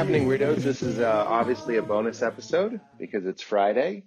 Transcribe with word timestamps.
Happening, 0.00 0.26
weirdos? 0.26 0.62
This 0.62 0.80
is 0.80 0.98
uh, 0.98 1.26
obviously 1.28 1.76
a 1.76 1.82
bonus 1.82 2.22
episode 2.22 2.80
because 2.98 3.26
it's 3.26 3.42
Friday, 3.42 4.04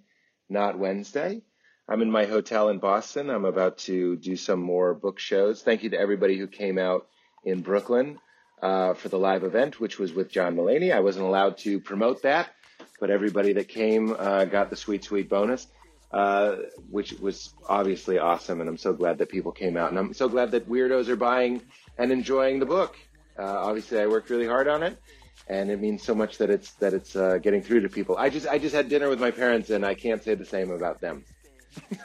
not 0.48 0.76
Wednesday. 0.76 1.42
I'm 1.88 2.02
in 2.02 2.10
my 2.10 2.24
hotel 2.24 2.68
in 2.70 2.80
Boston. 2.80 3.30
I'm 3.30 3.44
about 3.44 3.78
to 3.86 4.16
do 4.16 4.34
some 4.34 4.58
more 4.58 4.92
book 4.92 5.20
shows. 5.20 5.62
Thank 5.62 5.84
you 5.84 5.90
to 5.90 5.96
everybody 5.96 6.36
who 6.36 6.48
came 6.48 6.78
out 6.78 7.06
in 7.44 7.60
Brooklyn 7.60 8.18
uh, 8.60 8.94
for 8.94 9.08
the 9.08 9.20
live 9.20 9.44
event, 9.44 9.78
which 9.78 9.96
was 10.00 10.12
with 10.12 10.32
John 10.32 10.56
Mulaney. 10.56 10.92
I 10.92 10.98
wasn't 10.98 11.26
allowed 11.26 11.58
to 11.58 11.78
promote 11.78 12.22
that, 12.22 12.50
but 12.98 13.10
everybody 13.10 13.52
that 13.52 13.68
came 13.68 14.16
uh, 14.18 14.46
got 14.46 14.70
the 14.70 14.76
sweet, 14.76 15.04
sweet 15.04 15.28
bonus, 15.28 15.68
uh, 16.10 16.56
which 16.90 17.12
was 17.12 17.54
obviously 17.68 18.18
awesome. 18.18 18.60
And 18.60 18.68
I'm 18.68 18.78
so 18.78 18.94
glad 18.94 19.18
that 19.18 19.28
people 19.28 19.52
came 19.52 19.76
out. 19.76 19.90
And 19.90 19.98
I'm 20.00 20.12
so 20.12 20.28
glad 20.28 20.50
that 20.50 20.68
weirdos 20.68 21.06
are 21.06 21.14
buying 21.14 21.62
and 21.96 22.10
enjoying 22.10 22.58
the 22.58 22.66
book. 22.66 22.96
Uh, 23.38 23.44
obviously, 23.44 24.00
I 24.00 24.08
worked 24.08 24.28
really 24.30 24.48
hard 24.48 24.66
on 24.66 24.82
it. 24.82 24.98
And 25.46 25.70
it 25.70 25.80
means 25.80 26.02
so 26.02 26.14
much 26.14 26.38
that 26.38 26.50
it's 26.50 26.72
that 26.74 26.94
it's 26.94 27.16
uh, 27.16 27.38
getting 27.38 27.62
through 27.62 27.80
to 27.80 27.88
people. 27.88 28.16
I 28.16 28.30
just 28.30 28.46
I 28.46 28.58
just 28.58 28.74
had 28.74 28.88
dinner 28.88 29.08
with 29.08 29.20
my 29.20 29.30
parents, 29.30 29.70
and 29.70 29.84
I 29.84 29.94
can't 29.94 30.22
say 30.22 30.34
the 30.34 30.46
same 30.46 30.70
about 30.70 31.00
them. 31.00 31.24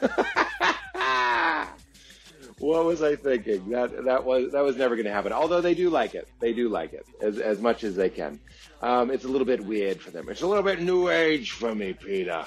what 2.58 2.84
was 2.84 3.02
I 3.02 3.16
thinking? 3.16 3.70
That 3.70 4.04
that 4.04 4.24
was 4.24 4.52
that 4.52 4.62
was 4.62 4.76
never 4.76 4.94
going 4.94 5.06
to 5.06 5.12
happen. 5.12 5.32
Although 5.32 5.62
they 5.62 5.74
do 5.74 5.88
like 5.88 6.14
it, 6.14 6.28
they 6.38 6.52
do 6.52 6.68
like 6.68 6.92
it 6.92 7.06
as 7.22 7.38
as 7.38 7.60
much 7.60 7.82
as 7.82 7.96
they 7.96 8.10
can. 8.10 8.38
Um, 8.82 9.10
it's 9.10 9.24
a 9.24 9.28
little 9.28 9.46
bit 9.46 9.64
weird 9.64 10.00
for 10.00 10.10
them. 10.10 10.28
It's 10.28 10.42
a 10.42 10.46
little 10.46 10.62
bit 10.62 10.80
new 10.80 11.08
age 11.08 11.52
for 11.52 11.74
me, 11.74 11.94
Peter. 11.94 12.44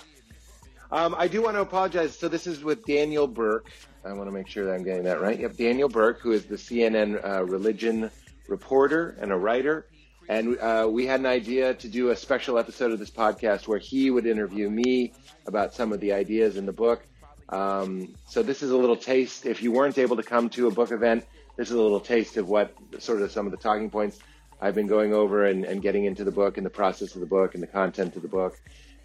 Um, 0.92 1.16
I 1.18 1.28
do 1.28 1.42
want 1.42 1.56
to 1.56 1.62
apologize. 1.62 2.18
So 2.18 2.28
this 2.28 2.46
is 2.46 2.64
with 2.64 2.86
Daniel 2.86 3.26
Burke. 3.26 3.72
I 4.06 4.14
want 4.14 4.28
to 4.28 4.32
make 4.32 4.48
sure 4.48 4.66
that 4.66 4.74
I'm 4.74 4.84
getting 4.84 5.04
that 5.04 5.22
right. 5.22 5.40
Yep, 5.40 5.58
Daniel 5.58 5.90
Burke, 5.90 6.20
who 6.20 6.32
is 6.32 6.46
the 6.46 6.56
CNN 6.56 7.24
uh, 7.26 7.44
religion 7.46 8.12
reporter 8.48 9.18
and 9.20 9.32
a 9.32 9.36
writer. 9.36 9.88
And 10.30 10.58
uh, 10.58 10.88
we 10.90 11.06
had 11.06 11.20
an 11.20 11.26
idea 11.26 11.74
to 11.74 11.88
do 11.88 12.10
a 12.10 12.16
special 12.16 12.58
episode 12.58 12.92
of 12.92 13.00
this 13.00 13.12
podcast 13.12 13.68
where 13.68 13.80
he 13.80 14.10
would 14.10 14.26
interview 14.26 14.70
me 14.70 15.14
about 15.46 15.74
some 15.74 15.92
of 15.92 16.00
the 16.00 16.14
ideas 16.14 16.56
in 16.56 16.66
the 16.66 16.72
book. 16.72 17.06
Um, 17.50 18.16
so 18.28 18.42
this 18.42 18.64
is 18.64 18.72
a 18.72 18.78
little 18.78 18.96
taste. 18.96 19.46
If 19.46 19.62
you 19.62 19.72
weren't 19.72 19.98
able 19.98 20.16
to 20.16 20.24
come 20.24 20.50
to 20.52 20.68
a 20.68 20.72
book 20.72 20.92
event, 20.92 21.26
this 21.58 21.70
is 21.70 21.76
a 21.76 21.82
little 21.82 22.00
taste 22.00 22.38
of 22.38 22.50
what 22.50 22.74
sort 23.00 23.22
of 23.22 23.32
some 23.32 23.46
of 23.46 23.52
the 23.52 23.58
talking 23.58 23.90
points 23.90 24.20
I've 24.62 24.76
been 24.76 24.88
going 24.88 25.14
over 25.14 25.46
and, 25.46 25.66
and 25.66 25.82
getting 25.82 26.06
into 26.06 26.24
the 26.24 26.32
book 26.32 26.58
and 26.58 26.66
the 26.66 26.70
process 26.70 27.16
of 27.16 27.20
the 27.20 27.28
book 27.28 27.54
and 27.54 27.62
the 27.62 27.68
content 27.68 28.16
of 28.16 28.22
the 28.22 28.28
book, 28.30 28.58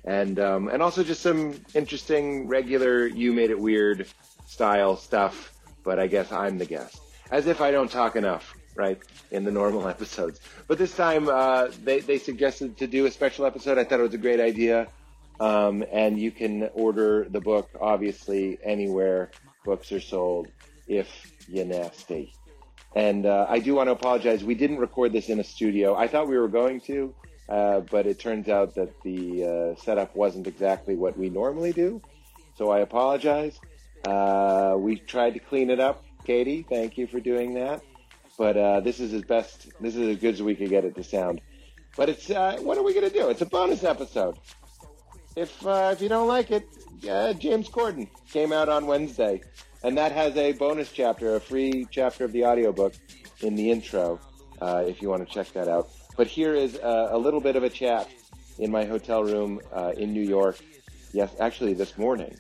and 0.04 0.38
um, 0.38 0.68
and 0.68 0.80
also 0.80 1.02
just 1.02 1.20
some 1.20 1.60
interesting 1.74 2.46
regular 2.46 3.06
you 3.06 3.32
made 3.32 3.50
it 3.50 3.58
weird 3.58 4.06
style 4.46 4.96
stuff. 4.96 5.52
But 5.82 5.98
I 5.98 6.06
guess 6.06 6.30
I'm 6.30 6.58
the 6.58 6.64
guest, 6.64 7.00
as 7.30 7.48
if 7.48 7.60
I 7.60 7.70
don't 7.72 7.90
talk 7.90 8.14
enough, 8.14 8.54
right, 8.78 8.98
in 9.30 9.44
the 9.44 9.50
normal 9.50 9.86
episodes. 9.94 10.40
But 10.66 10.78
this 10.78 10.94
time 10.96 11.28
uh, 11.28 11.68
they 11.84 12.00
they 12.00 12.18
suggested 12.18 12.78
to 12.78 12.86
do 12.86 13.04
a 13.04 13.10
special 13.10 13.44
episode. 13.44 13.76
I 13.76 13.84
thought 13.84 14.00
it 14.00 14.04
was 14.04 14.14
a 14.14 14.18
great 14.18 14.40
idea. 14.40 14.88
Um, 15.40 15.84
and 15.92 16.18
you 16.18 16.32
can 16.32 16.68
order 16.74 17.26
the 17.28 17.40
book, 17.40 17.70
obviously, 17.80 18.58
anywhere 18.62 19.30
books 19.64 19.92
are 19.92 20.00
sold 20.00 20.48
if 20.88 21.08
you're 21.48 21.64
nasty. 21.64 22.34
And 22.96 23.26
uh, 23.26 23.46
I 23.48 23.58
do 23.60 23.74
want 23.74 23.88
to 23.88 23.92
apologize. 23.92 24.42
We 24.42 24.54
didn't 24.54 24.78
record 24.78 25.12
this 25.12 25.28
in 25.28 25.38
a 25.38 25.44
studio. 25.44 25.94
I 25.94 26.08
thought 26.08 26.26
we 26.26 26.38
were 26.38 26.48
going 26.48 26.80
to, 26.82 27.14
uh, 27.48 27.80
but 27.80 28.06
it 28.06 28.18
turns 28.18 28.48
out 28.48 28.74
that 28.74 29.00
the 29.02 29.44
uh, 29.76 29.80
setup 29.80 30.16
wasn't 30.16 30.46
exactly 30.46 30.96
what 30.96 31.16
we 31.16 31.28
normally 31.28 31.72
do. 31.72 32.00
So 32.56 32.70
I 32.70 32.80
apologize. 32.80 33.60
Uh, 34.04 34.74
we 34.78 34.96
tried 34.96 35.34
to 35.34 35.40
clean 35.40 35.70
it 35.70 35.78
up. 35.78 36.04
Katie, 36.24 36.66
thank 36.68 36.98
you 36.98 37.06
for 37.06 37.20
doing 37.20 37.54
that. 37.54 37.82
But 38.38 38.56
uh, 38.56 38.80
this 38.80 39.00
is 39.00 39.12
as 39.12 39.22
best, 39.22 39.68
this 39.80 39.96
is 39.96 40.08
as 40.08 40.16
good 40.16 40.34
as 40.34 40.42
we 40.42 40.54
could 40.54 40.70
get 40.70 40.84
it 40.84 40.94
to 40.94 41.02
sound. 41.02 41.42
But 41.96 42.08
it's, 42.08 42.30
uh, 42.30 42.56
what 42.60 42.78
are 42.78 42.84
we 42.84 42.94
going 42.94 43.10
to 43.10 43.12
do? 43.12 43.28
It's 43.28 43.42
a 43.42 43.46
bonus 43.46 43.82
episode. 43.82 44.38
If 45.36 45.66
uh, 45.66 45.90
if 45.92 46.00
you 46.00 46.08
don't 46.08 46.28
like 46.28 46.50
it, 46.50 46.66
James 47.00 47.68
Corden 47.68 48.08
came 48.30 48.52
out 48.52 48.68
on 48.68 48.86
Wednesday, 48.86 49.42
and 49.82 49.98
that 49.98 50.12
has 50.12 50.36
a 50.36 50.52
bonus 50.52 50.90
chapter, 50.90 51.36
a 51.36 51.40
free 51.40 51.86
chapter 51.90 52.24
of 52.24 52.32
the 52.32 52.44
audiobook 52.44 52.94
in 53.40 53.54
the 53.54 53.70
intro, 53.70 54.18
uh, 54.60 54.84
if 54.86 55.02
you 55.02 55.08
want 55.08 55.26
to 55.26 55.32
check 55.32 55.52
that 55.52 55.68
out. 55.68 55.88
But 56.16 56.26
here 56.26 56.54
is 56.54 56.76
a, 56.76 57.10
a 57.12 57.18
little 57.18 57.40
bit 57.40 57.56
of 57.56 57.62
a 57.62 57.70
chat 57.70 58.08
in 58.58 58.70
my 58.70 58.84
hotel 58.84 59.22
room 59.22 59.60
uh, 59.72 59.92
in 59.96 60.12
New 60.12 60.22
York. 60.22 60.58
Yes, 61.12 61.30
actually 61.38 61.74
this 61.74 61.96
morning 61.96 62.36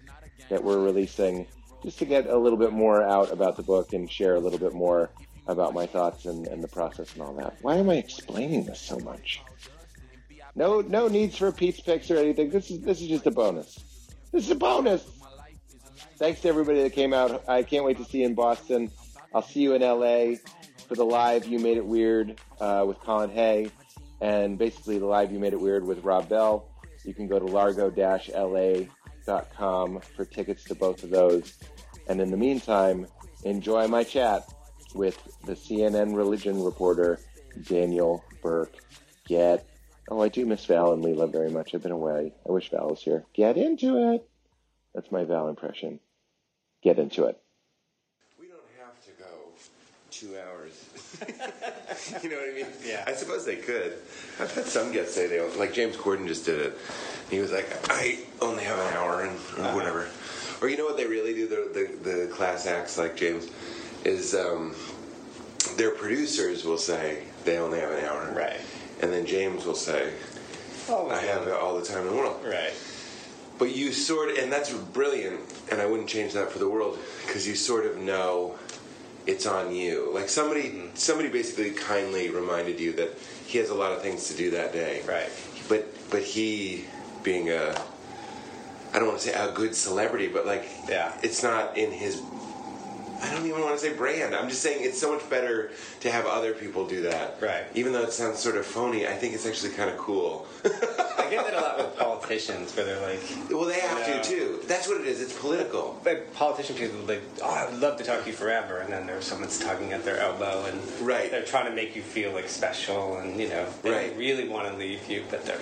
that 0.48 0.62
we're 0.62 0.80
releasing, 0.80 1.46
just 1.82 1.98
to 2.00 2.04
get 2.04 2.26
a 2.26 2.36
little 2.36 2.58
bit 2.58 2.72
more 2.72 3.02
out 3.02 3.32
about 3.32 3.56
the 3.56 3.62
book 3.62 3.92
and 3.92 4.10
share 4.10 4.34
a 4.34 4.40
little 4.40 4.58
bit 4.58 4.74
more 4.74 5.10
about 5.48 5.74
my 5.74 5.86
thoughts 5.86 6.26
and, 6.26 6.46
and 6.46 6.62
the 6.62 6.68
process 6.68 7.12
and 7.14 7.22
all 7.22 7.32
that. 7.34 7.56
Why 7.62 7.76
am 7.76 7.90
I 7.90 7.94
explaining 7.94 8.64
this 8.64 8.80
so 8.80 8.98
much? 9.00 9.42
No, 10.54 10.80
no 10.82 11.08
needs 11.08 11.36
for 11.36 11.50
Pete's 11.50 11.80
picks 11.80 12.10
or 12.10 12.18
anything. 12.18 12.50
This 12.50 12.70
is 12.70 12.80
this 12.82 13.00
is 13.00 13.08
just 13.08 13.26
a 13.26 13.30
bonus. 13.30 13.78
This 14.30 14.44
is 14.44 14.50
a 14.50 14.56
bonus. 14.56 15.04
Thanks 16.16 16.40
to 16.42 16.48
everybody 16.48 16.82
that 16.82 16.92
came 16.92 17.14
out. 17.14 17.48
I 17.48 17.62
can't 17.62 17.84
wait 17.84 17.96
to 17.98 18.04
see 18.04 18.20
you 18.20 18.26
in 18.26 18.34
Boston. 18.34 18.90
I'll 19.34 19.42
see 19.42 19.60
you 19.60 19.74
in 19.74 19.82
LA 19.82 20.36
for 20.86 20.94
the 20.94 21.04
live 21.04 21.46
You 21.46 21.58
Made 21.58 21.76
It 21.76 21.86
Weird 21.86 22.40
uh, 22.60 22.84
with 22.86 22.98
Colin 23.00 23.30
Hay, 23.30 23.70
and 24.20 24.58
basically 24.58 24.98
the 24.98 25.06
live 25.06 25.32
You 25.32 25.38
Made 25.38 25.52
It 25.52 25.60
Weird 25.60 25.86
with 25.86 26.02
Rob 26.02 26.28
Bell. 26.28 26.68
You 27.04 27.14
can 27.14 27.28
go 27.28 27.38
to 27.38 27.46
largo-la.com 27.46 28.90
for 30.00 30.24
tickets 30.24 30.64
to 30.64 30.74
both 30.74 31.04
of 31.04 31.10
those. 31.10 31.56
And 32.08 32.20
in 32.20 32.30
the 32.30 32.36
meantime, 32.36 33.06
enjoy 33.44 33.86
my 33.86 34.02
chat 34.02 34.44
with 34.94 35.16
the 35.44 35.52
CNN 35.54 36.16
religion 36.16 36.62
reporter 36.62 37.20
Daniel 37.68 38.24
Burke. 38.42 38.74
Get 39.26 39.64
Oh, 40.10 40.22
I 40.22 40.28
do 40.28 40.46
miss 40.46 40.64
Val 40.64 40.92
and 40.94 41.04
Leela 41.04 41.30
very 41.30 41.50
much. 41.50 41.74
I've 41.74 41.82
been 41.82 41.92
away. 41.92 42.32
I 42.48 42.50
wish 42.52 42.70
Val 42.70 42.88
was 42.88 43.02
here. 43.02 43.26
Get 43.34 43.58
into 43.58 44.12
it. 44.14 44.26
That's 44.94 45.12
my 45.12 45.24
Val 45.24 45.48
impression. 45.48 46.00
Get 46.82 46.98
into 46.98 47.26
it. 47.26 47.38
We 48.40 48.46
don't 48.46 48.58
have 48.82 48.98
to 49.04 49.10
go 49.22 49.26
two 50.10 50.34
hours. 50.38 50.86
you 52.22 52.30
know 52.30 52.36
what 52.36 52.48
I 52.48 52.54
mean? 52.54 52.66
Yeah. 52.86 53.04
I 53.06 53.12
suppose 53.12 53.44
they 53.44 53.56
could. 53.56 53.98
I've 54.40 54.50
had 54.54 54.64
some 54.64 54.92
guests 54.92 55.14
say 55.14 55.26
they 55.26 55.40
like 55.58 55.74
James 55.74 55.96
Corden 55.96 56.26
just 56.26 56.46
did 56.46 56.58
it. 56.58 56.78
He 57.30 57.40
was 57.40 57.52
like, 57.52 57.68
I 57.90 58.20
only 58.40 58.64
have 58.64 58.78
an 58.78 58.94
hour 58.94 59.24
and 59.24 59.36
or 59.58 59.60
Uh-huh. 59.60 59.74
whatever. 59.76 60.08
Or 60.62 60.70
you 60.70 60.78
know 60.78 60.86
what 60.86 60.96
they 60.96 61.06
really 61.06 61.34
do? 61.34 61.46
The 61.48 62.00
the, 62.02 62.10
the 62.10 62.26
class 62.32 62.66
acts 62.66 62.96
like 62.96 63.14
James 63.14 63.46
is 64.08 64.34
um, 64.34 64.74
their 65.76 65.90
producers 65.90 66.64
will 66.64 66.78
say 66.78 67.24
they 67.44 67.58
only 67.58 67.80
have 67.80 67.90
an 67.90 68.04
hour. 68.04 68.32
Right. 68.34 68.60
And 69.00 69.12
then 69.12 69.26
James 69.26 69.64
will 69.64 69.74
say, 69.74 70.12
Oh, 70.88 71.10
I 71.10 71.20
have 71.20 71.46
all 71.48 71.78
the 71.78 71.84
time 71.84 72.06
in 72.06 72.08
the 72.08 72.14
world. 72.16 72.40
Right. 72.44 72.72
But 73.58 73.74
you 73.76 73.92
sort 73.92 74.30
of, 74.30 74.38
and 74.38 74.50
that's 74.50 74.72
brilliant, 74.72 75.40
and 75.70 75.80
I 75.82 75.86
wouldn't 75.86 76.08
change 76.08 76.32
that 76.32 76.50
for 76.50 76.58
the 76.58 76.68
world 76.68 76.98
because 77.26 77.46
you 77.46 77.54
sort 77.56 77.84
of 77.86 77.98
know 77.98 78.56
it's 79.26 79.46
on 79.46 79.74
you. 79.74 80.10
Like 80.14 80.28
somebody, 80.28 80.84
somebody 80.94 81.28
basically 81.28 81.72
kindly 81.72 82.30
reminded 82.30 82.80
you 82.80 82.92
that 82.94 83.18
he 83.46 83.58
has 83.58 83.68
a 83.68 83.74
lot 83.74 83.92
of 83.92 84.00
things 84.00 84.28
to 84.28 84.36
do 84.36 84.50
that 84.52 84.72
day. 84.72 85.02
Right. 85.06 85.28
But 85.68 85.86
but 86.10 86.22
he, 86.22 86.84
being 87.22 87.50
a, 87.50 87.78
I 88.94 88.98
don't 88.98 89.08
want 89.08 89.20
to 89.20 89.28
say 89.28 89.34
a 89.34 89.52
good 89.52 89.74
celebrity, 89.74 90.28
but 90.28 90.46
like, 90.46 90.66
Yeah. 90.88 91.12
it's 91.22 91.42
not 91.42 91.76
in 91.76 91.90
his. 91.90 92.22
I 93.20 93.34
don't 93.34 93.46
even 93.46 93.60
want 93.62 93.74
to 93.74 93.80
say 93.80 93.92
brand. 93.94 94.34
I'm 94.34 94.48
just 94.48 94.62
saying 94.62 94.78
it's 94.84 95.00
so 95.00 95.12
much 95.14 95.28
better 95.28 95.70
to 96.00 96.10
have 96.10 96.26
other 96.26 96.52
people 96.52 96.86
do 96.86 97.02
that. 97.02 97.38
Right. 97.40 97.64
Even 97.74 97.92
though 97.92 98.02
it 98.02 98.12
sounds 98.12 98.38
sort 98.38 98.56
of 98.56 98.64
phony, 98.64 99.06
I 99.06 99.12
think 99.14 99.34
it's 99.34 99.44
actually 99.46 99.72
kind 99.72 99.90
of 99.90 99.96
cool. 99.98 100.46
I 100.64 101.26
get 101.30 101.44
that 101.44 101.54
a 101.54 101.60
lot 101.60 101.78
with 101.78 101.96
politicians 101.98 102.74
where 102.76 102.84
they're 102.86 103.00
like, 103.06 103.20
well, 103.50 103.64
they 103.64 103.80
have 103.80 103.98
Yeah. 104.06 104.20
to 104.22 104.28
too. 104.28 104.60
That's 104.66 104.86
what 104.88 105.00
it 105.00 105.06
is. 105.06 105.20
It's 105.20 105.32
political. 105.38 106.00
like 106.04 106.32
politician 106.34 106.76
people 106.76 107.00
like, 107.00 107.22
oh, 107.42 107.50
I 107.50 107.68
would 107.70 107.80
love 107.80 107.98
to 107.98 108.04
talk 108.04 108.22
to 108.22 108.30
you 108.30 108.36
forever, 108.36 108.78
and 108.78 108.92
then 108.92 109.06
there's 109.06 109.24
someone's 109.26 109.58
tugging 109.58 109.92
at 109.92 110.04
their 110.04 110.18
elbow, 110.18 110.64
and 110.66 110.80
Right. 111.00 111.30
they're 111.30 111.42
trying 111.44 111.66
to 111.66 111.72
make 111.74 111.96
you 111.96 112.02
feel 112.02 112.32
like 112.32 112.48
special, 112.48 113.16
and 113.18 113.38
you 113.40 113.48
know, 113.48 113.66
they 113.82 113.90
Right. 113.90 114.16
really 114.16 114.48
want 114.48 114.68
to 114.68 114.74
leave 114.76 115.08
you, 115.10 115.24
but 115.30 115.44
they're 115.44 115.58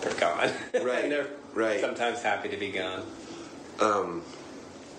they're 0.00 0.14
gone. 0.14 0.50
Right. 0.74 1.02
and 1.04 1.12
they're 1.12 1.26
Right. 1.54 1.80
sometimes 1.80 2.22
happy 2.22 2.48
to 2.50 2.56
be 2.56 2.70
gone. 2.70 3.02
Um, 3.80 4.22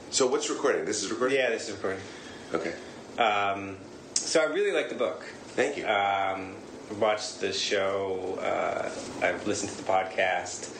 so 0.09 0.27
what's 0.27 0.49
recording? 0.49 0.85
This 0.85 1.03
is 1.03 1.11
recording. 1.11 1.37
Yeah, 1.37 1.49
this 1.49 1.69
is 1.69 1.75
recording. 1.75 2.01
Okay. 2.53 2.73
Um, 3.21 3.77
so 4.15 4.41
I 4.41 4.45
really 4.45 4.71
like 4.71 4.89
the 4.89 4.95
book. 4.95 5.23
Thank 5.49 5.77
you. 5.77 5.87
Um, 5.87 6.55
watched 6.99 7.41
the 7.41 7.53
show. 7.53 8.39
Uh, 8.41 8.89
I've 9.25 9.45
listened 9.45 9.71
to 9.71 9.77
the 9.77 9.83
podcast. 9.83 10.75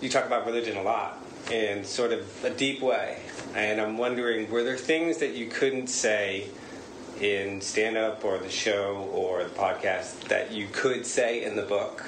You 0.00 0.08
talk 0.08 0.26
about 0.26 0.46
religion 0.46 0.76
a 0.76 0.82
lot 0.82 1.18
in 1.50 1.84
sort 1.84 2.12
of 2.12 2.44
a 2.44 2.50
deep 2.50 2.80
way, 2.80 3.18
and 3.54 3.80
I'm 3.80 3.96
wondering, 3.96 4.50
were 4.50 4.64
there 4.64 4.76
things 4.76 5.18
that 5.18 5.34
you 5.34 5.48
couldn't 5.48 5.86
say 5.86 6.48
in 7.20 7.60
stand 7.60 7.96
up 7.96 8.24
or 8.24 8.38
the 8.38 8.50
show 8.50 9.08
or 9.12 9.44
the 9.44 9.50
podcast 9.50 10.28
that 10.28 10.52
you 10.52 10.68
could 10.72 11.06
say 11.06 11.44
in 11.44 11.56
the 11.56 11.62
book? 11.62 12.04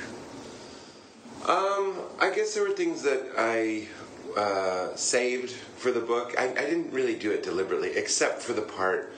Um, 1.48 1.94
I 2.20 2.30
guess 2.34 2.54
there 2.54 2.64
were 2.64 2.74
things 2.74 3.02
that 3.02 3.32
I 3.38 3.88
uh, 4.36 4.94
saved 4.96 5.50
for 5.50 5.90
the 5.90 6.00
book. 6.00 6.34
I, 6.38 6.48
I 6.50 6.54
didn't 6.66 6.92
really 6.92 7.14
do 7.16 7.30
it 7.30 7.42
deliberately, 7.42 7.90
except 7.96 8.42
for 8.42 8.52
the 8.52 8.62
part 8.62 9.12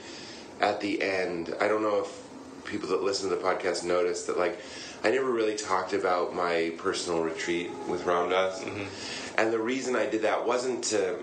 at 0.61 0.79
the 0.81 1.01
end. 1.01 1.53
I 1.59 1.67
don't 1.67 1.81
know 1.81 2.01
if 2.01 2.65
people 2.65 2.89
that 2.89 3.03
listen 3.03 3.29
to 3.29 3.35
the 3.35 3.41
podcast 3.41 3.83
notice 3.83 4.23
that 4.25 4.37
like 4.37 4.59
I 5.03 5.11
never 5.11 5.29
really 5.31 5.55
talked 5.55 5.91
about 5.93 6.33
my 6.33 6.71
personal 6.77 7.21
retreat 7.23 7.69
with 7.89 8.05
Ram 8.05 8.29
Dass, 8.29 8.63
Mm-hmm. 8.63 9.39
and 9.39 9.51
the 9.51 9.59
reason 9.59 9.95
I 9.95 10.05
did 10.05 10.21
that 10.21 10.45
wasn't 10.47 10.83
to 10.85 11.19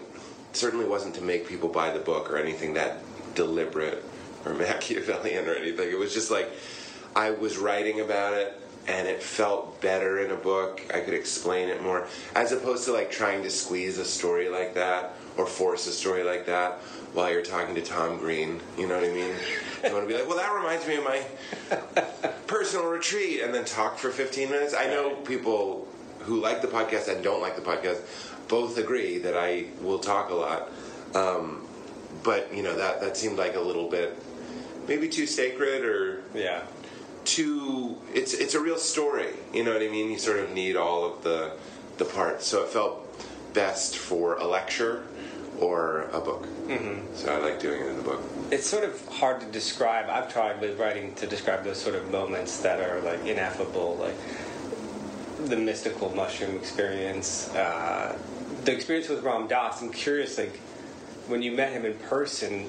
certainly 0.52 0.84
wasn't 0.84 1.14
to 1.14 1.22
make 1.22 1.46
people 1.48 1.68
buy 1.68 1.90
the 1.90 2.00
book 2.00 2.30
or 2.30 2.36
anything 2.36 2.74
that 2.74 2.98
deliberate 3.34 4.04
or 4.44 4.52
Machiavellian 4.64 5.48
or 5.48 5.54
anything. 5.54 5.88
It 5.90 5.98
was 5.98 6.12
just 6.12 6.30
like 6.30 6.50
I 7.16 7.30
was 7.30 7.56
writing 7.56 8.00
about 8.00 8.34
it 8.34 8.60
and 8.86 9.06
it 9.06 9.22
felt 9.22 9.80
better 9.80 10.24
in 10.24 10.30
a 10.30 10.36
book. 10.36 10.82
I 10.92 11.00
could 11.00 11.14
explain 11.14 11.68
it 11.68 11.82
more 11.82 12.06
as 12.34 12.52
opposed 12.52 12.84
to 12.86 12.92
like 12.92 13.10
trying 13.10 13.42
to 13.42 13.50
squeeze 13.50 13.98
a 13.98 14.04
story 14.04 14.48
like 14.48 14.74
that 14.74 15.16
or 15.36 15.46
force 15.46 15.86
a 15.86 15.92
story 15.92 16.22
like 16.22 16.46
that 16.46 16.80
while 17.12 17.30
you're 17.30 17.42
talking 17.42 17.74
to 17.74 17.82
Tom 17.82 18.18
Green. 18.18 18.60
You 18.78 18.86
know 18.86 18.96
what 18.96 19.08
I 19.08 19.12
mean? 19.12 19.34
You 19.84 19.92
want 19.92 20.08
to 20.08 20.08
be 20.08 20.14
like, 20.14 20.28
well, 20.28 20.36
that 20.36 20.54
reminds 20.54 20.86
me 20.86 20.96
of 20.96 21.04
my 21.04 21.22
personal 22.46 22.86
retreat, 22.86 23.40
and 23.42 23.54
then 23.54 23.64
talk 23.64 23.98
for 23.98 24.10
15 24.10 24.50
minutes. 24.50 24.74
I 24.74 24.86
know 24.86 25.14
people 25.16 25.88
who 26.20 26.40
like 26.40 26.62
the 26.62 26.68
podcast 26.68 27.08
and 27.08 27.22
don't 27.24 27.40
like 27.40 27.56
the 27.56 27.62
podcast 27.62 28.00
both 28.48 28.76
agree 28.76 29.18
that 29.18 29.36
I 29.36 29.66
will 29.80 29.98
talk 29.98 30.30
a 30.30 30.34
lot. 30.34 30.70
Um, 31.14 31.66
but 32.22 32.52
you 32.54 32.62
know 32.62 32.76
that 32.76 33.00
that 33.00 33.16
seemed 33.16 33.38
like 33.38 33.54
a 33.56 33.60
little 33.60 33.88
bit 33.88 34.16
maybe 34.86 35.08
too 35.08 35.26
sacred 35.26 35.84
or 35.84 36.22
Yeah. 36.34 36.62
Too 37.34 37.96
it's 38.12 38.32
it's 38.34 38.54
a 38.54 38.60
real 38.60 38.78
story 38.78 39.32
you 39.54 39.62
know 39.64 39.72
what 39.72 39.82
i 39.82 39.88
mean 39.88 40.10
you 40.10 40.18
sort 40.18 40.38
of 40.38 40.50
need 40.50 40.74
all 40.76 41.00
of 41.04 41.22
the 41.22 41.52
the 41.98 42.04
parts 42.04 42.46
so 42.50 42.62
it 42.64 42.68
felt 42.68 42.94
best 43.54 43.96
for 43.96 44.36
a 44.36 44.46
lecture 44.46 45.04
or 45.60 46.08
a 46.12 46.20
book 46.20 46.44
mm-hmm. 46.66 46.98
so 47.14 47.32
i 47.32 47.38
like 47.38 47.60
doing 47.60 47.80
it 47.82 47.86
in 47.86 47.96
the 47.96 48.02
book 48.02 48.20
It's 48.50 48.66
sort 48.66 48.82
of 48.82 48.94
hard 49.06 49.40
to 49.42 49.46
describe. 49.46 50.06
I've 50.10 50.28
tried 50.32 50.60
with 50.60 50.76
writing 50.80 51.14
to 51.22 51.26
describe 51.34 51.62
those 51.62 51.80
sort 51.80 51.94
of 51.94 52.10
moments 52.10 52.52
that 52.62 52.80
are 52.80 52.98
like 53.00 53.24
ineffable, 53.24 53.96
like 54.00 54.18
the 55.46 55.56
mystical 55.56 56.08
mushroom 56.16 56.56
experience, 56.56 57.48
uh, 57.54 58.18
the 58.64 58.72
experience 58.72 59.08
with 59.08 59.22
Ram 59.22 59.46
Dass. 59.46 59.82
I'm 59.82 59.92
curious, 59.92 60.36
like 60.36 60.56
when 61.28 61.42
you 61.42 61.52
met 61.52 61.70
him 61.70 61.84
in 61.86 61.94
person, 61.94 62.68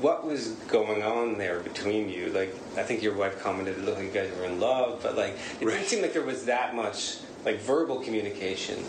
what 0.00 0.24
was 0.26 0.48
going 0.68 1.02
on 1.02 1.38
there 1.38 1.60
between 1.60 2.08
you? 2.08 2.28
Like, 2.30 2.54
I 2.76 2.82
think 2.82 3.02
your 3.02 3.14
wife 3.14 3.40
commented, 3.42 3.78
it 3.78 3.84
looked 3.84 3.98
like 3.98 4.06
you 4.06 4.12
guys 4.12 4.30
were 4.38 4.44
in 4.46 4.58
love, 4.60 5.00
but 5.02 5.16
like 5.16 5.36
it 5.60 5.64
Right. 5.66 5.74
didn't 5.74 5.88
seem 5.88 6.02
like 6.02 6.12
there 6.12 6.22
was 6.22 6.44
that 6.46 6.74
much 6.74 7.18
like 7.44 7.60
verbal 7.60 8.00
communication. 8.00 8.82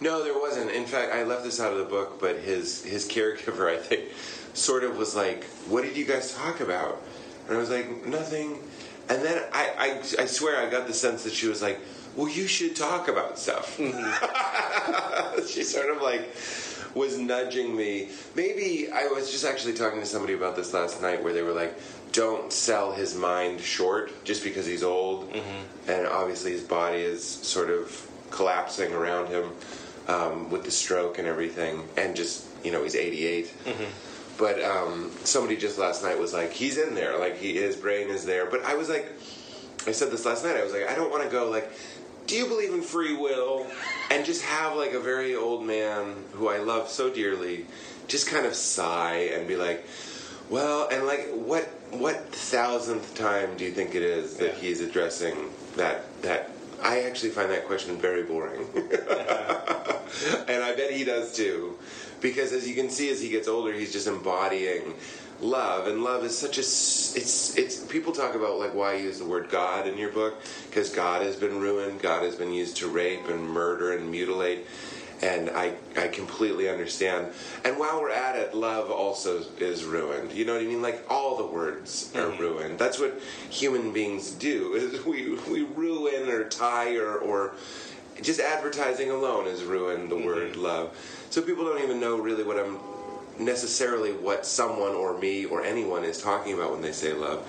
no 0.00 0.24
there 0.24 0.32
wasn't 0.38 0.70
in 0.70 0.86
fact 0.86 1.12
i 1.12 1.22
left 1.24 1.44
this 1.44 1.60
out 1.60 1.72
of 1.72 1.78
the 1.78 1.84
book 1.84 2.18
but 2.18 2.36
his 2.38 2.82
his 2.82 3.06
caregiver 3.06 3.68
i 3.70 3.76
think 3.76 4.04
sort 4.54 4.82
of 4.82 4.96
was 4.96 5.14
like 5.14 5.44
what 5.68 5.82
did 5.84 5.94
you 5.94 6.06
guys 6.06 6.32
talk 6.34 6.60
about 6.60 7.02
and 7.46 7.54
i 7.56 7.60
was 7.60 7.68
like 7.68 8.06
nothing 8.06 8.58
and 9.10 9.20
then 9.22 9.42
i 9.52 10.00
i, 10.18 10.22
I 10.22 10.24
swear 10.24 10.56
i 10.66 10.70
got 10.70 10.86
the 10.86 10.94
sense 10.94 11.22
that 11.24 11.34
she 11.34 11.48
was 11.48 11.60
like 11.60 11.80
well 12.16 12.30
you 12.30 12.46
should 12.46 12.74
talk 12.74 13.08
about 13.08 13.38
stuff 13.38 13.76
mm-hmm. 13.76 15.46
she 15.46 15.62
sort 15.62 15.90
of 15.94 16.00
like 16.00 16.34
was 16.94 17.18
nudging 17.18 17.76
me. 17.76 18.08
Maybe 18.34 18.90
I 18.92 19.06
was 19.06 19.30
just 19.30 19.44
actually 19.44 19.74
talking 19.74 20.00
to 20.00 20.06
somebody 20.06 20.34
about 20.34 20.56
this 20.56 20.72
last 20.74 21.00
night 21.02 21.22
where 21.22 21.32
they 21.32 21.42
were 21.42 21.52
like, 21.52 21.78
don't 22.12 22.52
sell 22.52 22.92
his 22.92 23.14
mind 23.14 23.60
short 23.60 24.24
just 24.24 24.42
because 24.42 24.66
he's 24.66 24.82
old. 24.82 25.30
And 25.86 26.06
obviously 26.06 26.52
his 26.52 26.62
body 26.62 26.98
is 26.98 27.22
sort 27.24 27.70
of 27.70 28.08
collapsing 28.30 28.92
around 28.92 29.28
him 29.28 29.50
um, 30.08 30.50
with 30.50 30.64
the 30.64 30.70
stroke 30.70 31.18
and 31.18 31.28
everything. 31.28 31.86
And 31.96 32.16
just, 32.16 32.46
you 32.64 32.72
know, 32.72 32.82
he's 32.82 32.94
88. 32.96 33.52
But 34.38 34.62
um, 34.62 35.10
somebody 35.24 35.56
just 35.56 35.78
last 35.78 36.02
night 36.04 36.18
was 36.18 36.32
like, 36.32 36.52
he's 36.52 36.78
in 36.78 36.94
there. 36.94 37.18
Like, 37.18 37.38
he, 37.38 37.54
his 37.54 37.76
brain 37.76 38.08
is 38.08 38.24
there. 38.24 38.46
But 38.46 38.64
I 38.64 38.74
was 38.74 38.88
like, 38.88 39.12
I 39.86 39.92
said 39.92 40.10
this 40.10 40.24
last 40.24 40.44
night. 40.44 40.56
I 40.56 40.62
was 40.64 40.72
like, 40.72 40.88
I 40.88 40.94
don't 40.94 41.10
want 41.10 41.24
to 41.24 41.28
go 41.28 41.50
like, 41.50 41.70
do 42.28 42.36
you 42.36 42.46
believe 42.46 42.72
in 42.72 42.82
free 42.82 43.16
will? 43.16 43.66
And 44.10 44.24
just 44.24 44.42
have 44.42 44.76
like 44.76 44.92
a 44.92 45.00
very 45.00 45.34
old 45.34 45.64
man 45.64 46.14
who 46.32 46.48
I 46.48 46.58
love 46.58 46.88
so 46.88 47.10
dearly, 47.10 47.66
just 48.06 48.28
kind 48.28 48.46
of 48.46 48.54
sigh 48.54 49.30
and 49.34 49.48
be 49.48 49.56
like, 49.56 49.84
well, 50.48 50.88
and 50.90 51.04
like, 51.06 51.28
what 51.32 51.64
what 51.90 52.32
thousandth 52.34 53.14
time 53.16 53.56
do 53.56 53.64
you 53.64 53.72
think 53.72 53.94
it 53.94 54.02
is 54.02 54.36
that 54.36 54.54
Yeah. 54.54 54.60
he's 54.60 54.80
addressing 54.80 55.34
that 55.76 56.04
that? 56.22 56.50
I 56.80 57.00
actually 57.02 57.30
find 57.30 57.50
that 57.50 57.66
question 57.66 57.98
very 58.00 58.22
boring, 58.22 58.64
and 60.48 60.62
I 60.62 60.74
bet 60.76 60.92
he 60.92 61.02
does 61.04 61.34
too, 61.34 61.76
because 62.20 62.52
as 62.52 62.68
you 62.68 62.74
can 62.76 62.88
see, 62.88 63.10
as 63.10 63.20
he 63.20 63.28
gets 63.30 63.48
older, 63.48 63.72
he's 63.72 63.92
just 63.92 64.06
embodying 64.06 64.94
love 65.40 65.86
and 65.86 66.02
love 66.02 66.24
is 66.24 66.36
such 66.36 66.58
a 66.58 66.60
it's 66.60 67.56
it's 67.56 67.78
people 67.86 68.12
talk 68.12 68.34
about 68.34 68.58
like 68.58 68.74
why 68.74 68.94
use 68.94 69.18
the 69.18 69.24
word 69.24 69.48
god 69.48 69.86
in 69.86 69.96
your 69.96 70.10
book 70.10 70.34
because 70.66 70.90
god 70.90 71.22
has 71.22 71.36
been 71.36 71.60
ruined 71.60 72.00
god 72.00 72.24
has 72.24 72.34
been 72.34 72.52
used 72.52 72.76
to 72.76 72.88
rape 72.88 73.28
and 73.28 73.48
murder 73.48 73.92
and 73.96 74.10
mutilate 74.10 74.66
and 75.22 75.50
i 75.50 75.72
i 75.96 76.08
completely 76.08 76.68
understand. 76.68 77.32
And 77.64 77.78
while 77.78 78.00
we're 78.00 78.10
at 78.10 78.36
it 78.36 78.54
love 78.54 78.90
also 78.90 79.42
is 79.58 79.84
ruined. 79.84 80.32
You 80.32 80.44
know 80.44 80.54
what 80.54 80.62
i 80.62 80.66
mean? 80.66 80.82
Like 80.82 81.04
all 81.10 81.36
the 81.36 81.46
words 81.46 82.12
are 82.14 82.22
mm-hmm. 82.22 82.40
ruined. 82.40 82.78
That's 82.78 82.98
what 82.98 83.20
human 83.50 83.92
beings 83.92 84.30
do 84.32 84.74
is 84.74 85.04
we 85.04 85.34
we 85.50 85.62
ruin 85.62 86.28
or 86.28 86.48
tire 86.48 87.16
or 87.16 87.54
just 88.22 88.40
advertising 88.40 89.10
alone 89.10 89.46
has 89.46 89.62
ruined 89.62 90.10
the 90.10 90.16
mm-hmm. 90.16 90.26
word 90.26 90.56
love. 90.56 90.96
So 91.30 91.42
people 91.42 91.64
don't 91.64 91.82
even 91.82 92.00
know 92.00 92.16
really 92.16 92.44
what 92.44 92.58
i'm 92.58 92.78
necessarily 93.38 94.12
what 94.12 94.46
someone 94.46 94.92
or 94.92 95.16
me 95.18 95.44
or 95.44 95.62
anyone 95.62 96.04
is 96.04 96.20
talking 96.20 96.54
about 96.54 96.72
when 96.72 96.82
they 96.82 96.92
say 96.92 97.12
love. 97.12 97.46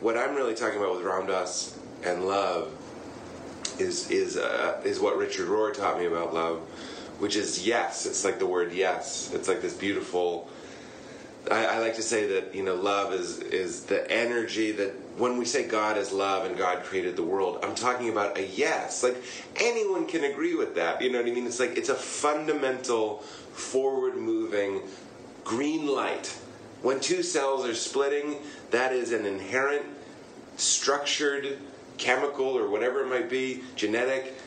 What 0.00 0.16
I'm 0.16 0.34
really 0.34 0.54
talking 0.54 0.78
about 0.78 0.96
with 0.96 1.04
Ram 1.04 1.26
Dass 1.26 1.78
and 2.04 2.26
love 2.26 2.72
is 3.78 4.10
is 4.10 4.36
uh, 4.36 4.80
is 4.84 5.00
what 5.00 5.16
Richard 5.16 5.48
Rohr 5.48 5.74
taught 5.74 5.98
me 5.98 6.06
about 6.06 6.34
love, 6.34 6.60
which 7.18 7.36
is 7.36 7.66
yes. 7.66 8.06
It's 8.06 8.24
like 8.24 8.38
the 8.38 8.46
word 8.46 8.72
yes. 8.72 9.32
It's 9.34 9.48
like 9.48 9.60
this 9.60 9.74
beautiful. 9.74 10.48
I, 11.50 11.64
I 11.66 11.78
like 11.78 11.94
to 11.96 12.02
say 12.02 12.26
that 12.34 12.54
you 12.54 12.62
know 12.62 12.74
love 12.74 13.12
is 13.12 13.38
is 13.38 13.84
the 13.84 14.10
energy 14.10 14.72
that 14.72 14.92
when 15.18 15.36
we 15.36 15.44
say 15.44 15.66
God 15.66 15.96
is 15.96 16.12
love 16.12 16.44
and 16.46 16.56
God 16.56 16.84
created 16.84 17.16
the 17.16 17.22
world, 17.22 17.58
I'm 17.62 17.74
talking 17.74 18.08
about 18.08 18.38
a 18.38 18.46
yes. 18.46 19.02
Like 19.02 19.22
anyone 19.56 20.06
can 20.06 20.24
agree 20.24 20.54
with 20.54 20.74
that. 20.76 21.00
You 21.02 21.10
know 21.10 21.20
what 21.20 21.28
I 21.28 21.32
mean? 21.34 21.46
It's 21.46 21.60
like 21.60 21.76
it's 21.76 21.88
a 21.88 21.94
fundamental, 21.94 23.18
forward 23.52 24.16
moving 24.16 24.82
green 25.48 25.86
light. 25.86 26.38
When 26.82 27.00
two 27.00 27.22
cells 27.22 27.64
are 27.64 27.74
splitting, 27.74 28.36
that 28.70 28.92
is 28.92 29.12
an 29.12 29.24
inherent, 29.24 29.86
structured, 30.56 31.58
chemical 31.96 32.46
or 32.46 32.68
whatever 32.68 33.00
it 33.00 33.08
might 33.08 33.30
be, 33.30 33.62
genetic. 33.74 34.38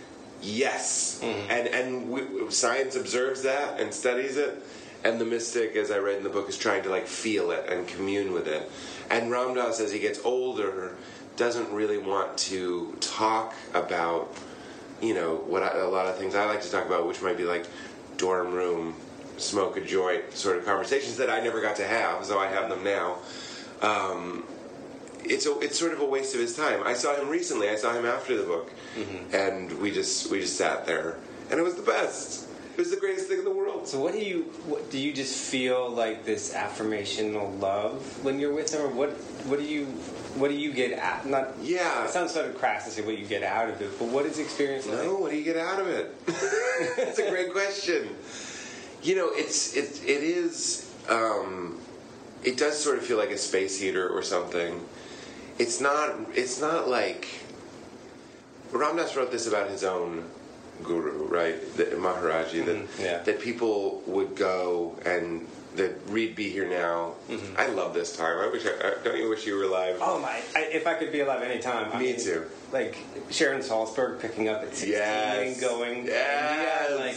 Yes, 0.44 1.20
mm-hmm. 1.22 1.52
and 1.52 1.68
and 1.68 2.10
we, 2.10 2.52
science 2.52 2.96
observes 2.96 3.42
that 3.44 3.80
and 3.80 3.94
studies 3.94 4.38
it, 4.38 4.64
and 5.04 5.20
the 5.20 5.26
mystic, 5.26 5.76
as 5.76 5.92
I 5.92 5.98
read 5.98 6.18
in 6.18 6.24
the 6.24 6.30
book, 6.30 6.48
is 6.50 6.58
trying 6.58 6.84
to 6.84 6.90
like 6.90 7.08
feel 7.08 7.52
it 7.52 7.68
and 7.68 7.88
commune 7.88 8.32
with 8.32 8.48
it. 8.48 8.72
And 9.10 9.30
Ram 9.32 9.56
Dass, 9.56 9.80
as 9.80 9.92
he 9.92 10.00
gets 10.00 10.20
older, 10.24 10.96
doesn't 11.36 11.72
really 11.72 11.98
want 11.98 12.38
to 12.50 12.96
talk 13.02 13.54
about, 13.74 14.34
you 15.02 15.14
know, 15.14 15.36
what 15.48 15.64
I, 15.64 15.80
a 15.80 15.88
lot 15.88 16.06
of 16.06 16.18
things 16.18 16.36
I 16.36 16.46
like 16.46 16.62
to 16.62 16.72
talk 16.72 16.86
about, 16.86 17.08
which 17.08 17.22
might 17.22 17.38
be 17.38 17.44
like 17.44 17.66
dorm 18.18 18.54
room, 18.54 18.96
smoke 19.42 19.78
a 19.78 19.82
joint 19.82 20.34
sort 20.34 20.58
of 20.58 20.66
conversations 20.66 21.18
that 21.18 21.30
I 21.30 21.40
never 21.42 21.62
got 21.62 21.76
to 21.78 21.88
have, 21.88 22.26
so 22.26 22.40
I 22.40 22.48
have 22.48 22.70
them 22.70 22.84
now. 22.84 23.18
Um, 23.82 24.44
it's 25.24 25.46
a, 25.46 25.60
it's 25.60 25.78
sort 25.78 25.94
of 25.94 26.00
a 26.02 26.06
waste 26.06 26.34
of 26.34 26.42
his 26.42 26.56
time. 26.56 26.82
I 26.84 26.94
saw 26.94 27.16
him 27.16 27.30
recently. 27.30 27.70
I 27.70 27.76
saw 27.76 27.94
him 27.94 28.06
after 28.06 28.38
the 28.38 28.44
book, 28.44 28.72
and 29.34 29.72
we 29.80 29.92
just 29.92 30.32
we 30.32 30.40
just 30.42 30.58
sat 30.58 30.86
there, 30.86 31.18
and 31.50 31.60
it 31.60 31.64
was 31.64 31.76
the 31.76 31.84
best. 31.84 32.48
It 32.72 32.78
was 32.78 32.90
the 32.90 32.98
greatest 32.98 33.28
thing 33.28 33.40
in 33.40 33.44
the 33.46 33.52
world. 33.52 33.88
So 33.88 34.00
what 34.00 34.14
do 34.14 34.20
you 34.20 34.44
what, 34.66 34.90
do 34.90 34.98
you 34.98 35.14
just 35.14 35.38
feel 35.38 35.90
like 35.90 36.26
this 36.26 36.54
affirmational 36.54 37.60
love 37.60 38.24
when 38.24 38.40
you're 38.40 38.54
with 38.54 38.74
him, 38.74 38.82
or 38.82 38.88
what 38.88 39.10
what 39.46 39.60
do 39.60 39.66
you 39.66 39.86
what 40.36 40.50
do 40.50 40.56
you 40.56 40.72
get 40.72 40.98
out? 40.98 41.26
Not 41.26 41.50
Yeah. 41.62 42.06
It 42.06 42.12
sounds 42.12 42.34
sort 42.34 42.48
of 42.48 42.58
crass 42.58 42.86
to 42.86 42.92
say 42.92 43.02
what 43.02 43.18
you 43.18 43.26
get 43.26 43.44
out 43.44 43.70
of 43.70 43.82
it, 43.82 44.00
but 44.00 44.08
what 44.08 44.26
is 44.26 44.38
the 44.38 44.44
experience 44.44 44.88
like? 44.88 45.04
No, 45.04 45.16
what 45.16 45.32
do 45.32 45.38
you 45.38 45.44
get 45.44 45.58
out 45.58 45.80
of 45.80 45.88
it? 45.88 46.26
That's 46.98 47.20
a 47.20 47.30
great 47.30 47.52
question. 47.52 48.16
You 49.04 49.16
know, 49.16 49.30
it's 49.34 49.76
it 49.76 50.02
it 50.08 50.24
is 50.24 50.94
um, 51.10 51.80
it 52.44 52.58
does 52.58 52.78
sort 52.82 52.98
of 52.98 53.06
feel 53.06 53.18
like 53.18 53.32
a 53.32 53.38
space 53.38 53.80
heater 53.80 54.08
or 54.08 54.22
something. 54.22 54.80
It's 55.58 55.82
not 55.82 56.16
it's 56.36 56.62
not 56.62 56.88
like 56.88 57.28
Ram 58.72 58.98
Dass 58.98 59.16
wrote 59.16 59.32
this 59.32 59.48
about 59.48 59.70
his 59.70 59.84
own 59.84 60.26
guru, 60.84 61.26
right? 61.28 61.56
The 61.78 61.86
Maharaji 61.86 62.66
that 62.66 62.88
yeah. 63.04 63.18
that 63.24 63.40
people 63.42 64.02
would 64.06 64.36
go 64.36 64.98
and 65.06 65.48
that 65.76 65.96
read 66.08 66.36
Be 66.36 66.50
Here 66.50 66.68
Now. 66.70 67.14
I 67.58 67.68
love 67.68 67.94
this 67.94 68.16
time. 68.16 68.38
I 68.40 68.48
wish 68.52 68.66
I, 68.66 68.70
I- 68.70 69.04
don't 69.04 69.18
you 69.18 69.30
wish 69.30 69.48
you 69.48 69.56
were 69.56 69.64
alive? 69.64 69.98
Oh 70.02 70.20
my! 70.20 70.42
I, 70.56 70.66
if 70.72 70.86
I 70.86 70.94
could 70.96 71.12
be 71.12 71.22
alive 71.22 71.42
anytime, 71.42 71.92
I 71.92 71.98
Me 72.00 72.12
mean, 72.12 72.20
too. 72.20 72.46
Like 72.72 72.98
Sharon 73.32 73.62
Salzberg 73.62 74.20
picking 74.20 74.48
up 74.48 74.62
at 74.62 74.70
sixteen 74.76 74.92
Yes. 74.94 75.54
and 75.54 75.62
going, 75.62 76.06
Yes. 76.06 76.90
yeah, 76.92 76.96
like 76.96 77.16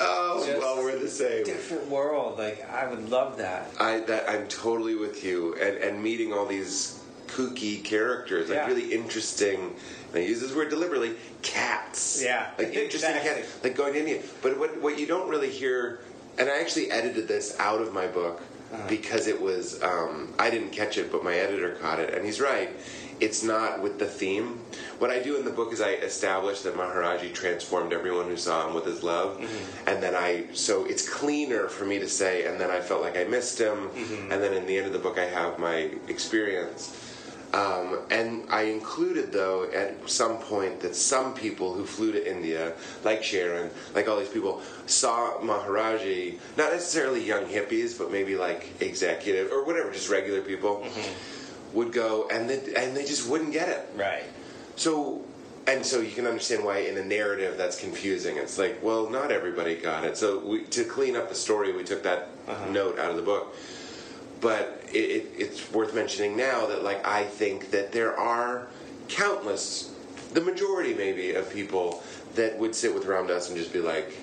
oh, 0.00 0.44
just 0.46 0.58
well, 0.58 0.76
we're 0.78 0.98
the 0.98 1.08
same. 1.08 1.44
different 1.44 1.88
world. 1.88 2.38
Like 2.38 2.68
I 2.70 2.86
would 2.88 3.08
love 3.10 3.38
that. 3.38 3.70
I 3.80 4.00
that 4.00 4.28
I'm 4.28 4.46
totally 4.48 4.94
with 4.94 5.24
you, 5.24 5.54
and 5.54 5.76
and 5.78 6.02
meeting 6.02 6.32
all 6.32 6.46
these 6.46 7.00
kooky 7.26 7.82
characters, 7.82 8.48
like 8.48 8.56
Yeah. 8.56 8.66
really 8.66 8.92
interesting. 8.92 9.74
And 10.12 10.22
I 10.22 10.26
use 10.26 10.40
this 10.40 10.54
word 10.54 10.70
deliberately. 10.70 11.16
Cats. 11.42 12.22
Yeah, 12.22 12.50
Like 12.58 12.68
interesting 12.74 13.16
exactly. 13.16 13.42
cats. 13.42 13.64
Like 13.64 13.76
going 13.76 13.92
to 13.94 13.98
India. 14.00 14.22
But 14.42 14.58
what 14.58 14.80
what 14.80 14.98
you 14.98 15.06
don't 15.06 15.28
really 15.28 15.50
hear, 15.50 16.00
and 16.38 16.48
I 16.48 16.60
actually 16.60 16.90
edited 16.90 17.26
this 17.28 17.56
out 17.58 17.80
of 17.80 17.92
my 17.92 18.06
book 18.06 18.40
Uh-huh. 18.72 18.82
because 18.88 19.26
it 19.28 19.40
was 19.40 19.82
um, 19.82 20.34
I 20.38 20.50
didn't 20.50 20.70
catch 20.70 20.98
it, 20.98 21.10
but 21.12 21.22
my 21.24 21.34
editor 21.36 21.70
caught 21.82 21.98
it, 22.00 22.14
and 22.14 22.24
he's 22.24 22.40
right. 22.40 22.70
It's 23.20 23.42
not 23.42 23.80
with 23.82 23.98
the 23.98 24.06
theme. 24.06 24.60
What 24.98 25.10
I 25.10 25.20
do 25.22 25.36
in 25.36 25.44
the 25.44 25.50
book 25.50 25.72
is 25.72 25.80
I 25.80 25.90
establish 25.92 26.60
that 26.62 26.74
Maharaji 26.76 27.32
transformed 27.32 27.92
everyone 27.92 28.26
who 28.26 28.36
saw 28.36 28.66
him 28.68 28.74
with 28.74 28.84
his 28.86 29.02
love, 29.02 29.38
Mm-hmm. 29.40 29.88
and 29.88 30.02
then 30.02 30.14
I 30.14 30.46
so 30.52 30.84
it's 30.84 31.08
cleaner 31.08 31.68
for 31.68 31.84
me 31.84 31.98
to 31.98 32.08
say, 32.08 32.46
and 32.46 32.60
then 32.60 32.70
I 32.70 32.80
felt 32.80 33.02
like 33.02 33.16
I 33.16 33.24
missed 33.24 33.58
him, 33.58 33.88
Mm-hmm. 33.90 34.32
and 34.32 34.42
then 34.42 34.52
in 34.54 34.66
the 34.66 34.76
end 34.76 34.86
of 34.86 34.92
the 34.92 34.98
book 34.98 35.18
I 35.18 35.26
have 35.26 35.58
my 35.58 35.90
experience. 36.08 37.00
Um, 37.52 38.00
and 38.10 38.44
I 38.50 38.62
included, 38.62 39.30
though, 39.30 39.70
at 39.70 40.10
some 40.10 40.38
point 40.38 40.80
that 40.80 40.96
some 40.96 41.34
people 41.34 41.72
who 41.72 41.86
flew 41.86 42.10
to 42.10 42.28
India, 42.36 42.72
like 43.04 43.22
Sharon, 43.22 43.70
like 43.94 44.08
all 44.08 44.18
these 44.18 44.28
people, 44.28 44.60
saw 44.86 45.38
Maharaji, 45.38 46.40
not 46.56 46.72
necessarily 46.72 47.22
young 47.24 47.44
hippies, 47.44 47.96
but 47.96 48.10
maybe 48.10 48.34
like 48.34 48.70
executive 48.80 49.52
or 49.52 49.64
whatever, 49.64 49.92
just 49.92 50.10
regular 50.10 50.40
people, 50.40 50.84
would 51.74 51.92
go 51.92 52.28
and 52.30 52.48
they, 52.48 52.74
and 52.74 52.96
they 52.96 53.04
just 53.04 53.28
wouldn't 53.28 53.52
get 53.52 53.68
it. 53.68 53.88
Right. 53.94 54.24
So, 54.76 55.24
and 55.66 55.84
so 55.84 56.00
you 56.00 56.12
can 56.12 56.26
understand 56.26 56.64
why 56.64 56.78
in 56.78 56.96
a 56.96 57.04
narrative 57.04 57.56
that's 57.58 57.78
confusing. 57.78 58.36
It's 58.36 58.58
like, 58.58 58.82
well, 58.82 59.10
not 59.10 59.30
everybody 59.30 59.76
got 59.76 60.04
it. 60.04 60.16
So 60.16 60.38
we, 60.38 60.64
to 60.64 60.84
clean 60.84 61.16
up 61.16 61.28
the 61.28 61.34
story, 61.34 61.72
we 61.72 61.84
took 61.84 62.02
that 62.04 62.28
uh-huh. 62.48 62.70
note 62.70 62.98
out 62.98 63.10
of 63.10 63.16
the 63.16 63.22
book. 63.22 63.54
But 64.40 64.82
it, 64.92 64.98
it, 64.98 65.32
it's 65.38 65.72
worth 65.72 65.94
mentioning 65.94 66.36
now 66.36 66.66
that, 66.66 66.82
like, 66.82 67.06
I 67.06 67.24
think 67.24 67.70
that 67.70 67.92
there 67.92 68.14
are 68.18 68.66
countless, 69.08 69.94
the 70.32 70.40
majority 70.42 70.92
maybe, 70.92 71.34
of 71.34 71.50
people 71.50 72.02
that 72.34 72.58
would 72.58 72.74
sit 72.74 72.94
with 72.94 73.06
Ram 73.06 73.26
Dass 73.26 73.48
and 73.48 73.56
just 73.56 73.72
be 73.72 73.80
like, 73.80 74.18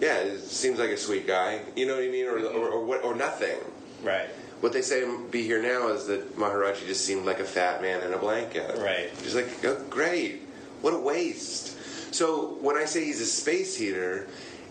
yeah, 0.00 0.18
it 0.18 0.40
seems 0.40 0.78
like 0.78 0.90
a 0.90 0.96
sweet 0.96 1.26
guy. 1.26 1.62
You 1.74 1.86
know 1.86 1.94
what 1.94 2.04
I 2.04 2.08
mean? 2.08 2.26
Or, 2.26 2.38
mm-hmm. 2.38 2.56
or, 2.56 2.68
or, 2.68 2.84
what, 2.84 3.02
or 3.02 3.14
nothing. 3.16 3.56
Right. 4.04 4.28
What 4.60 4.72
they 4.72 4.82
say 4.82 5.06
Be 5.30 5.42
Here 5.42 5.62
Now 5.62 5.88
is 5.88 6.06
that 6.06 6.36
Maharaji 6.36 6.86
just 6.86 7.04
seemed 7.04 7.26
like 7.26 7.40
a 7.40 7.44
fat 7.44 7.82
man 7.82 8.02
in 8.02 8.12
a 8.12 8.18
blanket. 8.18 8.78
Right. 8.78 9.10
Just 9.22 9.36
like, 9.36 9.48
oh, 9.64 9.82
great. 9.90 10.42
What 10.80 10.94
a 10.94 10.98
waste. 10.98 11.76
So 12.14 12.56
when 12.60 12.76
I 12.76 12.84
say 12.84 13.04
he's 13.04 13.20
a 13.20 13.26
space 13.26 13.76
heater, 13.76 14.26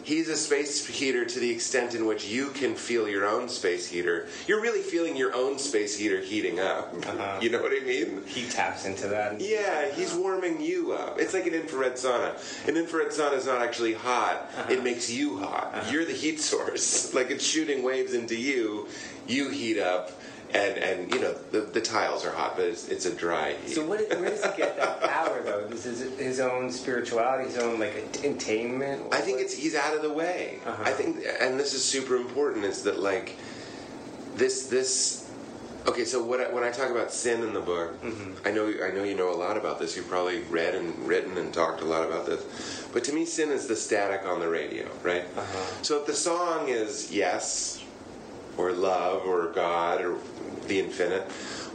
he's 0.06 0.30
a 0.30 0.36
space 0.36 0.86
heater 0.86 1.25
to 1.25 1.39
the 1.39 1.50
extent 1.50 1.96
in 1.96 2.06
which 2.06 2.25
you 2.25 2.50
can 2.51 2.75
feel 2.75 3.10
your 3.10 3.27
own 3.27 3.50
space 3.50 3.88
heater. 3.88 4.27
You're 4.48 4.62
really 4.62 4.82
feeling 4.82 5.15
your 5.15 5.36
own 5.36 5.60
space 5.60 5.98
heater 5.98 6.22
heating 6.22 6.60
up. 6.60 6.94
Uh-huh. 6.94 7.39
You 7.42 7.50
know 7.50 7.62
what 7.62 7.72
I 7.72 7.84
mean? 7.84 8.24
He 8.25 8.48
taps 8.48 8.86
into 8.86 9.08
that. 9.10 9.42
Yeah, 9.42 9.92
he's 9.92 10.13
warming 10.13 10.62
you 10.62 10.94
up. 10.94 11.20
It's 11.20 11.34
like 11.34 11.48
an 11.48 11.54
infrared 11.54 11.94
sauna. 11.94 12.36
An 12.68 12.77
infrared 12.77 13.10
sauna 13.10 13.34
is 13.34 13.48
not 13.48 13.62
actually 13.62 13.94
hot, 13.94 14.50
it 14.70 14.84
makes 14.84 15.10
you 15.10 15.39
hot. 15.39 15.86
You're 15.92 16.06
the 16.06 16.13
heat 16.13 16.39
source. 16.39 17.04
Like 17.15 17.32
it's 17.32 17.46
shooting 17.46 17.82
waves 17.82 18.13
into 18.13 18.36
you, 18.36 18.88
you 19.27 19.50
heat 19.50 19.79
up, 19.79 20.12
and, 20.53 20.77
and 20.77 21.13
you 21.13 21.20
know, 21.20 21.34
the, 21.51 21.62
the 21.62 21.82
tiles 21.82 22.25
are 22.25 22.32
hot, 22.32 22.55
but 22.55 22.65
it's, 22.65 22.88
it's 22.88 23.05
a 23.05 23.13
dry 23.13 23.53
heat. 23.53 23.75
So 23.75 23.86
what, 23.86 24.00
where 24.10 24.29
does 24.29 24.44
he 24.46 24.51
get 24.55 24.77
that 24.77 25.01
power 25.10 25.41
though? 25.44 25.67
This 25.67 25.86
Is 25.86 26.17
his 26.17 26.39
own 26.39 26.72
spirituality, 26.72 27.50
his 27.50 27.58
own 27.58 27.79
like 27.79 27.96
attainment? 28.24 29.13
I 29.13 29.22
think 29.22 29.39
it's 29.41 29.53
he's 29.53 29.75
out 29.75 29.96
of 29.96 30.01
the 30.01 30.13
way. 30.13 30.60
Uh-huh. 30.65 30.84
I 30.86 30.91
think, 30.91 31.25
and 31.41 31.60
this 31.60 31.74
is 31.74 31.84
super 31.84 32.15
important, 32.15 32.65
is 32.65 32.84
that 32.84 33.00
like 33.00 33.36
this 34.36 34.67
this. 34.67 35.24
Okay, 35.88 36.03
so 36.03 36.24
what 36.24 36.41
I, 36.41 36.51
when 36.51 36.63
I 36.63 36.72
talk 36.72 36.89
about 36.89 37.12
sin 37.12 37.44
in 37.44 37.53
the 37.53 37.62
book, 37.62 38.01
Mm-hmm. 38.01 38.48
I 38.48 38.51
know 38.51 38.74
I 38.84 38.91
know 38.91 39.03
you 39.03 39.15
know 39.15 39.32
a 39.32 39.38
lot 39.38 39.55
about 39.58 39.77
this. 39.79 39.96
You've 39.96 40.08
probably 40.08 40.41
read 40.44 40.74
and 40.74 40.98
written 41.08 41.38
and 41.38 41.53
talked 41.53 41.82
a 41.82 41.86
lot 41.86 42.08
about 42.08 42.25
this. 42.25 42.88
But 42.91 43.03
to 43.05 43.13
me, 43.13 43.25
sin 43.25 43.50
is 43.51 43.67
the 43.67 43.75
static 43.75 44.25
on 44.25 44.39
the 44.39 44.48
radio, 44.48 44.88
right? 45.03 45.25
Uh-huh. 45.38 45.84
So 45.84 46.00
if 46.00 46.08
the 46.08 46.13
song 46.13 46.70
is 46.70 47.12
yes, 47.12 47.84
or 48.58 48.72
love, 48.72 49.26
or 49.26 49.52
God, 49.54 50.02
or 50.02 50.18
the 50.68 50.80
infinite, 50.80 51.24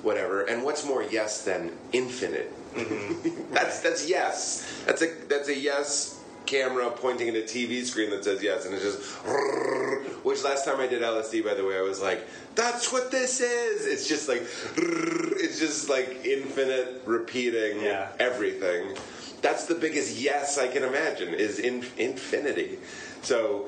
whatever, 0.03 0.43
and 0.43 0.63
what's 0.65 0.85
more 0.85 1.03
yes 1.03 1.43
than 1.45 1.73
infinite? 1.93 2.53
Mm-hmm. 2.75 3.53
that's 3.55 3.81
that's 3.81 4.09
yes. 4.09 4.83
That's 4.87 5.03
a 5.03 5.09
that's 5.29 5.49
a 5.49 5.57
yes 5.57 6.21
camera 6.47 6.91
pointing 6.91 7.29
at 7.29 7.35
a 7.37 7.43
TV 7.43 7.85
screen 7.85 8.11
that 8.11 8.25
says 8.25 8.43
yes, 8.43 8.65
and 8.67 8.75
it's 8.75 8.83
just. 8.85 9.01
Which 10.23 10.45
last 10.45 10.67
time 10.67 10.81
I 10.81 10.87
did 10.87 11.01
LSD, 11.01 11.43
by 11.45 11.55
the 11.55 11.65
way, 11.65 11.79
I 11.79 11.81
was 11.83 12.03
like, 12.03 12.27
"That's 12.55 12.93
what 12.93 13.11
this 13.11 13.41
is." 13.41 13.87
It's 13.87 14.07
just 14.07 14.29
like, 14.29 14.43
it's 14.77 15.59
just 15.59 15.89
like 15.89 16.25
infinite 16.27 17.03
repeating 17.07 17.81
Yeah. 17.83 18.09
everything. 18.19 18.97
That's 19.41 19.65
the 19.65 19.75
biggest 19.75 20.19
yes 20.19 20.59
I 20.59 20.69
can 20.69 20.83
imagine 20.83 21.33
is 21.33 21.59
in, 21.59 21.87
infinity. 21.97 22.79
So 23.23 23.67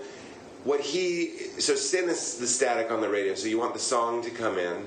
what 0.65 0.81
he 0.81 1.37
so 1.59 1.75
sin 1.75 2.09
is 2.09 2.39
the 2.39 2.47
static 2.47 2.91
on 2.91 3.01
the 3.01 3.09
radio. 3.09 3.35
So 3.35 3.49
you 3.49 3.59
want 3.59 3.75
the 3.75 3.81
song 3.81 4.23
to 4.23 4.31
come 4.31 4.59
in 4.59 4.87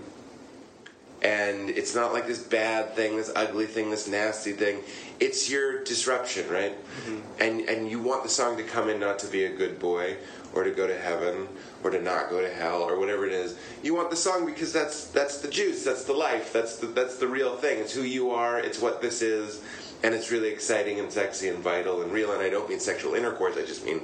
and 1.21 1.71
it's 1.71 1.95
not 1.95 2.13
like 2.13 2.27
this 2.27 2.39
bad 2.39 2.93
thing, 2.95 3.17
this 3.17 3.31
ugly 3.35 3.65
thing, 3.65 3.89
this 3.89 4.07
nasty 4.07 4.51
thing. 4.51 4.81
It's 5.19 5.49
your 5.49 5.83
disruption, 5.83 6.47
right? 6.49 6.75
Mm-hmm. 6.77 7.19
And 7.41 7.61
and 7.61 7.89
you 7.89 7.99
want 8.01 8.23
the 8.23 8.29
song 8.29 8.57
to 8.57 8.63
come 8.63 8.89
in 8.89 8.99
not 8.99 9.19
to 9.19 9.27
be 9.27 9.45
a 9.45 9.55
good 9.55 9.79
boy 9.79 10.17
or 10.53 10.63
to 10.63 10.71
go 10.71 10.87
to 10.87 10.97
heaven 10.97 11.47
or 11.83 11.89
to 11.89 12.01
not 12.01 12.29
go 12.29 12.41
to 12.41 12.53
hell 12.53 12.81
or 12.81 12.99
whatever 12.99 13.25
it 13.25 13.33
is. 13.33 13.57
You 13.83 13.95
want 13.95 14.09
the 14.09 14.15
song 14.15 14.45
because 14.45 14.71
that's 14.71 15.07
that's 15.07 15.39
the 15.39 15.49
juice, 15.49 15.83
that's 15.83 16.03
the 16.03 16.13
life, 16.13 16.53
that's 16.53 16.77
the 16.77 16.87
that's 16.87 17.17
the 17.17 17.27
real 17.27 17.57
thing. 17.57 17.79
It's 17.79 17.93
who 17.93 18.03
you 18.03 18.31
are, 18.31 18.59
it's 18.59 18.79
what 18.79 19.01
this 19.01 19.21
is, 19.21 19.61
and 20.03 20.13
it's 20.13 20.31
really 20.31 20.49
exciting 20.49 20.99
and 20.99 21.11
sexy 21.11 21.49
and 21.49 21.59
vital 21.59 22.01
and 22.03 22.11
real. 22.11 22.33
And 22.33 22.41
I 22.41 22.49
don't 22.49 22.69
mean 22.69 22.79
sexual 22.79 23.15
intercourse, 23.15 23.57
I 23.57 23.65
just 23.65 23.85
mean 23.85 24.01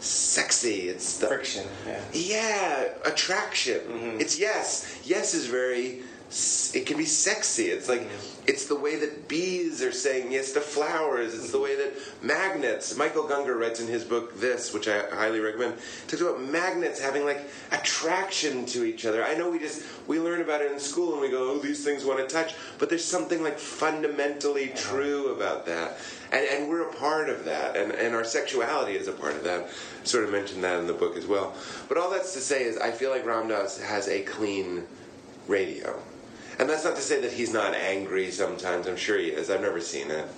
sexy. 0.00 0.88
It's 0.88 1.18
the 1.18 1.26
friction. 1.26 1.66
Yeah. 1.86 2.00
yeah, 2.12 2.88
attraction. 3.04 3.80
Mm-hmm. 3.80 4.20
It's 4.20 4.38
yes. 4.38 5.00
Yes 5.04 5.34
is 5.34 5.46
very. 5.46 6.02
It 6.72 6.86
can 6.86 6.96
be 6.96 7.06
sexy. 7.06 7.66
It's 7.66 7.88
like 7.88 8.08
it's 8.46 8.66
the 8.66 8.76
way 8.76 8.94
that 9.00 9.26
bees 9.26 9.82
are 9.82 9.90
saying 9.90 10.30
yes 10.30 10.52
to 10.52 10.60
flowers. 10.60 11.34
It's 11.34 11.50
the 11.50 11.58
way 11.58 11.74
that 11.74 11.92
magnets. 12.22 12.96
Michael 12.96 13.24
Gungor 13.24 13.58
writes 13.58 13.80
in 13.80 13.88
his 13.88 14.04
book 14.04 14.38
this, 14.38 14.72
which 14.72 14.86
I 14.86 15.08
highly 15.10 15.40
recommend. 15.40 15.74
Talks 16.06 16.22
about 16.22 16.40
magnets 16.40 17.00
having 17.00 17.24
like 17.24 17.50
attraction 17.72 18.64
to 18.66 18.84
each 18.84 19.04
other. 19.04 19.24
I 19.24 19.34
know 19.34 19.50
we 19.50 19.58
just 19.58 19.84
we 20.06 20.20
learn 20.20 20.40
about 20.40 20.60
it 20.60 20.70
in 20.70 20.78
school 20.78 21.14
and 21.14 21.20
we 21.20 21.30
go, 21.30 21.50
oh, 21.50 21.58
these 21.58 21.84
things 21.84 22.04
want 22.04 22.20
to 22.20 22.32
touch, 22.32 22.54
but 22.78 22.88
there's 22.88 23.04
something 23.04 23.42
like 23.42 23.58
fundamentally 23.58 24.68
true 24.76 25.34
about 25.34 25.66
that, 25.66 25.98
and 26.30 26.46
and 26.46 26.68
we're 26.68 26.88
a 26.88 26.94
part 26.94 27.28
of 27.28 27.44
that, 27.44 27.76
and 27.76 27.90
and 27.90 28.14
our 28.14 28.24
sexuality 28.24 28.92
is 28.92 29.08
a 29.08 29.12
part 29.12 29.34
of 29.34 29.42
that. 29.42 29.62
I 29.62 30.04
Sort 30.04 30.22
of 30.22 30.30
mentioned 30.30 30.62
that 30.62 30.78
in 30.78 30.86
the 30.86 30.94
book 30.94 31.16
as 31.16 31.26
well. 31.26 31.54
But 31.88 31.98
all 31.98 32.08
that's 32.08 32.34
to 32.34 32.40
say 32.40 32.62
is, 32.62 32.78
I 32.78 32.92
feel 32.92 33.10
like 33.10 33.26
Ram 33.26 33.48
Dass 33.48 33.80
has 33.80 34.06
a 34.06 34.22
clean 34.22 34.84
radio. 35.48 36.00
And 36.60 36.68
that's 36.68 36.84
not 36.84 36.94
to 36.96 37.00
say 37.00 37.22
that 37.22 37.32
he's 37.32 37.54
not 37.54 37.72
angry 37.72 38.30
sometimes. 38.30 38.86
I'm 38.86 38.98
sure 38.98 39.16
he 39.16 39.28
is. 39.28 39.48
I've 39.48 39.62
never 39.62 39.80
seen 39.80 40.10
it. 40.10 40.28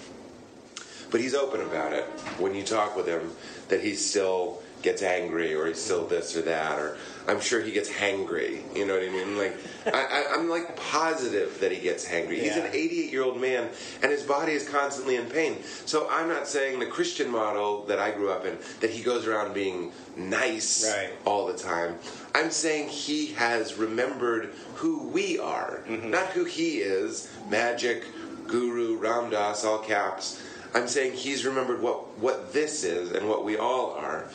But 1.11 1.21
he's 1.21 1.35
open 1.35 1.61
about 1.63 1.93
it 1.93 2.05
when 2.39 2.55
you 2.55 2.63
talk 2.63 2.95
with 2.95 3.09
him 3.09 3.33
that 3.67 3.81
he's 3.81 4.09
still 4.09 4.62
gets 4.83 5.03
angry 5.03 5.55
or 5.55 5.67
he's 5.67 5.81
still 5.81 6.07
this 6.07 6.37
or 6.37 6.43
that 6.43 6.79
or 6.79 6.97
I'm 7.29 7.41
sure 7.41 7.61
he 7.61 7.71
gets 7.71 7.89
hangry. 7.91 8.63
You 8.77 8.85
know 8.87 8.95
what 8.95 9.03
I 9.05 9.09
mean? 9.09 9.39
Like 9.39 9.57
I, 9.87 9.91
I, 9.91 10.35
I'm 10.35 10.49
like 10.49 10.77
positive 10.77 11.59
that 11.61 11.71
he 11.73 11.81
gets 11.81 12.05
hangry. 12.07 12.41
He's 12.41 12.57
an 12.57 12.67
88 12.73 13.13
year 13.13 13.23
old 13.23 13.41
man 13.41 13.69
and 14.03 14.11
his 14.11 14.23
body 14.23 14.53
is 14.53 14.69
constantly 14.69 15.17
in 15.17 15.27
pain. 15.27 15.63
So 15.87 16.09
I'm 16.11 16.29
not 16.29 16.49
saying 16.49 16.81
the 16.81 16.87
Christian 16.87 17.31
model 17.31 17.85
that 17.87 17.99
I 17.99 18.11
grew 18.11 18.31
up 18.31 18.45
in 18.45 18.59
that 18.81 18.91
he 18.91 19.03
goes 19.03 19.27
around 19.27 19.55
being 19.55 19.93
nice 20.17 20.85
Right. 20.93 21.11
all 21.25 21.47
the 21.47 21.57
time. 21.57 21.99
I'm 22.35 22.51
saying 22.51 22.89
he 22.89 23.27
has 23.35 23.75
remembered 23.75 24.51
who 24.75 25.07
we 25.09 25.39
are, 25.39 25.83
mm-hmm. 25.87 26.11
not 26.11 26.29
who 26.29 26.45
he 26.45 26.79
is. 26.79 27.31
Magic, 27.49 28.05
Guru, 28.47 28.97
Ram 28.97 29.31
Dass, 29.31 29.65
all 29.65 29.79
caps. 29.79 30.43
I'm 30.75 30.89
saying 30.89 31.13
he's 31.13 31.45
remembered 31.45 31.83
what 31.83 32.19
what 32.19 32.53
this 32.53 32.83
is 32.85 33.13
and 33.13 33.29
what 33.29 33.45
we 33.45 33.57
all 33.59 33.93
are. 33.93 34.27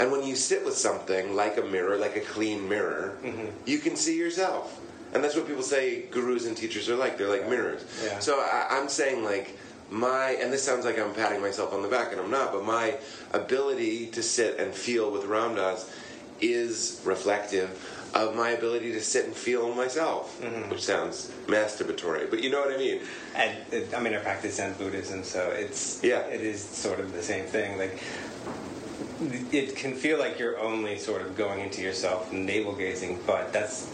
And 0.00 0.10
when 0.10 0.24
you 0.24 0.36
sit 0.36 0.64
with 0.64 0.76
something 0.76 1.36
like 1.36 1.56
a 1.56 1.62
mirror, 1.62 1.96
like 1.96 2.16
a 2.16 2.20
clean 2.20 2.68
mirror, 2.68 3.16
mm-hmm. 3.22 3.46
you 3.66 3.78
can 3.78 3.96
see 3.96 4.18
yourself. 4.18 4.80
And 5.12 5.22
that's 5.22 5.36
what 5.36 5.46
people 5.46 5.62
say 5.62 6.02
gurus 6.10 6.46
and 6.46 6.56
teachers 6.56 6.88
are 6.88 6.96
like. 6.96 7.16
They're 7.16 7.28
like 7.28 7.48
mirrors. 7.48 7.84
Yeah. 8.04 8.18
So 8.18 8.40
I, 8.40 8.66
I'm 8.70 8.88
saying 8.88 9.22
like 9.22 9.56
my 9.90 10.30
and 10.30 10.52
this 10.52 10.62
sounds 10.64 10.84
like 10.84 10.98
I'm 10.98 11.14
patting 11.14 11.40
myself 11.40 11.72
on 11.72 11.82
the 11.82 11.88
back 11.88 12.10
and 12.10 12.20
I'm 12.20 12.30
not, 12.30 12.52
but 12.52 12.64
my 12.64 12.96
ability 13.32 14.06
to 14.08 14.22
sit 14.22 14.58
and 14.58 14.74
feel 14.74 15.10
with 15.12 15.24
Ram 15.24 15.54
Dass 15.54 15.88
is 16.40 17.00
reflective 17.04 17.70
of 18.14 18.36
my 18.36 18.50
ability 18.50 18.92
to 18.92 19.00
sit 19.00 19.26
and 19.26 19.34
feel 19.34 19.74
myself, 19.74 20.40
mm-hmm. 20.40 20.70
which 20.70 20.84
sounds 20.84 21.32
masturbatory, 21.46 22.30
but 22.30 22.42
you 22.42 22.50
know 22.50 22.60
what 22.60 22.72
I 22.72 22.76
mean. 22.76 23.00
And 23.34 23.56
it, 23.72 23.92
I 23.94 24.00
mean, 24.00 24.14
I 24.14 24.18
practice 24.18 24.56
Zen 24.56 24.74
Buddhism, 24.74 25.24
so 25.24 25.50
it's 25.50 26.00
Yeah. 26.02 26.20
it 26.20 26.40
is 26.40 26.62
sort 26.62 27.00
of 27.00 27.12
the 27.12 27.22
same 27.22 27.44
thing. 27.44 27.76
Like 27.76 28.00
it 29.52 29.76
can 29.76 29.94
feel 29.94 30.18
like 30.18 30.38
you're 30.38 30.58
only 30.58 30.98
sort 30.98 31.22
of 31.22 31.36
going 31.36 31.60
into 31.60 31.82
yourself, 31.82 32.32
navel 32.32 32.74
gazing, 32.74 33.20
but 33.26 33.52
that's 33.52 33.90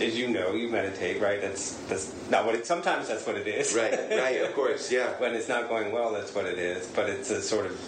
as 0.00 0.18
you 0.18 0.26
know, 0.28 0.52
you 0.52 0.68
meditate, 0.68 1.20
right? 1.20 1.40
That's 1.40 1.76
that's 1.88 2.12
not 2.30 2.44
what 2.46 2.54
it. 2.54 2.66
Sometimes 2.66 3.08
that's 3.08 3.26
what 3.26 3.36
it 3.36 3.46
is. 3.46 3.74
Right, 3.74 3.92
right, 4.10 4.42
of 4.42 4.52
course, 4.54 4.90
yeah. 4.90 5.10
when 5.18 5.34
it's 5.34 5.48
not 5.48 5.68
going 5.68 5.92
well, 5.92 6.12
that's 6.12 6.34
what 6.34 6.46
it 6.46 6.58
is. 6.58 6.86
But 6.88 7.08
it's 7.10 7.30
a 7.30 7.40
sort 7.42 7.66
of 7.66 7.78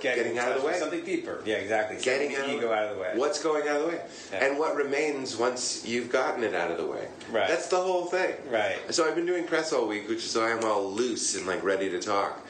getting, 0.00 0.22
Getting 0.24 0.38
out 0.38 0.52
of 0.52 0.62
the 0.62 0.66
way. 0.66 0.78
something 0.78 1.04
deeper. 1.04 1.42
Yeah, 1.44 1.56
exactly. 1.56 1.96
Getting 2.00 2.30
Getting 2.30 2.36
out 2.42 2.46
the 2.46 2.52
of- 2.56 2.62
ego 2.62 2.72
out 2.72 2.84
of 2.84 2.96
the 2.96 3.02
way. 3.02 3.12
What's 3.16 3.42
going 3.42 3.68
out 3.68 3.76
of 3.76 3.82
the 3.82 3.88
way? 3.88 4.00
Yeah. 4.32 4.44
And 4.46 4.58
what 4.58 4.76
remains 4.76 5.36
once 5.36 5.84
you've 5.86 6.10
gotten 6.10 6.42
it 6.42 6.54
out 6.54 6.70
of 6.70 6.78
the 6.78 6.86
way. 6.86 7.08
Right. 7.30 7.48
That's 7.48 7.68
the 7.68 7.76
whole 7.76 8.06
thing. 8.06 8.34
Right. 8.50 8.78
So 8.94 9.06
I've 9.06 9.14
been 9.14 9.26
doing 9.26 9.44
press 9.44 9.72
all 9.72 9.86
week, 9.86 10.08
which 10.08 10.18
is 10.18 10.30
so 10.30 10.44
I'm 10.44 10.64
all 10.64 10.90
loose 10.90 11.36
and 11.36 11.46
like 11.46 11.62
ready 11.62 11.90
to 11.90 12.00
talk. 12.00 12.40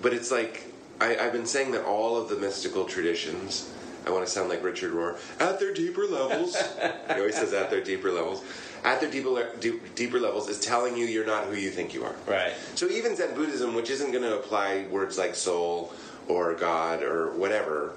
But 0.00 0.14
it's 0.14 0.30
like 0.30 0.62
I, 1.00 1.16
I've 1.16 1.32
been 1.32 1.46
saying 1.46 1.72
that 1.72 1.84
all 1.84 2.16
of 2.16 2.28
the 2.28 2.36
mystical 2.36 2.84
traditions. 2.84 3.72
I 4.06 4.10
want 4.10 4.24
to 4.24 4.30
sound 4.30 4.48
like 4.48 4.62
Richard 4.62 4.92
Rohr 4.92 5.18
at 5.40 5.58
their 5.58 5.74
deeper 5.74 6.06
levels. 6.06 6.56
he 7.08 7.14
always 7.14 7.34
says 7.34 7.52
at 7.52 7.70
their 7.70 7.82
deeper 7.82 8.10
levels. 8.10 8.42
At 8.84 9.00
their 9.00 9.10
deeper 9.10 9.50
deep, 9.60 9.94
deeper 9.94 10.18
levels 10.18 10.48
is 10.48 10.60
telling 10.60 10.96
you 10.96 11.04
you're 11.04 11.26
not 11.26 11.46
who 11.46 11.56
you 11.56 11.70
think 11.70 11.92
you 11.92 12.04
are. 12.04 12.14
Right. 12.26 12.52
So 12.74 12.88
even 12.88 13.16
Zen 13.16 13.34
Buddhism, 13.34 13.74
which 13.74 13.90
isn't 13.90 14.12
going 14.12 14.22
to 14.22 14.36
apply 14.36 14.86
words 14.90 15.18
like 15.18 15.34
soul 15.34 15.92
or 16.26 16.54
God 16.54 17.02
or 17.02 17.32
whatever, 17.32 17.92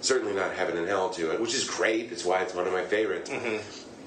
certainly 0.00 0.34
not 0.34 0.52
heaven 0.54 0.76
and 0.76 0.88
hell 0.88 1.10
to 1.10 1.32
it, 1.32 1.40
which 1.40 1.54
is 1.54 1.68
great. 1.68 2.10
It's 2.10 2.24
why 2.24 2.42
it's 2.42 2.54
one 2.54 2.66
of 2.66 2.72
my 2.72 2.84
favorites. 2.84 3.30
Mm-hmm. 3.30 3.62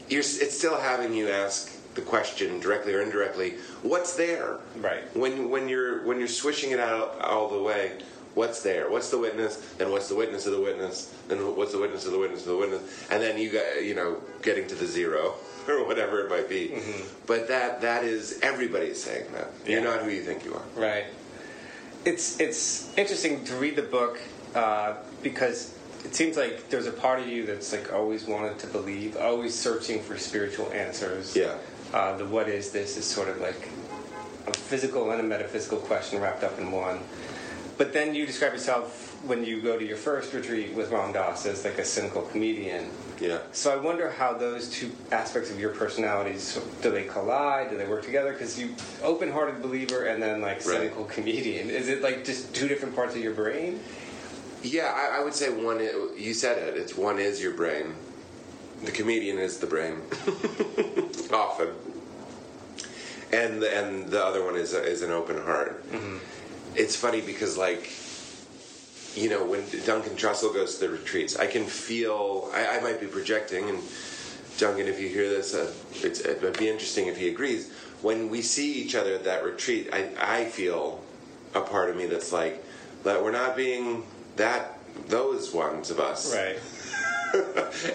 You're, 0.10 0.22
it's 0.22 0.58
still 0.58 0.78
having 0.78 1.14
you 1.14 1.30
ask 1.30 1.74
the 1.98 2.02
question 2.02 2.60
directly 2.60 2.94
or 2.94 3.02
indirectly, 3.02 3.56
what's 3.82 4.16
there? 4.16 4.58
Right. 4.78 5.04
When 5.16 5.50
when 5.50 5.68
you're 5.68 6.06
when 6.06 6.20
you're 6.20 6.28
swishing 6.28 6.72
it 6.72 6.80
out 6.80 7.20
all 7.22 7.50
the 7.50 7.62
way, 7.62 7.92
what's 8.38 8.62
there? 8.62 8.90
What's 8.90 9.10
the 9.10 9.18
witness? 9.18 9.58
Then 9.78 9.92
what's 9.92 10.08
the 10.08 10.16
witness 10.16 10.46
of 10.46 10.54
the 10.54 10.62
witness? 10.62 11.14
Then 11.28 11.40
what's 11.58 11.72
the 11.74 11.80
witness 11.80 12.06
of 12.06 12.12
the 12.14 12.20
witness 12.20 12.42
of 12.42 12.50
the 12.54 12.58
witness? 12.58 12.82
And 13.12 13.22
then 13.22 13.38
you 13.38 13.50
got 13.50 13.84
you 13.84 13.96
know 13.96 14.22
getting 14.44 14.68
to 14.68 14.76
the 14.76 14.86
zero 14.86 15.34
or 15.68 15.86
whatever 15.86 16.22
it 16.24 16.30
might 16.30 16.48
be. 16.48 16.74
But 17.26 17.48
that 17.50 17.82
that 17.82 18.04
is 18.04 18.40
everybody's 18.42 19.02
saying 19.04 19.26
that. 19.34 19.50
You're 19.66 19.80
Yeah. 19.82 19.90
not 19.96 20.04
who 20.04 20.10
you 20.12 20.22
think 20.22 20.46
you 20.46 20.54
are. 20.54 20.62
Right. 20.76 21.06
It's 22.06 22.40
it's 22.40 22.96
interesting 22.98 23.44
to 23.46 23.56
read 23.56 23.76
the 23.76 23.82
book 23.98 24.20
uh, 24.56 24.94
because 25.24 25.74
it 26.06 26.16
seems 26.16 26.38
like 26.38 26.70
there's 26.70 26.86
a 26.88 26.92
part 26.92 27.20
of 27.20 27.28
you 27.28 27.46
that's 27.46 27.72
like 27.74 27.92
always 27.92 28.26
wanted 28.26 28.60
to 28.60 28.68
believe, 28.68 29.18
always 29.18 29.54
searching 29.54 30.02
for 30.02 30.18
spiritual 30.18 30.72
answers. 30.72 31.36
Yeah. 31.36 31.56
Uh, 31.94 32.16
the 32.18 32.26
what 32.26 32.48
is 32.48 32.72
this 32.72 32.98
is 32.98 33.06
sort 33.06 33.30
of 33.30 33.42
like 33.42 33.70
a 34.46 34.54
physical 34.54 35.12
and 35.12 35.20
a 35.20 35.24
metaphysical 35.24 35.80
question 35.80 36.22
wrapped 36.22 36.44
up 36.44 36.58
in 36.60 36.72
one. 36.72 37.00
But 37.78 37.94
then 37.94 38.16
you 38.16 38.26
describe 38.26 38.54
yourself 38.54 39.24
when 39.24 39.44
you 39.44 39.62
go 39.62 39.78
to 39.78 39.86
your 39.86 39.98
first 39.98 40.34
retreat 40.34 40.74
with 40.74 40.92
Ram 40.92 41.14
Dass 41.14 41.46
as 41.46 41.64
like 41.64 41.78
a 41.78 41.86
cynical 41.86 42.24
comedian. 42.24 42.90
Yeah. 43.20 43.40
So 43.52 43.72
I 43.72 43.78
wonder 43.78 44.10
how 44.10 44.34
those 44.34 44.70
two 44.70 44.92
aspects 45.12 45.52
of 45.52 45.60
your 45.60 45.70
personalities 45.70 46.60
do 46.82 46.90
they 46.90 47.04
collide? 47.04 47.70
Do 47.70 47.78
they 47.78 47.88
work 47.88 48.04
together? 48.04 48.32
Because 48.34 48.60
you 48.60 48.74
open-hearted 49.04 49.62
believer 49.62 50.06
and 50.06 50.22
then 50.22 50.42
like 50.42 50.62
cynical 50.62 51.06
comedian. 51.06 51.70
Is 51.70 51.88
it 51.88 52.02
like 52.02 52.26
just 52.26 52.56
two 52.56 52.68
different 52.68 52.96
parts 52.96 53.16
of 53.16 53.22
your 53.22 53.34
brain? 53.34 53.80
Yeah, 54.64 54.92
I, 54.96 55.20
I 55.20 55.24
would 55.24 55.36
say 55.36 55.50
one. 55.50 55.80
You 56.18 56.34
said 56.34 56.58
it. 56.58 56.78
It's 56.78 56.98
one 56.98 57.20
is 57.20 57.42
your 57.42 57.54
brain. 57.54 57.96
The 58.84 58.92
comedian 58.92 59.40
is 59.40 59.58
the 59.58 59.66
brain, 59.66 60.02
often, 61.34 61.70
and 63.32 63.60
the, 63.60 63.76
and 63.76 64.08
the 64.10 64.24
other 64.24 64.46
one 64.46 64.56
is 64.56 64.76
a, 64.76 64.84
is 64.84 65.02
an 65.02 65.10
open 65.10 65.42
heart. 65.42 65.84
Mm-hmm. 65.92 66.18
It's 66.78 66.96
funny 66.96 67.22
because 67.22 67.58
like, 67.58 67.92
you 69.16 69.32
know, 69.32 69.44
when 69.44 69.64
Duncan 69.84 70.16
Trussell 70.16 70.54
goes 70.54 70.78
to 70.78 70.88
the 70.88 70.94
retreats, 70.94 71.36
I 71.36 71.48
can 71.48 71.66
feel. 71.66 72.52
I, 72.54 72.78
I 72.78 72.82
might 72.82 73.02
be 73.02 73.08
projecting, 73.08 73.68
and 73.68 73.80
Duncan, 74.60 74.88
if 74.88 75.00
you 75.00 75.10
hear 75.10 75.28
this, 75.28 75.56
uh, 75.56 75.74
it's, 75.96 76.20
it 76.20 76.40
would 76.44 76.58
be 76.60 76.70
interesting 76.70 77.08
if 77.08 77.18
he 77.18 77.30
agrees. 77.30 77.72
When 78.04 78.30
we 78.30 78.44
see 78.44 78.74
each 78.74 78.94
other 78.94 79.16
at 79.16 79.24
that 79.24 79.44
retreat, 79.44 79.90
I, 79.92 80.10
I 80.20 80.46
feel 80.46 81.02
a 81.56 81.62
part 81.62 81.90
of 81.90 81.98
me 81.98 82.06
that's 82.06 82.32
like 82.32 82.64
that 83.04 83.24
we're 83.24 83.32
not 83.32 83.56
being 83.56 84.04
that 84.36 84.78
those 85.08 85.52
ones 85.52 85.90
of 85.90 86.00
us. 86.00 86.36
Right. 86.36 86.60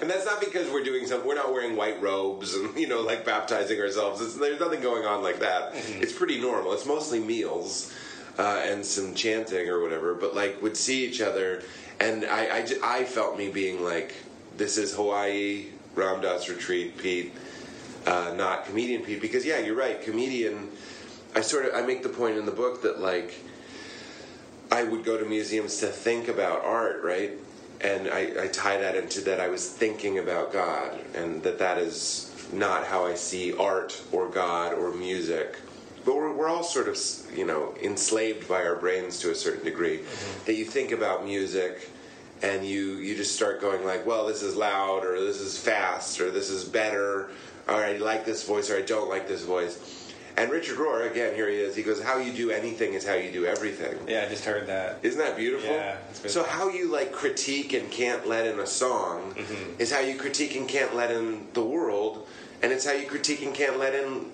and 0.01 0.11
that's 0.11 0.27
not 0.27 0.40
because 0.40 0.71
we're 0.71 0.83
doing 0.83 1.07
something. 1.07 1.27
We're 1.27 1.37
not 1.37 1.53
wearing 1.53 1.77
white 1.77 2.03
robes 2.03 2.55
and 2.55 2.77
you 2.77 2.88
know 2.88 3.01
like 3.01 3.25
baptizing 3.25 3.79
ourselves. 3.81 4.21
It's, 4.21 4.35
there's 4.35 4.59
nothing 4.59 4.81
going 4.81 5.05
on 5.05 5.23
like 5.23 5.38
that. 5.38 5.71
It's 5.75 6.12
pretty 6.12 6.40
normal. 6.40 6.73
It's 6.73 6.85
mostly 6.85 7.21
meals 7.21 7.95
uh, 8.38 8.62
and 8.64 8.85
some 8.85 9.14
chanting 9.14 9.68
or 9.68 9.81
whatever. 9.81 10.14
But 10.14 10.35
like 10.35 10.62
would 10.62 10.77
see 10.77 11.05
each 11.07 11.21
other, 11.21 11.62
and 12.01 12.25
I 12.25 12.59
I, 12.59 12.66
I 12.83 13.05
felt 13.05 13.37
me 13.37 13.51
being 13.51 13.83
like, 13.83 14.14
this 14.57 14.79
is 14.79 14.95
Hawaii 14.95 15.66
Ram 15.95 16.21
Dass 16.21 16.49
retreat, 16.49 16.99
Pete, 16.99 17.33
uh, 18.07 18.33
not 18.37 18.66
comedian 18.66 19.03
Pete. 19.03 19.21
Because 19.21 19.45
yeah, 19.45 19.59
you're 19.59 19.77
right, 19.77 20.01
comedian. 20.03 20.71
I 21.35 21.40
sort 21.40 21.66
of 21.66 21.75
I 21.75 21.83
make 21.83 22.03
the 22.03 22.09
point 22.09 22.37
in 22.37 22.47
the 22.47 22.53
book 22.53 22.83
that 22.83 23.01
like 23.01 23.35
I 24.71 24.85
would 24.85 25.05
go 25.05 25.18
to 25.18 25.25
museums 25.25 25.79
to 25.79 25.87
think 25.87 26.29
about 26.29 26.64
art, 26.64 27.03
right? 27.03 27.33
And 27.83 28.09
I, 28.09 28.45
I 28.45 28.49
tie 28.49 28.79
that 28.79 28.97
into 28.97 29.21
that 29.23 29.40
I 29.40 29.49
was 29.49 29.68
thinking 29.68 30.18
about 30.18 30.53
God, 30.53 30.99
and 31.14 31.42
that 31.42 31.59
that 31.59 31.79
is 31.79 32.33
not 32.53 32.87
how 32.87 33.05
I 33.05 33.14
see 33.14 33.55
art 33.55 34.01
or 34.12 34.29
God 34.29 34.73
or 34.73 34.92
music. 34.92 35.57
But 36.05 36.17
we're, 36.17 36.33
we're 36.33 36.49
all 36.49 36.65
sort 36.65 36.88
of, 36.88 36.99
you 37.37 37.47
know, 37.47 37.75
enslaved 37.83 38.49
by 38.49 38.65
our 38.65 38.77
brains 38.77 39.19
to 39.21 39.31
a 39.31 39.35
certain 39.35 39.65
degree. 39.65 40.01
That 40.47 40.55
you 40.55 40.65
think 40.65 40.91
about 40.93 41.25
music, 41.25 41.88
and 42.43 42.65
you 42.67 42.95
you 42.97 43.15
just 43.17 43.35
start 43.37 43.61
going 43.61 43.85
like, 43.85 44.05
well, 44.07 44.27
this 44.27 44.43
is 44.43 44.57
loud, 44.57 45.05
or 45.05 45.21
this 45.21 45.41
is 45.41 45.57
fast, 45.57 46.21
or 46.21 46.31
this 46.31 46.51
is 46.51 46.65
better, 46.65 47.31
or 47.69 47.75
I 47.75 47.99
like 47.99 48.25
this 48.25 48.45
voice, 48.47 48.71
or 48.71 48.77
I 48.77 48.83
don't 48.83 49.09
like 49.09 49.29
this 49.29 49.45
voice. 49.45 49.99
And 50.35 50.51
Richard 50.51 50.79
Rohr, 50.79 51.09
again, 51.11 51.35
here 51.35 51.47
he 51.49 51.57
is. 51.57 51.77
He 51.77 51.83
goes, 51.83 52.03
"How 52.03 52.17
you 52.17 52.33
do 52.33 52.51
anything 52.51 52.95
is 52.95 53.07
how 53.07 53.15
you 53.15 53.31
do 53.31 53.45
everything." 53.45 53.97
Yeah, 54.09 54.25
I 54.27 54.29
just 54.31 54.45
heard 54.47 54.67
that. 54.67 54.99
Isn't 55.03 55.19
that 55.21 55.37
beautiful? 55.37 55.71
Yeah, 55.71 55.99
so 56.27 56.43
how 56.43 56.69
you 56.71 56.91
like 56.91 57.12
critique 57.12 57.75
and 57.75 57.91
can't 57.91 58.27
let 58.27 58.47
in 58.47 58.59
a 58.59 58.67
song 58.67 59.35
Mm-hmm. 59.37 59.81
is 59.81 59.93
how 59.93 60.01
you 60.01 60.17
critique 60.17 60.57
and 60.57 60.67
can't 60.67 60.97
let 60.97 61.11
in 61.11 61.47
the 61.53 61.62
world, 61.62 62.27
and 62.62 62.73
it's 62.73 62.87
how 62.87 62.93
you 62.93 63.07
critique 63.07 63.43
and 63.43 63.55
can't 63.55 63.79
let 63.79 63.95
in 63.95 64.25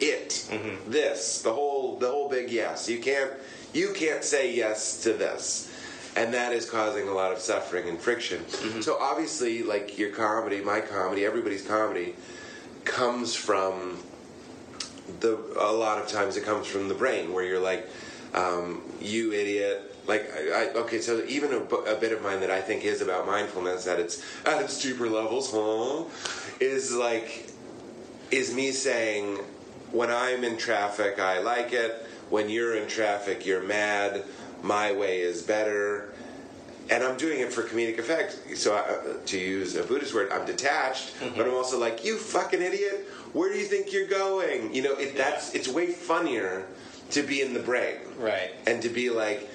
it. 0.00 0.30
Mm-hmm. 0.50 0.90
This, 0.90 1.42
the 1.42 1.52
whole, 1.52 1.96
the 1.96 2.08
whole 2.08 2.28
big 2.28 2.50
yes. 2.50 2.88
You 2.88 3.00
can't, 3.00 3.32
you 3.72 3.92
can't 3.94 4.24
say 4.24 4.54
yes 4.54 5.02
to 5.02 5.12
this, 5.12 5.72
and 6.16 6.32
that 6.34 6.52
is 6.52 6.68
causing 6.68 7.08
a 7.08 7.12
lot 7.12 7.32
of 7.32 7.38
suffering 7.38 7.88
and 7.88 7.98
friction. 7.98 8.40
Mm-hmm. 8.40 8.80
So 8.80 8.98
obviously, 9.00 9.62
like 9.62 9.98
your 9.98 10.10
comedy, 10.10 10.60
my 10.60 10.80
comedy, 10.80 11.24
everybody's 11.24 11.66
comedy, 11.66 12.14
comes 12.84 13.34
from 13.34 13.98
the 15.20 15.38
a 15.60 15.72
lot 15.72 15.98
of 15.98 16.08
times 16.08 16.36
it 16.36 16.44
comes 16.44 16.66
from 16.66 16.88
the 16.88 16.94
brain 16.94 17.32
where 17.32 17.44
you're 17.44 17.60
like 17.60 17.88
um, 18.34 18.82
you 19.00 19.32
idiot 19.32 19.94
like 20.06 20.30
I, 20.34 20.64
I, 20.64 20.72
okay 20.74 21.00
so 21.00 21.24
even 21.28 21.52
a, 21.52 21.58
a 21.58 21.96
bit 21.96 22.12
of 22.12 22.22
mine 22.22 22.40
that 22.40 22.50
i 22.50 22.60
think 22.60 22.84
is 22.84 23.00
about 23.00 23.26
mindfulness 23.26 23.86
at 23.86 23.98
its 23.98 24.24
at 24.44 24.62
its 24.62 24.80
deeper 24.80 25.08
levels 25.08 25.50
huh 25.52 26.04
is 26.60 26.94
like 26.94 27.50
is 28.30 28.54
me 28.54 28.72
saying 28.72 29.38
when 29.96 30.10
i'm 30.10 30.44
in 30.44 30.56
traffic 30.56 31.18
i 31.18 31.38
like 31.40 31.72
it 31.72 32.06
when 32.30 32.48
you're 32.48 32.76
in 32.76 32.86
traffic 32.88 33.46
you're 33.46 33.62
mad 33.62 34.22
my 34.62 34.92
way 34.92 35.20
is 35.20 35.42
better 35.42 36.12
and 36.90 37.02
I'm 37.02 37.16
doing 37.16 37.40
it 37.40 37.52
for 37.52 37.62
comedic 37.62 37.98
effect. 37.98 38.38
So, 38.56 38.76
I, 38.76 39.24
to 39.26 39.38
use 39.38 39.74
a 39.74 39.82
Buddhist 39.82 40.14
word, 40.14 40.30
I'm 40.30 40.46
detached, 40.46 41.14
mm-hmm. 41.18 41.36
but 41.36 41.46
I'm 41.46 41.54
also 41.54 41.78
like, 41.78 42.04
you 42.04 42.16
fucking 42.16 42.62
idiot. 42.62 43.08
Where 43.32 43.52
do 43.52 43.58
you 43.58 43.64
think 43.64 43.92
you're 43.92 44.06
going? 44.06 44.72
You 44.74 44.82
know, 44.82 44.92
it, 44.92 45.16
that's 45.16 45.54
it's 45.54 45.68
way 45.68 45.88
funnier 45.88 46.66
to 47.10 47.22
be 47.22 47.40
in 47.40 47.54
the 47.54 47.60
brain, 47.60 47.96
Right. 48.18 48.52
and 48.66 48.80
to 48.82 48.88
be 48.88 49.10
like, 49.10 49.48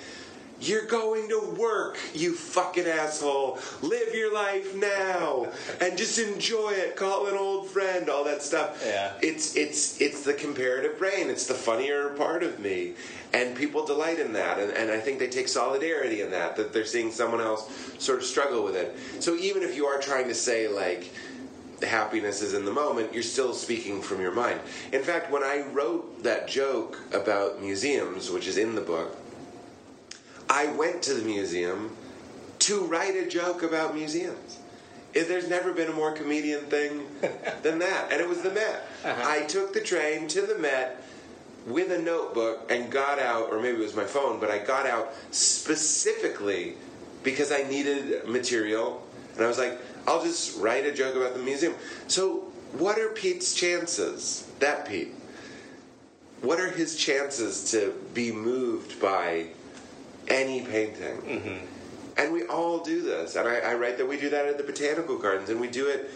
you're 0.62 0.86
going 0.86 1.28
to 1.30 1.56
work, 1.58 1.98
you 2.14 2.36
fucking 2.36 2.86
asshole. 2.86 3.60
Live 3.82 4.14
your 4.14 4.34
life 4.34 4.76
now, 4.76 5.48
and 5.82 5.98
just 5.98 6.20
enjoy 6.20 6.72
it. 6.72 6.96
Call 6.96 7.28
an 7.28 7.36
old 7.36 7.68
friend, 7.68 8.10
all 8.10 8.24
that 8.26 8.44
stuff. 8.44 8.82
Yeah. 8.86 9.14
It's 9.22 9.56
it's 9.56 10.00
it's 10.00 10.24
the 10.24 10.34
comparative 10.34 11.00
brain. 11.00 11.30
It's 11.30 11.48
the 11.48 11.56
funnier 11.56 12.10
part 12.10 12.44
of 12.44 12.60
me, 12.60 12.94
and 13.34 13.56
people 13.56 13.86
delight 13.86 14.20
in 14.20 14.34
that. 14.34 14.60
And, 14.60 14.72
and 14.72 14.92
I 14.92 15.00
think 15.00 15.20
they 15.20 15.30
take 15.30 15.48
solidarity 15.48 16.22
in 16.22 16.30
that. 16.32 16.56
That 16.56 16.74
they're 16.74 16.86
seeing 16.86 17.12
someone 17.12 17.42
else 17.42 17.70
sort 17.98 18.20
of 18.20 18.26
struggle 18.26 18.64
with 18.64 18.76
it. 18.76 18.96
So 19.20 19.36
even 19.36 19.64
if 19.64 19.76
you 19.76 19.88
are 19.88 20.00
trying 20.00 20.28
to 20.28 20.36
say 20.36 20.68
like 20.68 21.12
happiness 21.82 22.44
is 22.44 22.54
in 22.54 22.66
the 22.66 22.72
moment, 22.72 23.14
you're 23.14 23.24
still 23.24 23.54
speaking 23.54 24.02
from 24.02 24.22
your 24.22 24.32
mind. 24.32 24.60
In 24.92 25.02
fact, 25.02 25.32
when 25.32 25.44
I 25.44 25.66
wrote 25.72 26.24
that 26.24 26.48
joke 26.48 27.00
about 27.14 27.62
museums, 27.62 28.30
which 28.30 28.48
is 28.48 28.58
in 28.58 28.76
the 28.76 28.82
book, 28.82 29.18
I 30.52 30.66
went 30.74 31.02
to 31.04 31.14
the 31.14 31.24
museum 31.24 31.96
to 32.60 32.82
write 32.82 33.16
a 33.16 33.26
joke 33.26 33.64
about 33.64 33.96
museums. 33.96 34.60
If 35.14 35.30
There's 35.30 35.50
never 35.50 35.72
been 35.72 35.88
a 35.88 35.94
more 35.94 36.12
comedian 36.12 36.66
thing 36.66 37.08
than 37.64 37.80
that. 37.80 38.12
And 38.12 38.20
it 38.20 38.28
was 38.28 38.42
the 38.42 38.52
Met. 38.52 38.86
Uh-huh. 39.06 39.24
I 39.26 39.44
took 39.44 39.74
the 39.74 39.80
train 39.80 40.28
to 40.28 40.42
the 40.42 40.60
Met 40.60 41.02
with 41.66 41.90
a 41.94 42.00
notebook 42.00 42.70
and 42.70 42.92
got 42.92 43.18
out, 43.18 43.50
or 43.50 43.62
maybe 43.62 43.78
it 43.78 43.82
was 43.82 43.96
my 43.96 44.04
phone, 44.04 44.42
but 44.42 44.52
I 44.52 44.58
got 44.58 44.86
out 44.86 45.14
specifically 45.32 46.76
because 47.24 47.54
I 47.54 47.64
needed 47.64 48.28
material. 48.28 49.08
And 49.36 49.46
I 49.46 49.48
was 49.48 49.58
like, 49.58 49.80
I'll 50.06 50.22
just 50.22 50.60
write 50.60 50.86
a 50.86 50.92
joke 50.92 51.16
about 51.16 51.34
the 51.34 51.40
museum. 51.40 51.76
So 52.08 52.52
what 52.74 53.00
are 53.00 53.08
Pete's 53.10 53.54
chances? 53.54 54.52
That 54.60 54.86
Pete. 54.86 55.14
What 56.42 56.60
are 56.60 56.70
his 56.70 56.98
chances 56.98 57.72
to 57.72 57.94
be 58.14 58.34
moved 58.34 59.00
by 59.00 59.48
any 60.32 60.62
painting? 60.62 61.18
Mm-hmm. 61.22 61.66
And 62.18 62.34
we 62.34 62.44
all 62.46 62.80
do 62.80 63.02
this. 63.02 63.36
And 63.36 63.48
I, 63.48 63.60
I 63.60 63.74
write 63.76 63.98
that 63.98 64.08
we 64.08 64.18
do 64.18 64.30
that 64.30 64.46
at 64.46 64.58
the 64.58 64.64
botanical 64.64 65.18
gardens, 65.18 65.50
and 65.50 65.60
we 65.60 65.68
do 65.68 65.88
it 65.88 66.10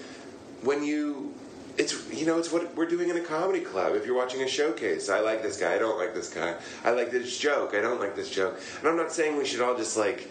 when 0.62 0.84
you. 0.84 1.34
It's 1.78 2.10
you 2.14 2.26
know 2.26 2.38
it's 2.40 2.54
what 2.54 2.74
we're 2.76 2.86
doing 2.86 3.10
in 3.10 3.18
a 3.18 3.22
comedy 3.22 3.60
club. 3.60 3.96
If 3.96 4.06
you're 4.06 4.16
watching 4.16 4.42
a 4.44 4.48
showcase, 4.48 5.10
I 5.10 5.20
like 5.20 5.44
this 5.44 5.58
guy. 5.58 5.76
I 5.76 5.78
don't 5.78 5.98
like 6.00 6.14
this 6.14 6.30
guy. 6.34 6.56
I 6.86 6.92
like 6.92 7.12
this 7.12 7.38
joke. 7.38 7.74
I 7.76 7.82
don't 7.82 8.00
like 8.00 8.16
this 8.16 8.30
joke. 8.30 8.62
And 8.80 8.88
I'm 8.88 8.96
not 8.96 9.12
saying 9.12 9.36
we 9.38 9.44
should 9.46 9.60
all 9.62 9.76
just 9.76 9.98
like 9.98 10.30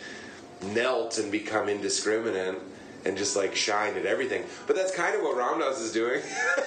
melt 0.72 1.18
and 1.18 1.30
become 1.30 1.68
indiscriminate 1.68 2.56
and 3.04 3.18
just 3.18 3.36
like 3.36 3.54
shine 3.54 3.94
at 3.96 4.06
everything. 4.06 4.44
But 4.66 4.76
that's 4.76 4.94
kind 4.94 5.14
of 5.14 5.20
what 5.20 5.36
Ram 5.36 5.58
Dass 5.58 5.80
is 5.80 5.92
doing. 5.92 6.22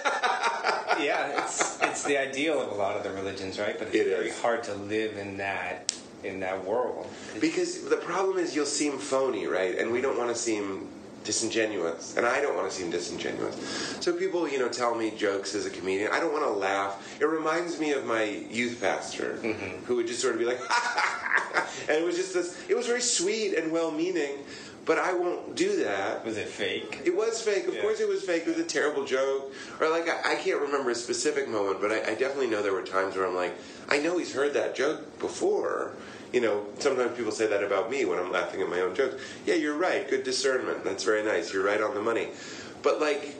yeah, 0.99 1.43
it's 1.43 1.79
it's 1.81 2.03
the 2.03 2.17
ideal 2.17 2.61
of 2.61 2.71
a 2.71 2.75
lot 2.75 2.95
of 2.95 3.03
the 3.03 3.11
religions, 3.11 3.57
right? 3.59 3.77
But 3.77 3.87
it's 3.87 3.95
It 3.97 4.07
very 4.09 4.29
is. 4.29 4.39
hard 4.41 4.63
to 4.65 4.75
live 4.75 5.17
in 5.17 5.37
that 5.37 5.91
in 6.23 6.39
that 6.39 6.63
world. 6.65 7.07
Because 7.39 7.83
the 7.83 7.97
problem 7.97 8.37
is 8.37 8.55
you'll 8.55 8.65
seem 8.65 8.97
phony, 8.97 9.47
right? 9.47 9.77
And 9.77 9.91
we 9.91 10.01
don't 10.01 10.17
want 10.17 10.29
to 10.29 10.35
seem 10.35 10.87
disingenuous. 11.23 12.15
And 12.15 12.25
I 12.25 12.41
don't 12.41 12.55
want 12.55 12.69
to 12.69 12.75
seem 12.75 12.89
disingenuous. 12.89 13.55
So 13.99 14.13
people, 14.13 14.47
you 14.47 14.59
know, 14.59 14.69
tell 14.69 14.95
me 14.95 15.11
jokes 15.11 15.53
as 15.55 15.65
a 15.65 15.69
comedian. 15.69 16.11
I 16.11 16.19
don't 16.19 16.31
want 16.31 16.45
to 16.45 16.51
laugh. 16.51 17.17
It 17.19 17.25
reminds 17.25 17.79
me 17.79 17.91
of 17.91 18.05
my 18.05 18.23
youth 18.23 18.79
pastor 18.81 19.37
mm-hmm. 19.41 19.83
who 19.85 19.97
would 19.97 20.07
just 20.07 20.21
sort 20.21 20.33
of 20.33 20.39
be 20.39 20.45
like, 20.45 20.59
and 21.89 21.97
it 21.97 22.05
was 22.05 22.15
just 22.15 22.33
this, 22.33 22.57
it 22.69 22.75
was 22.75 22.87
very 22.87 23.01
sweet 23.01 23.55
and 23.55 23.71
well 23.71 23.91
meaning, 23.91 24.37
but 24.87 24.97
I 24.97 25.13
won't 25.13 25.55
do 25.55 25.83
that. 25.83 26.25
Was 26.25 26.37
it 26.37 26.47
fake? 26.47 27.01
It 27.05 27.15
was 27.15 27.41
fake. 27.41 27.67
Of 27.67 27.75
Yeah. 27.75 27.81
course, 27.81 27.99
it 27.99 28.07
was 28.07 28.23
fake. 28.23 28.43
It 28.47 28.55
was 28.55 28.59
a 28.59 28.63
terrible 28.63 29.03
joke. 29.05 29.53
Or 29.81 29.89
like 29.89 30.07
I, 30.09 30.31
I 30.31 30.35
can't 30.35 30.61
remember 30.61 30.89
a 30.91 30.95
specific 30.95 31.47
moment, 31.49 31.81
but 31.81 31.91
I, 31.91 31.97
I 32.11 32.15
definitely 32.15 32.47
know 32.47 32.63
there 32.63 32.73
were 32.73 32.81
times 32.81 33.15
where 33.15 33.27
I'm 33.27 33.35
like, 33.35 33.53
I 33.89 33.99
know 33.99 34.17
he's 34.17 34.33
heard 34.33 34.53
that 34.53 34.75
joke 34.75 35.19
before. 35.19 35.91
You 36.31 36.41
know, 36.41 36.65
sometimes 36.79 37.15
people 37.17 37.31
say 37.31 37.47
that 37.47 37.63
about 37.63 37.91
me 37.91 38.05
when 38.05 38.17
I'm 38.17 38.31
laughing 38.31 38.61
at 38.61 38.69
my 38.69 38.79
own 38.79 38.95
jokes. 38.95 39.21
Yeah, 39.45 39.55
you're 39.55 39.77
right. 39.77 40.09
Good 40.09 40.23
discernment. 40.23 40.83
That's 40.83 41.03
very 41.03 41.23
nice. 41.23 41.53
You're 41.53 41.63
right 41.65 41.81
on 41.81 41.93
the 41.93 42.01
money. 42.01 42.29
But 42.81 42.99
like, 43.01 43.35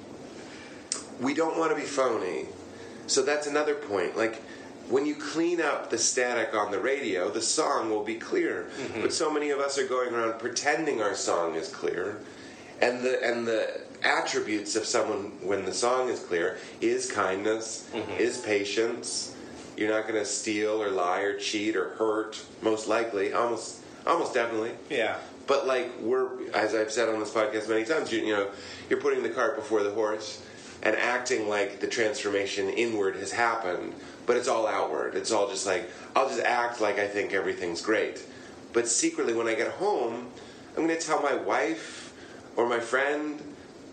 we 1.20 1.34
don't 1.34 1.58
want 1.58 1.72
to 1.72 1.76
be 1.76 1.84
phony. 1.88 2.46
So 3.08 3.24
that's 3.24 3.48
another 3.48 3.74
point. 3.76 4.18
Like, 4.18 4.42
when 4.90 5.06
you 5.06 5.16
clean 5.16 5.62
up 5.62 5.90
the 5.90 5.98
static 5.98 6.54
on 6.54 6.72
the 6.72 6.80
radio, 6.80 7.30
the 7.30 7.42
song 7.42 7.90
will 7.90 8.04
be 8.04 8.16
clear. 8.16 8.70
Mm-hmm. 8.80 9.02
But 9.02 9.14
so 9.14 9.32
many 9.32 9.50
of 9.50 9.60
us 9.60 9.78
are 9.78 9.88
going 9.88 10.14
around 10.14 10.40
pretending 10.40 11.02
our 11.02 11.16
song 11.16 11.56
is 11.56 11.70
clear, 11.70 12.20
and 12.82 13.02
the 13.02 13.24
and 13.24 13.48
the 13.48 13.82
attributes 14.04 14.76
of 14.76 14.86
someone 14.86 15.32
when 15.42 15.66
the 15.66 15.74
song 15.74 16.10
is 16.10 16.20
clear 16.20 16.58
is 16.82 17.12
kindness, 17.12 17.90
mm-hmm. 17.94 18.12
is 18.14 18.38
patience. 18.40 19.36
You're 19.76 19.92
not 19.92 20.08
going 20.08 20.20
to 20.20 20.26
steal 20.26 20.82
or 20.82 20.90
lie 20.90 21.22
or 21.22 21.38
cheat 21.38 21.76
or 21.76 21.90
hurt. 21.90 22.42
Most 22.62 22.88
likely, 22.88 23.34
almost 23.34 23.82
almost 24.06 24.34
definitely. 24.34 24.72
Yeah. 24.90 25.18
But 25.46 25.68
like 25.68 25.92
we're, 26.00 26.50
as 26.52 26.76
I've 26.76 26.92
said 26.92 27.10
on 27.10 27.20
this 27.20 27.32
podcast 27.32 27.70
many 27.70 27.86
times, 27.86 28.12
you, 28.12 28.20
you 28.22 28.34
know, 28.34 28.50
you're 28.90 29.00
putting 29.00 29.24
the 29.24 29.30
cart 29.30 29.56
before 29.56 29.84
the 29.84 29.92
horse 29.92 30.44
and 30.84 30.96
acting 30.96 31.48
like 31.48 31.80
the 31.80 31.88
transformation 31.88 32.70
inward 32.70 33.16
has 33.16 33.32
happened, 33.32 33.94
but 34.28 34.38
it's 34.38 34.48
all 34.48 34.68
outward. 34.68 35.16
It's 35.16 35.32
all 35.32 35.50
just 35.50 35.66
like 35.66 35.90
I'll 36.16 36.30
just 36.30 36.42
act 36.42 36.80
like 36.80 37.00
I 37.00 37.08
think 37.08 37.34
everything's 37.34 37.82
great, 37.82 38.24
but 38.74 38.88
secretly 38.88 39.34
when 39.34 39.48
I 39.48 39.56
get 39.56 39.72
home, 39.72 40.28
I'm 40.78 40.86
going 40.86 40.96
to 40.96 41.04
tell 41.04 41.22
my 41.24 41.34
wife 41.34 42.14
or 42.56 42.70
my 42.70 42.80
friend 42.80 43.42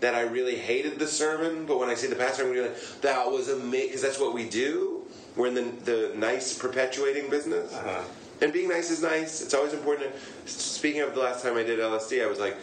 that 0.01 0.13
I 0.13 0.21
really 0.21 0.57
hated 0.57 0.99
the 0.99 1.07
sermon. 1.07 1.65
But 1.65 1.79
when 1.79 1.89
I 1.89 1.95
see 1.95 2.07
the 2.07 2.15
pastor, 2.15 2.43
I'm 2.43 2.53
going 2.53 2.63
to 2.63 2.69
be 2.69 2.75
like, 2.75 3.01
"That 3.01 3.31
was 3.31 3.49
amazing," 3.49 3.87
because 3.87 4.01
that's 4.03 4.19
what 4.19 4.35
we 4.35 4.47
do. 4.47 5.01
We're 5.35 5.47
in 5.47 5.55
the 5.55 5.63
the 5.63 6.11
nice 6.15 6.55
perpetuating 6.55 7.31
business. 7.31 7.73
Uh-huh. 7.73 8.03
And 8.41 8.51
being 8.51 8.67
nice 8.67 8.91
is 8.91 9.01
nice. 9.01 9.41
It's 9.41 9.53
always 9.53 9.73
important. 9.73 10.13
Speaking 10.45 11.01
of 11.01 11.15
the 11.15 11.21
last 11.21 11.41
time 11.41 11.55
I 11.55 11.63
did 11.63 11.79
LSD, 11.79 12.21
I 12.21 12.27
was 12.27 12.37
like, 12.37 12.57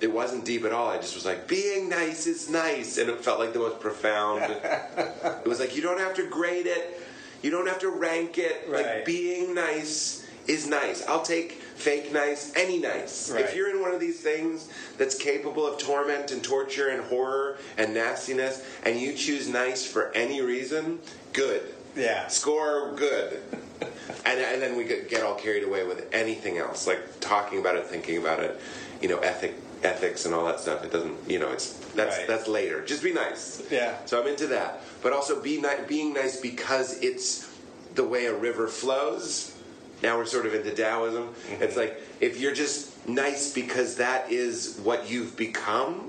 it 0.00 0.12
wasn't 0.12 0.44
deep 0.44 0.64
at 0.64 0.72
all. 0.72 0.88
I 0.88 0.96
just 0.96 1.14
was 1.14 1.24
like, 1.24 1.46
being 1.46 1.88
nice 1.88 2.26
is 2.26 2.50
nice. 2.50 2.98
And 2.98 3.08
it 3.08 3.24
felt 3.24 3.38
like 3.38 3.52
the 3.52 3.60
most 3.60 3.78
profound. 3.78 4.42
it 4.52 5.46
was 5.46 5.60
like, 5.60 5.76
you 5.76 5.82
don't 5.82 6.00
have 6.00 6.14
to 6.16 6.26
grade 6.28 6.66
it, 6.66 7.00
you 7.42 7.50
don't 7.50 7.66
have 7.68 7.80
to 7.80 7.88
rank 7.90 8.38
it. 8.38 8.64
Right. 8.68 8.86
Like, 8.86 9.04
being 9.04 9.54
nice 9.54 10.26
is 10.46 10.66
nice. 10.66 11.06
I'll 11.06 11.22
take 11.22 11.52
fake 11.52 12.12
nice, 12.12 12.52
any 12.56 12.78
nice. 12.78 13.30
Right. 13.30 13.44
If 13.44 13.54
you're 13.54 13.70
in 13.70 13.80
one 13.80 13.92
of 13.94 14.00
these 14.00 14.20
things 14.20 14.68
that's 14.98 15.14
capable 15.16 15.66
of 15.66 15.78
torment 15.78 16.30
and 16.30 16.42
torture 16.42 16.88
and 16.88 17.02
horror 17.04 17.58
and 17.78 17.94
nastiness, 17.94 18.64
and 18.84 18.98
you 19.00 19.14
choose 19.14 19.48
nice 19.48 19.84
for 19.86 20.10
any 20.12 20.40
reason, 20.40 20.98
good 21.32 21.62
Yeah. 21.96 22.26
score 22.28 22.92
good 22.96 23.40
and, 24.26 24.40
and 24.40 24.62
then 24.62 24.76
we 24.76 24.84
get, 24.84 25.08
get 25.08 25.22
all 25.22 25.34
carried 25.34 25.64
away 25.64 25.84
with 25.86 26.08
anything 26.12 26.58
else 26.58 26.86
like 26.86 27.00
talking 27.20 27.58
about 27.58 27.76
it 27.76 27.86
thinking 27.86 28.16
about 28.18 28.40
it 28.40 28.60
you 29.00 29.08
know 29.08 29.18
ethic 29.18 29.54
ethics 29.84 30.24
and 30.26 30.34
all 30.34 30.44
that 30.44 30.60
stuff 30.60 30.84
it 30.84 30.92
doesn't 30.92 31.16
you 31.28 31.38
know 31.38 31.50
it's 31.50 31.72
that's 31.94 32.18
Right. 32.18 32.26
that's 32.28 32.46
later 32.48 32.84
just 32.84 33.02
be 33.02 33.12
nice 33.12 33.62
Yeah. 33.70 33.94
so 34.06 34.20
i'm 34.20 34.28
into 34.28 34.46
that 34.48 34.80
but 35.02 35.12
also 35.12 35.40
be 35.42 35.60
ni- 35.60 35.84
being 35.88 36.12
nice 36.14 36.40
because 36.40 36.98
it's 37.00 37.48
the 37.94 38.04
way 38.04 38.26
a 38.26 38.34
river 38.34 38.68
flows 38.68 39.54
now 40.02 40.16
we're 40.16 40.26
sort 40.26 40.46
of 40.46 40.54
into 40.54 40.70
taoism 40.70 41.28
Mm-hmm. 41.28 41.62
it's 41.62 41.76
like 41.76 42.00
if 42.20 42.40
you're 42.40 42.54
just 42.54 43.06
nice 43.08 43.52
because 43.52 43.96
that 43.96 44.30
is 44.30 44.78
what 44.84 45.10
you've 45.10 45.36
become 45.36 46.08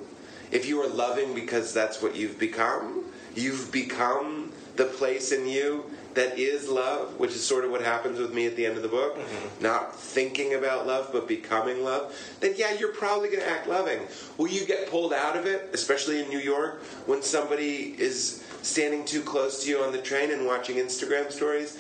if 0.52 0.68
you 0.68 0.80
are 0.82 0.88
loving 0.88 1.34
because 1.34 1.74
that's 1.74 2.00
what 2.00 2.16
you've 2.16 2.38
become, 2.38 3.04
you've 3.34 3.72
become 3.72 4.52
the 4.76 4.86
place 4.86 5.32
in 5.32 5.48
you 5.48 5.84
that 6.14 6.38
is 6.38 6.70
love, 6.70 7.20
which 7.20 7.32
is 7.32 7.44
sort 7.44 7.66
of 7.66 7.72
what 7.72 7.82
happens 7.82 8.20
with 8.20 8.34
me 8.34 8.46
at 8.46 8.56
the 8.56 8.66
end 8.66 8.78
of 8.78 8.84
the 8.84 8.90
book. 8.90 9.18
Mm-hmm. 9.18 9.64
Not 9.64 9.96
thinking 9.96 10.54
about 10.54 10.86
love, 10.86 11.10
but 11.12 11.28
becoming 11.28 11.84
love. 11.84 12.16
Then, 12.40 12.54
yeah, 12.56 12.74
you're 12.74 12.94
probably 12.94 13.30
going 13.30 13.42
to 13.42 13.50
act 13.50 13.68
loving. 13.68 14.00
Will 14.38 14.50
you 14.50 14.66
get 14.66 14.90
pulled 14.90 15.14
out 15.14 15.36
of 15.36 15.46
it, 15.46 15.70
especially 15.74 16.22
in 16.22 16.30
New 16.30 16.40
York, 16.40 16.84
when 17.06 17.22
somebody 17.22 17.96
is 17.98 18.44
standing 18.62 19.06
too 19.06 19.22
close 19.22 19.64
to 19.64 19.70
you 19.70 19.80
on 19.80 19.92
the 19.92 20.02
train 20.02 20.32
and 20.32 20.46
watching 20.46 20.78
Instagram 20.78 21.32
stories 21.32 21.78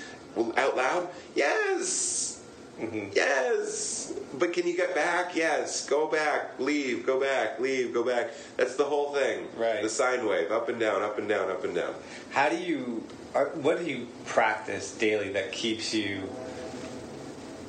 out 0.57 0.75
loud? 0.75 1.09
Yes. 1.35 2.41
Mm-hmm. 2.79 3.09
Yes. 3.13 4.13
But 4.39 4.51
can 4.51 4.67
you 4.67 4.75
get 4.75 4.95
back? 4.95 5.35
Yes. 5.35 5.87
Go 5.87 6.07
back. 6.07 6.59
Leave. 6.59 7.05
Go 7.05 7.19
back. 7.19 7.59
Leave. 7.59 7.93
Go 7.93 8.03
back. 8.03 8.31
That's 8.57 8.75
the 8.75 8.83
whole 8.83 9.13
thing. 9.13 9.47
Right. 9.55 9.83
The 9.83 9.89
sine 9.89 10.27
wave. 10.27 10.51
Up 10.51 10.69
and 10.69 10.79
down, 10.79 11.03
up 11.03 11.19
and 11.19 11.29
down, 11.29 11.51
up 11.51 11.63
and 11.63 11.75
down. 11.75 11.93
How 12.31 12.49
do 12.49 12.57
you? 12.57 13.03
Or 13.33 13.45
what 13.55 13.79
do 13.79 13.85
you 13.85 14.07
practice 14.25 14.93
daily 14.95 15.31
that 15.33 15.51
keeps 15.51 15.93
you 15.93 16.29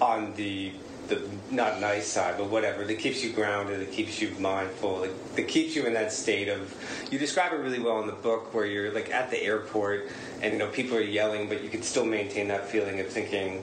on 0.01 0.35
the 0.35 0.73
the 1.09 1.23
not 1.51 1.81
nice 1.81 2.07
side, 2.07 2.37
but 2.39 2.49
whatever 2.49 2.85
that 2.85 2.99
keeps 2.99 3.23
you 3.23 3.31
grounded, 3.33 3.81
that 3.81 3.93
keeps 3.93 4.23
you 4.23 4.31
mindful, 4.39 5.01
that, 5.01 5.37
that 5.37 5.49
keeps 5.49 5.77
you 5.77 5.85
in 5.85 5.93
that 5.93 6.13
state 6.13 6.49
of. 6.49 6.75
You 7.11 7.19
describe 7.19 7.53
it 7.53 7.57
really 7.57 7.79
well 7.79 8.01
in 8.01 8.07
the 8.07 8.15
book, 8.15 8.55
where 8.55 8.65
you're 8.65 8.91
like 8.91 9.11
at 9.11 9.31
the 9.31 9.43
airport, 9.43 10.09
and 10.41 10.53
you 10.53 10.59
know 10.59 10.69
people 10.69 10.97
are 10.97 11.03
yelling, 11.03 11.49
but 11.49 11.63
you 11.63 11.69
can 11.69 11.83
still 11.83 12.07
maintain 12.07 12.49
that 12.49 12.69
feeling 12.69 13.01
of 13.01 13.09
thinking. 13.09 13.63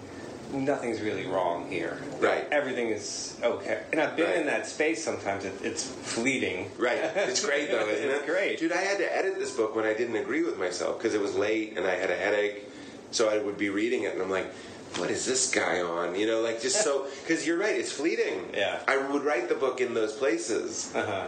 Nothing's 0.54 1.02
really 1.02 1.26
wrong 1.28 1.70
here. 1.70 1.98
Right. 2.20 2.46
Everything 2.52 2.90
is 2.90 3.38
okay. 3.44 3.84
And 3.92 4.02
I've 4.02 4.16
been 4.16 4.28
Right. 4.28 4.38
in 4.38 4.46
that 4.48 4.68
space 4.68 5.04
sometimes. 5.04 5.46
It, 5.46 5.54
it's 5.64 5.84
fleeting. 5.84 6.70
Right. 6.78 7.00
It's 7.16 7.44
great 7.46 7.72
though, 7.72 7.88
isn't 7.88 8.10
It's 8.10 8.24
it? 8.24 8.28
great. 8.28 8.60
Dude, 8.60 8.72
I 8.74 8.82
had 8.82 8.98
to 8.98 9.16
edit 9.16 9.40
this 9.40 9.52
book 9.56 9.76
when 9.76 9.86
I 9.86 9.94
didn't 9.94 10.16
agree 10.18 10.44
with 10.44 10.58
myself 10.58 10.98
because 10.98 11.14
it 11.14 11.22
was 11.22 11.36
late 11.36 11.78
and 11.78 11.88
I 11.88 11.96
had 11.96 12.10
a 12.12 12.16
headache. 12.16 12.68
So 13.12 13.30
I 13.30 13.40
would 13.40 13.58
be 13.58 13.70
reading 13.70 14.04
it 14.04 14.14
and 14.14 14.22
I'm 14.22 14.30
like, 14.30 14.52
what 14.98 15.10
is 15.10 15.26
this 15.26 15.50
guy 15.52 15.82
on? 15.82 16.16
You 16.16 16.28
know, 16.28 16.42
like 16.42 16.62
just 16.62 16.82
so 16.84 17.08
because 17.22 17.48
you're 17.48 17.58
right, 17.58 17.76
it's 17.76 17.92
fleeting. 17.92 18.50
Yeah. 18.54 18.80
I 18.88 18.98
would 18.98 19.24
write 19.24 19.48
the 19.50 19.56
book 19.56 19.80
in 19.82 19.94
those 19.94 20.14
places. 20.14 20.92
Uh-huh. 20.96 21.28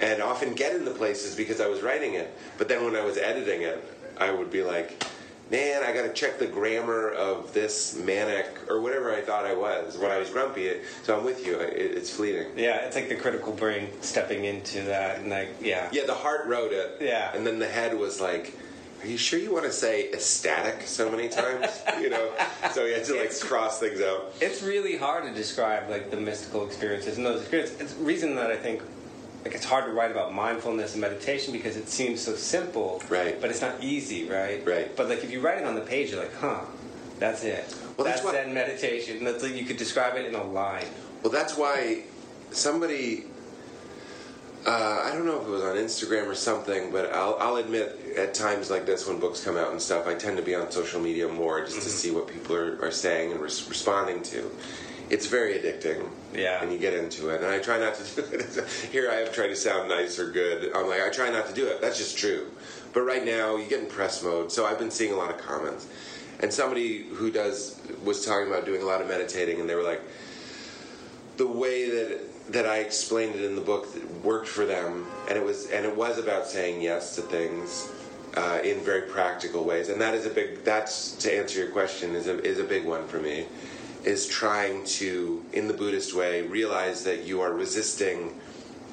and 0.00 0.22
often 0.22 0.54
get 0.54 0.76
in 0.76 0.84
the 0.84 0.92
places 0.92 1.34
because 1.34 1.60
I 1.60 1.66
was 1.68 1.80
writing 1.82 2.14
it. 2.14 2.32
But 2.58 2.68
then 2.68 2.84
when 2.84 2.94
I 2.94 3.04
was 3.04 3.16
editing 3.18 3.62
it, 3.62 3.82
I 4.16 4.30
would 4.30 4.50
be 4.50 4.62
like, 4.62 5.02
man, 5.50 5.82
I 5.82 5.92
got 5.92 6.02
to 6.02 6.12
check 6.12 6.38
the 6.38 6.46
grammar 6.46 7.10
of 7.10 7.52
this 7.54 7.96
manic 7.96 8.46
or 8.68 8.80
whatever 8.80 9.14
I 9.14 9.20
thought 9.20 9.44
I 9.44 9.54
was 9.54 9.96
when 9.98 10.10
I 10.10 10.18
was 10.18 10.30
grumpy. 10.30 10.66
It, 10.66 10.84
so 11.02 11.16
I'm 11.16 11.24
with 11.24 11.46
you. 11.46 11.58
It, 11.58 11.96
it's 11.96 12.10
fleeting. 12.10 12.46
Yeah, 12.56 12.86
it's 12.86 12.96
like 12.96 13.08
the 13.08 13.16
critical 13.16 13.52
brain 13.52 13.88
stepping 14.00 14.44
into 14.44 14.82
that, 14.82 15.20
and 15.20 15.30
like, 15.30 15.50
yeah, 15.60 15.88
Yeah, 15.92 16.06
the 16.06 16.14
heart 16.14 16.46
wrote 16.46 16.72
it. 16.72 16.98
Yeah. 17.00 17.34
And 17.34 17.46
then 17.46 17.58
the 17.58 17.68
head 17.68 17.96
was 17.96 18.20
like, 18.20 18.54
are 19.00 19.06
you 19.06 19.16
sure 19.16 19.38
you 19.38 19.52
want 19.52 19.64
to 19.64 19.72
say 19.72 20.10
ecstatic 20.12 20.82
so 20.86 21.08
many 21.10 21.28
times? 21.28 21.80
you 22.00 22.10
know? 22.10 22.32
So 22.72 22.84
you 22.84 22.94
had 22.94 23.04
to 23.04 23.14
like 23.14 23.38
cross 23.40 23.78
things 23.78 24.00
out. 24.00 24.34
it's 24.40 24.62
really 24.62 24.96
hard 24.96 25.24
to 25.24 25.32
describe 25.32 25.88
like 25.88 26.10
the 26.10 26.16
mystical 26.16 26.66
experiences 26.66 27.16
and 27.16 27.24
those 27.24 27.42
experiences. 27.42 27.80
It's 27.80 27.94
the 27.94 28.04
reason 28.04 28.34
that 28.36 28.50
I 28.50 28.56
think 28.56 28.82
like 29.44 29.54
it's 29.54 29.64
hard 29.64 29.86
to 29.86 29.92
write 29.92 30.10
about 30.10 30.34
mindfulness 30.34 30.92
and 30.94 31.00
meditation 31.00 31.52
because 31.52 31.76
it 31.76 31.88
seems 31.88 32.20
so 32.20 32.34
simple, 32.34 33.02
Right. 33.08 33.40
But 33.40 33.50
it's 33.50 33.60
not 33.60 33.82
easy, 33.82 34.28
right? 34.28 34.64
Right. 34.66 34.94
But 34.96 35.08
like 35.08 35.24
if 35.24 35.30
you 35.30 35.40
write 35.40 35.58
it 35.58 35.64
on 35.64 35.74
the 35.74 35.80
page, 35.80 36.10
you're 36.10 36.20
like, 36.20 36.34
huh, 36.36 36.60
that's 37.18 37.44
it. 37.44 37.64
Well, 37.96 38.04
that's 38.04 38.20
that's 38.20 38.24
what- 38.24 38.34
Zen 38.34 38.52
meditation. 38.54 39.24
That's 39.24 39.42
like 39.42 39.54
you 39.54 39.64
could 39.64 39.76
describe 39.76 40.16
it 40.16 40.26
in 40.26 40.34
a 40.34 40.44
line. 40.44 40.86
Well, 41.22 41.32
that's 41.32 41.56
why 41.56 42.02
somebody 42.50 43.24
uh, 44.66 45.02
I 45.04 45.12
don't 45.12 45.24
know 45.24 45.40
if 45.40 45.46
it 45.46 45.50
was 45.50 45.62
on 45.62 45.76
Instagram 45.76 46.26
or 46.26 46.34
something, 46.34 46.90
but 46.90 47.12
I'll, 47.12 47.36
I'll 47.40 47.56
admit 47.56 47.98
at 48.16 48.34
times 48.34 48.70
like 48.70 48.84
this 48.86 49.06
when 49.06 49.18
books 49.18 49.42
come 49.42 49.56
out 49.56 49.70
and 49.70 49.80
stuff, 49.80 50.06
I 50.06 50.14
tend 50.14 50.36
to 50.36 50.42
be 50.42 50.54
on 50.54 50.70
social 50.70 51.00
media 51.00 51.28
more 51.28 51.64
just 51.64 51.80
to 51.82 51.88
see 51.88 52.10
what 52.10 52.26
people 52.26 52.54
are, 52.56 52.78
are 52.84 52.90
saying 52.90 53.32
and 53.32 53.40
res- 53.40 53.66
responding 53.68 54.22
to. 54.24 54.50
It's 55.10 55.26
very 55.26 55.54
addicting. 55.54 56.08
Yeah. 56.34 56.62
And 56.62 56.72
you 56.72 56.78
get 56.78 56.94
into 56.94 57.30
it. 57.30 57.42
And 57.42 57.50
I 57.50 57.58
try 57.58 57.78
not 57.78 57.94
to 57.94 58.22
do 58.22 58.28
it. 58.34 58.68
Here 58.92 59.10
I 59.10 59.22
am 59.22 59.32
trying 59.32 59.48
to 59.50 59.56
sound 59.56 59.88
nice 59.88 60.18
or 60.18 60.30
good. 60.30 60.72
I'm 60.74 60.88
like, 60.88 61.00
I 61.00 61.10
try 61.10 61.30
not 61.30 61.46
to 61.46 61.54
do 61.54 61.66
it. 61.66 61.80
That's 61.80 61.98
just 61.98 62.18
true. 62.18 62.50
But 62.92 63.02
right 63.02 63.24
now, 63.24 63.56
you 63.56 63.68
get 63.68 63.80
in 63.80 63.86
press 63.86 64.22
mode. 64.22 64.52
So 64.52 64.66
I've 64.66 64.78
been 64.78 64.90
seeing 64.90 65.12
a 65.12 65.16
lot 65.16 65.30
of 65.30 65.38
comments. 65.38 65.88
And 66.40 66.52
somebody 66.52 67.04
who 67.04 67.30
does 67.30 67.80
was 68.04 68.24
talking 68.24 68.48
about 68.48 68.64
doing 68.64 68.82
a 68.82 68.84
lot 68.84 69.00
of 69.00 69.08
meditating, 69.08 69.60
and 69.60 69.68
they 69.68 69.74
were 69.74 69.82
like, 69.82 70.02
the 71.36 71.46
way 71.46 71.90
that 71.90 72.52
that 72.52 72.66
I 72.66 72.78
explained 72.78 73.34
it 73.34 73.44
in 73.44 73.54
the 73.54 73.60
book 73.60 73.92
that 73.94 74.24
worked 74.24 74.48
for 74.48 74.64
them, 74.64 75.06
and 75.28 75.36
it 75.36 75.44
was 75.44 75.66
and 75.66 75.84
it 75.84 75.96
was 75.96 76.18
about 76.18 76.46
saying 76.46 76.80
yes 76.80 77.16
to 77.16 77.22
things 77.22 77.90
uh, 78.36 78.60
in 78.62 78.80
very 78.80 79.02
practical 79.02 79.64
ways, 79.64 79.88
and 79.88 80.00
that 80.00 80.14
is 80.14 80.26
a 80.26 80.30
big. 80.30 80.64
That's 80.64 81.12
to 81.16 81.36
answer 81.36 81.58
your 81.58 81.70
question 81.70 82.14
is 82.14 82.28
a 82.28 82.42
is 82.44 82.58
a 82.58 82.64
big 82.64 82.84
one 82.84 83.06
for 83.08 83.18
me, 83.18 83.46
is 84.04 84.26
trying 84.26 84.84
to 84.84 85.44
in 85.52 85.66
the 85.68 85.74
Buddhist 85.74 86.14
way 86.14 86.42
realize 86.42 87.04
that 87.04 87.24
you 87.24 87.40
are 87.40 87.52
resisting 87.52 88.38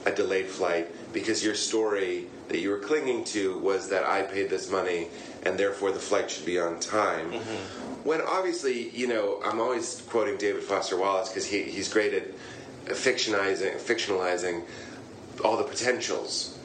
a 0.05 0.11
delayed 0.11 0.47
flight 0.47 0.91
because 1.13 1.43
your 1.43 1.55
story 1.55 2.27
that 2.49 2.59
you 2.59 2.69
were 2.69 2.79
clinging 2.79 3.23
to 3.23 3.57
was 3.59 3.89
that 3.89 4.03
I 4.03 4.21
paid 4.23 4.49
this 4.49 4.71
money 4.71 5.07
and 5.43 5.57
therefore 5.57 5.91
the 5.91 5.99
flight 5.99 6.29
should 6.29 6.45
be 6.45 6.59
on 6.59 6.79
time. 6.79 7.31
Mm-hmm. 7.31 8.07
When 8.07 8.21
obviously, 8.21 8.89
you 8.89 9.07
know, 9.07 9.41
I'm 9.43 9.59
always 9.59 10.01
quoting 10.09 10.37
David 10.37 10.63
Foster 10.63 10.97
Wallace 10.97 11.29
because 11.29 11.45
he, 11.45 11.63
he's 11.63 11.91
great 11.91 12.13
at 12.13 12.23
fictionizing, 12.85 13.79
fictionalizing 13.79 14.63
all 15.43 15.57
the 15.57 15.63
potentials. 15.63 16.57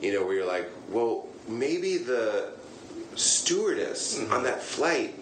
You 0.00 0.12
know, 0.12 0.24
where 0.24 0.34
you're 0.34 0.46
like, 0.46 0.70
well, 0.90 1.26
maybe 1.48 1.96
the 1.96 2.52
stewardess 3.14 4.18
mm-hmm. 4.18 4.32
on 4.32 4.42
that 4.44 4.62
flight 4.62 5.18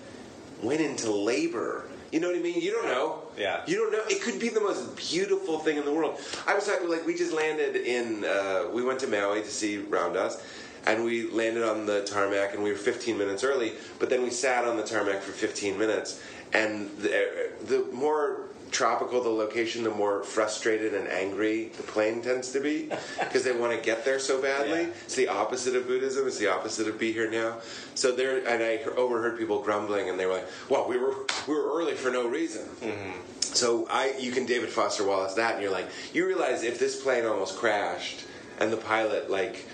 went 0.63 0.81
into 0.81 1.11
labor. 1.11 1.85
You 2.15 2.21
know 2.21 2.29
what 2.29 2.37
I 2.37 2.43
mean? 2.43 2.61
You 2.61 2.71
don't 2.71 2.85
know. 2.85 3.25
Yeah. 3.37 3.63
You 3.67 3.75
don't 3.75 3.91
know. 3.91 4.05
It 4.09 4.23
could 4.23 4.39
be 4.39 4.49
the 4.49 4.61
most 4.61 4.95
beautiful 4.95 5.59
thing 5.59 5.79
in 5.79 5.85
the 5.85 5.93
world. 5.93 6.21
I 6.47 6.55
was 6.55 6.65
talking 6.65 6.89
like 6.89 7.05
we 7.05 7.17
just 7.17 7.33
landed 7.33 7.75
in. 7.75 8.25
Uh, 8.25 8.67
we 8.73 8.85
went 8.85 9.01
to 9.01 9.09
Maui 9.09 9.41
to 9.41 9.51
see 9.51 9.79
Ram 9.79 10.13
Dass, 10.13 10.41
and 10.87 11.05
we 11.05 11.29
landed 11.29 11.65
on 11.65 11.87
the 11.87 12.05
tarmac, 12.05 12.55
and 12.55 12.63
we 12.63 12.71
were 12.71 12.79
15 12.79 13.19
minutes 13.19 13.43
early. 13.43 13.73
But 13.99 14.11
then 14.11 14.23
we 14.23 14.31
sat 14.31 14.65
on 14.65 14.77
the 14.77 14.85
tarmac 14.85 15.23
for 15.23 15.33
15 15.33 15.77
minutes, 15.77 16.23
and 16.53 16.89
the, 16.99 17.51
the 17.65 17.85
more 17.93 18.43
tropical 18.75 19.23
the 19.23 19.31
location, 19.31 19.85
the 19.85 19.91
more 19.91 20.23
frustrated 20.25 20.93
and 20.95 21.09
angry 21.09 21.71
the 21.77 21.83
plane 21.85 22.21
tends 22.21 22.51
to 22.51 22.61
be 22.61 22.91
because 23.21 23.45
they 23.45 23.53
want 23.53 23.73
to 23.73 23.81
get 23.81 24.05
there 24.05 24.19
so 24.19 24.43
badly. 24.43 24.83
Yeah. 24.83 24.89
It's 25.05 25.15
the 25.15 25.29
opposite 25.29 25.77
of 25.77 25.87
Buddhism. 25.87 26.27
It's 26.27 26.39
the 26.39 26.49
opposite 26.49 26.89
of 26.89 26.99
be 26.99 27.13
here 27.13 27.31
now. 27.31 27.59
So 27.95 28.13
there, 28.13 28.47
and 28.47 28.63
I 28.63 28.83
overheard 28.97 29.39
people 29.39 29.63
grumbling, 29.63 30.11
and 30.11 30.19
they 30.19 30.27
were 30.27 30.35
like, 30.35 30.49
"Well, 30.69 30.89
we 30.89 30.99
were 30.99 31.15
we 31.47 31.55
were 31.55 31.79
early 31.79 31.95
for 31.95 32.11
no 32.11 32.27
reason." 32.27 32.67
Mm-hmm. 32.81 33.21
So 33.41 33.87
I, 33.89 34.15
you 34.19 34.33
can 34.33 34.47
David 34.47 34.71
Foster 34.71 35.07
Wallace 35.07 35.35
that, 35.35 35.55
and 35.55 35.63
you're 35.63 35.71
like, 35.71 35.89
you 36.13 36.27
realize 36.27 36.65
if 36.65 36.81
this 36.81 37.01
plane 37.01 37.25
almost 37.25 37.57
crashed 37.57 38.25
and 38.59 38.73
the 38.73 38.77
pilot 38.77 39.31
like 39.31 39.67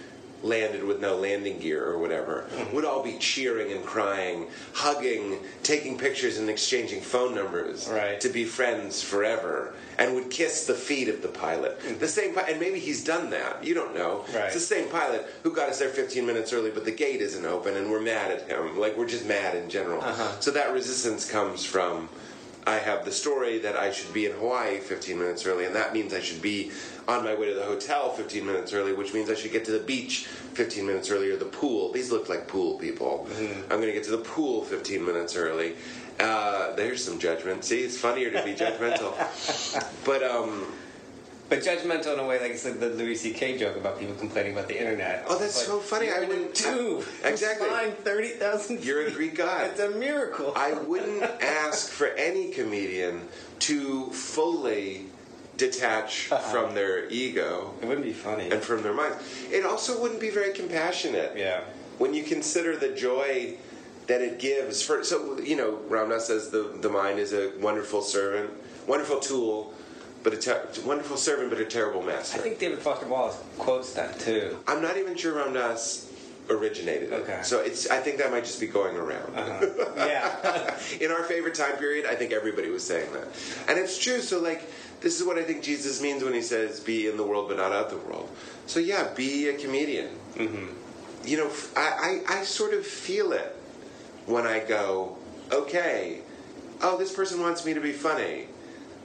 landed 0.43 0.83
with 0.85 1.01
no 1.01 1.17
landing 1.17 1.59
gear 1.59 1.85
or 1.85 1.99
whatever, 1.99 2.47
would 2.73 2.85
all 2.85 3.03
be 3.03 3.19
cheering 3.19 3.73
and 3.73 3.85
crying, 3.85 4.47
hugging, 4.73 5.39
taking 5.63 5.99
pictures 5.99 6.39
and 6.39 6.49
exchanging 6.49 7.01
phone 7.01 7.35
numbers 7.35 7.89
Right. 7.89 8.21
to 8.21 8.29
be 8.29 8.45
friends 8.45 9.03
forever, 9.03 9.75
and 9.99 10.15
would 10.15 10.31
kiss 10.31 10.67
the 10.67 10.75
feet 10.75 11.09
of 11.09 11.21
the 11.21 11.29
pilot. 11.29 11.79
The 12.01 12.09
same, 12.09 12.37
and 12.49 12.59
maybe 12.59 12.79
he's 12.79 13.05
done 13.05 13.31
that. 13.31 13.63
You 13.63 13.75
don't 13.75 13.95
know. 13.95 14.25
Right. 14.35 14.45
It's 14.47 14.55
the 14.55 14.61
same 14.61 14.89
pilot 14.89 15.27
who 15.43 15.53
got 15.55 15.69
us 15.69 15.79
there 15.79 15.91
15 15.91 16.25
minutes 16.25 16.53
early, 16.53 16.71
but 16.71 16.85
the 16.87 16.91
gate 16.93 17.21
isn't 17.21 17.45
open, 17.45 17.77
and 17.77 17.91
we're 17.91 18.01
mad 18.01 18.31
at 18.31 18.49
him. 18.49 18.79
Like 18.79 18.97
we're 18.97 19.07
just 19.09 19.27
mad 19.27 19.55
in 19.55 19.69
general. 19.69 20.01
Uh-huh. 20.01 20.41
So 20.41 20.51
that 20.53 20.73
resistance 20.73 21.31
comes 21.31 21.65
from. 21.65 22.09
I 22.67 22.77
have 22.77 23.07
the 23.07 23.13
story 23.13 23.59
that 23.61 23.75
I 23.77 23.91
should 23.91 24.13
be 24.13 24.27
in 24.27 24.33
Hawaii 24.33 24.79
15 24.81 25.19
minutes 25.19 25.47
early, 25.47 25.65
and 25.65 25.75
that 25.75 25.95
means 25.95 26.13
I 26.13 26.21
should 26.21 26.43
be 26.43 26.71
on 27.11 27.25
my 27.25 27.35
way 27.35 27.49
to 27.49 27.55
the 27.55 27.65
hotel 27.65 28.11
15 28.11 28.47
minutes 28.47 28.73
early, 28.73 28.93
which 28.93 29.13
means 29.13 29.29
I 29.31 29.35
should 29.35 29.53
get 29.53 29.65
to 29.67 29.73
the 29.73 29.81
beach 29.81 30.27
15 30.55 30.87
minutes 30.87 31.11
earlier, 31.11 31.37
the 31.37 31.45
pool. 31.45 31.93
These 31.93 32.11
look 32.13 32.29
like 32.29 32.47
pool 32.47 32.79
people. 32.79 33.27
I'm 33.71 33.77
going 33.81 33.87
to 33.87 33.93
get 33.93 34.05
to 34.05 34.13
the 34.13 34.19
pool 34.19 34.65
15 34.65 35.05
minutes 35.05 35.37
early. 35.37 35.75
Uh, 36.19 36.75
there's 36.77 37.05
some 37.05 37.19
judgment. 37.19 37.65
See, 37.65 37.81
it's 37.81 37.99
funnier 37.99 38.31
to 38.31 38.43
be 38.45 38.55
judgmental. 38.55 39.13
but 40.05 40.23
um, 40.23 40.67
But 41.49 41.61
judgmental 41.61 42.15
in 42.15 42.21
a 42.21 42.27
way, 42.27 42.39
like 42.41 42.53
it's 42.53 42.65
like 42.65 42.79
the 42.79 42.91
Louis 42.91 43.17
C.K. 43.17 43.59
joke 43.59 43.77
about 43.77 43.99
people 43.99 44.15
complaining 44.15 44.53
about 44.53 44.69
the 44.69 44.79
internet. 44.79 45.25
Oh, 45.29 45.39
that's 45.39 45.57
Like, 45.57 45.67
so 45.67 45.79
funny. 45.81 46.11
I 46.11 46.21
wouldn't- 46.21 46.55
tube. 46.55 47.05
Exactly. 47.25 47.69
Thirty 48.05 48.29
thousand. 48.29 48.85
You're 48.85 49.07
a 49.07 49.11
Greek 49.11 49.35
god. 49.37 49.71
It's 49.71 49.81
a 49.81 49.91
miracle. 49.91 50.53
I 50.55 50.75
wouldn't 50.75 51.23
ask 51.43 51.91
for 51.91 52.09
any 52.09 52.51
comedian 52.51 53.27
to 53.61 54.11
fully 54.11 55.07
detach 55.61 56.27
from 56.51 56.75
their 56.75 57.07
ego 57.09 57.75
it 57.83 57.87
wouldn't 57.87 58.07
be 58.07 58.13
funny. 58.13 58.51
and 58.51 58.63
from 58.63 58.83
their 58.83 58.95
minds. 58.95 59.17
It 59.53 59.65
also 59.65 60.01
wouldn't 60.01 60.21
be 60.21 60.31
very 60.31 60.53
compassionate. 60.53 61.37
yeah. 61.37 61.61
When 61.99 62.15
you 62.15 62.23
consider 62.25 62.77
the 62.77 62.89
joy 62.95 63.57
that 64.07 64.23
it 64.23 64.39
gives 64.39 64.83
for 64.83 65.05
so 65.05 65.39
you 65.39 65.57
know 65.57 65.79
Ram 65.89 66.09
Dass 66.09 66.27
says 66.29 66.51
the 66.51 66.63
the 66.81 66.89
mind 66.89 67.19
is 67.19 67.33
a 67.33 67.53
wonderful 67.61 68.01
servant, 68.03 68.51
wonderful 68.87 69.21
tool, 69.21 69.75
but 70.25 70.33
a 70.33 70.37
ter- 70.39 70.67
wonderful 70.85 71.17
servant 71.19 71.51
but 71.51 71.61
a 71.61 71.65
terrible 71.67 72.03
master. 72.03 72.13
I 72.13 72.17
master. 72.17 72.39
think 72.41 72.59
David 72.59 72.79
Foster 72.81 73.07
Wallace 73.07 73.37
quotes 73.59 73.93
that 73.93 74.19
too. 74.19 74.57
I'm 74.67 74.81
not 74.83 74.97
even 74.97 75.15
sure 75.15 75.35
Ram 75.37 75.53
Dass 75.53 76.07
originated 76.49 77.13
it. 77.13 77.21
Okay. 77.23 77.41
So 77.45 77.61
it's 77.61 77.89
I 77.91 77.99
think 77.99 78.17
that 78.19 78.31
might 78.33 78.45
just 78.45 78.61
be 78.61 78.67
going 78.67 78.97
around. 78.97 79.37
Uh-huh. 79.37 79.67
Yeah. 80.11 80.75
in 81.01 81.11
our 81.13 81.23
favorite 81.25 81.55
time 81.55 81.77
period, 81.77 82.07
I 82.07 82.15
think 82.17 82.33
everybody 82.33 82.71
was 82.71 82.83
saying 82.83 83.13
that. 83.13 83.29
And 83.69 83.79
it's 83.79 83.97
true. 83.99 84.21
So, 84.21 84.41
like, 84.41 84.63
this 85.01 85.21
is 85.21 85.27
what 85.27 85.39
I 85.39 85.43
think 85.43 85.63
Jesus 85.63 86.03
means 86.03 86.23
when 86.23 86.35
he 86.35 86.43
says, 86.43 86.81
be 86.81 87.09
in 87.09 87.17
the 87.17 87.25
world 87.25 87.49
but 87.49 87.57
not 87.57 87.73
of 87.73 87.91
the 87.91 87.97
world. 87.97 88.29
So, 88.67 88.81
yeah, 88.81 89.13
be 89.15 89.49
a 89.49 89.57
comedian. 89.57 90.09
Mm-hmm. 90.35 90.67
You 91.27 91.37
know, 91.37 91.51
I 91.77 92.21
I 92.29 92.43
sort 92.45 92.73
of 92.73 92.87
feel 92.87 93.33
it 93.33 93.57
when 94.27 94.47
I 94.47 94.61
go, 94.61 95.17
okay, 95.53 96.21
oh, 96.83 96.97
this 96.97 97.13
person 97.13 97.41
wants 97.41 97.65
me 97.65 97.75
to 97.75 97.81
be 97.81 97.93
funny. 97.93 98.47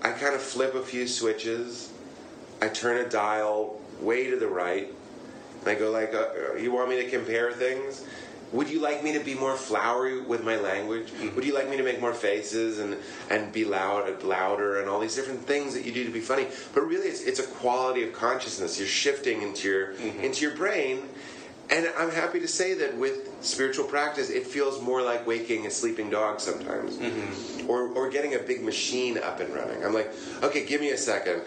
I 0.01 0.12
kind 0.12 0.36
of 0.36 0.41
flip 0.41 0.75
a 0.75 0.81
few 0.81 1.08
switches. 1.08 1.91
I 2.62 2.69
turn 2.69 3.05
a 3.05 3.10
dial 3.10 3.81
way 3.99 4.29
to 4.29 4.38
the 4.38 4.47
right. 4.47 4.93
And 5.62 5.69
I 5.69 5.75
go 5.75 5.91
like, 5.91 6.13
uh, 6.13 6.55
you 6.55 6.71
want 6.71 6.89
me 6.89 7.03
to 7.03 7.10
compare 7.10 7.51
things? 7.51 8.05
Would 8.51 8.69
you 8.69 8.79
like 8.79 9.03
me 9.03 9.13
to 9.13 9.19
be 9.19 9.34
more 9.34 9.55
flowery 9.55 10.21
with 10.21 10.43
my 10.43 10.55
language? 10.55 11.08
Mm-hmm. 11.12 11.36
Would 11.36 11.45
you 11.45 11.53
like 11.53 11.69
me 11.69 11.77
to 11.77 11.84
make 11.84 11.99
more 11.99 12.13
faces 12.13 12.79
and, 12.79 12.95
and 13.29 13.51
be 13.51 13.65
loud, 13.65 14.08
and 14.08 14.21
louder 14.23 14.79
and 14.79 14.89
all 14.89 14.99
these 14.99 15.15
different 15.15 15.41
things 15.41 15.73
that 15.73 15.84
you 15.84 15.91
do 15.91 16.05
to 16.05 16.12
be 16.12 16.21
funny? 16.21 16.47
But 16.73 16.81
really, 16.81 17.08
it's, 17.08 17.23
it's 17.23 17.39
a 17.39 17.47
quality 17.47 18.03
of 18.03 18.13
consciousness. 18.13 18.79
You're 18.79 18.88
shifting 18.88 19.41
into 19.41 19.67
your 19.67 19.93
mm-hmm. 19.93 20.19
into 20.21 20.45
your 20.45 20.55
brain, 20.55 21.03
and 21.69 21.88
I'm 21.97 22.12
happy 22.12 22.39
to 22.39 22.47
say 22.47 22.75
that 22.75 22.95
with 22.97 23.29
spiritual 23.41 23.86
practice, 23.86 24.29
it 24.29 24.45
feels 24.47 24.81
more 24.81 25.01
like 25.01 25.25
waking 25.25 25.65
a 25.65 25.71
sleeping 25.71 26.10
dog 26.10 26.39
sometimes, 26.39 26.97
mm-hmm. 26.97 27.69
or 27.69 27.89
or 27.89 28.10
getting 28.10 28.36
a 28.36 28.39
big 28.39 28.63
machine 28.63 29.17
up 29.17 29.39
and 29.39 29.53
running. 29.53 29.84
I'm 29.84 29.93
like, 29.93 30.12
okay, 30.43 30.65
give 30.65 30.81
me 30.81 30.91
a 30.91 30.97
second. 30.97 31.41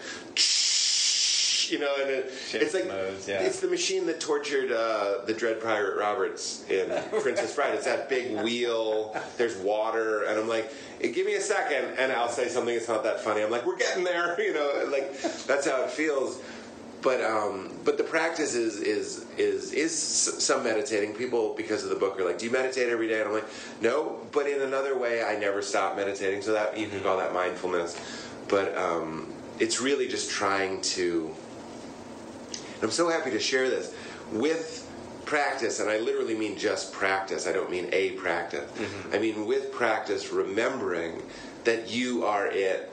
You 1.71 1.79
know, 1.79 1.93
and 2.01 2.09
it, 2.09 2.31
Shift 2.31 2.63
it's 2.63 2.73
like 2.73 2.87
modes, 2.87 3.27
yeah. 3.27 3.41
it's 3.41 3.59
the 3.59 3.67
machine 3.67 4.05
that 4.07 4.19
tortured 4.19 4.71
uh, 4.71 5.25
the 5.25 5.33
Dread 5.33 5.61
Pirate 5.61 5.97
Roberts 5.97 6.65
in 6.69 6.89
Princess 7.21 7.55
Bride. 7.55 7.75
It's 7.75 7.85
that 7.85 8.09
big 8.09 8.41
wheel. 8.41 9.15
There's 9.37 9.57
water, 9.57 10.23
and 10.23 10.39
I'm 10.39 10.47
like, 10.47 10.71
"Eh, 11.01 11.09
give 11.09 11.25
me 11.25 11.35
a 11.35 11.41
second, 11.41 11.97
and 11.97 12.11
I'll 12.11 12.29
say 12.29 12.47
something 12.47 12.73
that's 12.73 12.87
not 12.87 13.03
that 13.03 13.21
funny. 13.21 13.41
I'm 13.41 13.51
like, 13.51 13.65
we're 13.65 13.77
getting 13.77 14.03
there, 14.03 14.39
you 14.45 14.53
know. 14.53 14.85
Like 14.89 15.21
that's 15.45 15.67
how 15.67 15.83
it 15.83 15.89
feels. 15.91 16.41
But 17.01 17.21
um, 17.23 17.71
but 17.85 17.97
the 17.97 18.03
practice 18.03 18.55
is 18.55 18.77
is 18.77 19.25
is 19.37 19.71
is 19.71 19.97
some 19.97 20.63
meditating. 20.63 21.13
People 21.13 21.53
because 21.55 21.83
of 21.83 21.89
the 21.89 21.95
book 21.95 22.19
are 22.19 22.25
like, 22.25 22.37
do 22.37 22.45
you 22.45 22.51
meditate 22.51 22.89
every 22.89 23.07
day? 23.07 23.19
And 23.19 23.29
I'm 23.29 23.33
like, 23.33 23.47
no. 23.81 24.19
But 24.31 24.47
in 24.47 24.61
another 24.61 24.97
way, 24.97 25.23
I 25.23 25.37
never 25.37 25.61
stop 25.61 25.95
meditating. 25.95 26.41
So 26.41 26.53
that 26.53 26.77
you 26.77 26.87
can 26.87 27.01
call 27.01 27.17
that 27.17 27.33
mindfulness. 27.33 27.99
But 28.49 28.77
um, 28.77 29.31
it's 29.59 29.79
really 29.79 30.07
just 30.07 30.29
trying 30.29 30.81
to. 30.81 31.33
And 32.79 32.85
I'm 32.85 32.91
so 32.91 33.09
happy 33.09 33.31
to 33.31 33.39
share 33.39 33.69
this 33.69 33.93
with 34.31 34.89
practice, 35.25 35.79
and 35.79 35.89
I 35.89 35.99
literally 35.99 36.35
mean 36.35 36.57
just 36.57 36.93
practice. 36.93 37.45
I 37.45 37.51
don't 37.51 37.69
mean 37.69 37.89
a 37.91 38.11
practice. 38.11 38.69
Mm-hmm. 38.71 39.13
I 39.13 39.19
mean 39.19 39.45
with 39.45 39.71
practice, 39.71 40.31
remembering 40.31 41.21
that 41.65 41.91
you 41.91 42.25
are 42.25 42.47
it. 42.47 42.91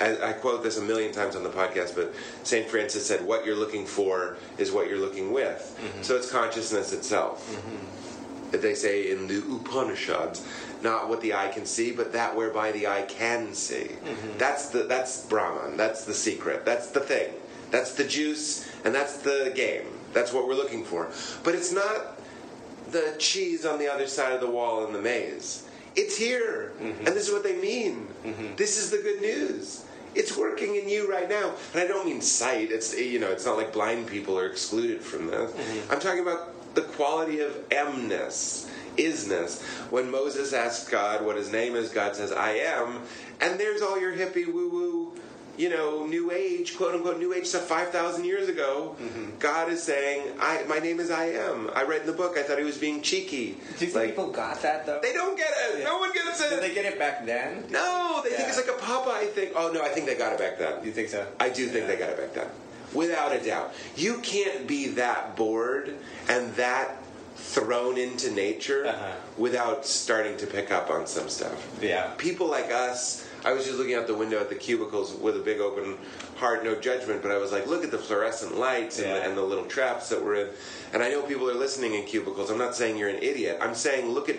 I, 0.00 0.30
I 0.30 0.32
quote 0.34 0.62
this 0.62 0.78
a 0.78 0.82
million 0.82 1.12
times 1.12 1.34
on 1.36 1.42
the 1.42 1.50
podcast, 1.50 1.96
but 1.96 2.14
St. 2.44 2.68
Francis 2.68 3.06
said, 3.06 3.26
What 3.26 3.44
you're 3.44 3.56
looking 3.56 3.86
for 3.86 4.36
is 4.58 4.70
what 4.70 4.88
you're 4.88 5.00
looking 5.00 5.32
with. 5.32 5.76
Mm-hmm. 5.82 6.02
So 6.02 6.16
it's 6.16 6.30
consciousness 6.30 6.92
itself. 6.92 7.50
Mm-hmm. 7.50 8.50
That 8.52 8.62
they 8.62 8.74
say 8.74 9.10
in 9.10 9.26
the 9.26 9.38
Upanishads, 9.38 10.44
not 10.82 11.08
what 11.08 11.20
the 11.20 11.34
eye 11.34 11.48
can 11.48 11.66
see, 11.66 11.92
but 11.92 12.12
that 12.12 12.34
whereby 12.36 12.72
the 12.72 12.86
eye 12.86 13.02
can 13.02 13.54
see. 13.54 13.90
That's 14.38 14.70
the 14.70 14.84
that's 14.84 15.24
Brahman. 15.26 15.76
That's 15.76 16.04
the 16.04 16.14
secret. 16.14 16.64
That's 16.64 16.88
the 16.88 17.00
thing. 17.00 17.32
That's 17.70 17.94
the 17.94 18.04
juice, 18.04 18.68
and 18.84 18.94
that's 18.94 19.18
the 19.18 19.52
game. 19.54 19.86
That's 20.12 20.32
what 20.32 20.46
we're 20.46 20.54
looking 20.54 20.84
for. 20.84 21.10
But 21.44 21.54
it's 21.54 21.72
not 21.72 22.18
the 22.90 23.14
cheese 23.18 23.64
on 23.64 23.78
the 23.78 23.92
other 23.92 24.06
side 24.06 24.32
of 24.32 24.40
the 24.40 24.50
wall 24.50 24.86
in 24.86 24.92
the 24.92 25.00
maze. 25.00 25.68
It's 25.96 26.16
here, 26.16 26.72
mm-hmm. 26.80 27.06
and 27.06 27.16
this 27.16 27.28
is 27.28 27.32
what 27.32 27.42
they 27.42 27.56
mean. 27.56 28.08
Mm-hmm. 28.24 28.56
This 28.56 28.78
is 28.78 28.90
the 28.90 28.98
good 28.98 29.20
news. 29.20 29.84
It's 30.14 30.36
working 30.36 30.74
in 30.76 30.88
you 30.88 31.10
right 31.10 31.28
now, 31.28 31.52
and 31.72 31.82
I 31.82 31.86
don't 31.86 32.06
mean 32.06 32.20
sight. 32.20 32.72
It's 32.72 32.96
you 32.98 33.18
know, 33.20 33.30
it's 33.30 33.46
not 33.46 33.56
like 33.56 33.72
blind 33.72 34.08
people 34.08 34.38
are 34.38 34.46
excluded 34.46 35.00
from 35.00 35.28
this. 35.28 35.52
Mm-hmm. 35.52 35.92
I'm 35.92 36.00
talking 36.00 36.20
about 36.20 36.74
the 36.74 36.82
quality 36.82 37.40
of 37.40 37.56
emness, 37.70 38.68
isness. 38.96 39.62
When 39.90 40.10
Moses 40.10 40.52
asks 40.52 40.88
God 40.88 41.24
what 41.24 41.36
his 41.36 41.52
name 41.52 41.76
is, 41.76 41.90
God 41.90 42.16
says, 42.16 42.32
"I 42.32 42.52
am," 42.52 43.02
and 43.40 43.58
there's 43.58 43.82
all 43.82 44.00
your 44.00 44.12
hippie 44.12 44.52
woo 44.52 44.68
woo 44.68 45.12
you 45.60 45.68
know, 45.68 46.06
New 46.06 46.30
Age, 46.32 46.74
quote 46.76 46.94
unquote, 46.94 47.18
New 47.18 47.34
Age 47.34 47.44
stuff 47.46 47.64
5,000 47.66 48.24
years 48.24 48.48
ago, 48.48 48.96
God 49.38 49.70
is 49.70 49.82
saying, 49.82 50.22
I, 50.40 50.64
my 50.66 50.78
name 50.78 51.00
is 51.00 51.10
I 51.10 51.26
am. 51.26 51.70
I 51.74 51.82
read 51.82 52.00
in 52.00 52.06
the 52.06 52.14
book, 52.14 52.38
I 52.38 52.42
thought 52.42 52.58
he 52.58 52.64
was 52.64 52.78
being 52.78 53.02
cheeky. 53.02 53.52
Do 53.78 53.84
you 53.84 53.92
think 53.92 53.94
Like, 53.94 54.08
people 54.10 54.30
got 54.30 54.62
that 54.62 54.86
though? 54.86 55.00
they 55.02 55.12
don't 55.12 55.36
get 55.36 55.50
it. 55.50 55.78
Yeah. 55.80 55.84
No 55.84 55.98
one 55.98 56.12
gets 56.14 56.40
it. 56.40 56.48
Did 56.50 56.62
they 56.62 56.72
get 56.74 56.86
it 56.86 56.98
back 56.98 57.26
then? 57.26 57.64
no, 57.70 58.20
they 58.24 58.30
think 58.30 58.48
it's 58.48 58.56
like 58.56 58.68
a 58.74 58.80
Popeye 58.80 59.28
thing. 59.32 59.50
Oh, 59.54 59.70
no, 59.72 59.82
I 59.82 59.88
think 59.88 60.06
they 60.06 60.14
got 60.14 60.32
it 60.32 60.38
back 60.38 60.58
then. 60.58 60.80
Do 60.80 60.86
you 60.86 60.92
think 60.92 61.08
so? 61.10 61.26
I 61.38 61.50
do 61.50 61.66
think 61.66 61.86
they 61.86 61.96
got 61.96 62.08
it 62.10 62.16
back 62.18 62.32
then. 62.32 62.48
Without 62.94 63.32
a 63.32 63.38
doubt. 63.44 63.74
You 63.96 64.18
can't 64.18 64.66
be 64.66 64.88
that 64.88 65.36
bored 65.36 65.94
and 66.28 66.52
that 66.54 66.96
thrown 67.36 67.96
into 67.98 68.30
nature 68.32 68.86
Uh-huh. 68.86 69.12
without 69.38 69.84
starting 69.86 70.36
to 70.38 70.46
pick 70.46 70.70
up 70.70 70.90
on 70.90 71.06
some 71.06 71.28
stuff 71.28 71.58
Yeah. 71.82 72.10
people 72.18 72.46
like 72.48 72.70
us 72.72 73.24
i 73.44 73.52
was 73.52 73.64
just 73.64 73.78
looking 73.78 73.94
out 73.94 74.06
the 74.06 74.14
window 74.14 74.38
at 74.40 74.48
the 74.48 74.54
cubicles 74.54 75.14
with 75.14 75.36
a 75.36 75.40
big 75.40 75.60
open 75.60 75.96
heart 76.36 76.64
no 76.64 76.74
judgment 76.74 77.22
but 77.22 77.30
i 77.30 77.36
was 77.38 77.52
like 77.52 77.66
look 77.66 77.84
at 77.84 77.90
the 77.90 77.98
fluorescent 77.98 78.56
lights 78.58 78.98
and, 78.98 79.10
the, 79.10 79.16
Yeah. 79.16 79.28
and 79.28 79.36
the 79.36 79.42
little 79.42 79.64
traps 79.66 80.08
that 80.10 80.22
we're 80.24 80.34
in. 80.36 80.48
And 80.92 81.02
i 81.02 81.08
know 81.08 81.22
people 81.22 81.48
are 81.48 81.54
listening 81.54 81.94
in 81.94 82.04
cubicles. 82.04 82.50
I'm 82.50 82.58
not 82.58 82.74
saying 82.74 82.96
you're 82.98 83.08
an 83.08 83.22
idiot. 83.22 83.58
I'm 83.60 83.74
saying 83.74 84.08
look 84.10 84.28
at 84.28 84.36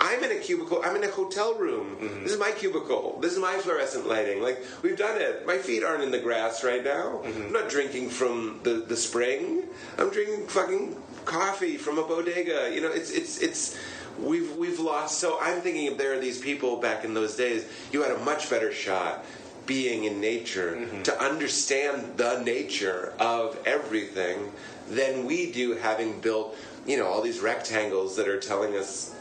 i'm 0.00 0.24
in 0.24 0.30
a 0.32 0.38
cubicle 0.40 0.80
i'm 0.84 0.96
in 0.96 1.04
a 1.04 1.10
hotel 1.10 1.54
room. 1.54 1.96
Mm-hmm. 2.00 2.22
This 2.22 2.32
is 2.32 2.38
my 2.38 2.52
cubicle. 2.52 3.18
This 3.20 3.32
is 3.32 3.38
my 3.38 3.54
fluorescent 3.58 4.06
lighting. 4.08 4.42
Like 4.42 4.64
we've 4.82 4.96
done 4.96 5.20
it. 5.20 5.46
My 5.46 5.58
feet 5.58 5.82
aren't 5.84 6.02
in 6.02 6.10
the 6.10 6.18
grass 6.18 6.64
right 6.64 6.82
now. 6.82 7.20
Mm-hmm. 7.24 7.42
I'm 7.48 7.52
not 7.52 7.68
drinking 7.68 8.08
from 8.08 8.60
the, 8.62 8.74
the 8.88 8.96
spring. 8.96 9.64
I'm 9.98 10.10
drinking 10.10 10.46
fucking 10.46 10.96
coffee 11.26 11.76
from 11.76 11.98
a 11.98 12.02
bodega. 12.02 12.70
You 12.74 12.80
know 12.80 12.90
it's 12.90 13.10
it's 13.10 13.38
it's 13.38 13.76
we've 14.18 14.56
we've 14.56 14.80
lost. 14.80 15.18
So 15.18 15.38
I'm 15.40 15.60
thinking 15.60 15.86
if 15.86 15.98
there 15.98 16.14
are 16.14 16.18
these 16.18 16.40
people 16.40 16.76
back 16.76 17.04
in 17.04 17.14
those 17.14 17.36
days, 17.36 17.66
you 17.92 18.02
had 18.02 18.12
a 18.12 18.18
much 18.18 18.50
better 18.50 18.72
shot 18.72 19.24
being 19.66 20.04
in 20.04 20.20
nature 20.20 20.76
mm-hmm. 20.76 21.02
to 21.02 21.22
understand 21.22 22.16
the 22.16 22.40
nature 22.42 23.12
of 23.20 23.58
everything 23.66 24.50
than 24.88 25.26
we 25.26 25.52
do, 25.52 25.76
having 25.76 26.20
built 26.20 26.56
you 26.86 26.96
know 26.96 27.06
all 27.06 27.22
these 27.22 27.40
rectangles 27.40 28.16
that 28.16 28.28
are 28.28 28.40
telling 28.40 28.76
us 28.76 29.14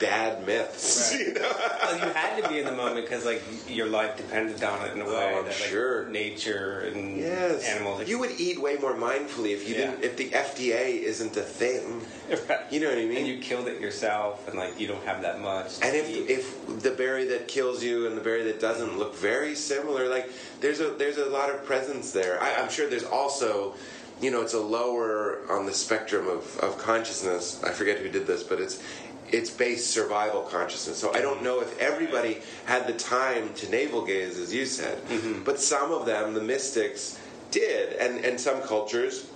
bad 0.00 0.44
myths. 0.46 1.14
Right. 1.20 1.26
You 1.26 1.34
know? 1.34 1.52
Well, 1.82 1.94
you 1.98 2.12
had 2.14 2.42
to 2.42 2.48
be 2.48 2.58
in 2.58 2.64
the 2.64 2.72
moment 2.72 3.04
because 3.06 3.24
like 3.24 3.42
your 3.68 3.86
life 3.86 4.16
depended 4.16 4.62
on 4.64 4.86
it 4.86 4.92
in 4.94 5.00
a 5.02 5.04
oh, 5.04 5.08
way. 5.08 5.32
Oh, 5.34 5.38
I'm 5.38 5.44
that, 5.44 5.46
like, 5.46 5.54
sure. 5.54 6.08
Nature 6.08 6.80
and 6.92 7.16
Yes, 7.18 7.64
animals. 7.68 8.08
You 8.08 8.18
would 8.18 8.40
eat 8.40 8.60
way 8.60 8.76
more 8.76 8.94
mindfully 8.94 9.52
if 9.52 9.68
you 9.68 9.74
Yeah. 9.74 9.90
didn't. 9.90 10.04
If 10.04 10.16
the 10.16 10.30
FDA 10.30 11.02
isn't 11.02 11.36
a 11.36 11.42
thing, 11.42 12.00
Right. 12.48 12.60
you 12.70 12.80
know 12.80 12.88
what 12.88 12.98
I 12.98 13.04
mean. 13.04 13.18
and 13.18 13.26
you 13.26 13.38
killed 13.38 13.66
it 13.68 13.80
yourself, 13.80 14.46
and 14.48 14.56
like 14.58 14.78
you 14.80 14.86
don't 14.86 15.04
have 15.04 15.22
that 15.22 15.40
much. 15.40 15.78
to 15.78 15.84
And 15.86 15.96
if 15.96 16.08
eat. 16.08 16.30
if 16.30 16.82
the 16.82 16.90
berry 16.92 17.24
that 17.26 17.48
kills 17.48 17.82
you 17.82 18.06
and 18.06 18.16
the 18.16 18.20
berry 18.22 18.44
that 18.44 18.60
doesn't 18.60 18.98
look 18.98 19.16
very 19.16 19.54
similar, 19.54 20.08
like 20.08 20.30
there's 20.60 20.80
a 20.80 20.90
there's 20.90 21.18
a 21.18 21.26
lot 21.26 21.50
of 21.50 21.64
presence 21.64 22.12
there. 22.12 22.40
I, 22.42 22.54
I'm 22.56 22.70
sure 22.70 22.88
there's 22.88 23.04
also, 23.04 23.74
you 24.20 24.30
know, 24.30 24.40
it's 24.42 24.54
a 24.54 24.60
lower 24.60 25.40
on 25.50 25.66
the 25.66 25.74
spectrum 25.74 26.28
of, 26.28 26.56
of 26.60 26.78
consciousness. 26.78 27.62
I 27.64 27.70
forget 27.72 27.98
who 27.98 28.08
did 28.08 28.26
this, 28.26 28.42
but 28.42 28.60
it's 28.60 28.80
it's 29.32 29.50
based 29.50 29.90
survival 29.90 30.42
consciousness. 30.42 30.98
So 30.98 31.14
I 31.14 31.20
don't 31.20 31.42
know 31.42 31.60
if 31.60 31.78
everybody 31.78 32.38
had 32.66 32.86
the 32.86 32.94
time 32.94 33.54
to 33.54 33.70
navel 33.70 34.04
gaze, 34.04 34.38
as 34.38 34.52
you 34.52 34.66
said, 34.66 35.02
mm-hmm. 35.06 35.44
but 35.44 35.60
some 35.60 35.92
of 35.92 36.06
them, 36.06 36.34
the 36.34 36.42
mystics, 36.42 37.18
did, 37.50 37.94
and 37.94 38.24
and 38.24 38.40
some 38.40 38.60
cultures 38.62 39.26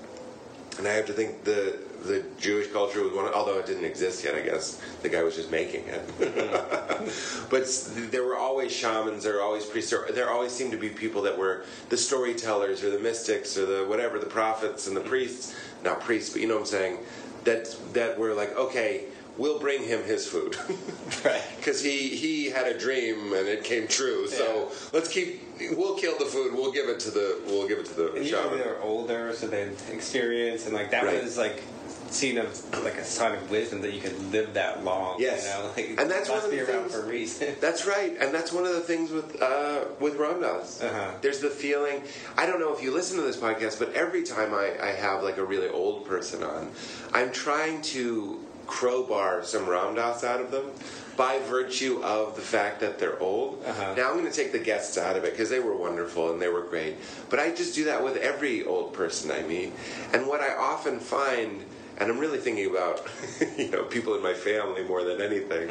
and 0.79 0.89
I 0.89 0.93
have 0.93 1.07
to 1.07 1.13
think 1.13 1.45
the 1.45 1.79
the 2.05 2.23
Jewish 2.39 2.71
culture 2.71 3.03
was 3.03 3.15
one, 3.15 3.33
although 3.33 3.59
it 3.59 3.65
didn't 3.65 3.87
exist 3.87 4.25
yet. 4.25 4.35
I 4.35 4.43
guess 4.43 4.81
the 5.01 5.09
guy 5.09 5.23
was 5.23 5.37
just 5.37 5.51
making 5.51 5.87
it. 5.87 6.07
Mm-hmm. 6.19 7.47
but 7.51 8.11
there 8.11 8.25
were 8.25 8.37
always 8.37 8.73
shamans. 8.73 9.25
There 9.25 9.35
were 9.35 9.43
always 9.43 9.65
priests. 9.65 9.91
There, 9.91 10.07
there 10.13 10.31
always 10.31 10.53
seemed 10.53 10.73
to 10.73 10.77
be 10.77 10.91
people 10.91 11.23
that 11.23 11.39
were 11.39 11.65
the 11.89 11.97
storytellers 11.97 12.85
or 12.85 12.91
the 12.91 12.99
mystics 12.99 13.57
or 13.57 13.65
the 13.65 13.89
whatever, 13.89 14.19
the 14.19 14.27
prophets 14.27 14.87
and 14.87 14.97
the 14.97 15.01
mm-hmm. 15.01 15.09
priests. 15.09 15.55
Not 15.83 16.01
priests, 16.01 16.31
but 16.31 16.43
you 16.43 16.49
know 16.49 16.55
what 16.55 16.61
I'm 16.61 16.67
saying. 16.67 16.99
That 17.45 17.75
that 17.95 18.19
were 18.19 18.35
like, 18.35 18.57
okay, 18.57 19.05
we'll 19.37 19.59
bring 19.59 19.83
him 19.83 20.03
his 20.05 20.27
food. 20.27 20.57
right. 21.25 21.43
because 21.57 21.83
he 21.83 22.09
he 22.09 22.51
had 22.51 22.67
a 22.67 22.79
dream 22.79 23.33
and 23.33 23.47
it 23.49 23.65
came 23.65 23.87
true. 23.89 24.29
So 24.29 24.71
let's 24.93 25.09
keep. 25.09 25.43
We'll 25.77 25.97
kill 25.97 26.19
the 26.19 26.25
food. 26.27 26.53
We'll 26.55 26.73
give 26.73 26.89
it 26.89 27.01
to 27.01 27.11
the. 27.11 27.41
We'll 27.47 27.69
give 27.69 27.79
it 27.79 27.87
to 27.87 27.95
the 27.95 28.07
And 28.15 28.25
usually 28.25 28.43
shaman. 28.43 28.59
they're 28.59 28.81
older, 28.83 29.33
so 29.35 29.47
they 29.47 29.71
experience, 29.93 30.67
and 30.67 30.75
like 30.75 30.91
that 30.91 31.05
Right. 31.05 31.23
was 31.23 31.39
like 31.39 31.63
seen 32.11 32.39
of 32.39 32.85
like 32.85 32.95
a 32.97 33.05
sign 33.05 33.35
of 33.35 33.51
wisdom 33.51 33.81
that 33.81 33.93
you 33.93 34.01
could 34.01 34.17
live 34.31 34.55
that 34.55 34.85
long. 34.85 35.17
Yes. 35.21 35.45
you 35.47 35.51
know? 35.51 35.71
like, 35.77 36.01
And 36.01 36.09
that's 36.11 36.29
one 36.29 36.39
of 36.45 36.51
the 36.51 36.65
things- 36.65 36.93
for 36.95 37.03
a 37.03 37.07
reason. 37.07 37.55
That's 37.61 37.87
right, 37.87 38.17
and 38.21 38.33
that's 38.33 38.53
one 38.53 38.65
of 38.67 38.73
the 38.75 38.81
things 38.83 39.11
with 39.11 39.41
uh, 39.43 39.85
with 40.01 40.15
Ram 40.17 40.41
Dass. 40.41 40.81
Uh-huh. 40.83 41.11
There's 41.23 41.41
the 41.41 41.51
feeling. 41.51 42.03
I 42.37 42.47
don't 42.47 42.61
know 42.61 42.73
if 42.75 42.83
you 42.83 42.93
listen 42.93 43.17
to 43.17 43.23
this 43.23 43.37
podcast, 43.37 43.79
but 43.81 43.93
every 43.95 44.23
time 44.23 44.55
I, 44.55 44.77
I 44.81 44.93
have 44.93 45.23
like 45.25 45.39
a 45.39 45.45
really 45.45 45.69
old 45.69 46.05
person 46.07 46.43
on, 46.45 46.71
I'm 47.13 47.33
trying 47.33 47.83
to 47.95 48.41
crowbar 48.67 49.45
some 49.45 49.69
Ram 49.69 49.95
Dass 49.95 50.25
out 50.25 50.41
of 50.41 50.51
them 50.51 50.71
by 51.17 51.39
virtue 51.41 52.03
of 52.03 52.35
the 52.35 52.43
fact 52.43 52.81
that 52.81 52.99
they're 52.99 53.19
old. 53.21 53.63
Uh-huh. 53.65 53.95
Now 53.97 54.11
I'm 54.11 54.19
going 54.19 54.31
to 54.31 54.37
take 54.37 54.53
the 54.53 54.59
guests 54.59 54.99
out 54.99 55.17
of 55.17 55.25
it 55.25 55.33
because 55.33 55.49
they 55.49 55.61
were 55.61 55.77
wonderful 55.77 56.33
and 56.33 56.43
they 56.43 56.49
were 56.49 56.63
great. 56.63 56.97
But 57.31 57.39
I 57.39 57.55
just 57.55 57.75
do 57.75 57.85
that 57.85 58.03
with 58.03 58.17
every 58.17 58.65
old 58.65 58.93
person 58.93 59.31
I 59.31 59.43
meet, 59.43 59.73
and 60.13 60.27
what 60.27 60.41
I 60.41 60.55
often 60.55 60.99
find. 60.99 61.65
And 61.97 62.11
I'm 62.11 62.19
really 62.19 62.39
thinking 62.39 62.69
about, 62.69 63.07
you 63.57 63.71
know, 63.71 63.85
people 63.85 64.17
in 64.17 64.23
my 64.23 64.35
family 64.35 64.83
more 64.83 65.05
than 65.05 65.21
anything 65.21 65.71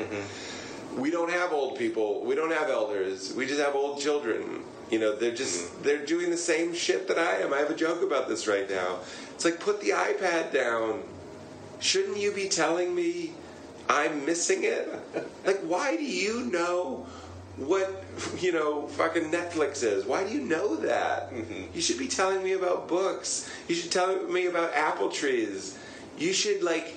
we 0.96 1.12
don't 1.12 1.32
have 1.32 1.54
old 1.54 1.78
people. 1.78 2.24
We 2.24 2.36
don't 2.36 2.52
have 2.52 2.70
elders. 2.70 3.34
We 3.34 3.46
just 3.48 3.60
have 3.60 3.76
old 3.76 4.00
children. 4.00 4.64
You 4.90 5.00
know, 5.00 5.16
they're 5.16 5.34
just 5.34 5.84
they're 5.84 6.06
doing 6.06 6.30
the 6.30 6.38
same 6.38 6.74
shit 6.74 7.08
that 7.08 7.18
I 7.18 7.38
am. 7.38 7.54
I 7.54 7.58
have 7.58 7.70
a 7.70 7.76
joke 7.76 8.04
about 8.04 8.28
this 8.28 8.48
right 8.48 8.70
now. 8.70 9.00
It's 9.34 9.46
like 9.46 9.60
put 9.60 9.82
the 9.82 9.90
iPad 9.90 10.54
down. 10.54 11.04
Shouldn't 11.84 12.18
you 12.18 12.32
be 12.32 12.48
telling 12.48 12.96
me 12.96 13.34
I'm 13.90 14.26
missing 14.26 14.64
it? 14.64 14.88
Like 15.46 15.60
why 15.60 15.98
do 15.98 16.04
you 16.04 16.46
know 16.46 17.06
what 17.58 18.04
you 18.40 18.54
know 18.54 18.88
fucking 18.88 19.30
Netflix 19.30 19.84
is? 19.84 20.06
Why 20.06 20.24
do 20.24 20.34
you 20.34 20.40
know 20.42 20.78
that? 20.78 21.32
Mm-hmm. 21.32 21.76
You 21.76 21.82
should 21.82 22.00
be 22.00 22.08
telling 22.08 22.42
me 22.42 22.54
about 22.54 22.88
books. 22.88 23.52
You 23.68 23.76
should 23.76 23.92
tell 23.92 24.16
me 24.28 24.46
about 24.46 24.74
apple 24.74 25.10
trees. 25.10 25.78
You 26.18 26.32
should 26.32 26.64
like 26.64 26.96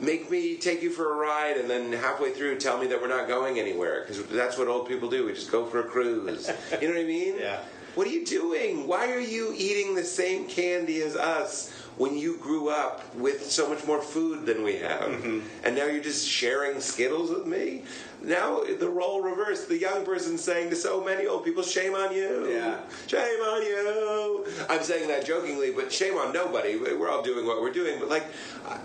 make 0.00 0.30
me 0.30 0.56
take 0.56 0.80
you 0.80 0.90
for 0.90 1.12
a 1.12 1.16
ride 1.16 1.56
and 1.56 1.68
then 1.68 1.92
halfway 1.92 2.30
through 2.30 2.58
tell 2.58 2.78
me 2.78 2.86
that 2.86 3.02
we're 3.02 3.08
not 3.08 3.26
going 3.26 3.58
anywhere 3.58 4.02
because 4.06 4.24
that's 4.26 4.56
what 4.56 4.68
old 4.68 4.88
people 4.88 5.10
do 5.10 5.26
we 5.26 5.32
just 5.34 5.50
go 5.50 5.66
for 5.66 5.80
a 5.80 5.84
cruise 5.84 6.50
you 6.80 6.88
know 6.88 6.94
what 6.94 7.02
i 7.02 7.04
mean 7.04 7.34
Yeah. 7.38 7.60
what 7.96 8.06
are 8.06 8.10
you 8.10 8.24
doing 8.24 8.86
why 8.86 9.12
are 9.12 9.20
you 9.20 9.52
eating 9.54 9.94
the 9.94 10.02
same 10.04 10.46
candy 10.48 11.02
as 11.02 11.16
us 11.16 11.70
when 12.00 12.16
you 12.16 12.38
grew 12.38 12.70
up 12.70 13.14
with 13.14 13.50
so 13.50 13.68
much 13.68 13.86
more 13.86 14.00
food 14.00 14.46
than 14.46 14.62
we 14.64 14.76
have 14.76 15.00
Mm-hmm. 15.10 15.40
and 15.64 15.76
now 15.76 15.84
you're 15.84 16.02
just 16.02 16.26
sharing 16.26 16.80
skittles 16.80 17.28
with 17.30 17.46
me 17.46 17.82
now 18.22 18.62
the 18.84 18.88
role 18.88 19.20
reversed 19.22 19.68
the 19.68 19.76
young 19.78 20.02
person 20.04 20.38
saying 20.38 20.70
to 20.70 20.76
so 20.76 21.04
many 21.04 21.26
old 21.26 21.44
people 21.44 21.62
shame 21.62 21.94
on 21.94 22.14
you 22.14 22.48
Yeah. 22.50 22.78
shame 23.06 23.40
on 23.52 23.60
you 23.62 24.46
i'm 24.70 24.82
saying 24.82 25.08
that 25.08 25.26
jokingly 25.26 25.72
but 25.72 25.92
shame 25.92 26.14
on 26.16 26.32
nobody 26.32 26.76
we're 26.76 27.10
all 27.10 27.22
doing 27.22 27.44
what 27.46 27.60
we're 27.60 27.72
doing 27.82 27.98
but 28.00 28.08
like 28.08 28.24
uh, 28.66 28.78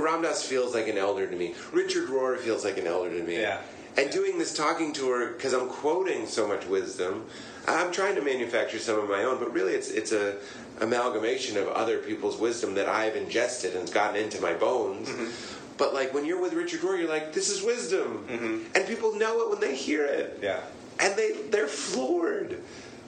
Ram 0.00 0.22
Dass 0.22 0.44
feels 0.44 0.72
like 0.74 0.86
an 0.86 0.98
elder 0.98 1.26
to 1.26 1.36
me 1.36 1.54
richard 1.72 2.08
rohr 2.08 2.38
feels 2.38 2.64
like 2.64 2.78
an 2.78 2.86
elder 2.86 3.10
to 3.18 3.22
me 3.24 3.40
Yeah. 3.40 3.60
and 3.96 4.10
doing 4.12 4.38
this 4.38 4.54
talking 4.56 4.92
tour 4.92 5.28
because 5.32 5.52
i'm 5.54 5.68
quoting 5.68 6.26
so 6.26 6.46
much 6.46 6.66
wisdom 6.66 7.24
i'm 7.68 7.90
trying 7.92 8.14
to 8.16 8.22
manufacture 8.22 8.78
some 8.78 8.98
of 8.98 9.08
my 9.08 9.22
own 9.24 9.38
but 9.38 9.52
really 9.52 9.72
it's 9.74 9.90
it's 9.90 10.12
a 10.12 10.36
amalgamation 10.80 11.56
of 11.58 11.68
other 11.68 11.98
people's 11.98 12.38
wisdom 12.38 12.74
that 12.74 12.88
i've 12.88 13.16
ingested 13.16 13.74
and 13.76 13.92
gotten 13.92 14.16
into 14.16 14.40
my 14.40 14.52
bones 14.54 15.08
mm-hmm. 15.08 15.30
but 15.76 15.92
like 15.92 16.14
when 16.14 16.24
you're 16.24 16.40
with 16.40 16.52
richard 16.54 16.80
rohr 16.80 16.98
you're 16.98 17.08
like 17.08 17.32
this 17.32 17.50
is 17.50 17.62
wisdom 17.62 18.24
mm-hmm. 18.28 18.64
and 18.74 18.86
people 18.86 19.14
know 19.16 19.40
it 19.42 19.50
when 19.50 19.60
they 19.60 19.74
hear 19.76 20.04
it 20.04 20.38
Yeah. 20.42 20.60
and 21.00 21.16
they 21.16 21.32
they're 21.50 21.66
floored. 21.66 22.60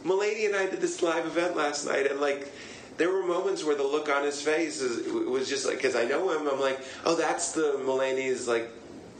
Mulaney 0.04 0.46
and 0.46 0.56
I 0.56 0.66
did 0.66 0.80
this 0.80 1.00
live 1.00 1.26
event 1.26 1.56
last 1.56 1.86
night, 1.86 2.10
and 2.10 2.20
like 2.20 2.52
there 2.96 3.08
were 3.12 3.22
moments 3.22 3.62
where 3.62 3.76
the 3.76 3.84
look 3.84 4.08
on 4.08 4.24
his 4.24 4.42
face 4.42 4.80
is, 4.80 5.06
was 5.12 5.48
just 5.48 5.64
like 5.64 5.76
because 5.76 5.94
I 5.94 6.04
know 6.04 6.30
him. 6.32 6.48
I'm 6.48 6.58
like, 6.60 6.80
oh, 7.04 7.14
that's 7.14 7.52
the 7.52 7.78
Mulaney's 7.86 8.48
like 8.48 8.68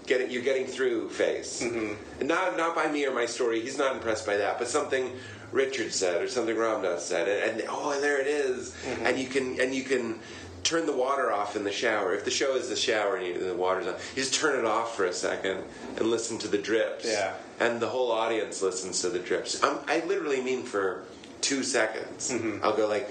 getting 0.09 0.29
you're 0.33 0.43
getting 0.43 0.67
through 0.67 1.09
phase. 1.11 1.63
And 1.63 1.97
not 2.29 2.57
not 2.57 2.75
by 2.75 2.91
me 2.91 3.07
or 3.07 3.15
my 3.15 3.27
story. 3.27 3.61
He's 3.61 3.79
not 3.79 3.95
impressed 3.95 4.27
by 4.27 4.37
that, 4.39 4.59
but 4.59 4.67
something 4.67 5.13
Richard 5.53 5.93
said 5.93 6.23
or 6.23 6.29
something 6.29 6.57
Ram 6.57 6.83
Dass 6.83 7.05
said, 7.05 7.29
and, 7.29 7.61
and 7.61 7.69
oh, 7.71 8.01
there 8.01 8.21
it 8.21 8.27
is. 8.27 8.71
Mm-hmm. 8.71 9.07
and 9.07 9.19
you 9.19 9.27
can 9.27 9.61
and 9.61 9.75
you 9.75 9.85
can 9.85 10.19
turn 10.63 10.87
the 10.87 10.93
water 10.93 11.33
off 11.33 11.57
in 11.57 11.65
the 11.65 11.73
shower. 11.73 12.15
If 12.15 12.25
the 12.25 12.31
show 12.31 12.55
is 12.55 12.69
the 12.69 12.77
shower 12.77 13.17
and 13.17 13.27
you, 13.27 13.39
the 13.39 13.55
water's 13.55 13.87
on, 13.87 13.95
you 14.15 14.23
just 14.23 14.35
turn 14.35 14.59
it 14.59 14.65
off 14.65 14.97
for 14.97 15.05
a 15.05 15.13
second 15.13 15.63
and 15.97 16.07
listen 16.07 16.39
to 16.39 16.49
the 16.49 16.59
drips. 16.59 17.05
Yeah. 17.05 17.35
And 17.61 17.81
the 17.81 17.89
whole 17.89 18.11
audience 18.11 18.63
listens 18.63 19.01
to 19.03 19.09
the 19.09 19.19
drips. 19.19 19.63
I'm, 19.63 19.79
I 19.87 20.05
literally 20.07 20.41
mean 20.41 20.63
for 20.63 21.05
two 21.41 21.63
seconds. 21.63 22.31
Mm-hmm. 22.31 22.65
I'll 22.65 22.77
go 22.77 22.89
like, 22.89 23.09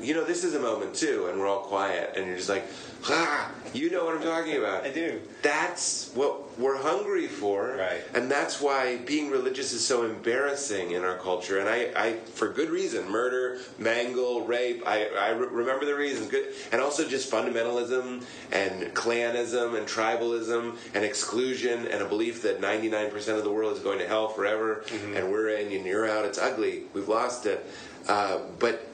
you 0.00 0.14
know, 0.14 0.24
this 0.24 0.44
is 0.44 0.54
a 0.54 0.60
moment 0.60 0.94
too, 0.94 1.26
and 1.28 1.38
we're 1.38 1.48
all 1.48 1.60
quiet, 1.60 2.14
and 2.16 2.26
you're 2.26 2.36
just 2.36 2.48
like, 2.48 2.64
ah, 3.08 3.50
you 3.74 3.90
know 3.90 4.04
what 4.04 4.16
I'm 4.16 4.22
talking 4.22 4.56
about. 4.56 4.84
I 4.84 4.90
do. 4.90 5.20
That's 5.42 6.10
what 6.14 6.58
we're 6.58 6.80
hungry 6.80 7.26
for, 7.26 7.76
Right. 7.78 8.02
And 8.14 8.30
that's 8.30 8.60
why 8.60 8.98
being 8.98 9.30
religious 9.30 9.72
is 9.72 9.84
so 9.84 10.04
embarrassing 10.04 10.92
in 10.92 11.04
our 11.04 11.16
culture. 11.16 11.58
And 11.58 11.68
I, 11.68 11.90
I 11.96 12.12
for 12.34 12.48
good 12.48 12.70
reason, 12.70 13.10
murder, 13.10 13.58
mangle, 13.78 14.42
rape. 14.42 14.82
I, 14.86 15.06
I 15.06 15.30
re- 15.30 15.48
remember 15.50 15.86
the 15.86 15.94
reasons. 15.94 16.28
Good, 16.30 16.48
and 16.70 16.80
also 16.80 17.08
just 17.08 17.30
fundamentalism 17.30 18.24
and 18.52 18.94
clanism 18.94 19.76
and 19.76 19.86
tribalism 19.86 20.76
and 20.94 21.04
exclusion 21.04 21.86
and 21.88 22.02
a 22.02 22.06
belief 22.06 22.42
that 22.42 22.60
99% 22.60 23.36
of 23.36 23.44
the 23.44 23.50
world 23.52 23.72
is 23.72 23.82
going 23.82 23.98
to 23.98 24.06
hell 24.06 24.28
forever, 24.28 24.84
and 25.14 25.30
we're 25.30 25.48
in 25.50 25.72
and 25.72 25.86
you're 25.86 26.08
out. 26.08 26.24
It's 26.24 26.38
ugly. 26.38 26.84
We've 26.92 27.08
lost 27.08 27.46
it. 27.46 27.64
Uh, 28.08 28.40
but 28.58 28.86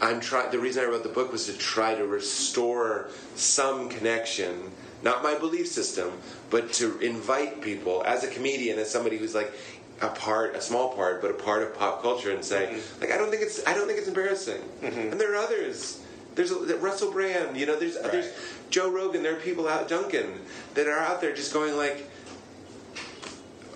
I'm 0.00 0.20
trying. 0.20 0.50
The 0.50 0.58
reason 0.58 0.84
I 0.84 0.86
wrote 0.86 1.02
the 1.02 1.08
book 1.08 1.32
was 1.32 1.46
to 1.46 1.58
try 1.58 1.94
to 1.94 2.06
restore 2.06 3.08
some 3.34 3.88
connection, 3.88 4.70
not 5.02 5.22
my 5.22 5.34
belief 5.34 5.66
system, 5.68 6.12
but 6.50 6.72
to 6.74 6.98
invite 7.00 7.60
people 7.60 8.02
as 8.04 8.24
a 8.24 8.28
comedian, 8.28 8.78
as 8.78 8.90
somebody 8.90 9.16
who's 9.18 9.34
like 9.34 9.52
a 10.00 10.08
part, 10.08 10.54
a 10.54 10.60
small 10.60 10.94
part, 10.94 11.20
but 11.20 11.30
a 11.30 11.34
part 11.34 11.62
of 11.62 11.76
pop 11.76 12.02
culture, 12.02 12.30
and 12.30 12.44
say, 12.44 12.66
mm-hmm. 12.66 13.00
like, 13.00 13.10
I 13.10 13.18
don't 13.18 13.30
think 13.30 13.42
it's, 13.42 13.66
I 13.66 13.74
don't 13.74 13.86
think 13.86 13.98
it's 13.98 14.08
embarrassing, 14.08 14.62
mm-hmm. 14.80 15.12
and 15.12 15.20
there 15.20 15.32
are 15.32 15.42
others. 15.42 16.00
There's 16.36 16.52
a, 16.52 16.76
Russell 16.76 17.10
Brand, 17.10 17.56
you 17.56 17.66
know. 17.66 17.76
There's 17.76 17.98
there's 18.00 18.32
Joe 18.70 18.90
Rogan. 18.90 19.24
There 19.24 19.36
are 19.36 19.40
people 19.40 19.66
out 19.66 19.88
Duncan 19.88 20.40
that 20.74 20.86
are 20.86 20.98
out 20.98 21.20
there 21.20 21.34
just 21.34 21.52
going 21.52 21.76
like. 21.76 22.08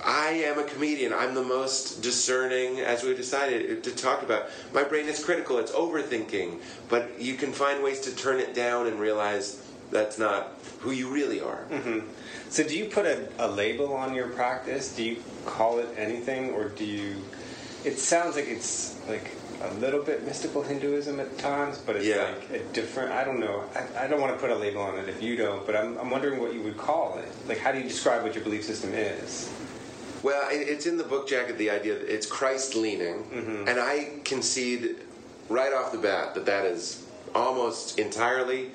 I 0.05 0.31
am 0.31 0.59
a 0.59 0.65
comedian. 0.65 1.13
I'm 1.13 1.35
the 1.35 1.43
most 1.45 2.03
discerning, 2.03 2.81
as 2.81 3.05
we 3.05 3.15
decided 3.15 3.79
uh, 3.79 3.83
to 3.83 3.91
talk 3.95 4.23
about. 4.23 4.47
My 4.73 4.83
brain 4.83 5.07
is 5.07 5.25
critical. 5.25 5.59
It's 5.59 5.73
overthinking, 5.73 6.61
but 6.89 7.21
you 7.21 7.35
can 7.35 7.53
find 7.53 7.83
ways 7.83 8.01
to 8.01 8.17
turn 8.17 8.41
it 8.41 8.55
down 8.55 8.87
and 8.89 8.99
realize 8.99 9.63
that's 9.91 10.19
not 10.19 10.55
who 10.81 10.91
you 10.91 11.13
really 11.13 11.41
are. 11.41 11.65
Mm-hmm. 11.71 12.01
So, 12.49 12.65
do 12.65 12.77
you 12.77 12.87
put 12.87 13.07
a, 13.07 13.29
a 13.39 13.49
label 13.49 13.95
on 13.95 14.15
your 14.15 14.29
practice? 14.29 14.95
Do 14.95 15.05
you 15.05 15.23
call 15.47 15.79
it 15.79 15.89
anything, 15.97 16.51
or 16.51 16.69
do 16.69 16.85
you? 16.85 17.23
It 17.85 17.99
sounds 17.99 18.37
like 18.37 18.49
it's 18.49 18.99
like 19.09 19.31
a 19.63 19.73
little 19.75 20.03
bit 20.03 20.25
mystical 20.27 20.63
Hinduism 20.63 21.21
at 21.21 21.39
times, 21.39 21.79
but 21.79 21.95
it's 21.97 22.07
Yeah. 22.07 22.35
like 22.51 22.51
a 22.51 22.65
different. 22.73 23.13
I 23.13 23.23
don't 23.23 23.39
know. 23.39 23.63
I, 23.77 24.05
I 24.05 24.09
don't 24.09 24.21
want 24.21 24.33
to 24.35 24.39
put 24.41 24.51
a 24.51 24.57
label 24.57 24.83
on 24.83 24.99
it 24.99 25.09
if 25.09 25.23
you 25.23 25.37
don't, 25.37 25.65
but 25.65 25.77
I'm, 25.77 25.97
I'm 25.99 26.11
wondering 26.11 26.41
what 26.41 26.53
you 26.55 26.63
would 26.63 26.77
call 26.77 27.19
it. 27.19 27.29
Like, 27.47 27.59
how 27.59 27.71
do 27.71 27.79
you 27.79 27.85
describe 27.85 28.25
what 28.25 28.35
your 28.35 28.43
belief 28.43 28.65
system 28.65 28.93
is? 28.95 29.53
Well, 30.23 30.49
it's 30.51 30.87
in 30.87 30.97
the 30.97 31.05
book 31.05 31.29
jacket 31.29 31.59
the 31.59 31.71
idea 31.71 31.99
that 31.99 32.13
it's 32.13 32.27
Christ 32.27 32.75
leaning, 32.77 33.25
mm-hmm. 33.25 33.69
and 33.69 33.81
I 33.81 34.21
concede 34.25 34.97
right 35.49 35.73
off 35.73 35.93
the 35.93 35.99
bat 35.99 36.35
that 36.35 36.47
that 36.47 36.65
is 36.65 37.05
almost 37.35 37.99
entirely, 37.99 38.71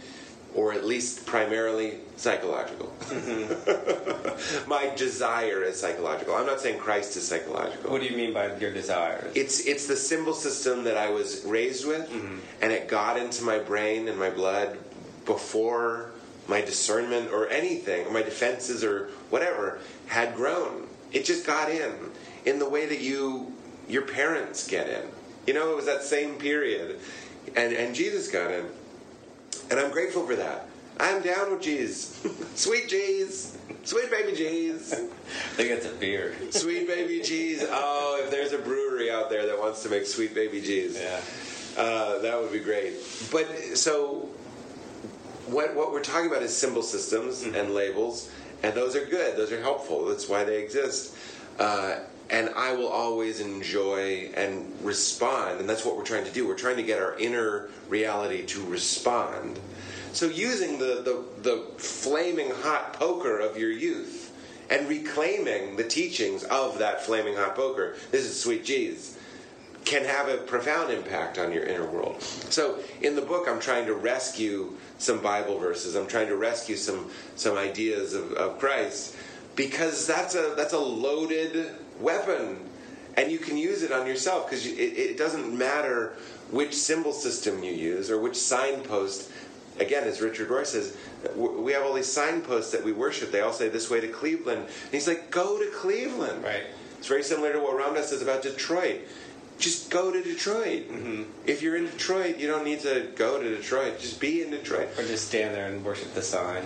or 0.54 0.74
at 0.74 0.86
least 0.86 1.26
primarily, 1.26 2.00
psychological. 2.18 2.93
Mm-hmm. 3.06 4.70
My 4.70 4.91
desire 4.95 5.64
is 5.64 5.80
psychological. 5.80 6.36
I'm 6.36 6.45
not 6.45 6.60
saying 6.60 6.80
Christ 6.80 7.16
is 7.16 7.28
psychological. 7.28 7.91
What 7.91 8.02
do 8.02 8.08
you 8.08 8.18
mean 8.18 8.34
by 8.34 8.56
your 8.58 8.74
desires? 8.74 9.32
It's 9.36 9.62
it's 9.62 9.88
the 9.88 9.95
symbol 9.95 10.34
system 10.34 10.84
that 10.84 10.98
I 10.98 11.10
was 11.10 11.43
raised 11.45 11.88
with, 11.88 12.10
mm-hmm. 12.10 12.39
and 12.62 12.72
it 12.72 12.88
got 12.88 13.18
into 13.18 13.43
my 13.43 13.60
brain 13.60 14.08
and 14.08 14.20
my 14.20 14.30
blood 14.30 14.78
before 15.26 16.12
my 16.48 16.62
discernment 16.62 17.32
or 17.32 17.48
anything, 17.50 18.06
or 18.06 18.12
my 18.12 18.22
defenses 18.22 18.84
or 18.84 19.10
whatever 19.30 19.80
had 20.08 20.36
grown. 20.36 20.87
It 21.14 21.26
just 21.26 21.45
got 21.45 21.70
in 21.70 21.93
in 22.45 22.60
the 22.60 22.70
way 22.70 22.86
that 22.86 22.99
you 22.99 23.53
your 23.88 24.03
parents 24.03 24.68
get 24.68 24.89
in. 24.89 25.03
You 25.45 25.53
know, 25.53 25.72
it 25.72 25.76
was 25.76 25.86
that 25.86 26.03
same 26.03 26.36
period, 26.36 26.99
and 27.55 27.74
and 27.74 27.95
Jesus 27.95 28.30
got 28.30 28.51
in, 28.51 28.66
and 29.72 29.80
I'm 29.80 29.91
grateful 29.91 30.26
for 30.26 30.36
that. 30.36 30.68
I'm 30.99 31.22
down 31.22 31.51
with 31.51 31.62
Jesus, 31.62 32.20
sweet 32.55 32.89
Jesus, 32.89 33.55
sweet 33.84 34.10
baby 34.10 34.36
Jesus. 34.36 34.93
I 34.93 35.55
think 35.55 35.70
it's 35.70 35.86
a 35.86 35.93
beer. 35.93 36.36
Sweet 36.49 36.88
baby 36.88 37.22
cheese. 37.22 37.64
Oh, 37.70 38.20
if 38.24 38.32
there's 38.32 38.51
a 38.51 38.58
brewery 38.58 39.12
out 39.12 39.30
there 39.30 39.45
that 39.45 39.60
wants 39.60 39.84
to 39.84 39.89
make 39.89 40.08
sweet 40.08 40.34
baby 40.34 40.60
cheese, 40.60 40.99
Yeah. 40.99 41.22
uh, 41.82 42.18
that 42.20 42.41
would 42.41 42.51
be 42.51 42.60
great. 42.60 42.95
But 43.32 43.45
so, 43.78 44.28
what 45.45 45.76
what 45.76 45.91
we're 45.91 46.01
talking 46.03 46.30
about 46.30 46.41
is 46.41 46.55
symbol 46.55 46.82
systems 46.82 47.43
and 47.43 47.74
labels, 47.74 48.30
and 48.64 48.74
those 48.74 48.95
are 48.95 49.05
good. 49.05 49.38
Those 49.38 49.51
are 49.51 49.62
helpful. 49.62 50.05
That's 50.05 50.28
why 50.28 50.43
they 50.43 50.62
exist. 50.62 51.16
Uh, 51.60 51.99
and 52.30 52.49
I 52.55 52.74
will 52.74 52.89
always 52.89 53.39
enjoy 53.39 54.32
and 54.36 54.74
respond, 54.82 55.60
and 55.60 55.70
that's 55.70 55.86
what 55.86 55.95
we're 55.95 56.03
trying 56.03 56.26
to 56.26 56.32
do. 56.32 56.47
We're 56.47 56.55
trying 56.55 56.76
to 56.78 56.84
get 56.84 57.01
our 57.01 57.18
inner 57.18 57.70
reality 57.88 58.45
to 58.47 58.66
respond. 58.66 59.60
So 60.12 60.26
using 60.26 60.78
the, 60.78 61.01
the, 61.03 61.24
the 61.41 61.58
flaming 61.78 62.51
hot 62.51 62.93
poker 62.93 63.39
of 63.39 63.58
your 63.58 63.72
youth 63.72 64.34
and 64.70 64.89
reclaiming 64.89 65.78
the 65.78 65.84
teachings 65.84 66.43
of 66.45 66.80
that 66.80 67.05
flaming 67.05 67.36
hot 67.36 67.55
poker, 67.55 67.95
this 68.12 68.26
is 68.26 68.38
sweet 68.39 68.66
cheese, 68.66 69.16
can 69.88 70.04
have 70.04 70.28
a 70.28 70.36
profound 70.36 70.92
impact 70.92 71.38
on 71.38 71.54
your 71.54 71.64
inner 71.64 71.86
world. 71.86 72.22
So 72.22 72.80
in 73.02 73.16
the 73.16 73.22
book, 73.22 73.48
I'm 73.48 73.60
trying 73.60 73.86
to 73.86 73.96
rescue 73.96 74.74
some 74.98 75.22
Bible 75.22 75.58
verses. 75.60 75.96
I'm 75.96 76.08
trying 76.08 76.28
to 76.28 76.36
rescue 76.36 76.76
some 76.76 77.10
some 77.36 77.58
ideas 77.58 78.14
of, 78.14 78.34
of 78.34 78.60
Christ 78.60 79.16
because 79.56 80.06
that's 80.06 80.36
a 80.36 80.54
that's 80.58 80.74
a 80.74 80.80
loaded 80.80 81.72
weapon, 82.02 82.60
and 83.16 83.32
you 83.32 83.40
can 83.40 83.56
use 83.56 83.82
it 83.82 83.94
on 83.94 84.06
yourself 84.06 84.50
because 84.50 84.66
it, 84.66 84.72
it 84.78 85.18
doesn't 85.18 85.58
matter 85.58 86.18
which 86.52 86.74
symbol 86.76 87.14
system 87.14 87.64
you 87.64 87.72
use 87.72 88.12
or 88.12 88.20
which 88.20 88.36
signpost. 88.36 89.32
Again, 89.80 90.06
as 90.06 90.22
Richard 90.22 90.50
Rohr 90.50 90.66
says, 90.66 90.98
we 91.36 91.72
have 91.72 91.84
all 91.84 91.94
these 91.94 92.12
signposts 92.12 92.72
that 92.72 92.84
we 92.84 92.92
worship. 92.92 93.32
They 93.32 93.42
all 93.42 93.54
say 93.54 93.70
this 93.70 93.92
way 93.92 94.02
to 94.02 94.08
Cleveland. 94.08 94.62
And 94.62 94.92
he's 94.92 95.08
like, 95.08 95.30
go 95.30 95.60
to 95.60 95.70
Cleveland. 95.70 96.44
Right. 96.44 96.64
It's 96.98 97.08
very 97.08 97.22
similar 97.22 97.54
to 97.54 97.60
what 97.60 97.78
Ram 97.78 97.94
Dass 97.94 98.10
says 98.10 98.24
about 98.24 98.42
Detroit. 98.42 99.02
Just 99.58 99.89
go 99.89 100.12
to 100.12 100.22
Detroit. 100.22 100.86
If 101.45 101.62
you're 101.62 101.78
in 101.78 101.86
Detroit, 101.86 102.38
you 102.38 102.47
don't 102.47 102.64
need 102.64 102.82
to 102.82 103.12
go 103.16 103.41
to 103.41 103.49
Detroit. 103.58 103.99
Just 103.99 104.20
be 104.20 104.43
in 104.43 104.51
Detroit. 104.51 104.89
Or 104.97 105.03
just 105.03 105.28
stand 105.28 105.55
there 105.55 105.68
and 105.68 105.84
worship 105.84 106.14
the 106.14 106.22
sign. 106.22 106.64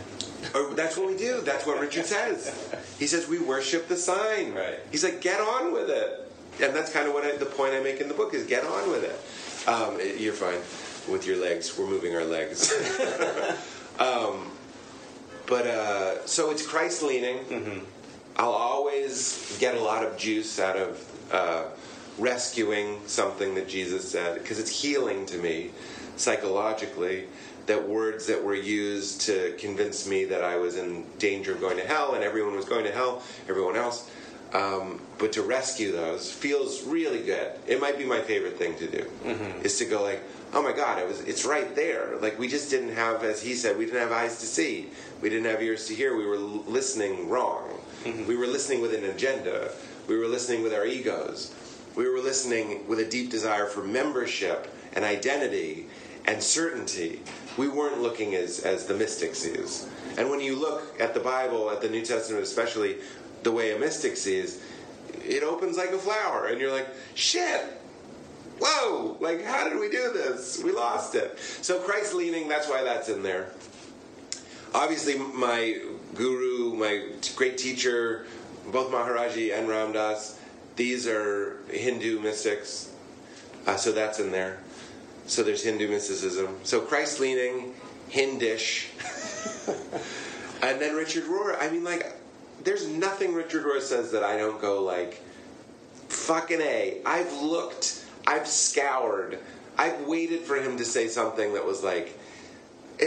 Or 0.53 0.73
that's 0.73 0.97
what 0.97 1.07
we 1.07 1.15
do. 1.15 1.41
That's 1.41 1.65
what 1.65 1.79
Richard 1.79 2.05
says. 2.05 2.53
He 2.99 3.07
says 3.07 3.27
we 3.27 3.39
worship 3.39 3.87
the 3.87 3.95
sign. 3.95 4.53
Right. 4.53 4.79
He's 4.91 5.03
like, 5.03 5.21
get 5.21 5.39
on 5.39 5.71
with 5.71 5.89
it. 5.89 6.31
And 6.61 6.75
that's 6.75 6.91
kind 6.91 7.07
of 7.07 7.13
what 7.13 7.23
I, 7.23 7.37
the 7.37 7.45
point 7.45 7.73
I 7.73 7.79
make 7.79 8.01
in 8.01 8.07
the 8.09 8.13
book 8.13 8.33
is 8.33 8.45
get 8.45 8.65
on 8.65 8.91
with 8.91 9.03
it. 9.03 9.69
Um, 9.69 9.97
you're 10.19 10.33
fine 10.33 10.59
with 11.11 11.25
your 11.25 11.37
legs. 11.37 11.77
We're 11.77 11.87
moving 11.87 12.15
our 12.15 12.25
legs. 12.25 12.73
um, 13.99 14.51
but 15.47 15.65
uh, 15.65 16.25
so 16.25 16.51
it's 16.51 16.65
Christ 16.65 17.03
leaning. 17.03 17.85
I'll 18.37 18.51
always 18.51 19.57
get 19.59 19.75
a 19.75 19.81
lot 19.81 20.05
of 20.05 20.17
juice 20.17 20.59
out 20.59 20.77
of 20.77 21.27
uh, 21.31 21.63
rescuing 22.18 22.99
something 23.07 23.55
that 23.55 23.68
Jesus 23.68 24.09
said 24.09 24.36
because 24.36 24.59
it's 24.59 24.70
healing 24.70 25.26
to 25.28 25.38
me 25.38 25.72
psychologically. 26.18 27.26
That 27.68 27.88
words 27.88 28.26
that 28.26 28.43
were 28.43 28.55
used 28.55 29.22
to 29.22 29.55
convince 29.57 30.07
me 30.07 30.26
that 30.26 30.43
I 30.43 30.57
was 30.57 30.76
in 30.78 31.05
danger 31.20 31.53
of 31.53 31.62
going 31.62 31.78
to 31.78 31.86
hell 31.86 32.16
and 32.16 32.24
everyone 32.24 32.55
was 32.55 32.66
going 32.66 32.84
to 32.86 32.91
hell, 32.91 33.22
everyone 33.47 33.76
else. 33.78 34.09
Um, 34.51 34.99
but 35.20 35.32
to 35.34 35.43
rescue 35.43 35.91
those 35.91 36.30
feels 36.30 36.84
really 36.84 37.24
good. 37.24 37.51
It 37.68 37.80
might 37.80 37.97
be 37.97 38.03
my 38.03 38.20
favorite 38.20 38.57
thing 38.57 38.76
to 38.78 38.88
do 38.88 39.09
is 39.64 39.78
to 39.78 39.86
go 39.86 40.01
like, 40.03 40.22
oh 40.53 40.62
my 40.62 40.74
God, 40.74 40.99
it 40.99 41.07
was 41.07 41.22
it's 41.22 41.45
right 41.45 41.74
there. 41.76 42.18
Like 42.20 42.38
we 42.38 42.47
just 42.49 42.70
didn't 42.70 42.95
have, 42.95 43.24
as 43.24 43.41
he 43.41 43.53
said, 43.53 43.78
we 43.78 43.86
didn't 43.86 44.01
have 44.01 44.12
eyes 44.12 44.39
to 44.39 44.45
see, 44.45 44.89
we 45.22 45.30
didn't 45.30 45.45
have 45.45 45.62
ears 45.62 45.88
to 45.88 45.95
hear. 45.95 46.18
We 46.18 46.26
were 46.26 46.38
listening 46.38 47.30
wrong. 47.30 47.70
We 48.28 48.36
were 48.36 48.47
listening 48.47 48.82
with 48.82 48.93
an 48.93 49.05
agenda. 49.05 49.72
We 50.07 50.18
were 50.18 50.28
listening 50.28 50.64
with 50.64 50.74
our 50.74 50.86
egos. 50.86 51.53
We 51.95 52.09
were 52.09 52.19
listening 52.19 52.87
with 52.87 52.99
a 52.99 53.05
deep 53.05 53.29
desire 53.29 53.65
for 53.65 53.83
membership 53.83 54.73
and 54.93 55.03
identity 55.03 55.87
and 56.25 56.41
certainty. 56.41 57.21
We 57.57 57.67
weren't 57.67 58.01
looking 58.01 58.35
as, 58.35 58.59
as 58.59 58.85
the 58.85 58.93
mystic 58.93 59.35
sees. 59.35 59.87
And 60.17 60.29
when 60.29 60.39
you 60.39 60.55
look 60.55 60.99
at 60.99 61.13
the 61.13 61.19
Bible, 61.19 61.69
at 61.69 61.81
the 61.81 61.89
New 61.89 62.03
Testament 62.03 62.43
especially, 62.43 62.97
the 63.43 63.51
way 63.51 63.75
a 63.75 63.79
mystic 63.79 64.17
sees, 64.17 64.63
it 65.25 65.43
opens 65.43 65.77
like 65.77 65.91
a 65.91 65.97
flower, 65.97 66.47
and 66.47 66.59
you're 66.59 66.71
like, 66.71 66.87
shit, 67.15 67.61
whoa, 68.59 69.17
like, 69.19 69.43
how 69.43 69.67
did 69.67 69.79
we 69.79 69.89
do 69.89 70.11
this? 70.13 70.61
We 70.63 70.71
lost 70.71 71.15
it. 71.15 71.37
So 71.39 71.79
Christ 71.79 72.13
leaning, 72.13 72.47
that's 72.47 72.69
why 72.69 72.83
that's 72.83 73.09
in 73.09 73.23
there. 73.23 73.51
Obviously, 74.73 75.17
my 75.17 75.81
guru, 76.15 76.73
my 76.75 77.09
great 77.35 77.57
teacher, 77.57 78.25
both 78.71 78.91
Maharaji 78.91 79.57
and 79.57 79.67
Ram 79.67 79.91
Dass. 79.91 80.39
These 80.76 81.07
are 81.07 81.57
Hindu 81.69 82.19
mystics, 82.19 82.91
uh, 83.67 83.76
so 83.76 83.91
that's 83.91 84.19
in 84.19 84.32
there. 84.32 84.59
So 85.28 85.43
there's 85.43 85.63
Hindu 85.63 85.88
mysticism. 85.88 86.57
So 86.63 86.82
Christ 86.82 87.19
leaning, 87.19 87.74
Hindish, 88.09 88.88
and 90.63 90.82
then 90.82 90.95
Richard 90.95 91.26
Rohr. 91.26 91.57
I 91.59 91.69
mean, 91.69 91.84
like, 91.84 92.15
there's 92.63 92.88
nothing 92.88 93.34
Richard 93.34 93.65
Rohr 93.65 93.82
says 93.82 94.11
that 94.11 94.24
I 94.24 94.38
don't 94.38 94.59
go 94.61 94.82
like, 94.84 95.22
fucking 96.09 96.61
a. 96.61 97.01
I've 97.05 97.32
looked, 97.34 98.05
I've 98.28 98.47
scoured, 98.47 99.39
I've 99.78 100.01
waited 100.01 100.41
for 100.41 100.55
him 100.57 100.78
to 100.78 100.86
say 100.86 101.07
something 101.07 101.53
that 101.53 101.65
was 101.65 101.84
like. 101.84 102.17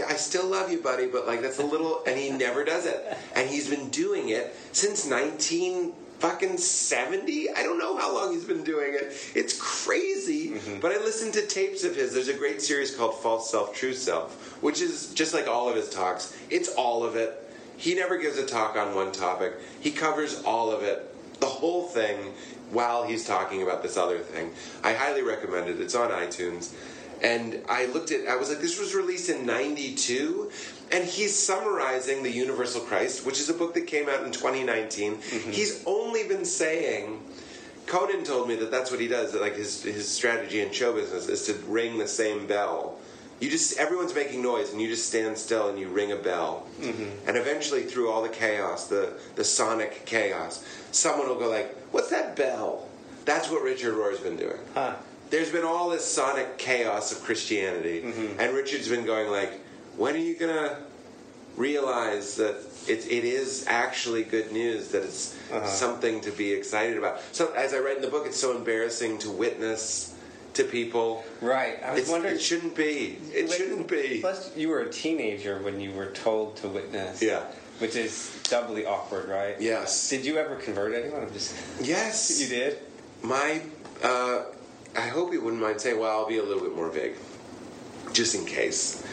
I 0.08 0.14
still 0.14 0.46
love 0.48 0.72
you, 0.72 0.80
buddy, 0.80 1.06
but 1.06 1.24
like 1.28 1.40
that's 1.40 1.60
a 1.60 1.64
little, 1.64 2.02
and 2.04 2.18
he 2.18 2.30
never 2.30 2.64
does 2.64 2.84
it, 2.84 3.16
and 3.36 3.48
he's 3.48 3.70
been 3.70 3.90
doing 3.90 4.30
it 4.30 4.56
since 4.72 5.06
nineteen 5.06 5.92
fucking 6.24 6.56
seventy. 6.56 7.50
I 7.50 7.62
don't 7.62 7.78
know 7.78 7.98
how 7.98 8.14
long 8.14 8.32
he's 8.32 8.44
been 8.44 8.64
doing 8.64 8.94
it. 8.94 9.12
It's 9.34 9.58
crazy. 9.60 10.52
Mm-hmm. 10.52 10.80
But 10.80 10.92
I 10.92 10.96
listened 10.96 11.34
to 11.34 11.46
tapes 11.46 11.84
of 11.84 11.94
his. 11.94 12.14
There's 12.14 12.28
a 12.28 12.34
great 12.34 12.62
series 12.62 12.96
called 12.96 13.20
False 13.20 13.50
Self, 13.50 13.74
True 13.74 13.92
Self, 13.92 14.62
which 14.62 14.80
is 14.80 15.12
just 15.12 15.34
like 15.34 15.46
all 15.46 15.68
of 15.68 15.76
his 15.76 15.90
talks. 15.90 16.34
It's 16.48 16.70
all 16.76 17.04
of 17.04 17.14
it. 17.16 17.40
He 17.76 17.94
never 17.94 18.16
gives 18.16 18.38
a 18.38 18.46
talk 18.46 18.76
on 18.76 18.94
one 18.94 19.12
topic. 19.12 19.54
He 19.80 19.90
covers 19.90 20.42
all 20.44 20.70
of 20.70 20.82
it, 20.82 21.14
the 21.40 21.46
whole 21.46 21.88
thing, 21.88 22.32
while 22.70 23.04
he's 23.04 23.26
talking 23.26 23.62
about 23.62 23.82
this 23.82 23.98
other 23.98 24.18
thing. 24.20 24.52
I 24.82 24.94
highly 24.94 25.22
recommend 25.22 25.68
it. 25.68 25.78
It's 25.78 25.94
on 25.94 26.10
iTunes. 26.10 26.72
And 27.22 27.62
I 27.68 27.86
looked 27.86 28.10
at, 28.10 28.28
I 28.28 28.36
was 28.36 28.48
like, 28.48 28.60
this 28.60 28.78
was 28.78 28.94
released 28.94 29.28
in 29.28 29.44
92. 29.44 30.50
And 30.94 31.04
he's 31.04 31.36
summarizing 31.36 32.22
The 32.22 32.30
Universal 32.30 32.82
Christ, 32.82 33.26
which 33.26 33.40
is 33.40 33.50
a 33.50 33.54
book 33.54 33.74
that 33.74 33.88
came 33.88 34.08
out 34.08 34.22
in 34.22 34.30
2019. 34.30 35.16
Mm-hmm. 35.16 35.50
He's 35.50 35.82
only 35.86 36.28
been 36.28 36.44
saying, 36.44 37.20
Conan 37.86 38.22
told 38.22 38.46
me 38.46 38.54
that 38.54 38.70
that's 38.70 38.92
what 38.92 39.00
he 39.00 39.08
does. 39.08 39.32
That 39.32 39.42
like 39.42 39.56
his 39.56 39.82
his 39.82 40.08
strategy 40.08 40.60
in 40.60 40.70
show 40.70 40.92
business 40.92 41.28
is 41.28 41.46
to 41.46 41.54
ring 41.66 41.98
the 41.98 42.06
same 42.06 42.46
bell. 42.46 42.96
You 43.40 43.50
just 43.50 43.76
everyone's 43.76 44.14
making 44.14 44.40
noise, 44.40 44.70
and 44.70 44.80
you 44.80 44.86
just 44.88 45.08
stand 45.08 45.36
still 45.36 45.68
and 45.68 45.80
you 45.80 45.88
ring 45.88 46.12
a 46.12 46.16
bell. 46.16 46.64
Mm-hmm. 46.80 47.28
And 47.28 47.36
eventually, 47.36 47.82
through 47.82 48.08
all 48.10 48.22
the 48.22 48.28
chaos, 48.28 48.86
the 48.86 49.14
the 49.34 49.44
sonic 49.44 50.06
chaos, 50.06 50.64
someone 50.92 51.28
will 51.28 51.38
go 51.38 51.50
like, 51.50 51.76
"What's 51.90 52.10
that 52.10 52.36
bell?" 52.36 52.88
That's 53.24 53.50
what 53.50 53.62
Richard 53.62 53.94
Rohr's 53.94 54.20
been 54.20 54.36
doing. 54.36 54.58
Huh. 54.74 54.94
There's 55.30 55.50
been 55.50 55.64
all 55.64 55.90
this 55.90 56.04
sonic 56.04 56.58
chaos 56.58 57.10
of 57.10 57.22
Christianity, 57.22 58.02
mm-hmm. 58.02 58.38
and 58.40 58.54
Richard's 58.54 58.88
been 58.88 59.04
going 59.04 59.30
like, 59.30 59.60
"When 59.96 60.14
are 60.14 60.18
you 60.18 60.34
gonna 60.34 60.78
realize 61.56 62.36
that 62.36 62.56
it, 62.88 63.06
it 63.10 63.24
is 63.24 63.64
actually 63.66 64.24
good 64.24 64.52
news 64.52 64.88
that 64.88 65.02
it's 65.04 65.34
something 65.66 66.20
to 66.22 66.30
be 66.32 66.52
excited 66.52 66.98
about. 66.98 67.20
So, 67.32 67.52
as 67.52 67.72
I 67.74 67.78
write 67.78 67.96
in 67.96 68.02
the 68.02 68.08
book, 68.08 68.26
it's 68.26 68.38
so 68.38 68.56
embarrassing 68.56 69.18
to 69.18 69.30
witness 69.30 70.12
to 70.54 70.64
people. 70.64 71.24
Right. 71.40 71.82
I 71.82 71.92
was 71.92 72.00
It's, 72.02 72.10
wondering. 72.10 72.34
it 72.34 72.40
shouldn't 72.42 72.74
be. 72.76 73.18
It 73.32 73.50
shouldn't 73.50 73.88
be. 73.88 74.20
Plus, 74.20 74.56
you 74.56 74.68
were 74.68 74.80
a 74.80 74.90
teenager 74.90 75.58
when 75.62 75.80
you 75.80 75.92
were 75.92 76.06
told 76.10 76.56
to 76.58 76.68
witness. 76.68 77.22
Yeah. 77.22 77.42
Which 77.78 77.96
is 77.96 78.30
doubly 78.44 78.86
awkward, 78.86 79.28
right? 79.28 79.60
Yes. 79.60 80.08
Did 80.10 80.24
you 80.24 80.36
ever 80.38 80.56
convert 80.56 80.94
anyone? 80.94 81.22
I'm 81.22 81.32
just. 81.32 81.54
Yes. 81.82 82.40
You 82.40 82.48
did. 82.48 82.78
My, 83.22 83.62
uh, 84.02 84.42
I 84.96 85.00
hope 85.08 85.32
you 85.32 85.40
wouldn't 85.40 85.62
mind 85.62 85.80
saying. 85.80 85.98
Well, 85.98 86.10
I'll 86.10 86.28
be 86.28 86.38
a 86.38 86.42
little 86.42 86.62
bit 86.62 86.74
more 86.76 86.88
vague, 86.90 87.14
just 88.12 88.34
in 88.34 88.44
case. 88.44 89.03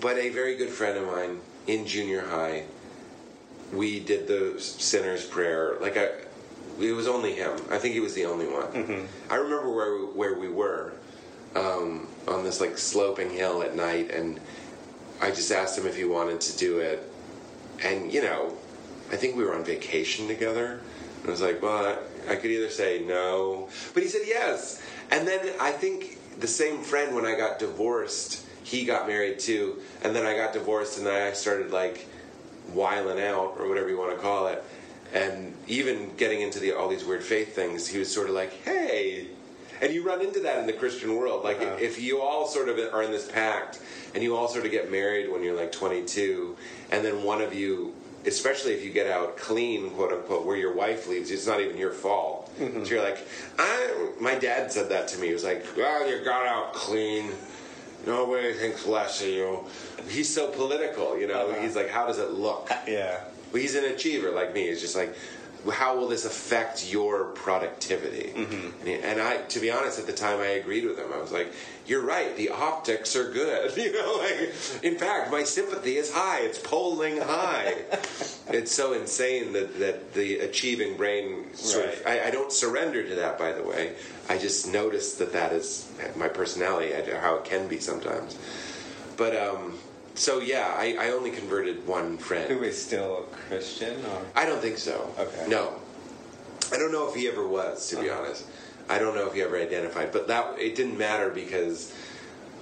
But 0.00 0.16
a 0.16 0.30
very 0.30 0.56
good 0.56 0.70
friend 0.70 0.96
of 0.96 1.06
mine 1.06 1.40
in 1.66 1.86
junior 1.86 2.26
high, 2.26 2.64
we 3.72 4.00
did 4.00 4.26
the 4.26 4.58
sinner's 4.58 5.24
prayer. 5.24 5.76
Like 5.80 5.96
I, 5.96 6.08
it 6.80 6.92
was 6.92 7.06
only 7.06 7.34
him. 7.34 7.58
I 7.70 7.78
think 7.78 7.94
he 7.94 8.00
was 8.00 8.14
the 8.14 8.24
only 8.24 8.46
one. 8.46 9.06
I 9.28 9.34
remember 9.36 9.70
where 9.70 9.94
we, 9.94 10.04
where 10.06 10.38
we 10.38 10.48
were 10.48 10.94
um, 11.54 12.08
on 12.26 12.44
this 12.44 12.60
like 12.60 12.78
sloping 12.78 13.30
hill 13.30 13.62
at 13.62 13.76
night, 13.76 14.10
and 14.10 14.40
I 15.20 15.30
just 15.30 15.52
asked 15.52 15.76
him 15.78 15.86
if 15.86 15.96
he 15.96 16.04
wanted 16.04 16.40
to 16.40 16.56
do 16.56 16.78
it. 16.78 17.06
And 17.82 18.12
you 18.12 18.22
know, 18.22 18.56
I 19.12 19.16
think 19.16 19.36
we 19.36 19.44
were 19.44 19.54
on 19.54 19.64
vacation 19.64 20.28
together. 20.28 20.80
And 21.20 21.28
I 21.28 21.30
was 21.30 21.42
like, 21.42 21.60
well, 21.62 21.98
I, 22.28 22.32
I 22.32 22.36
could 22.36 22.50
either 22.50 22.70
say 22.70 23.04
no, 23.04 23.68
but 23.92 24.02
he 24.02 24.08
said 24.08 24.22
yes. 24.26 24.82
And 25.10 25.28
then 25.28 25.52
I 25.60 25.72
think 25.72 26.18
the 26.40 26.46
same 26.46 26.80
friend, 26.82 27.14
when 27.14 27.26
I 27.26 27.36
got 27.36 27.58
divorced, 27.58 28.46
he 28.70 28.84
got 28.84 29.08
married 29.08 29.38
too. 29.40 29.78
And 30.02 30.14
then 30.14 30.24
I 30.24 30.36
got 30.36 30.52
divorced, 30.52 30.98
and 30.98 31.06
then 31.06 31.28
I 31.28 31.32
started 31.32 31.70
like 31.72 32.06
wiling 32.72 33.20
out, 33.20 33.56
or 33.58 33.68
whatever 33.68 33.88
you 33.88 33.98
want 33.98 34.14
to 34.14 34.22
call 34.22 34.46
it. 34.46 34.62
And 35.12 35.54
even 35.66 36.14
getting 36.16 36.40
into 36.40 36.60
the, 36.60 36.72
all 36.72 36.88
these 36.88 37.04
weird 37.04 37.24
faith 37.24 37.54
things, 37.54 37.88
he 37.88 37.98
was 37.98 38.12
sort 38.12 38.28
of 38.28 38.34
like, 38.34 38.52
hey. 38.64 39.26
And 39.82 39.92
you 39.92 40.04
run 40.06 40.20
into 40.20 40.40
that 40.40 40.58
in 40.58 40.66
the 40.66 40.72
Christian 40.72 41.16
world. 41.16 41.42
Like, 41.42 41.60
Uh-huh. 41.60 41.76
if 41.80 42.00
you 42.00 42.20
all 42.20 42.46
sort 42.46 42.68
of 42.68 42.78
are 42.94 43.02
in 43.02 43.10
this 43.10 43.28
pact, 43.30 43.80
and 44.14 44.22
you 44.22 44.36
all 44.36 44.46
sort 44.46 44.64
of 44.66 44.70
get 44.70 44.90
married 44.90 45.30
when 45.32 45.42
you're 45.42 45.56
like 45.56 45.72
22, 45.72 46.56
and 46.92 47.04
then 47.04 47.24
one 47.24 47.40
of 47.40 47.52
you, 47.54 47.92
especially 48.26 48.72
if 48.74 48.84
you 48.84 48.90
get 48.92 49.06
out 49.08 49.36
clean, 49.36 49.90
quote 49.90 50.12
unquote, 50.12 50.44
where 50.46 50.56
your 50.56 50.74
wife 50.74 51.08
leaves, 51.08 51.30
it's 51.32 51.46
not 51.46 51.60
even 51.60 51.76
your 51.76 51.92
fault. 51.92 52.52
So 52.58 52.64
you're 52.84 53.02
like, 53.02 53.18
I, 53.58 54.10
my 54.20 54.34
dad 54.34 54.70
said 54.70 54.90
that 54.90 55.08
to 55.08 55.18
me. 55.18 55.28
He 55.28 55.32
was 55.32 55.44
like, 55.44 55.64
well, 55.76 56.08
you 56.08 56.22
got 56.24 56.46
out 56.46 56.74
clean. 56.74 57.30
Nobody 58.06 58.52
thinks 58.54 58.86
less 58.86 59.20
of 59.22 59.28
you. 59.28 59.64
He's 60.08 60.32
so 60.32 60.48
political, 60.48 61.18
you 61.18 61.26
know. 61.28 61.50
Uh-huh. 61.50 61.60
He's 61.60 61.76
like, 61.76 61.90
how 61.90 62.06
does 62.06 62.18
it 62.18 62.30
look? 62.32 62.70
Yeah. 62.86 63.20
He's 63.52 63.74
an 63.74 63.84
achiever 63.84 64.30
like 64.30 64.54
me. 64.54 64.68
He's 64.68 64.80
just 64.80 64.94
like, 64.94 65.14
how 65.72 65.96
will 65.96 66.08
this 66.08 66.24
affect 66.24 66.90
your 66.90 67.24
productivity? 67.32 68.32
Mm-hmm. 68.34 68.78
And, 68.80 68.88
he- 68.88 68.94
and 68.94 69.20
I, 69.20 69.38
to 69.38 69.60
be 69.60 69.70
honest, 69.70 69.98
at 69.98 70.06
the 70.06 70.12
time, 70.12 70.38
I 70.40 70.46
agreed 70.62 70.84
with 70.86 70.98
him. 70.98 71.12
I 71.12 71.18
was 71.20 71.32
like, 71.32 71.52
you're 71.86 72.00
right. 72.02 72.34
The 72.36 72.50
optics 72.50 73.14
are 73.16 73.30
good. 73.30 73.76
You 73.76 73.92
know, 73.92 74.16
like, 74.18 74.54
in 74.84 74.96
fact, 74.96 75.30
my 75.32 75.42
sympathy 75.42 75.96
is 75.96 76.12
high. 76.12 76.40
It's 76.42 76.58
polling 76.58 77.20
high. 77.20 77.74
it's 78.54 78.72
so 78.72 78.92
insane 78.92 79.52
that, 79.52 79.78
that 79.78 80.12
the 80.14 80.40
achieving 80.40 80.96
brain 80.96 81.46
sort 81.54 81.86
of. 81.86 82.04
Right. 82.04 82.20
I, 82.20 82.28
I 82.28 82.30
don't 82.30 82.52
surrender 82.52 83.06
to 83.08 83.14
that, 83.16 83.38
by 83.38 83.52
the 83.52 83.62
way. 83.62 83.94
I 84.28 84.38
just 84.38 84.68
notice 84.72 85.14
that 85.14 85.32
that 85.32 85.52
is 85.52 85.90
my 86.16 86.28
personality, 86.28 86.94
I- 86.94 87.18
how 87.18 87.36
it 87.36 87.44
can 87.44 87.68
be 87.68 87.78
sometimes. 87.78 88.38
But 89.16 89.36
um, 89.36 89.78
so 90.14 90.40
yeah, 90.40 90.74
I, 90.76 90.96
I 90.98 91.10
only 91.10 91.30
converted 91.30 91.86
one 91.86 92.16
friend. 92.18 92.50
Who 92.50 92.62
is 92.62 92.80
still 92.82 93.26
a 93.30 93.36
Christian? 93.48 94.04
Or? 94.06 94.22
I 94.36 94.46
don't 94.46 94.60
think 94.60 94.78
so. 94.78 95.12
Okay. 95.18 95.46
No. 95.48 95.74
I 96.72 96.76
don't 96.78 96.92
know 96.92 97.08
if 97.08 97.14
he 97.14 97.26
ever 97.28 97.46
was, 97.46 97.88
to 97.90 97.96
be 98.00 98.10
Uh-huh. 98.10 98.22
honest. 98.22 98.44
I 98.88 98.98
don't 98.98 99.14
know 99.14 99.26
if 99.26 99.34
he 99.34 99.42
ever 99.42 99.56
identified, 99.56 100.10
but 100.12 100.26
that 100.28 100.58
it 100.58 100.74
didn't 100.74 100.98
matter 100.98 101.30
because 101.30 101.92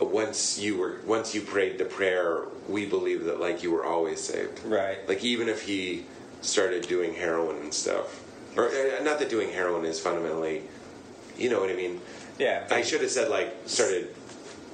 once 0.06 0.58
you 0.58 0.76
were 0.76 0.96
once 1.06 1.34
you 1.34 1.40
prayed 1.40 1.78
the 1.78 1.84
prayer, 1.84 2.44
we 2.68 2.86
believe 2.86 3.24
that 3.24 3.40
like 3.40 3.62
you 3.62 3.70
were 3.72 3.84
always 3.84 4.20
saved. 4.20 4.64
Right. 4.64 5.06
Like 5.08 5.24
even 5.24 5.48
if 5.48 5.62
he 5.62 6.04
started 6.40 6.86
doing 6.86 7.14
heroin 7.14 7.56
and 7.56 7.74
stuff, 7.74 8.22
or 8.56 8.68
uh, 8.68 9.02
not 9.02 9.18
that 9.18 9.28
doing 9.28 9.50
heroin 9.50 9.84
is 9.84 9.98
fundamentally, 9.98 10.62
you 11.36 11.50
know 11.50 11.60
what 11.60 11.70
I 11.70 11.74
mean. 11.74 12.00
Yeah. 12.38 12.66
I 12.70 12.82
should 12.82 13.00
have 13.00 13.10
said 13.10 13.30
like 13.30 13.54
started 13.66 14.14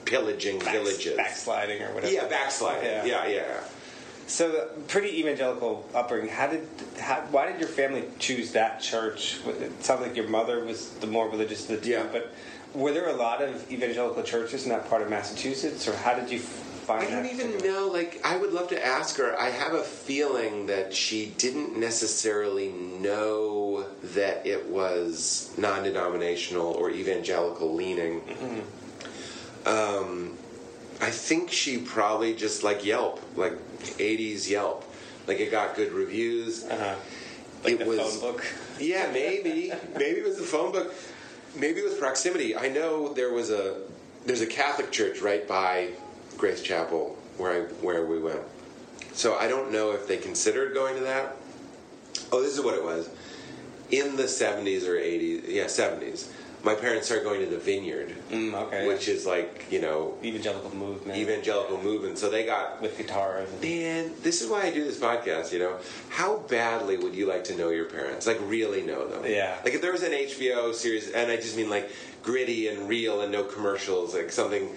pillaging 0.05 0.59
Backs- 0.59 0.73
villages. 0.73 1.17
Backsliding 1.17 1.83
or 1.83 1.95
whatever. 1.95 2.13
Yeah, 2.13 2.29
backsliding. 2.29 2.85
Yeah. 2.85 3.05
Yeah, 3.05 3.27
yeah. 3.27 3.61
So, 4.27 4.51
the 4.51 4.81
pretty 4.89 5.21
evangelical 5.21 5.87
upbringing. 5.95 6.31
How 6.31 6.47
did, 6.47 6.67
how, 6.99 7.17
why 7.31 7.51
did 7.51 7.61
your 7.61 7.69
family 7.69 8.05
choose 8.19 8.53
that 8.53 8.81
church? 8.81 9.39
It 9.47 9.85
sounds 9.85 10.01
like 10.01 10.17
your 10.17 10.29
mother 10.29 10.65
was 10.65 10.89
the 10.95 11.07
more 11.07 11.29
religious 11.29 11.69
of 11.69 11.77
the 11.77 11.85
two. 11.85 11.91
Yeah. 11.91 12.07
But 12.11 12.33
were 12.75 12.93
there 12.93 13.09
a 13.09 13.15
lot 13.15 13.43
of 13.43 13.71
evangelical 13.71 14.23
churches 14.23 14.65
in 14.65 14.71
that 14.71 14.89
part 14.89 15.03
of 15.03 15.11
Massachusetts, 15.11 15.87
or 15.87 15.97
how 15.97 16.15
did 16.15 16.31
you 16.31 16.41
find? 16.41 17.07
I 17.07 17.11
don't 17.11 17.27
even 17.27 17.59
know. 17.59 17.89
Like, 17.89 18.21
I 18.25 18.37
would 18.37 18.53
love 18.53 18.69
to 18.69 18.87
ask 18.87 19.17
her. 19.19 19.39
I 19.39 19.51
have 19.51 19.75
a 19.75 19.83
feeling 19.83 20.67
that 20.67 20.93
she 20.93 21.33
didn't 21.39 21.79
necessarily 21.79 22.71
know 22.71 23.87
that 24.03 24.47
it 24.47 24.69
was 24.69 25.53
non-denominational 25.57 26.67
or 26.73 26.91
evangelical 26.91 27.75
leaning. 27.75 28.23
Um, 29.67 30.37
I 31.01 31.11
think 31.11 31.51
she 31.51 31.79
probably 31.79 32.35
just 32.35 32.63
like 32.63 32.85
Yelp, 32.85 33.21
like 33.37 33.55
'80s 33.99 34.49
Yelp. 34.49 34.85
Like 35.27 35.41
it 35.41 35.51
got 35.51 35.75
good 35.75 35.93
reviews. 35.93 36.65
Uh-huh. 36.65 36.95
Like 37.63 37.75
it 37.75 37.79
the 37.79 37.87
was 37.87 37.99
phone 37.99 38.33
book. 38.33 38.47
yeah, 38.79 39.11
maybe. 39.13 39.73
maybe 39.97 40.21
it 40.21 40.25
was 40.25 40.37
the 40.37 40.43
phone 40.43 40.71
book. 40.73 40.93
Maybe 41.57 41.81
it 41.81 41.85
was 41.85 41.95
proximity. 41.95 42.57
I 42.57 42.69
know 42.69 43.13
there 43.13 43.33
was 43.33 43.51
a 43.51 43.83
there's 44.27 44.41
a 44.41 44.47
Catholic 44.47 44.91
church 44.91 45.21
right 45.21 45.47
by 45.47 45.91
Grace 46.37 46.63
Chapel 46.63 47.17
where 47.37 47.53
I 47.53 47.61
where 47.83 48.05
we 48.05 48.19
went. 48.19 48.41
So 49.13 49.37
I 49.37 49.47
don't 49.47 49.71
know 49.71 49.93
if 49.93 50.09
they 50.09 50.17
considered 50.17 50.75
going 50.75 50.97
to 50.97 51.03
that. 51.03 51.37
Oh, 52.33 52.43
this 52.43 52.53
is 52.53 52.61
what 52.61 52.75
it 52.75 52.83
was. 52.83 53.09
In 53.91 54.17
the 54.17 54.25
70s 54.25 54.89
or 54.89 54.97
80s, 54.97 55.45
yeah, 55.47 55.65
70s, 55.65 56.29
my 56.65 56.75
parents 56.75 57.07
started 57.07 57.25
going 57.25 57.41
to 57.41 57.47
the 57.47 57.59
Vineyard, 57.59 58.15
Mm, 58.31 58.55
okay. 58.55 58.87
which 58.87 59.07
is 59.09 59.27
like 59.27 59.67
you 59.71 59.81
know 59.81 60.17
evangelical 60.25 60.75
movement. 60.75 61.19
evangelical 61.19 61.81
movement. 61.83 62.19
So 62.19 62.31
they 62.31 62.45
got 62.47 62.81
with 62.81 62.97
guitars. 62.99 63.49
And, 63.53 63.61
Man, 63.63 64.13
this 64.23 64.41
is 64.43 64.49
why 64.51 64.63
I 64.63 64.71
do 64.71 64.83
this 64.85 64.99
podcast, 64.99 65.53
you 65.53 65.59
know. 65.59 65.77
How 66.09 66.39
badly 66.49 66.97
would 66.97 67.15
you 67.15 67.27
like 67.27 67.45
to 67.45 67.57
know 67.57 67.69
your 67.71 67.85
parents? 67.87 68.27
Like, 68.27 68.39
really 68.43 68.83
know 68.83 69.07
them? 69.07 69.23
Yeah. 69.31 69.57
Like, 69.65 69.75
if 69.75 69.83
there 69.83 69.93
was 69.93 70.03
an 70.03 70.13
HBO 70.13 70.73
series, 70.75 71.11
and 71.11 71.31
I 71.31 71.37
just 71.37 71.57
mean 71.57 71.69
like 71.71 71.91
gritty 72.23 72.69
and 72.69 72.89
real 72.89 73.21
and 73.21 73.31
no 73.31 73.45
commercials, 73.45 74.15
like 74.15 74.33
something 74.33 74.75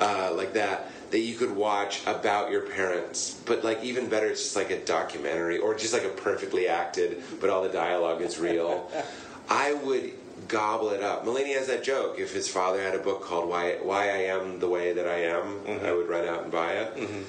uh, 0.00 0.32
like 0.34 0.54
that, 0.54 0.90
that 1.10 1.20
you 1.20 1.34
could 1.36 1.54
watch 1.54 2.02
about 2.06 2.50
your 2.50 2.62
parents. 2.62 3.40
But, 3.46 3.62
like, 3.64 3.82
even 3.84 4.08
better, 4.08 4.26
it's 4.26 4.42
just 4.42 4.56
like 4.56 4.70
a 4.70 4.82
documentary 4.84 5.58
or 5.58 5.74
just 5.74 5.92
like 5.92 6.04
a 6.04 6.08
perfectly 6.08 6.66
acted, 6.68 7.22
but 7.40 7.48
all 7.50 7.62
the 7.62 7.68
dialogue 7.68 8.22
is 8.22 8.38
real. 8.38 8.90
I 9.48 9.72
would 9.74 10.12
gobble 10.48 10.90
it 10.90 11.02
up. 11.02 11.24
Mulaney 11.24 11.54
has 11.54 11.66
that 11.66 11.82
joke. 11.82 12.18
If 12.18 12.32
his 12.32 12.48
father 12.48 12.82
had 12.82 12.94
a 12.94 12.98
book 12.98 13.22
called 13.22 13.48
"Why 13.48 13.78
Why 13.82 14.08
I 14.08 14.22
Am 14.34 14.58
the 14.58 14.68
Way 14.68 14.92
That 14.92 15.06
I 15.06 15.22
Am," 15.22 15.60
mm-hmm. 15.60 15.84
I 15.84 15.92
would 15.92 16.08
run 16.08 16.26
out 16.26 16.42
and 16.42 16.52
buy 16.52 16.72
it. 16.72 16.96
Mm-hmm. 16.96 17.22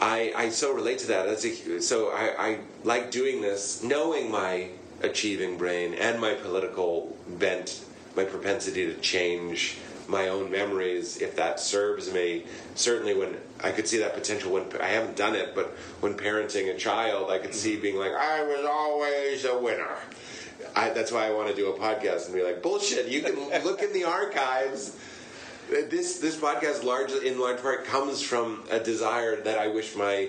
I, 0.00 0.32
I 0.36 0.48
so 0.48 0.74
relate 0.74 0.98
to 1.00 1.06
that. 1.08 1.26
That's 1.26 1.44
a, 1.44 1.80
so 1.80 2.10
I, 2.10 2.34
I 2.38 2.58
like 2.82 3.10
doing 3.10 3.40
this, 3.40 3.82
knowing 3.82 4.30
my 4.30 4.70
achieving 5.02 5.56
brain 5.56 5.94
and 5.94 6.20
my 6.20 6.34
political 6.34 7.16
bent, 7.28 7.84
my 8.16 8.24
propensity 8.24 8.86
to 8.86 8.94
change 9.00 9.78
my 10.08 10.28
own 10.28 10.50
memories, 10.50 11.22
if 11.22 11.36
that 11.36 11.60
serves 11.60 12.12
me. 12.12 12.44
Certainly, 12.74 13.14
when 13.14 13.36
I 13.62 13.70
could 13.70 13.88
see 13.88 13.98
that 13.98 14.14
potential 14.14 14.52
when 14.52 14.64
I 14.80 14.88
haven't 14.88 15.16
done 15.16 15.34
it, 15.34 15.54
but 15.54 15.68
when 16.00 16.14
parenting 16.14 16.74
a 16.74 16.76
child, 16.76 17.30
I 17.30 17.38
could 17.38 17.54
see 17.54 17.74
mm-hmm. 17.74 17.82
being 17.82 17.96
like, 17.96 18.12
I 18.12 18.42
was 18.42 18.66
always 18.68 19.44
a 19.44 19.58
winner. 19.58 19.96
I, 20.76 20.90
that's 20.90 21.12
why 21.12 21.26
I 21.26 21.30
want 21.30 21.48
to 21.48 21.54
do 21.54 21.72
a 21.72 21.78
podcast 21.78 22.26
and 22.26 22.34
be 22.34 22.42
like, 22.42 22.62
bullshit. 22.62 23.08
You 23.08 23.22
can 23.22 23.36
look 23.64 23.82
in 23.82 23.92
the 23.92 24.04
archives 24.04 24.96
this 25.70 26.18
this 26.18 26.36
podcast 26.36 26.84
largely 26.84 27.26
in 27.26 27.38
large 27.40 27.60
part 27.62 27.86
comes 27.86 28.20
from 28.20 28.62
a 28.70 28.78
desire 28.78 29.40
that 29.42 29.58
I 29.58 29.68
wish 29.68 29.96
my 29.96 30.28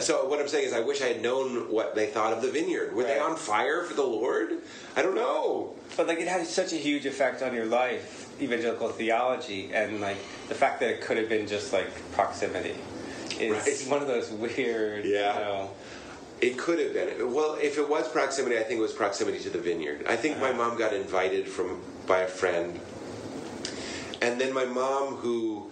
so 0.00 0.26
what 0.26 0.38
I'm 0.40 0.48
saying 0.48 0.66
is 0.66 0.74
I 0.74 0.80
wish 0.80 1.00
I 1.00 1.06
had 1.06 1.22
known 1.22 1.72
what 1.72 1.94
they 1.94 2.06
thought 2.08 2.34
of 2.34 2.42
the 2.42 2.50
vineyard. 2.50 2.94
Were 2.94 3.04
they 3.04 3.18
on 3.18 3.36
fire 3.36 3.84
for 3.84 3.94
the 3.94 4.02
Lord? 4.02 4.58
I 4.94 5.00
don't 5.00 5.14
know. 5.14 5.74
but 5.96 6.06
like 6.06 6.18
it 6.18 6.28
had 6.28 6.46
such 6.46 6.74
a 6.74 6.76
huge 6.76 7.06
effect 7.06 7.40
on 7.40 7.54
your 7.54 7.64
life, 7.64 8.30
evangelical 8.42 8.90
theology, 8.90 9.70
and 9.72 10.02
like 10.02 10.18
the 10.48 10.54
fact 10.54 10.80
that 10.80 10.90
it 10.90 11.00
could 11.00 11.16
have 11.16 11.30
been 11.30 11.46
just 11.46 11.72
like 11.72 11.88
proximity. 12.12 12.74
It's 13.40 13.84
Right. 13.84 13.90
one 13.90 14.02
of 14.02 14.08
those 14.08 14.30
weird, 14.30 15.06
Yeah. 15.06 15.32
you 15.32 15.44
know, 15.44 15.70
It 16.40 16.56
could 16.56 16.78
have 16.78 16.92
been. 16.94 17.32
Well, 17.34 17.56
if 17.60 17.78
it 17.78 17.88
was 17.88 18.08
proximity, 18.08 18.56
I 18.58 18.62
think 18.62 18.78
it 18.78 18.82
was 18.82 18.92
proximity 18.92 19.40
to 19.40 19.50
the 19.50 19.58
vineyard. 19.58 20.04
I 20.08 20.16
think 20.16 20.38
my 20.38 20.52
mom 20.52 20.78
got 20.78 20.92
invited 20.92 21.48
from 21.48 21.80
by 22.06 22.20
a 22.20 22.28
friend. 22.28 22.78
And 24.22 24.40
then 24.40 24.52
my 24.52 24.64
mom 24.64 25.16
who 25.16 25.70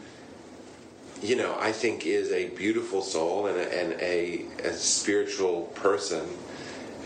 you 1.22 1.34
know, 1.34 1.56
I 1.58 1.72
think 1.72 2.04
is 2.04 2.30
a 2.30 2.48
beautiful 2.50 3.00
soul 3.00 3.46
and 3.46 3.56
a, 3.58 3.80
and 3.80 3.92
a, 4.02 4.44
a 4.68 4.72
spiritual 4.74 5.62
person 5.74 6.28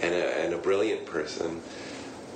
and 0.03 0.13
a, 0.13 0.41
and 0.45 0.53
a 0.53 0.59
brilliant 0.59 1.07
person, 1.07 1.61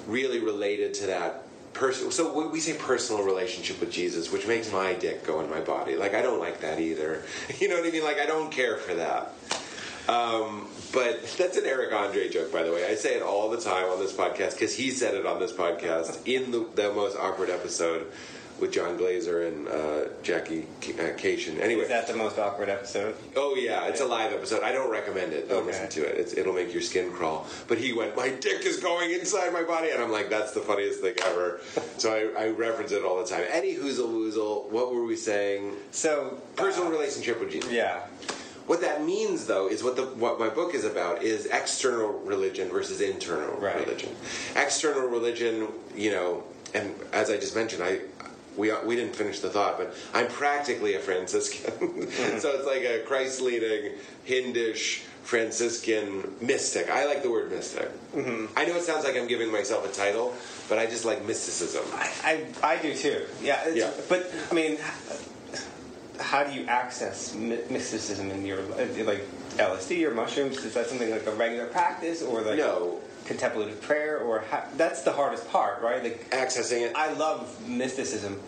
really 0.06 0.38
related 0.38 0.94
to 0.94 1.06
that 1.08 1.42
person. 1.72 2.12
So 2.12 2.32
we- 2.32 2.46
we 2.46 2.60
say 2.60 2.74
personal 2.74 3.24
relationship 3.24 3.80
with 3.80 3.90
Jesus, 3.90 4.30
which 4.30 4.46
makes 4.46 4.70
my 4.70 4.92
dick 4.94 5.26
go 5.26 5.40
in 5.40 5.50
my 5.50 5.60
body. 5.60 5.96
Like 5.96 6.14
I 6.14 6.22
don't 6.22 6.38
like 6.38 6.60
that 6.60 6.78
either. 6.78 7.22
You 7.58 7.68
know 7.68 7.76
what 7.80 7.88
I 7.88 7.90
mean? 7.90 8.04
Like 8.04 8.20
I 8.20 8.26
don't 8.26 8.52
care 8.52 8.76
for 8.76 8.94
that. 8.94 9.32
Um, 10.08 10.68
but 10.94 11.22
that's 11.38 11.56
an 11.58 11.66
Eric 11.66 11.92
Andre 11.92 12.28
joke, 12.28 12.52
by 12.52 12.62
the 12.62 12.72
way. 12.72 12.86
I 12.86 12.94
say 12.94 13.14
it 13.16 13.22
all 13.22 13.50
the 13.50 13.60
time 13.60 13.86
on 13.90 13.98
this 13.98 14.12
podcast 14.12 14.52
because 14.52 14.74
he 14.74 14.90
said 14.90 15.14
it 15.14 15.26
on 15.26 15.40
this 15.40 15.52
podcast 15.52 16.26
in 16.32 16.50
the, 16.50 16.66
the 16.74 16.92
most 16.94 17.16
awkward 17.18 17.50
episode 17.50 18.06
with 18.60 18.70
Jon 18.72 18.96
Glaser 18.96 19.48
and 19.48 19.66
uh, 19.66 20.04
Jackie 20.22 20.64
K- 20.80 20.92
uh, 20.92 21.16
Kashian. 21.18 21.58
Anyway, 21.60 21.82
is 21.82 21.88
that 21.88 22.06
the 22.06 22.14
most 22.14 22.38
awkward 22.38 22.68
episode? 22.68 23.16
Oh 23.34 23.56
yeah, 23.56 23.88
it's 23.88 24.00
a 24.00 24.04
live 24.06 24.32
episode. 24.32 24.62
I 24.62 24.70
don't 24.70 24.90
recommend 24.92 25.32
it. 25.32 25.48
Don't 25.48 25.58
Okay. 25.58 25.66
listen 25.72 25.88
to 25.88 26.08
it. 26.08 26.18
It's, 26.20 26.34
it'll 26.34 26.52
make 26.54 26.72
your 26.72 26.80
skin 26.80 27.10
crawl. 27.10 27.48
But 27.66 27.78
he 27.78 27.92
went, 27.92 28.16
"My 28.16 28.28
dick 28.28 28.64
is 28.64 28.76
going 28.78 29.10
inside 29.10 29.52
my 29.52 29.64
body," 29.64 29.90
and 29.90 30.00
I'm 30.00 30.12
like, 30.12 30.30
"That's 30.30 30.52
the 30.52 30.60
funniest 30.60 31.00
thing 31.00 31.14
ever." 31.24 31.60
so 31.98 32.14
I, 32.14 32.44
I 32.44 32.48
reference 32.50 32.92
it 32.92 33.02
all 33.02 33.18
the 33.18 33.28
time. 33.28 33.42
Any 33.50 33.74
hoozle 33.74 34.08
woozle. 34.08 34.70
What 34.70 34.94
were 34.94 35.02
we 35.04 35.16
saying? 35.16 35.72
So 35.90 36.38
Personal 36.54 36.86
uh, 36.86 36.92
relationship 36.92 37.40
with 37.40 37.50
Jesus. 37.50 37.72
Yeah, 37.72 38.02
What 38.66 38.80
that 38.80 39.04
means, 39.04 39.46
though, 39.46 39.68
is 39.68 39.82
what 39.84 39.96
the 39.96 40.04
what 40.06 40.38
my 40.38 40.48
book 40.48 40.74
is 40.74 40.84
about 40.84 41.22
is 41.22 41.46
external 41.46 42.12
religion 42.20 42.70
versus 42.70 43.00
internal 43.00 43.54
Right. 43.60 43.76
religion. 43.86 44.14
External 44.56 45.08
religion, 45.08 45.68
you 45.94 46.10
know, 46.12 46.44
and 46.74 46.94
as 47.12 47.30
I 47.30 47.36
just 47.36 47.54
mentioned, 47.54 47.82
I. 47.82 48.00
We, 48.56 48.70
we 48.86 48.94
didn't 48.94 49.16
finish 49.16 49.40
the 49.40 49.50
thought, 49.50 49.78
but 49.78 49.96
I'm 50.14 50.28
practically 50.28 50.94
a 50.94 51.00
Franciscan. 51.00 51.72
Hmm. 51.80 52.38
so 52.38 52.50
it's 52.54 52.64
like 52.66 52.84
a 52.84 53.00
Christ 53.04 53.40
leading, 53.40 53.94
Hindish, 54.28 55.00
Franciscan 55.24 56.32
mystic. 56.40 56.88
I 56.88 57.06
like 57.06 57.24
the 57.24 57.30
word 57.32 57.50
mystic. 57.50 57.90
Mm-hmm. 58.14 58.56
I 58.56 58.64
know 58.64 58.76
it 58.76 58.82
sounds 58.82 59.04
like 59.04 59.16
I'm 59.16 59.26
giving 59.26 59.50
myself 59.50 59.84
a 59.84 59.92
title, 59.92 60.34
but 60.68 60.78
I 60.78 60.86
just 60.86 61.04
like 61.04 61.24
mysticism. 61.26 61.82
I, 61.94 62.46
I, 62.62 62.74
I 62.74 62.76
do 62.80 62.94
too. 62.94 63.26
Yeah, 63.42 63.60
it's, 63.66 63.76
Yeah. 63.76 63.90
But 64.08 64.30
I 64.50 64.54
mean, 64.54 64.78
how 66.20 66.44
do 66.44 66.52
you 66.52 66.66
access 66.66 67.34
mysticism 67.34 68.30
in 68.30 68.44
your 68.46 68.62
like 68.62 69.26
LSD 69.56 70.04
or 70.06 70.14
mushrooms? 70.14 70.58
Is 70.64 70.74
that 70.74 70.86
something 70.86 71.10
like 71.10 71.26
a 71.26 71.32
regular 71.32 71.66
practice 71.66 72.22
or 72.22 72.40
like 72.42 72.58
No. 72.58 73.00
contemplative 73.26 73.80
prayer 73.80 74.18
or 74.18 74.40
how, 74.50 74.64
that's 74.76 75.02
the 75.02 75.12
hardest 75.12 75.48
part, 75.50 75.80
right? 75.82 76.02
Like 76.02 76.30
Accessing 76.30 76.82
it. 76.86 76.92
I 76.94 77.12
love 77.14 77.66
mysticism. 77.68 78.40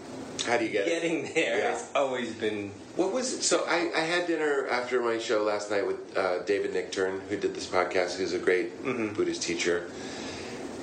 How 0.46 0.58
do 0.58 0.64
you 0.64 0.70
get 0.70 0.86
it? 0.86 0.90
Getting 0.90 1.34
there 1.34 1.58
Yeah. 1.58 1.70
has 1.70 1.90
always 1.94 2.32
been 2.34 2.70
What 2.94 3.12
was 3.12 3.32
it? 3.32 3.42
so? 3.42 3.64
I, 3.66 3.90
I 3.96 4.00
had 4.00 4.26
dinner 4.26 4.68
after 4.70 5.00
my 5.02 5.18
show 5.18 5.42
last 5.42 5.70
night 5.70 5.86
with 5.86 6.16
uh, 6.16 6.42
David 6.44 6.72
Nichtern, 6.72 7.20
who 7.28 7.36
did 7.36 7.54
this 7.54 7.66
podcast, 7.66 8.16
who's 8.16 8.32
a 8.32 8.38
great 8.38 8.80
Buddhist 8.84 9.42
teacher, 9.42 9.90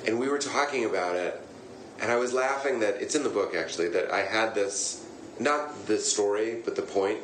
and 0.06 0.18
we 0.18 0.28
were 0.28 0.38
talking 0.38 0.84
about 0.84 1.16
it, 1.16 1.40
and 2.00 2.10
I 2.12 2.16
was 2.16 2.32
laughing 2.34 2.80
that 2.80 3.00
it's 3.00 3.14
in 3.14 3.22
the 3.22 3.30
book 3.30 3.54
actually 3.54 3.88
that 3.90 4.10
I 4.10 4.22
had 4.22 4.54
this, 4.54 5.06
not 5.38 5.86
the 5.86 5.98
story, 5.98 6.60
but 6.64 6.76
the 6.76 6.82
point 6.82 7.18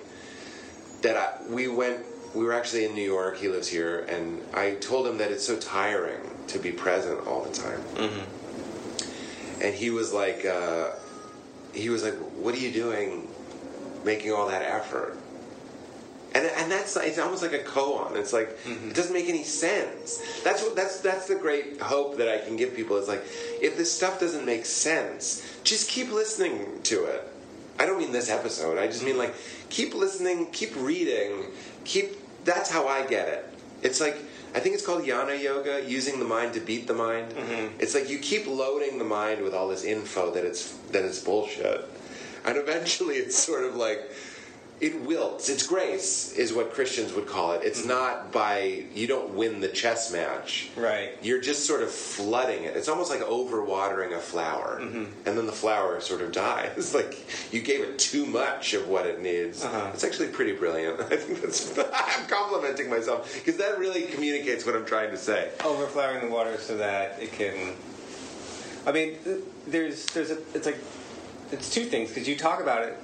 that 1.02 1.16
I, 1.16 1.42
we 1.48 1.68
went. 1.68 2.06
We 2.34 2.44
were 2.44 2.52
actually 2.52 2.84
in 2.84 2.94
New 2.94 3.02
York. 3.02 3.38
He 3.38 3.48
lives 3.48 3.66
here, 3.66 4.00
and 4.08 4.40
I 4.54 4.74
told 4.74 5.06
him 5.06 5.18
that 5.18 5.32
it's 5.32 5.44
so 5.44 5.58
tiring 5.58 6.20
to 6.46 6.60
be 6.60 6.70
present 6.70 7.26
all 7.26 7.42
the 7.42 7.52
time. 7.52 7.80
And 9.60 9.74
he 9.74 9.90
was 9.90 10.12
like, 10.12 10.46
uh, 10.46 10.90
he 11.74 11.88
was 11.88 12.04
like, 12.04 12.14
"What 12.14 12.54
are 12.54 12.58
you 12.58 12.70
doing, 12.72 13.26
making 14.04 14.32
all 14.32 14.46
that 14.48 14.62
effort?" 14.62 15.16
And 16.32 16.46
and 16.46 16.70
that's 16.70 16.96
it's 16.96 17.18
almost 17.18 17.42
like 17.42 17.52
a 17.52 17.58
koan. 17.64 18.14
It's 18.16 18.32
like 18.32 18.56
it 18.88 18.94
doesn't 18.94 19.12
make 19.12 19.28
any 19.28 19.42
sense. 19.42 20.22
That's 20.44 20.62
what 20.62 20.76
that's 20.76 21.00
that's 21.00 21.26
the 21.26 21.34
great 21.34 21.80
hope 21.80 22.18
that 22.18 22.28
I 22.28 22.38
can 22.38 22.56
give 22.56 22.76
people. 22.76 22.96
Is 22.96 23.08
like 23.08 23.24
if 23.60 23.76
this 23.76 23.92
stuff 23.92 24.20
doesn't 24.20 24.46
make 24.46 24.64
sense, 24.66 25.42
just 25.64 25.88
keep 25.90 26.12
listening 26.12 26.80
to 26.84 27.04
it. 27.06 27.29
I 27.80 27.86
don't 27.86 27.98
mean 27.98 28.12
this 28.12 28.28
episode. 28.28 28.76
I 28.76 28.86
just 28.86 29.02
mean 29.02 29.16
like 29.16 29.34
keep 29.70 29.94
listening, 29.94 30.50
keep 30.52 30.76
reading, 30.76 31.46
keep. 31.84 32.18
That's 32.44 32.70
how 32.70 32.86
I 32.86 33.06
get 33.06 33.28
it. 33.28 33.46
It's 33.82 34.02
like 34.02 34.16
I 34.54 34.60
think 34.60 34.74
it's 34.74 34.84
called 34.84 35.02
Jnana 35.02 35.42
Yoga, 35.42 35.82
using 35.88 36.18
the 36.18 36.26
mind 36.26 36.52
to 36.54 36.60
beat 36.60 36.86
the 36.86 36.92
mind. 36.92 37.32
Mm-hmm. 37.32 37.80
It's 37.80 37.94
like 37.94 38.10
you 38.10 38.18
keep 38.18 38.46
loading 38.46 38.98
the 38.98 39.04
mind 39.04 39.42
with 39.42 39.54
all 39.54 39.66
this 39.66 39.84
info 39.84 40.30
that 40.32 40.44
it's 40.44 40.72
that 40.92 41.04
it's 41.04 41.20
bullshit, 41.20 41.88
and 42.44 42.58
eventually 42.58 43.14
it's 43.14 43.38
sort 43.38 43.64
of 43.64 43.76
like 43.76 44.10
it 44.80 45.00
wilts. 45.02 45.48
It's 45.48 45.66
grace, 45.66 46.32
is 46.32 46.52
what 46.52 46.72
Christians 46.72 47.12
would 47.12 47.26
call 47.26 47.52
it. 47.52 47.62
It's 47.62 47.84
not 47.84 48.32
by 48.32 48.84
you 48.94 49.06
don't 49.06 49.34
win 49.34 49.60
the 49.60 49.68
chess 49.68 50.10
match. 50.10 50.70
Right. 50.74 51.10
You're 51.22 51.40
just 51.40 51.66
sort 51.66 51.82
of 51.82 51.90
flooding 51.90 52.64
it. 52.64 52.76
It's 52.76 52.88
almost 52.88 53.10
like 53.10 53.20
overwatering 53.20 54.16
a 54.16 54.18
flower, 54.20 54.78
and 54.80 55.12
then 55.24 55.46
the 55.46 55.52
flower 55.52 56.00
sort 56.00 56.22
of 56.22 56.32
dies. 56.46 56.72
It's 56.76 56.94
like 56.94 57.52
you 57.52 57.60
gave 57.60 57.80
it 57.80 57.98
too 57.98 58.24
much 58.24 58.72
of 58.72 58.88
what 58.88 59.06
it 59.06 59.20
needs. 59.20 59.64
Uh-huh. 59.64 59.90
It's 59.92 60.04
actually 60.04 60.28
pretty 60.28 60.52
brilliant. 60.52 61.00
I 61.12 61.16
think 61.16 61.42
that's. 61.42 61.78
I'm 61.94 62.26
complimenting 62.26 62.88
myself 62.88 63.34
because 63.34 63.58
that 63.58 63.78
really 63.78 64.02
communicates 64.02 64.64
what 64.64 64.74
I'm 64.74 64.86
trying 64.86 65.10
to 65.10 65.18
say. 65.18 65.50
overflowing 65.64 66.20
the 66.20 66.34
water 66.34 66.56
so 66.58 66.76
that 66.78 67.20
it 67.20 67.32
can. 67.32 67.74
I 68.86 68.92
mean, 68.92 69.18
there's 69.66 70.06
there's 70.06 70.30
a 70.30 70.38
it's 70.54 70.64
like 70.64 70.78
it's 71.52 71.72
two 71.72 71.84
things 71.84 72.08
because 72.08 72.28
you 72.28 72.36
talk 72.36 72.60
about 72.60 72.84
it, 72.84 72.96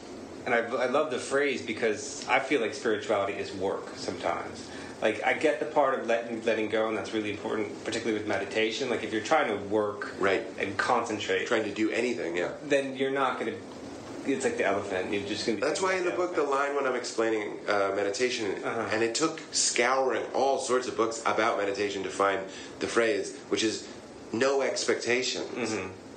and 0.46 0.54
I, 0.54 0.58
I 0.58 0.86
love 0.86 1.10
the 1.10 1.18
phrase 1.18 1.60
because 1.60 2.26
I 2.28 2.38
feel 2.38 2.60
like 2.60 2.72
spirituality 2.72 3.34
is 3.34 3.52
work 3.52 3.88
sometimes. 3.96 4.68
Like 5.02 5.22
I 5.24 5.34
get 5.34 5.60
the 5.60 5.66
part 5.66 5.98
of 5.98 6.06
letting 6.06 6.42
letting 6.44 6.70
go, 6.70 6.88
and 6.88 6.96
that's 6.96 7.12
really 7.12 7.30
important, 7.30 7.84
particularly 7.84 8.18
with 8.18 8.26
meditation. 8.26 8.88
Like 8.88 9.02
if 9.02 9.12
you're 9.12 9.22
trying 9.22 9.48
to 9.48 9.56
work 9.68 10.14
Right. 10.18 10.42
and 10.58 10.76
concentrate, 10.78 11.46
Trying 11.46 11.64
to 11.64 11.74
do 11.74 11.90
anything, 11.90 12.36
yeah. 12.36 12.52
then 12.66 12.96
you're 12.96 13.10
not 13.10 13.38
going 13.38 13.52
to. 13.52 13.58
It's 14.28 14.44
like 14.44 14.56
the 14.56 14.64
elephant. 14.64 15.12
You're 15.12 15.22
just 15.22 15.46
going 15.46 15.58
to. 15.60 15.64
That's 15.64 15.80
why 15.82 15.94
in 15.94 16.04
the 16.04 16.10
book, 16.12 16.34
the 16.34 16.42
line 16.42 16.74
when 16.74 16.86
I'm 16.86 16.96
explaining 16.96 17.58
uh, 17.68 17.92
meditation, 17.94 18.56
Uh-huh. 18.64 18.88
and 18.92 19.02
it 19.02 19.14
took 19.14 19.40
scouring 19.52 20.24
all 20.34 20.58
sorts 20.58 20.88
of 20.88 20.96
books 20.96 21.22
about 21.26 21.58
meditation 21.58 22.02
to 22.04 22.08
find 22.08 22.40
the 22.80 22.86
phrase, 22.88 23.36
which 23.50 23.62
is 23.62 23.86
no 24.32 24.62
expectations. 24.62 25.76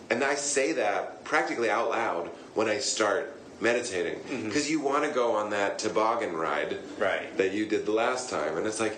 And 0.09 0.23
I 0.23 0.33
say 0.35 0.71
that 0.73 1.23
practically 1.23 1.69
out 1.69 1.89
loud 1.91 2.29
when 2.55 2.67
I 2.67 2.79
start 2.79 3.31
meditating 3.61 4.19
mm-hmm. 4.19 4.45
because 4.45 4.69
you 4.69 4.79
want 4.79 5.03
to 5.03 5.11
go 5.11 5.35
on 5.35 5.49
that 5.51 5.79
toboggan 5.79 6.35
ride 6.35 6.77
Right. 6.97 7.35
that 7.37 7.53
you 7.53 7.65
did 7.65 7.85
the 7.85 7.91
last 7.91 8.29
time, 8.29 8.57
and 8.57 8.65
it's 8.65 8.79
like, 8.79 8.93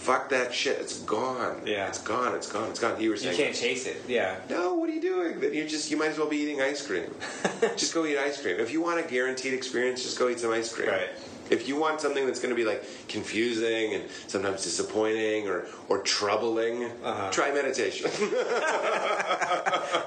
fuck 0.00 0.30
that 0.30 0.54
shit. 0.54 0.78
It's 0.78 1.00
gone. 1.00 1.62
Yeah. 1.66 1.88
it's 1.88 1.98
gone. 1.98 2.34
It's 2.34 2.50
gone. 2.50 2.70
It's 2.70 2.80
gone. 2.80 3.00
You 3.00 3.10
were 3.10 3.16
saying 3.16 3.36
You 3.36 3.44
can't 3.44 3.56
chase 3.56 3.86
it. 3.86 4.02
Yeah. 4.08 4.36
No, 4.48 4.74
what 4.74 4.88
are 4.88 4.92
you 4.92 5.00
doing? 5.00 5.40
Then 5.40 5.52
you 5.52 5.66
just 5.68 5.90
you 5.90 5.96
might 5.96 6.10
as 6.10 6.18
well 6.18 6.28
be 6.28 6.38
eating 6.38 6.60
ice 6.60 6.86
cream. 6.86 7.14
just 7.76 7.92
go 7.92 8.06
eat 8.06 8.18
ice 8.18 8.40
cream. 8.40 8.58
If 8.58 8.72
you 8.72 8.80
want 8.80 9.04
a 9.04 9.08
guaranteed 9.08 9.52
experience, 9.52 10.02
just 10.02 10.18
go 10.18 10.28
eat 10.28 10.40
some 10.40 10.52
ice 10.52 10.72
cream. 10.72 10.88
Right. 10.88 11.10
If 11.50 11.66
you 11.68 11.76
want 11.76 12.00
something 12.00 12.24
that's 12.26 12.38
going 12.40 12.54
to 12.54 12.56
be 12.56 12.64
like 12.64 12.84
confusing 13.08 13.94
and 13.94 14.04
sometimes 14.28 14.62
disappointing 14.62 15.48
or 15.48 15.66
or 15.88 15.98
troubling, 16.02 16.84
Uh-huh. 17.02 17.30
try 17.30 17.50
meditation. 17.52 18.10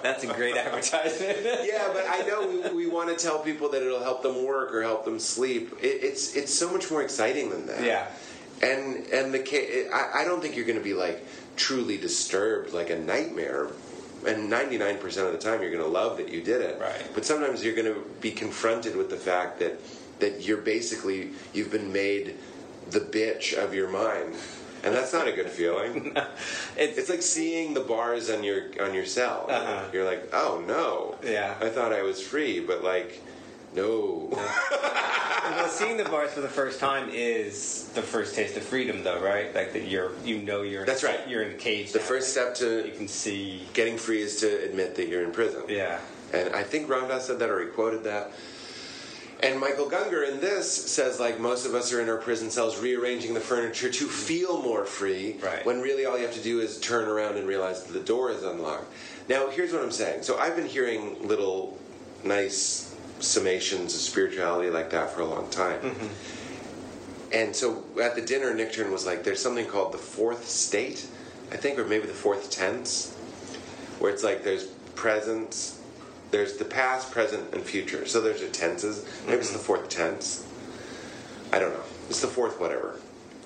That's 0.02 0.24
a 0.24 0.28
great 0.28 0.56
advertisement. 0.56 1.38
yeah, 1.64 1.89
but 1.94 2.06
I 2.10 2.22
know 2.28 2.48
we, 2.74 2.86
we 2.86 2.91
want 2.91 3.10
to 3.10 3.16
tell 3.16 3.39
people 3.39 3.70
that 3.70 3.82
it'll 3.82 4.04
help 4.04 4.22
them 4.22 4.46
work 4.46 4.74
or 4.74 4.82
help 4.82 5.06
them 5.06 5.20
sleep. 5.20 5.74
It, 5.82 6.04
it's 6.04 6.36
it's 6.36 6.54
so 6.54 6.72
much 6.72 6.89
more 6.91 7.02
exciting 7.02 7.50
than 7.50 7.66
that. 7.68 7.84
Yeah. 7.84 8.08
And 8.62 9.06
and 9.08 9.34
the 9.34 9.89
I, 9.94 10.22
I 10.22 10.26
don't 10.26 10.41
think 10.41 10.56
you're 10.56 10.66
going 10.66 10.78
to 10.78 10.84
be 10.84 10.94
like 10.94 11.26
truly 11.56 11.98
disturbed 11.98 12.74
like 12.74 12.89
a 12.89 12.98
nightmare. 13.00 13.70
And 14.26 14.50
99% 14.50 15.04
of 15.26 15.34
the 15.34 15.38
time 15.38 15.62
you're 15.62 15.70
going 15.70 15.84
to 15.84 15.89
love 15.89 16.16
that 16.16 16.30
you 16.30 16.41
did 16.41 16.62
it. 16.62 16.80
Right. 16.80 17.06
But 17.14 17.26
sometimes 17.26 17.62
you're 17.62 17.76
going 17.76 17.94
to 17.94 18.00
be 18.22 18.32
confronted 18.32 18.96
with 18.96 19.10
the 19.10 19.18
fact 19.18 19.60
that 19.60 19.78
that 20.24 20.45
you're 20.47 20.57
basically 20.76 21.32
you've 21.53 21.69
been 21.71 21.91
made 21.91 22.36
the 22.91 23.01
bitch 23.01 23.53
of 23.61 23.74
your 23.74 23.89
mind. 23.89 24.36
And 24.86 24.93
that's 24.95 25.13
not 25.13 25.28
a 25.28 25.32
good 25.34 25.49
feeling. 25.49 26.15
It's, 26.78 26.97
It's 26.97 27.09
like 27.09 27.21
seeing 27.21 27.74
the 27.74 27.82
bars 27.82 28.30
on 28.30 28.43
your 28.43 28.61
on 28.82 28.93
your 28.93 29.05
cell. 29.05 29.45
Uh-huh. 29.49 29.84
You're 29.93 30.05
like, 30.05 30.30
oh 30.34 30.63
no. 30.65 31.15
Yeah. 31.30 31.55
I 31.61 31.69
thought 31.69 31.91
I 31.93 32.01
was 32.03 32.21
free, 32.21 32.59
but 32.61 32.84
like, 32.84 33.21
no. 33.76 34.30
well, 34.32 35.67
seeing 35.69 35.97
the 35.97 36.05
bars 36.05 36.32
for 36.32 36.41
the 36.41 36.47
first 36.61 36.80
time 36.80 37.09
is 37.11 37.89
the 37.95 38.01
first 38.01 38.34
taste 38.36 38.55
of 38.57 38.63
freedom, 38.63 39.03
though, 39.03 39.21
right? 39.21 39.53
Like 39.53 39.74
that 39.74 39.88
you're, 39.88 40.11
you 40.24 40.38
know, 40.41 40.61
you're. 40.63 40.86
That's 40.86 41.03
right. 41.03 41.21
You're 41.28 41.43
in 41.43 41.51
a 41.51 41.57
cage. 41.57 41.91
the 41.91 41.99
now. 41.99 42.05
first 42.05 42.30
step 42.32 42.55
to 42.55 42.86
You 42.88 42.93
can 42.97 43.07
see. 43.07 43.67
getting 43.74 43.97
free 43.97 44.21
is 44.21 44.38
to 44.41 44.47
admit 44.67 44.95
that 44.95 45.07
you're 45.09 45.24
in 45.24 45.32
prison. 45.32 45.63
Yeah. 45.67 45.99
And 46.34 46.53
I 46.55 46.63
think 46.63 46.89
Ram 46.89 47.07
Dass 47.07 47.28
said 47.28 47.39
that 47.39 47.49
or 47.49 47.59
he 47.61 47.67
quoted 47.67 48.03
that. 48.05 48.32
And 49.44 49.60
Michael 49.60 49.89
Gungor 49.89 50.28
in 50.28 50.39
this 50.39 50.72
says 50.72 51.20
like 51.20 51.39
most 51.39 51.66
of 51.66 51.76
us 51.76 51.91
are 51.91 52.02
in 52.02 52.08
our 52.08 52.18
prison 52.18 52.50
cells 52.50 52.80
rearranging 52.80 53.34
the 53.34 53.41
furniture 53.41 53.89
to 53.89 54.08
feel 54.08 54.62
more 54.62 54.86
free. 54.86 55.38
Right. 55.44 55.66
When 55.66 55.82
really 55.82 56.06
all 56.06 56.18
you 56.18 56.26
have 56.26 56.34
to 56.36 56.41
do 56.41 56.62
is 56.62 56.80
turn 56.80 57.10
around 57.10 57.38
and 57.38 57.48
realize 57.48 57.84
that 57.84 57.94
the 57.94 58.00
door 58.00 58.32
is 58.32 58.44
unlocked. 58.44 58.91
Now 59.28 59.50
here's 59.50 59.74
what 59.74 59.84
I'm 59.84 59.91
saying. 59.91 60.24
So 60.24 60.38
I've 60.38 60.56
been 60.56 60.66
hearing 60.66 61.28
little 61.28 61.78
nice 62.24 62.96
summations 63.20 63.86
of 63.86 64.02
spirituality 64.02 64.70
like 64.70 64.89
that 64.91 65.12
for 65.12 65.22
a 65.22 65.26
long 65.26 65.50
time. 65.50 65.80
Mm-hmm. 65.82 66.08
And 67.34 67.56
so 67.56 67.84
at 68.02 68.16
the 68.16 68.22
dinner, 68.22 68.54
Nichtern 68.54 68.91
was 68.91 69.06
like, 69.06 69.24
"There's 69.24 69.41
something 69.41 69.66
called 69.66 69.91
the 69.91 69.98
fourth 69.98 70.48
state, 70.48 71.08
I 71.52 71.58
think, 71.58 71.80
or 71.80 71.86
maybe 71.86 72.06
the 72.06 72.14
fourth 72.14 72.52
tense, 72.52 73.14
where 74.00 74.12
it's 74.12 74.24
like 74.24 74.44
there's 74.44 74.66
present, 74.96 75.74
there's 76.34 76.58
the 76.58 76.66
past, 76.66 77.12
present, 77.12 77.54
and 77.54 77.62
future. 77.64 78.08
So 78.08 78.20
there's 78.20 78.42
the 78.42 78.48
tenses. 78.48 79.06
Maybe 79.28 79.38
it's 79.38 79.52
the 79.52 79.58
mm-hmm. 79.58 79.68
fourth 79.68 79.88
tense. 79.88 80.46
I 81.54 81.60
don't 81.60 81.72
know. 81.72 81.84
It's 82.10 82.22
the 82.22 82.28
fourth 82.28 82.60
whatever." 82.60 83.00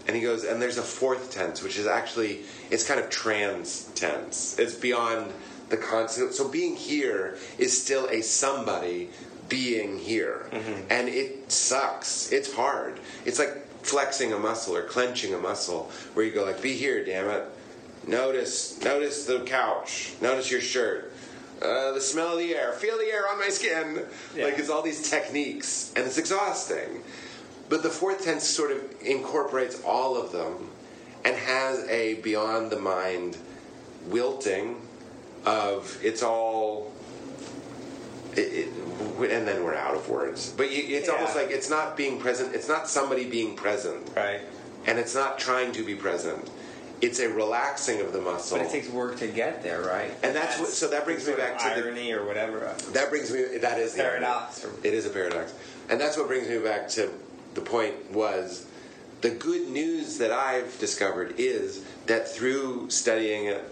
And 0.08 0.16
he 0.16 0.22
goes, 0.22 0.46
and 0.46 0.62
there's 0.62 0.78
a 0.78 0.82
fourth 0.82 1.34
tense, 1.34 1.62
which 1.62 1.78
is 1.78 1.86
actually 1.86 2.44
it's 2.72 2.88
kind 2.88 2.98
of 3.00 3.10
trans 3.10 3.92
tense. 3.94 4.58
It's 4.58 4.74
beyond 4.74 5.34
the 5.68 5.76
concept. 5.76 6.34
So 6.34 6.48
being 6.48 6.78
here 6.78 7.38
is 7.58 7.80
still 7.84 8.08
a 8.08 8.22
somebody 8.22 9.10
being 9.50 10.00
here, 10.00 10.48
mm-hmm. 10.50 10.82
and 10.90 11.10
it 11.10 11.52
sucks. 11.52 12.32
It's 12.32 12.54
hard. 12.54 13.02
It's 13.26 13.38
like 13.38 13.68
flexing 13.84 14.32
a 14.32 14.40
muscle 14.40 14.78
or 14.78 14.84
clenching 14.84 15.34
a 15.34 15.38
muscle, 15.38 15.92
where 16.14 16.26
you 16.26 16.32
go 16.32 16.46
like, 16.46 16.62
"Be 16.62 16.74
here, 16.74 17.04
damn 17.04 17.30
it." 17.30 17.44
Notice, 18.08 18.82
notice 18.82 19.26
the 19.26 19.42
couch. 19.42 20.14
Notice 20.22 20.50
your 20.50 20.62
shirt. 20.62 21.12
Uh, 21.62 21.91
the 21.91 22.01
smell 22.01 22.34
of 22.34 22.39
the 22.39 22.55
air. 22.55 22.74
Feel 22.74 22.97
the 22.97 23.05
air 23.05 23.28
on 23.30 23.39
my 23.39 23.49
skin. 23.49 24.05
Yeah. 24.36 24.45
Like 24.45 24.60
it's 24.60 24.70
all 24.70 24.82
these 24.84 25.10
techniques, 25.10 25.91
and 25.95 26.05
it's 26.05 26.18
exhausting. 26.18 27.01
But 27.70 27.84
the 27.84 27.89
fourth 27.89 28.24
tense 28.24 28.43
sort 28.47 28.72
of 28.72 28.84
incorporates 29.01 29.82
all 29.84 30.16
of 30.16 30.32
them 30.32 30.70
and 31.26 31.36
has 31.36 31.84
a 31.89 32.16
beyond 32.22 32.72
the 32.72 32.80
mind 32.80 33.38
wilting 34.08 34.78
of 35.45 35.97
it's 36.03 36.24
all. 36.24 36.91
It, 38.36 38.39
it, 38.70 39.32
and 39.32 39.47
then 39.47 39.64
we're 39.64 39.74
out 39.74 39.95
of 39.95 40.08
words. 40.10 40.53
But 40.55 40.70
you, 40.72 40.95
it's 40.95 41.08
Yeah. 41.08 41.16
almost 41.16 41.36
like 41.36 41.49
it's 41.49 41.70
not 41.72 41.97
being 41.97 42.20
present. 42.20 42.53
It's 42.53 42.68
not 42.68 42.88
somebody 42.88 43.26
being 43.26 43.55
present, 43.55 44.08
Right. 44.16 44.41
and 44.86 44.99
it's 44.99 45.16
not 45.16 45.39
trying 45.39 45.72
to 45.72 45.84
be 45.84 45.95
present. 45.95 46.47
It's 47.00 47.20
a 47.20 47.30
relaxing 47.30 48.02
of 48.02 48.12
the 48.12 48.22
muscle. 48.22 48.58
But 48.58 48.68
it 48.68 48.72
takes 48.72 48.89
work 48.89 49.18
to 49.18 49.28
get 49.28 49.62
there, 49.62 49.82
right? 49.82 50.12
And 50.24 50.36
that's 50.36 50.60
what- 50.60 50.70
so 50.70 50.88
that 50.88 51.06
brings 51.06 51.28
me 51.28 51.36
back 51.36 51.60
to 51.60 51.66
the- 51.66 51.86
irony 51.88 52.12
or 52.12 52.26
whatever. 52.26 52.74
That 52.93 53.10
brings 53.10 53.32
me. 53.32 53.43
That 53.58 53.80
is 53.80 53.93
Paradox. 53.93 54.66
It 54.84 54.93
is 54.93 55.06
a 55.06 55.10
paradox, 55.10 55.54
and 55.89 56.02
that's 56.02 56.18
what 56.18 56.28
brings 56.28 56.48
me 56.48 56.58
back 56.58 56.89
to 56.89 57.12
the 57.54 57.62
point. 57.62 58.12
Was 58.12 58.64
the 59.22 59.30
good 59.30 59.68
news 59.70 60.18
that 60.18 60.32
I've 60.32 60.78
discovered 60.80 61.36
is 61.38 61.82
that 62.08 62.34
through 62.34 62.89
studying 62.89 63.45
it 63.45 63.64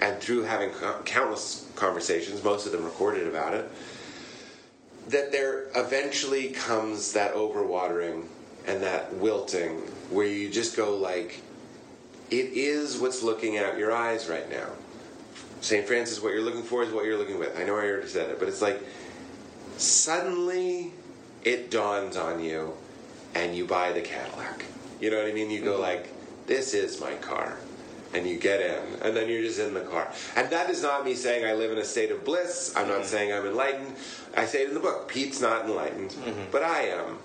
and 0.00 0.20
through 0.20 0.42
having 0.42 0.70
countless 1.04 1.64
conversations, 1.74 2.44
most 2.44 2.66
of 2.66 2.72
them 2.72 2.84
recorded 2.84 3.26
about 3.26 3.54
it, 3.54 3.68
that 5.08 5.32
there 5.32 5.66
eventually 5.74 6.48
comes 6.50 7.12
that 7.14 7.34
overwatering 7.34 8.24
and 8.66 8.82
that 8.82 9.14
wilting 9.14 9.78
where 10.10 10.26
you 10.26 10.48
just 10.48 10.76
go 10.76 10.94
like, 10.94 11.40
it 12.30 12.52
is 12.52 12.98
what's 12.98 13.22
looking 13.22 13.58
out 13.58 13.78
your 13.78 13.92
eyes 13.92 14.28
right 14.28 14.48
now. 14.50 14.68
St. 15.60 15.86
Francis, 15.86 16.22
what 16.22 16.32
you're 16.32 16.42
looking 16.42 16.62
for 16.62 16.82
is 16.82 16.92
what 16.92 17.04
you're 17.04 17.18
looking 17.18 17.38
with. 17.38 17.58
I 17.58 17.64
know 17.64 17.74
I 17.74 17.86
already 17.86 18.08
said 18.08 18.30
it, 18.30 18.38
but 18.38 18.48
it's 18.48 18.62
like 18.62 18.80
suddenly 19.76 20.92
it 21.44 21.70
dawns 21.70 22.16
on 22.16 22.42
you 22.42 22.74
and 23.34 23.56
you 23.56 23.66
buy 23.66 23.92
the 23.92 24.00
Cadillac. 24.00 24.64
You 25.00 25.10
know 25.10 25.18
what 25.18 25.26
I 25.26 25.32
mean? 25.32 25.50
You 25.50 25.62
go 25.62 25.72
mm-hmm. 25.72 25.82
like, 25.82 26.46
this 26.46 26.74
is 26.74 27.00
my 27.00 27.14
car. 27.14 27.58
And 28.14 28.26
you 28.26 28.38
get 28.38 28.62
in, 28.62 29.02
and 29.02 29.14
then 29.14 29.28
you're 29.28 29.42
just 29.42 29.60
in 29.60 29.74
the 29.74 29.82
car. 29.82 30.10
And 30.34 30.48
that 30.48 30.70
is 30.70 30.82
not 30.82 31.04
me 31.04 31.14
saying 31.14 31.44
I 31.44 31.52
live 31.52 31.70
in 31.70 31.76
a 31.76 31.84
state 31.84 32.10
of 32.10 32.24
bliss. 32.24 32.72
I'm 32.74 32.88
not 32.88 33.00
mm-hmm. 33.00 33.06
saying 33.06 33.32
I'm 33.34 33.44
enlightened. 33.44 33.96
I 34.34 34.46
say 34.46 34.62
it 34.62 34.68
in 34.68 34.74
the 34.74 34.80
book. 34.80 35.08
Pete's 35.08 35.42
not 35.42 35.66
enlightened, 35.66 36.12
mm-hmm. 36.12 36.44
but 36.50 36.62
I 36.62 36.84
am. 36.84 37.18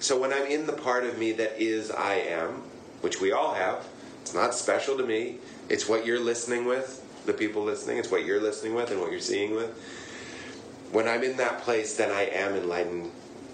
So 0.00 0.18
when 0.18 0.32
I'm 0.32 0.46
in 0.46 0.66
the 0.66 0.72
part 0.72 1.04
of 1.04 1.16
me 1.16 1.30
that 1.32 1.62
is 1.62 1.92
I 1.92 2.14
am, 2.14 2.62
which 3.02 3.20
we 3.20 3.30
all 3.30 3.54
have, 3.54 3.86
it's 4.22 4.34
not 4.34 4.54
special 4.54 4.96
to 4.96 5.04
me. 5.04 5.38
It's 5.68 5.88
what 5.88 6.04
you're 6.04 6.20
listening 6.20 6.64
with, 6.64 7.04
the 7.26 7.32
people 7.32 7.62
listening. 7.62 7.98
It's 7.98 8.10
what 8.10 8.24
you're 8.24 8.40
listening 8.40 8.74
with 8.74 8.90
and 8.90 9.00
what 9.00 9.10
you're 9.10 9.20
seeing 9.20 9.54
with. 9.54 9.70
When 10.92 11.06
I'm 11.06 11.22
in 11.22 11.36
that 11.36 11.62
place, 11.62 11.96
then 11.96 12.10
I 12.10 12.22
am 12.22 12.54
enlightened. 12.54 13.10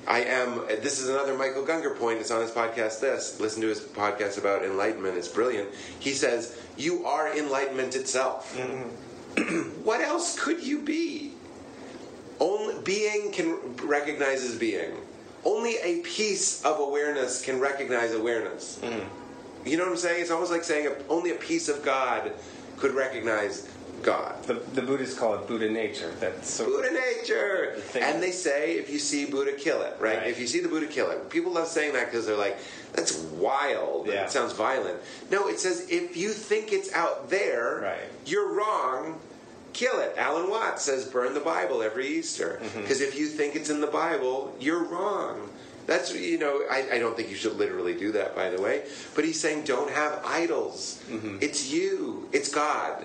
I 0.07 0.21
am. 0.21 0.67
This 0.67 1.01
is 1.01 1.09
another 1.09 1.37
Michael 1.37 1.65
Gungor 1.65 1.99
point. 1.99 2.21
It's 2.21 2.31
on 2.31 2.41
his 2.41 2.51
podcast. 2.51 3.01
This 3.01 3.41
listen 3.41 3.61
to 3.63 3.69
his 3.69 3.81
podcast 3.81 4.39
about 4.39 4.65
enlightenment. 4.65 5.17
It's 5.17 5.29
brilliant. 5.29 5.69
He 5.99 6.13
says 6.13 6.59
you 6.77 7.05
are 7.05 7.37
enlightenment 7.37 7.97
itself. 7.97 8.57
Mm-hmm. 8.57 9.83
what 9.85 10.01
else 10.01 10.39
could 10.41 10.63
you 10.63 10.81
be? 10.81 11.33
Only 12.39 12.83
being 12.83 13.33
can 13.33 13.77
recognizes 13.79 14.59
being. 14.59 14.93
Only 15.45 15.77
a 15.83 16.01
piece 16.03 16.65
of 16.65 16.81
awareness 16.81 17.45
can 17.45 17.61
recognize 17.61 18.13
awareness. 18.13 18.79
Mm-hmm. 18.83 19.26
You 19.67 19.77
know 19.77 19.85
what 19.85 19.91
I'm 19.93 19.97
saying? 19.99 20.23
It's 20.23 20.31
almost 20.31 20.53
like 20.53 20.63
saying 20.65 20.87
a, 20.87 20.95
only 21.13 21.31
a 21.33 21.35
piece 21.35 21.69
of 21.69 21.83
God 21.85 22.33
could 22.77 22.93
recognize 22.95 23.69
God. 24.03 24.41
The, 24.45 24.55
the 24.75 24.83
Buddhists 24.83 25.19
call 25.19 25.35
it 25.35 25.49
Buddha 25.49 25.69
nature. 25.69 26.13
That's 26.21 26.49
sort 26.51 26.69
Buddha 26.71 26.93
nature. 26.93 27.81
The 27.93 28.03
And 28.05 28.23
they 28.23 28.31
say 28.31 28.75
if 28.77 28.89
you 28.91 28.99
see 28.99 29.27
Buddha, 29.27 29.53
kill 29.55 29.83
it, 29.83 29.97
right? 29.99 30.19
Right. 30.19 30.27
If 30.29 30.39
you 30.39 30.47
see 30.47 30.61
the 30.61 30.69
Buddha, 30.69 30.87
kill 30.87 31.11
it. 31.11 31.29
People 31.31 31.53
love 31.53 31.67
saying 31.67 31.95
that 31.95 32.07
because 32.07 32.27
they're 32.27 32.37
like, 32.37 32.59
that's 32.93 33.17
wild. 33.17 34.07
Yeah. 34.07 34.25
It 34.25 34.31
sounds 34.31 34.53
violent. 34.53 34.99
No, 35.31 35.49
it 35.49 35.59
says 35.59 35.89
if 35.91 36.17
you 36.17 36.29
think 36.31 36.73
it's 36.73 36.93
out 36.93 37.29
there, 37.31 37.81
Right. 37.83 37.99
you're 38.27 38.53
wrong. 38.55 39.19
Kill 39.73 39.99
it. 40.01 40.15
Alan 40.17 40.49
Watts 40.49 40.83
says 40.85 41.05
burn 41.07 41.35
the 41.35 41.41
Bible 41.41 41.83
every 41.83 42.07
Easter 42.07 42.61
Mm-hmm. 42.63 42.81
because 42.83 43.01
if 43.01 43.19
you 43.19 43.27
think 43.27 43.57
it's 43.57 43.69
in 43.71 43.81
the 43.81 43.87
Bible, 43.87 44.55
you're 44.61 44.85
wrong. 44.85 45.51
That's 45.87 46.15
you 46.15 46.39
know 46.39 46.63
I, 46.71 46.89
I 46.95 46.99
don't 46.99 47.17
think 47.17 47.31
you 47.31 47.37
should 47.37 47.57
literally 47.57 47.95
do 47.95 48.13
that 48.13 48.35
by 48.35 48.51
the 48.51 48.61
way, 48.61 48.83
but 49.15 49.25
he's 49.25 49.41
saying 49.41 49.65
don't 49.65 49.91
have 49.91 50.21
idols. 50.25 51.03
Mm-hmm. 51.09 51.39
It's 51.41 51.73
you. 51.73 52.29
It's 52.33 52.53
God. 52.53 53.05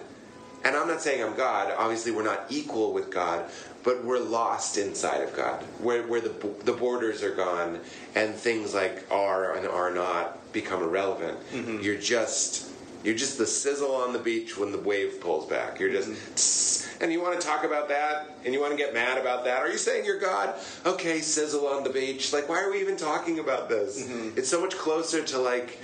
And 0.63 0.75
I'm 0.75 0.88
not 0.88 1.01
saying 1.01 1.23
I'm 1.23 1.36
God. 1.36 1.73
Obviously, 1.77 2.11
we're 2.11 2.23
not 2.23 2.45
equal 2.49 2.93
with 2.93 3.09
God, 3.09 3.49
but 3.84 4.03
we're 4.03 4.19
lost 4.19 4.77
inside 4.77 5.21
of 5.21 5.36
God, 5.36 5.63
where, 5.79 6.03
where 6.03 6.21
the, 6.21 6.29
the 6.65 6.73
borders 6.73 7.23
are 7.23 7.34
gone 7.34 7.79
and 8.13 8.36
things 8.36 8.73
like 8.75 9.05
are 9.11 9.55
and 9.55 9.67
are 9.67 9.91
not 9.91 10.53
become 10.53 10.84
irrelevant. 10.84 11.39
You're 11.82 11.97
just 11.97 12.70
You're 13.03 13.15
just 13.15 13.37
the 13.37 13.47
sizzle 13.47 13.95
on 13.95 14.13
the 14.13 14.19
beach 14.19 14.57
when 14.57 14.71
the 14.71 14.77
wave 14.77 15.19
pulls 15.21 15.47
back. 15.47 15.79
You're 15.79 15.91
just, 15.91 16.09
Mm-hmm. 16.09 17.03
and 17.03 17.11
you 17.11 17.21
want 17.21 17.39
to 17.39 17.45
talk 17.45 17.63
about 17.63 17.89
that, 17.89 18.29
and 18.45 18.53
you 18.53 18.59
want 18.61 18.71
to 18.71 18.77
get 18.77 18.93
mad 18.93 19.17
about 19.17 19.43
that. 19.45 19.59
Are 19.61 19.69
you 19.71 19.77
saying 19.77 20.05
you're 20.05 20.19
God? 20.19 20.53
Okay, 20.85 21.19
sizzle 21.21 21.65
on 21.67 21.83
the 21.83 21.89
beach. 21.89 22.31
Like, 22.31 22.47
why 22.47 22.61
are 22.61 22.71
we 22.71 22.79
even 22.79 22.97
talking 22.97 23.39
about 23.39 23.69
this? 23.69 24.03
Mm-hmm. 24.03 24.37
It's 24.37 24.49
so 24.49 24.61
much 24.61 24.77
closer 24.77 25.23
to 25.23 25.39
like 25.39 25.79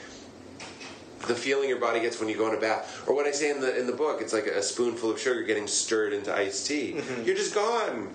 the 1.28 1.34
feeling 1.36 1.68
your 1.68 1.80
body 1.80 1.99
gets 1.99 2.20
when 2.20 2.30
you 2.30 2.38
go 2.38 2.47
in 2.49 2.55
a 2.55 2.59
bath, 2.61 3.03
or 3.07 3.15
what 3.15 3.26
I 3.26 3.32
say 3.32 3.49
in 3.49 3.59
the 3.61 3.78
in 3.80 3.88
the 3.88 3.93
book. 3.93 4.22
It's 4.22 4.34
like 4.34 4.45
a 4.45 4.61
spoonful 4.61 5.09
of 5.11 5.20
sugar 5.20 5.41
getting 5.43 5.68
stirred 5.68 6.13
into 6.13 6.34
iced 6.34 6.68
tea. 6.68 6.93
Mm-hmm. 6.97 7.24
You're 7.24 7.36
just 7.36 7.55
gone. 7.55 8.09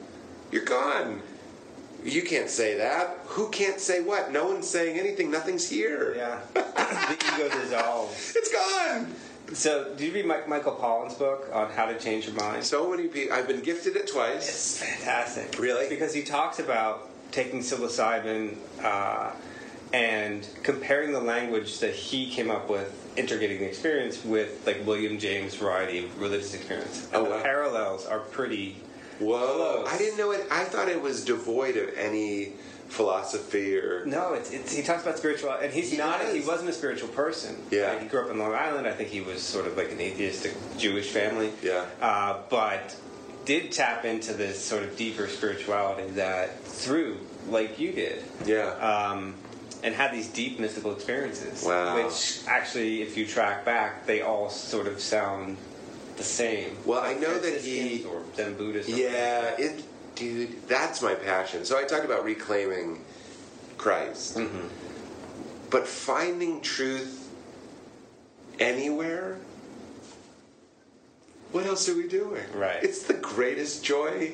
You're 0.52 0.64
gone. 0.64 1.22
You 2.04 2.22
can't 2.22 2.50
say 2.50 2.76
that. 2.78 3.18
Who 3.26 3.48
can't 3.50 3.80
say 3.80 4.02
what? 4.02 4.32
No 4.32 4.46
one's 4.46 4.68
saying 4.68 4.98
anything. 4.98 5.30
Nothing's 5.30 5.68
here. 5.68 6.14
Yeah. 6.16 6.40
the 6.54 7.16
ego 7.34 7.48
dissolves. 7.48 8.34
It's 8.36 8.52
gone. 8.52 9.14
So, 9.54 9.94
did 9.96 10.00
you 10.08 10.12
read 10.14 10.26
Mike, 10.26 10.48
Michael 10.48 10.74
Pollan's 10.76 11.14
book 11.14 11.48
on 11.52 11.70
how 11.72 11.86
to 11.86 11.98
change 11.98 12.26
your 12.26 12.34
mind? 12.34 12.64
So 12.64 12.90
many 12.90 13.08
people. 13.08 13.36
I've 13.36 13.46
been 13.46 13.60
gifted 13.60 13.96
it 13.96 14.10
twice. 14.10 14.48
It's 14.48 14.78
fantastic. 14.82 15.58
Really? 15.58 15.88
Because 15.88 16.14
he 16.14 16.22
talks 16.22 16.58
about 16.58 17.08
taking 17.32 17.60
psilocybin 17.60 18.56
uh, 18.82 19.30
and 19.92 20.48
comparing 20.62 21.12
the 21.12 21.20
language 21.20 21.80
that 21.80 21.94
he 21.94 22.30
came 22.30 22.50
up 22.50 22.70
with, 22.70 23.12
integrating 23.16 23.58
the 23.58 23.66
experience 23.66 24.24
with 24.24 24.66
like 24.66 24.86
William 24.86 25.18
James' 25.18 25.54
variety 25.54 26.04
of 26.04 26.18
religious 26.20 26.54
experience. 26.54 27.08
And 27.12 27.26
Oh, 27.26 27.36
the 27.36 27.42
parallels 27.42 28.06
are 28.06 28.20
pretty. 28.20 28.76
Whoa! 29.18 29.84
I 29.86 29.98
didn't 29.98 30.18
know 30.18 30.30
it. 30.32 30.46
I 30.50 30.64
thought 30.64 30.88
it 30.88 31.00
was 31.00 31.24
devoid 31.24 31.76
of 31.76 31.90
any 31.96 32.52
philosophy 32.88 33.76
or. 33.78 34.04
No, 34.06 34.34
it's, 34.34 34.50
it's 34.52 34.74
he 34.74 34.82
talks 34.82 35.02
about 35.02 35.18
spirituality, 35.18 35.66
and 35.66 35.74
he's 35.74 35.90
He 35.90 35.96
not. 35.96 36.20
does. 36.20 36.34
He 36.34 36.40
wasn't 36.40 36.70
a 36.70 36.72
spiritual 36.72 37.08
person. 37.08 37.56
Yeah. 37.70 37.92
Like, 37.92 38.02
he 38.02 38.08
grew 38.08 38.24
up 38.24 38.30
in 38.30 38.38
Long 38.38 38.54
Island. 38.54 38.86
I 38.86 38.92
think 38.92 39.08
he 39.10 39.20
was 39.20 39.42
sort 39.42 39.66
of 39.66 39.76
like 39.76 39.90
an 39.92 40.00
atheistic 40.00 40.54
Jewish 40.78 41.08
family. 41.10 41.50
Yeah. 41.62 41.86
Uh, 42.00 42.38
but 42.50 42.96
did 43.44 43.72
tap 43.72 44.04
into 44.04 44.32
this 44.34 44.62
sort 44.64 44.82
of 44.84 44.96
deeper 44.96 45.26
spirituality 45.26 46.10
that 46.12 46.62
through, 46.64 47.18
like 47.48 47.78
you 47.78 47.92
did. 47.92 48.22
Yeah. 48.44 48.68
um, 48.76 49.34
and 49.84 49.96
had 49.96 50.12
these 50.12 50.28
deep 50.28 50.60
mystical 50.60 50.92
experiences. 50.92 51.64
Wow. 51.64 51.96
Which 51.96 52.40
actually, 52.46 53.02
if 53.02 53.16
you 53.16 53.26
track 53.26 53.64
back, 53.64 54.06
they 54.06 54.22
all 54.22 54.48
sort 54.48 54.86
of 54.86 55.00
sound 55.00 55.56
the 56.22 56.28
same. 56.28 56.76
Well, 56.86 57.00
I 57.00 57.14
know 57.14 57.36
that 57.38 57.60
he- 57.60 58.04
or 58.04 58.22
Zen 58.36 58.54
Buddhist. 58.54 58.88
or- 58.88 58.92
Yeah, 58.96 59.56
it, 59.58 59.82
dude, 60.14 60.68
that's 60.68 61.02
my 61.02 61.14
passion. 61.14 61.64
So 61.64 61.76
I 61.78 61.84
talked 61.84 62.04
about 62.04 62.24
reclaiming 62.24 63.04
Christ, 63.76 64.36
Mm-hmm. 64.36 64.68
but 65.70 65.86
finding 65.88 66.60
truth 66.60 67.28
anywhere. 68.60 69.38
What 71.50 71.66
else 71.66 71.88
are 71.88 71.94
we 71.96 72.06
doing? 72.08 72.44
Right. 72.54 72.82
It's 72.82 73.02
the 73.02 73.14
greatest 73.14 73.84
joy. 73.84 74.32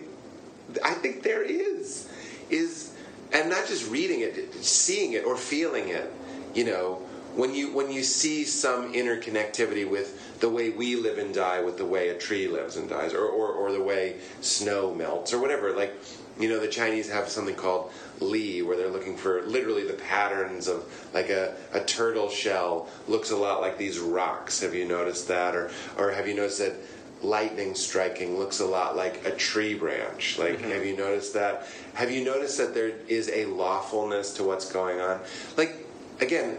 I 0.84 0.92
think 0.94 1.22
there 1.22 1.42
is, 1.42 2.08
is, 2.50 2.92
and 3.32 3.48
not 3.48 3.66
just 3.66 3.90
reading 3.90 4.20
it, 4.20 4.54
seeing 4.62 5.14
it 5.14 5.24
or 5.24 5.36
feeling 5.36 5.88
it. 5.88 6.12
You 6.54 6.64
know, 6.64 6.94
when 7.34 7.54
you 7.54 7.72
when 7.72 7.90
you 7.90 8.02
see 8.02 8.44
some 8.44 8.92
interconnectivity 8.92 9.88
with 9.88 10.27
the 10.40 10.48
way 10.48 10.70
we 10.70 10.96
live 10.96 11.18
and 11.18 11.34
die 11.34 11.60
with 11.60 11.78
the 11.78 11.84
way 11.84 12.08
a 12.10 12.18
tree 12.18 12.48
lives 12.48 12.76
and 12.76 12.88
dies, 12.88 13.12
or 13.14 13.26
or, 13.26 13.48
or 13.48 13.72
the 13.72 13.82
way 13.82 14.16
snow 14.40 14.94
melts, 14.94 15.32
or 15.32 15.40
whatever. 15.40 15.72
Like, 15.72 15.94
you 16.38 16.48
know, 16.48 16.60
the 16.60 16.68
Chinese 16.68 17.10
have 17.10 17.28
something 17.28 17.54
called 17.54 17.92
Li, 18.20 18.62
where 18.62 18.76
they're 18.76 18.90
looking 18.90 19.16
for 19.16 19.42
literally 19.42 19.86
the 19.86 19.94
patterns 19.94 20.68
of 20.68 20.84
like 21.12 21.30
a, 21.30 21.54
a 21.72 21.80
turtle 21.80 22.28
shell 22.28 22.88
looks 23.08 23.30
a 23.30 23.36
lot 23.36 23.60
like 23.60 23.78
these 23.78 23.98
rocks. 23.98 24.60
Have 24.60 24.74
you 24.74 24.86
noticed 24.86 25.28
that, 25.28 25.54
or 25.54 25.70
or 25.96 26.12
have 26.12 26.28
you 26.28 26.34
noticed 26.34 26.58
that? 26.58 26.74
lightning 27.22 27.74
striking 27.74 28.38
looks 28.38 28.60
a 28.60 28.64
lot 28.64 28.96
like 28.96 29.26
a 29.26 29.32
tree 29.32 29.74
branch. 29.74 30.38
Like, 30.38 30.58
mm-hmm. 30.58 30.70
have 30.70 30.84
you 30.84 30.96
noticed 30.96 31.34
that? 31.34 31.66
Have 31.94 32.10
you 32.10 32.24
noticed 32.24 32.58
that 32.58 32.74
there 32.74 32.92
is 33.08 33.28
a 33.30 33.46
lawfulness 33.46 34.34
to 34.34 34.44
what's 34.44 34.70
going 34.70 35.00
on? 35.00 35.20
Like, 35.56 35.84
again, 36.20 36.58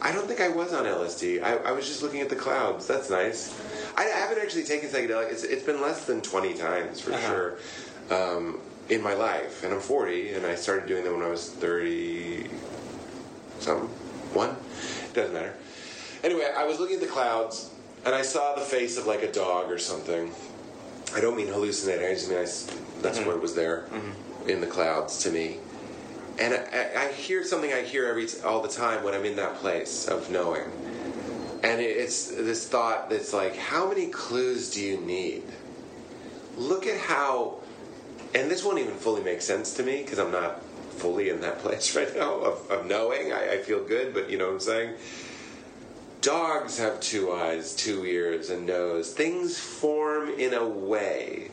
I 0.00 0.12
don't 0.12 0.26
think 0.28 0.40
I 0.40 0.48
was 0.48 0.72
on 0.72 0.84
LSD. 0.84 1.42
I, 1.42 1.56
I 1.56 1.72
was 1.72 1.86
just 1.86 2.02
looking 2.02 2.20
at 2.20 2.28
the 2.28 2.36
clouds. 2.36 2.86
That's 2.86 3.08
nice. 3.10 3.58
I, 3.96 4.04
I 4.04 4.18
haven't 4.18 4.38
actually 4.42 4.64
taken 4.64 4.88
psychedelic. 4.90 5.30
It's, 5.32 5.42
it's 5.42 5.62
been 5.62 5.80
less 5.80 6.04
than 6.04 6.20
20 6.20 6.54
times 6.54 7.00
for 7.00 7.12
Uh-huh. 7.12 7.26
sure 7.26 7.58
um, 8.10 8.60
in 8.88 9.02
my 9.02 9.14
life. 9.14 9.64
And 9.64 9.72
I'm 9.72 9.80
40, 9.80 10.34
and 10.34 10.46
I 10.46 10.54
started 10.54 10.86
doing 10.86 11.04
them 11.04 11.14
when 11.14 11.22
I 11.22 11.30
was 11.30 11.50
30 11.50 12.48
something. 13.60 13.88
One? 14.34 14.50
It 14.50 15.14
doesn't 15.14 15.32
matter. 15.32 15.54
Anyway, 16.22 16.46
I 16.56 16.64
was 16.64 16.78
looking 16.78 16.96
at 16.96 17.00
the 17.02 17.06
clouds, 17.08 17.70
and 18.04 18.14
I 18.14 18.22
saw 18.22 18.54
the 18.54 18.60
face 18.60 18.98
of 18.98 19.06
like 19.06 19.22
a 19.22 19.32
dog 19.32 19.70
or 19.70 19.78
something. 19.78 20.30
I 21.14 21.20
don't 21.20 21.36
mean 21.36 21.46
hallucinating. 21.48 22.06
I 22.06 22.12
just 22.14 22.28
mean 22.28 22.38
I 22.38 23.02
that's 23.02 23.20
what 23.20 23.40
was 23.40 23.54
there 23.54 23.86
in 24.46 24.60
the 24.60 24.66
clouds 24.66 25.20
to 25.22 25.30
me. 25.30 25.56
And 26.38 26.54
I, 26.54 27.08
I- 27.08 27.12
hear 27.12 27.42
something 27.44 27.72
I 27.72 27.82
hear 27.82 28.06
every 28.06 28.26
all 28.44 28.60
the 28.62 28.68
time 28.68 29.02
when 29.02 29.14
I'm 29.14 29.24
in 29.24 29.36
that 29.36 29.56
place 29.56 30.06
of 30.06 30.30
knowing. 30.30 30.64
And 31.62 31.80
it's 31.80 32.28
this 32.28 32.68
thought 32.68 33.10
that's 33.10 33.32
like, 33.32 33.56
how 33.56 33.88
many 33.88 34.06
clues 34.08 34.70
do 34.70 34.80
you 34.80 34.98
need? 34.98 35.42
Look 36.56 36.86
at 36.86 37.00
how, 37.00 37.60
and 38.34 38.50
this 38.50 38.64
won't 38.64 38.78
even 38.78 38.94
fully 38.94 39.22
make 39.22 39.42
sense 39.42 39.74
to 39.74 39.82
me 39.82 40.02
because 40.02 40.18
I'm 40.18 40.30
not 40.30 40.62
fully 40.62 41.28
in 41.30 41.40
that 41.40 41.58
place 41.64 41.96
right 41.96 42.14
now 42.14 42.34
of, 42.36 42.70
of 42.70 42.86
knowing. 42.86 43.32
I, 43.32 43.54
I 43.54 43.58
feel 43.58 43.82
good, 43.84 44.14
but 44.14 44.30
you 44.30 44.38
know 44.38 44.46
what 44.46 44.54
I'm 44.54 44.60
saying? 44.60 44.94
Dogs 46.20 46.78
have 46.78 47.00
two 47.00 47.32
eyes, 47.32 47.74
two 47.74 48.04
ears, 48.04 48.50
and 48.50 48.66
nose. 48.66 49.12
Things 49.12 49.58
form 49.58 50.30
in 50.30 50.54
a 50.54 50.66
way. 50.66 51.50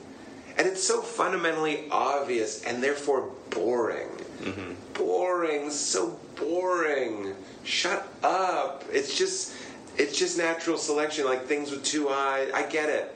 And 0.58 0.68
it's 0.68 0.84
so 0.84 1.02
fundamentally 1.02 1.86
obvious 1.92 2.64
and 2.64 2.82
therefore 2.82 3.32
boring. 3.50 4.10
Mm-hmm. 4.42 4.74
Boring, 4.94 5.72
so 5.72 6.20
boring. 6.36 7.36
Shut 7.64 8.08
up. 8.24 8.84
It's 8.92 9.18
just 9.18 9.54
it's 9.98 10.18
just 10.18 10.38
natural 10.38 10.78
selection 10.78 11.26
like 11.26 11.46
things 11.46 11.72
with 11.72 11.84
two 11.84 12.10
eyes. 12.10 12.52
I 12.54 12.64
get 12.64 12.90
it. 12.90 13.16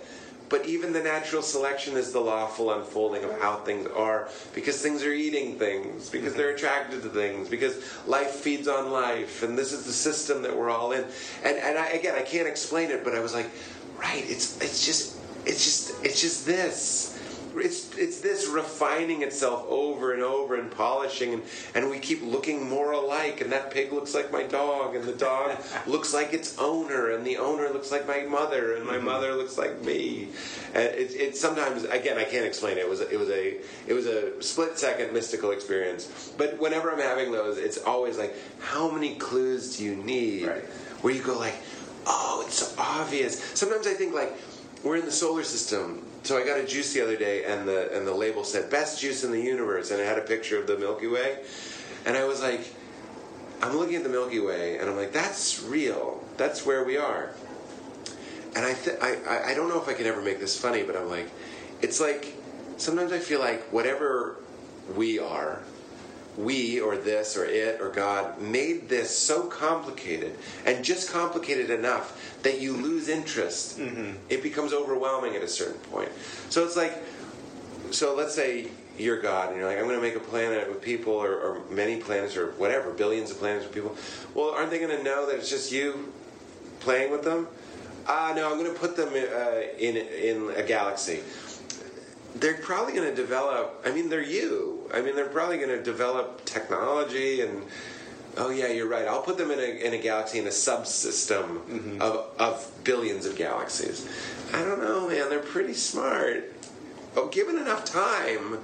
But 0.49 0.65
even 0.65 0.93
the 0.93 1.01
natural 1.01 1.41
selection 1.41 1.97
is 1.97 2.13
the 2.13 2.21
lawful 2.21 2.71
unfolding 2.71 3.23
of 3.25 3.41
how 3.41 3.57
things 3.57 3.87
are 3.87 4.29
because 4.53 4.81
things 4.81 5.03
are 5.03 5.11
eating 5.11 5.59
things, 5.59 6.09
because 6.09 6.29
mm-hmm. 6.29 6.37
they're 6.37 6.55
attracted 6.55 7.03
to 7.03 7.09
things, 7.09 7.49
because 7.49 7.83
life 8.05 8.31
feeds 8.31 8.67
on 8.67 8.91
life, 8.91 9.43
and 9.43 9.57
this 9.57 9.73
is 9.73 9.85
the 9.85 9.91
system 9.91 10.41
that 10.43 10.55
we're 10.55 10.69
all 10.69 10.93
in. 10.93 11.03
And 11.43 11.57
and 11.57 11.77
I, 11.77 11.87
again, 11.87 12.15
I 12.15 12.21
can't 12.21 12.47
explain 12.47 12.91
it, 12.91 13.03
but 13.03 13.13
I 13.13 13.19
was 13.19 13.33
like, 13.33 13.49
right, 13.97 14.23
it's 14.25 14.61
it's 14.61 14.85
just 14.85 15.17
it's 15.45 15.65
just 15.65 16.05
it's 16.05 16.21
just 16.21 16.45
this. 16.45 17.16
It's 17.59 17.95
it's 17.97 18.21
this 18.21 18.47
refining 18.47 19.21
itself 19.21 19.65
over 19.69 20.13
and 20.13 20.23
over 20.23 20.55
and 20.55 20.71
polishing, 20.71 21.33
and, 21.33 21.43
and 21.75 21.89
we 21.89 21.99
keep 21.99 22.21
looking 22.21 22.67
more 22.69 22.91
alike. 22.91 23.41
And 23.41 23.51
that 23.51 23.71
pig 23.71 23.91
looks 23.91 24.13
like 24.13 24.31
my 24.31 24.43
dog, 24.43 24.95
and 24.95 25.05
the 25.05 25.13
dog 25.13 25.57
looks 25.87 26.13
like 26.13 26.33
its 26.33 26.57
owner, 26.57 27.11
and 27.11 27.25
the 27.25 27.37
owner 27.37 27.69
looks 27.69 27.91
like 27.91 28.07
my 28.07 28.21
mother, 28.21 28.75
and 28.75 28.85
my 28.85 28.95
mm-hmm. 28.95 29.05
mother 29.05 29.33
looks 29.33 29.57
like 29.57 29.81
me. 29.83 30.29
And 30.73 30.83
it, 30.83 31.11
it 31.15 31.37
sometimes 31.37 31.83
again 31.83 32.17
I 32.17 32.23
can't 32.23 32.45
explain 32.45 32.77
it. 32.77 32.81
It 32.81 32.89
was 32.89 33.01
it 33.01 33.19
was 33.19 33.29
a 33.29 33.57
it 33.87 33.93
was 33.93 34.05
a 34.05 34.41
split 34.41 34.77
second 34.77 35.13
mystical 35.13 35.51
experience. 35.51 36.33
But 36.37 36.59
whenever 36.59 36.91
I'm 36.91 36.99
having 36.99 37.31
those, 37.31 37.57
it's 37.57 37.77
always 37.77 38.17
like, 38.17 38.35
how 38.59 38.89
many 38.89 39.15
clues 39.15 39.77
do 39.77 39.83
you 39.83 39.95
need? 39.95 40.47
Right. 40.47 40.63
Where 41.01 41.13
you 41.13 41.21
go 41.21 41.37
like, 41.37 41.55
oh, 42.05 42.43
it's 42.45 42.55
so 42.55 42.81
obvious. 42.81 43.39
Sometimes 43.53 43.87
I 43.87 43.93
think 43.93 44.13
like 44.13 44.33
we're 44.83 44.97
in 44.97 45.05
the 45.05 45.11
solar 45.11 45.43
system. 45.43 46.06
So 46.23 46.37
I 46.37 46.45
got 46.45 46.59
a 46.59 46.65
juice 46.65 46.93
the 46.93 47.01
other 47.01 47.15
day, 47.15 47.45
and 47.45 47.67
the 47.67 47.95
and 47.95 48.05
the 48.05 48.13
label 48.13 48.43
said 48.43 48.69
"best 48.69 48.99
juice 48.99 49.23
in 49.23 49.31
the 49.31 49.41
universe," 49.41 49.91
and 49.91 50.01
it 50.01 50.05
had 50.07 50.17
a 50.17 50.21
picture 50.21 50.59
of 50.59 50.67
the 50.67 50.77
Milky 50.77 51.07
Way, 51.07 51.37
and 52.05 52.17
I 52.17 52.25
was 52.25 52.41
like, 52.41 52.61
I'm 53.61 53.77
looking 53.77 53.95
at 53.95 54.03
the 54.03 54.09
Milky 54.09 54.39
Way, 54.39 54.77
and 54.77 54.89
I'm 54.89 54.97
like, 54.97 55.13
that's 55.13 55.61
real. 55.63 56.23
That's 56.37 56.65
where 56.65 56.83
we 56.83 56.97
are. 56.97 57.31
And 58.55 58.65
I, 58.65 58.73
th- 58.73 58.97
I 59.01 59.15
I- 59.27 59.51
I 59.51 59.53
don't 59.53 59.69
know 59.69 59.79
if 59.81 59.87
I 59.87 59.93
can 59.93 60.05
ever 60.05 60.21
make 60.21 60.39
this 60.39 60.59
funny, 60.59 60.83
but 60.83 60.95
I'm 60.97 61.09
like, 61.09 61.29
it's 61.81 62.01
like 62.01 62.35
sometimes 62.77 63.11
I 63.13 63.19
feel 63.19 63.39
like 63.39 63.63
whatever 63.71 64.35
we 64.95 65.19
are, 65.19 65.61
we 66.37 66.79
or 66.79 66.95
this 66.95 67.35
or 67.35 67.45
it 67.45 67.81
or 67.81 67.89
God 67.89 68.39
made 68.39 68.87
this 68.87 69.15
so 69.15 69.43
complicated 69.47 70.37
and 70.65 70.85
just 70.85 71.11
complicated 71.11 71.69
enough 71.69 72.39
that 72.43 72.61
you 72.61 72.73
lose 72.73 73.09
interest. 73.09 73.79
It 74.29 74.43
becomes 74.43 74.71
overwhelming 74.73 75.35
at 75.35 75.41
a 75.41 75.47
certain 75.47 75.79
point. 75.81 76.11
So 76.49 76.63
it's 76.63 76.77
like, 76.77 76.93
so 77.91 78.15
let's 78.15 78.35
say 78.35 78.67
you're 78.97 79.19
God 79.19 79.49
and 79.49 79.57
you're 79.57 79.67
like, 79.67 79.77
I'm 79.77 79.85
going 79.85 79.95
to 79.95 80.01
make 80.01 80.15
a 80.15 80.19
planet 80.19 80.69
with 80.69 80.81
people 80.81 81.13
or, 81.13 81.33
or 81.35 81.61
many 81.69 81.97
planets 81.97 82.37
or 82.37 82.51
whatever, 82.51 82.91
billions 82.91 83.31
of 83.31 83.39
planets 83.39 83.65
with 83.65 83.73
people. 83.73 83.95
Well, 84.33 84.51
aren't 84.51 84.69
they 84.69 84.79
going 84.79 84.95
to 84.95 85.03
know 85.03 85.25
that 85.27 85.35
it's 85.35 85.49
just 85.49 85.71
you 85.71 86.13
playing 86.79 87.11
with 87.11 87.23
them? 87.23 87.47
Ah, 88.07 88.31
no, 88.35 88.49
I'm 88.49 88.57
going 88.57 88.73
to 88.73 88.79
put 88.79 88.95
them 88.95 89.09
uh, 89.09 89.61
in 89.77 89.97
in 89.97 90.51
a 90.55 90.63
galaxy 90.63 91.21
they're 92.39 92.55
probably 92.57 92.93
going 92.93 93.09
to 93.09 93.15
develop. 93.15 93.81
I 93.85 93.91
mean, 93.91 94.09
they're 94.09 94.21
you. 94.23 94.89
I 94.93 95.01
mean, 95.01 95.15
they're 95.15 95.27
probably 95.29 95.57
going 95.57 95.69
to 95.69 95.81
develop 95.83 96.43
technology 96.45 97.41
and 97.41 97.63
Oh 98.39 98.51
yeah, 98.51 98.67
you're 98.67 98.87
right. 98.87 99.07
I'll 99.07 99.23
put 99.23 99.39
them 99.39 99.49
in 99.49 99.57
a, 99.57 99.63
in 99.63 99.93
a 99.93 99.97
galaxy 99.97 100.37
in 100.37 100.45
a 100.45 100.51
subsystem 100.51 101.57
Mm-hmm. 101.61 102.01
of 102.01 102.27
of 102.37 102.71
billions 102.83 103.25
of 103.25 103.35
galaxies. 103.35 104.07
I 104.53 104.63
don't 104.63 104.79
know, 104.79 105.07
man. 105.09 105.29
They're 105.29 105.39
pretty 105.39 105.73
smart. 105.73 106.53
Oh, 107.15 107.29
given 107.29 107.57
enough 107.57 107.83
time, 107.83 108.59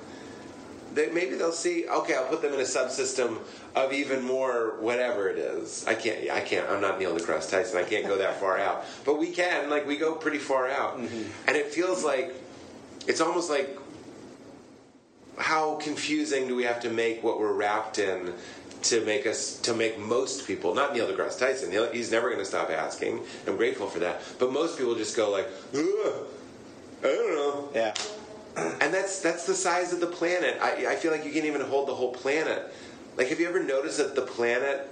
they, 0.93 1.09
maybe 1.09 1.33
they'll 1.37 1.51
see. 1.51 1.87
Okay, 1.87 2.13
I'll 2.13 2.27
put 2.27 2.43
them 2.43 2.53
in 2.53 2.59
a 2.59 2.63
subsystem 2.65 3.39
of 3.75 3.91
even 3.93 4.21
more 4.21 4.75
whatever 4.79 5.27
it 5.27 5.39
is. 5.39 5.83
I 5.87 5.95
can't. 5.95 6.29
I 6.29 6.41
can't. 6.41 6.69
I'm 6.69 6.79
not 6.79 6.99
Neil 6.99 7.15
deGrasse 7.17 7.49
Tyson. 7.49 7.77
I 7.79 7.83
can't 7.83 8.05
go 8.05 8.15
that 8.19 8.39
far 8.39 8.59
out. 8.59 8.85
But 9.05 9.17
we 9.17 9.31
can. 9.31 9.71
Like 9.71 9.87
we 9.87 9.97
go 9.97 10.13
pretty 10.13 10.37
far 10.37 10.69
out, 10.69 10.99
and 10.99 11.55
it 11.57 11.71
feels 11.73 12.03
like 12.03 12.31
it's 13.07 13.21
almost 13.21 13.49
like 13.49 13.77
how 15.37 15.75
confusing 15.75 16.47
do 16.47 16.55
we 16.55 16.63
have 16.63 16.79
to 16.81 16.89
make 16.89 17.23
what 17.23 17.39
we're 17.39 17.53
wrapped 17.53 17.99
in 17.99 18.33
to 18.83 19.03
make 19.05 19.25
us 19.25 19.59
to 19.61 19.73
make 19.73 19.97
most 19.97 20.45
people 20.45 20.75
not 20.75 20.93
Neil 20.93 21.07
deGrasse 21.07 21.39
Tyson 21.39 21.71
He'll, 21.71 21.91
he's 21.91 22.11
never 22.11 22.27
going 22.27 22.39
to 22.39 22.45
stop 22.45 22.69
asking. 22.69 23.21
I'm 23.47 23.57
grateful 23.57 23.87
for 23.87 23.99
that. 23.99 24.21
But 24.39 24.51
most 24.51 24.77
people 24.77 24.95
just 24.95 25.15
go 25.15 25.31
like 25.31 25.47
"Ugh, 25.73 26.25
I 26.99 27.07
don't 27.07 27.35
know. 27.35 27.69
Yeah. 27.73 27.93
and 28.81 28.93
that's 28.93 29.21
that's 29.21 29.45
the 29.47 29.55
size 29.55 29.93
of 29.93 29.99
the 29.99 30.07
planet. 30.07 30.57
I, 30.61 30.87
I 30.87 30.95
feel 30.95 31.11
like 31.11 31.25
you 31.25 31.31
can't 31.31 31.45
even 31.45 31.61
hold 31.61 31.87
the 31.87 31.95
whole 31.95 32.13
planet. 32.13 32.73
Like 33.17 33.29
have 33.29 33.39
you 33.39 33.47
ever 33.47 33.63
noticed 33.63 33.97
that 33.97 34.15
the 34.15 34.21
planet 34.21 34.89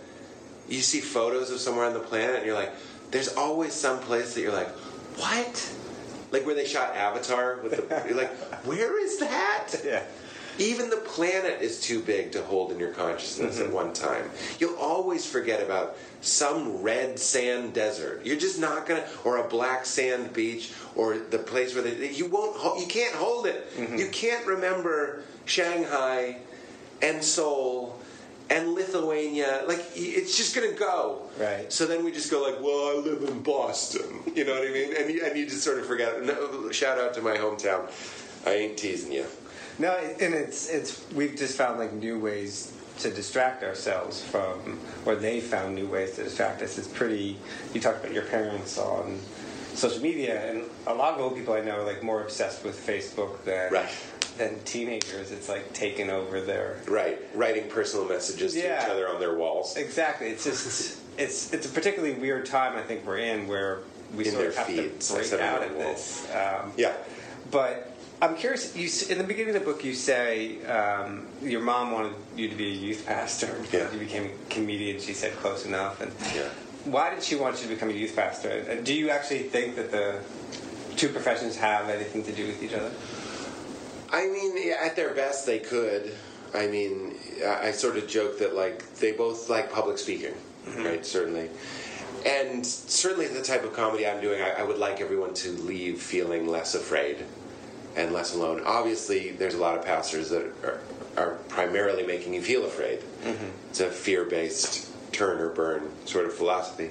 you 0.70 0.82
see 0.82 1.02
photos 1.02 1.52
of 1.52 1.60
somewhere 1.60 1.86
on 1.86 1.94
the 1.94 2.00
planet 2.00 2.38
and 2.38 2.46
you're 2.46 2.56
like 2.56 2.72
there's 3.12 3.36
always 3.36 3.74
some 3.74 4.00
place 4.00 4.34
that 4.36 4.42
you're 4.42 4.54
like 4.54 4.70
what 5.18 5.74
like 6.32 6.46
where 6.46 6.56
they 6.56 6.66
shot 6.66 6.96
Avatar 6.96 7.60
with 7.62 7.88
the 7.88 8.04
you're 8.08 8.18
like 8.24 8.34
where 8.66 9.00
is 9.04 9.20
that 9.20 9.68
Yeah. 9.86 10.04
even 10.58 10.90
the 10.90 10.98
planet 10.98 11.62
is 11.62 11.80
too 11.82 12.02
big 12.02 12.32
to 12.34 12.42
hold 12.44 12.72
in 12.72 12.80
your 12.80 12.92
consciousness 12.92 13.60
at 13.60 13.68
mm-hmm. 13.68 13.76
one 13.76 13.94
time. 13.94 14.30
You'll 14.60 14.78
always 14.78 15.26
forget 15.26 15.62
about 15.62 15.98
some 16.22 16.82
red 16.82 17.20
sand 17.20 17.74
desert. 17.74 18.26
You're 18.26 18.38
just 18.38 18.60
not 18.60 18.86
gonna, 18.86 19.06
or 19.24 19.38
a 19.38 19.48
black 19.48 19.86
sand 19.86 20.34
beach, 20.34 20.72
or 20.96 21.18
the 21.18 21.40
place 21.40 21.74
where 21.74 21.84
they, 21.84 22.12
you 22.12 22.28
won't, 22.28 22.80
you 22.80 22.88
can't 22.88 23.16
hold 23.16 23.48
it. 23.48 23.76
Mm-hmm. 23.76 23.98
You 23.98 24.08
can't 24.10 24.46
remember 24.46 25.24
Shanghai, 25.46 26.38
and 27.02 27.24
Seoul, 27.24 28.00
and 28.52 28.74
Lithuania. 28.74 29.64
Like 29.68 29.84
it's 29.96 30.38
just 30.38 30.54
gonna 30.54 30.74
go. 30.74 31.22
Right. 31.40 31.72
So 31.72 31.86
then 31.86 32.04
we 32.04 32.12
just 32.12 32.30
go 32.30 32.42
like, 32.44 32.62
well, 32.62 32.90
I 32.90 33.00
live 33.02 33.24
in 33.28 33.42
Boston. 33.42 34.20
You 34.36 34.46
know 34.46 34.54
what 34.54 34.68
I 34.68 34.72
mean? 34.72 34.96
And 34.98 35.10
you, 35.14 35.26
and 35.26 35.38
you 35.38 35.46
just 35.46 35.62
sort 35.64 35.78
of 35.78 35.86
forget. 35.86 36.24
No, 36.24 36.72
shout 36.72 36.98
out 36.98 37.14
to 37.16 37.22
my 37.22 37.36
hometown. 37.36 37.92
I 38.46 38.54
ain't 38.54 38.78
teasing 38.78 39.12
you. 39.12 39.26
No, 39.78 39.92
and 39.96 40.34
it's 40.34 40.70
it's 40.70 41.06
we've 41.14 41.36
just 41.36 41.58
found 41.58 41.80
like 41.80 41.94
new 41.94 42.18
ways 42.20 42.74
to 43.00 43.12
distract 43.12 43.64
ourselves 43.64 44.24
from, 44.24 44.80
or 45.06 45.16
they 45.16 45.42
found 45.42 45.76
new 45.76 45.88
ways 45.88 46.16
to 46.16 46.24
distract 46.24 46.62
us. 46.62 46.78
It's 46.78 46.88
pretty. 46.88 47.38
You 47.74 47.82
talked 47.82 48.00
about 48.04 48.14
your 48.14 48.26
parents 48.26 48.78
on 48.78 49.20
social 49.74 50.02
media, 50.02 50.50
and 50.50 50.64
a 50.88 50.94
lot 50.94 51.16
of 51.16 51.20
old 51.20 51.36
people 51.36 51.54
I 51.54 51.62
know 51.62 51.82
are 51.82 51.86
like 51.86 52.02
more 52.04 52.22
obsessed 52.22 52.64
with 52.64 52.76
Facebook 52.76 53.44
than 53.44 53.74
Right. 53.74 53.90
Than 54.42 54.60
teenagers. 54.64 55.32
It's 55.32 55.48
like 55.50 55.72
taken 55.74 56.10
over 56.10 56.42
their. 56.42 56.78
Right, 56.88 57.20
writing 57.36 57.70
personal 57.70 58.08
messages 58.08 58.54
to 58.54 58.60
each 58.60 58.90
other 58.90 59.08
on 59.08 59.20
their 59.20 59.36
walls. 59.36 59.78
Exactly. 59.78 60.28
It's 60.28 60.44
just 60.44 61.00
it's 61.18 61.54
it's 61.54 61.66
a 61.66 61.70
particularly 61.70 62.16
weird 62.16 62.46
time 62.46 62.78
I 62.78 62.82
think 62.82 63.06
we're 63.06 63.18
in 63.20 63.48
where 63.48 63.80
we 64.16 64.26
In 64.26 64.32
sort 64.32 64.48
of 64.48 64.56
have 64.58 64.68
feeds. 64.68 65.08
to 65.10 65.14
break 65.16 65.34
out 65.34 65.64
of 65.64 65.74
this. 65.76 66.28
Um, 66.34 66.74
Yeah, 66.76 66.94
But 67.52 67.88
I'm 68.22 68.36
curious. 68.36 68.76
You 68.76 68.90
in 69.12 69.18
the 69.18 69.24
beginning 69.24 69.56
of 69.56 69.62
the 69.62 69.66
book, 69.72 69.84
you 69.84 69.94
say 69.94 70.64
um, 70.66 71.28
your 71.42 71.62
mom 71.62 71.92
wanted 71.92 72.14
you 72.36 72.50
to 72.50 72.56
be 72.56 72.68
a 72.68 72.76
youth 72.88 73.06
pastor. 73.06 73.56
Yeah. 73.72 73.92
You 73.94 74.00
became 74.00 74.26
a 74.26 74.50
comedian. 74.50 75.00
She 75.00 75.14
said 75.14 75.34
close 75.38 75.66
enough. 75.66 76.02
And 76.02 76.12
Yeah. 76.36 76.50
why 76.86 77.14
did 77.14 77.22
she 77.24 77.36
want 77.36 77.58
you 77.58 77.68
to 77.68 77.74
become 77.76 77.90
a 77.90 77.94
youth 77.94 78.16
pastor? 78.16 78.50
And 78.70 78.84
do 78.86 78.94
you 78.94 79.10
actually 79.12 79.44
think 79.44 79.76
that 79.76 79.92
the 79.92 80.20
two 80.98 81.10
professions 81.10 81.56
have 81.58 81.90
anything 81.90 82.24
to 82.24 82.32
do 82.32 82.48
with 82.48 82.62
each 82.64 82.74
other? 82.74 82.92
I 84.12 84.28
mean, 84.28 84.74
at 84.74 84.96
their 84.96 85.14
best, 85.14 85.46
they 85.46 85.60
could. 85.60 86.14
I 86.54 86.68
mean, 86.68 87.16
I, 87.46 87.68
I 87.68 87.72
sort 87.72 87.98
of 87.98 88.08
joke 88.08 88.40
that 88.40 88.56
like 88.56 88.96
they 88.96 89.14
both 89.14 89.50
like 89.50 89.72
public 89.72 89.98
speaking, 89.98 90.34
right? 90.78 91.06
Certainly, 91.06 91.50
and 92.26 92.66
certainly 92.66 93.28
the 93.28 93.42
type 93.42 93.64
of 93.64 93.74
comedy 93.74 94.06
I'm 94.06 94.22
doing, 94.22 94.42
I, 94.42 94.52
I 94.52 94.64
would 94.64 94.78
like 94.78 95.02
everyone 95.02 95.34
to 95.36 95.52
leave 95.52 96.02
feeling 96.02 96.48
less 96.48 96.76
afraid 96.76 97.26
and 97.96 98.12
less 98.12 98.36
alone. 98.36 98.62
Obviously, 98.66 99.32
there's 99.32 99.56
a 99.56 99.60
lot 99.60 99.78
of 99.78 99.86
pastors 99.86 100.30
that 100.30 100.44
are, 100.64 100.82
are 101.18 101.36
primarily 101.48 102.06
making 102.06 102.34
you 102.34 102.42
feel 102.42 102.66
afraid. 102.66 103.00
It's 103.70 103.80
a 103.80 103.90
fear-based 103.90 104.90
turn 105.12 105.40
or 105.40 105.50
burn 105.50 105.90
sort 106.06 106.26
of 106.26 106.34
philosophy. 106.34 106.90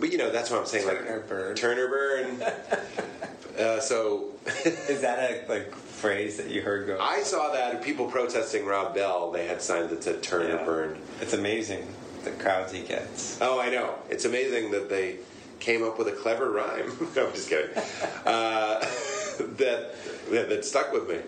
But 0.00 0.10
you 0.10 0.18
know, 0.18 0.30
that's 0.30 0.50
what 0.50 0.60
I'm 0.60 0.66
saying. 0.66 0.86
Turn 0.86 0.96
like 0.96 1.10
or 1.10 1.20
burn. 1.20 1.56
turn 1.56 1.78
or 1.78 1.88
burn. 1.88 2.42
uh, 3.58 3.80
so. 3.80 4.30
Is 4.64 5.00
that 5.02 5.18
a 5.18 5.48
like 5.48 5.72
phrase 6.04 6.36
that 6.36 6.50
you 6.50 6.60
heard 6.60 6.86
go? 6.86 6.98
I 7.00 7.22
saw 7.22 7.50
that 7.52 7.82
people 7.82 8.06
protesting 8.06 8.66
Rob 8.66 8.94
Bell. 8.94 9.30
They 9.30 9.46
had 9.46 9.62
signs 9.62 9.88
that 9.90 10.04
said 10.04 10.22
"Turn 10.22 10.46
Yeah. 10.48 10.62
or 10.62 10.66
Burn." 10.66 10.98
It's 11.20 11.32
amazing 11.32 11.86
the 12.24 12.30
crowds 12.32 12.72
he 12.72 12.82
gets. 12.82 13.38
Oh, 13.40 13.58
I 13.58 13.70
know. 13.70 13.94
It's 14.10 14.24
amazing 14.26 14.70
that 14.72 14.88
they 14.90 15.16
came 15.60 15.82
up 15.82 15.98
with 15.98 16.08
a 16.08 16.12
clever 16.12 16.50
rhyme. 16.50 16.92
no, 17.16 17.26
I'm 17.26 17.32
just 17.32 17.48
kidding. 17.48 17.70
Uh, 18.26 18.80
that, 19.58 19.94
that 20.30 20.48
that 20.48 20.64
stuck 20.64 20.92
with 20.92 21.08
me. 21.08 21.18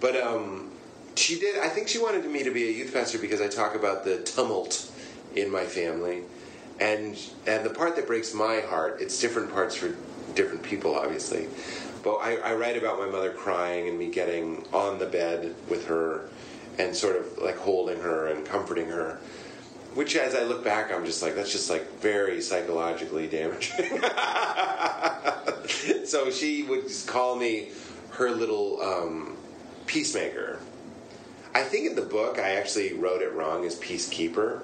But 0.00 0.16
um, 0.16 0.70
she 1.14 1.38
did. 1.38 1.58
I 1.58 1.68
think 1.68 1.88
she 1.88 1.98
wanted 1.98 2.24
me 2.26 2.42
to 2.42 2.50
be 2.50 2.68
a 2.68 2.72
youth 2.72 2.92
pastor 2.92 3.18
because 3.18 3.40
I 3.42 3.48
talk 3.48 3.74
about 3.74 4.04
the 4.04 4.18
tumult 4.22 4.90
in 5.36 5.50
my 5.50 5.64
family, 5.64 6.22
and 6.80 7.18
and 7.46 7.64
the 7.64 7.70
part 7.70 7.96
that 7.96 8.06
breaks 8.06 8.32
my 8.34 8.60
heart. 8.60 9.00
It's 9.00 9.20
different 9.20 9.52
parts 9.52 9.74
for 9.74 9.94
different 10.34 10.62
people, 10.62 10.94
obviously. 10.94 11.48
But 12.02 12.16
I, 12.16 12.36
I 12.36 12.54
write 12.54 12.76
about 12.76 12.98
my 12.98 13.06
mother 13.06 13.30
crying 13.30 13.88
and 13.88 13.98
me 13.98 14.10
getting 14.10 14.66
on 14.72 14.98
the 14.98 15.06
bed 15.06 15.54
with 15.68 15.86
her 15.86 16.28
and 16.78 16.96
sort 16.96 17.16
of 17.16 17.38
like 17.38 17.56
holding 17.56 18.00
her 18.00 18.28
and 18.28 18.44
comforting 18.44 18.88
her. 18.88 19.18
Which, 19.94 20.16
as 20.16 20.34
I 20.34 20.44
look 20.44 20.64
back, 20.64 20.90
I'm 20.90 21.04
just 21.04 21.22
like, 21.22 21.34
that's 21.34 21.52
just 21.52 21.68
like 21.68 22.00
very 22.00 22.40
psychologically 22.40 23.26
damaging. 23.26 24.00
so 26.06 26.30
she 26.30 26.62
would 26.62 26.88
just 26.88 27.06
call 27.06 27.36
me 27.36 27.68
her 28.12 28.30
little 28.30 28.80
um, 28.80 29.36
peacemaker. 29.86 30.58
I 31.54 31.62
think 31.62 31.86
in 31.86 31.94
the 31.94 32.02
book 32.02 32.38
I 32.38 32.56
actually 32.56 32.94
wrote 32.94 33.20
it 33.20 33.34
wrong 33.34 33.66
as 33.66 33.78
peacekeeper, 33.78 34.60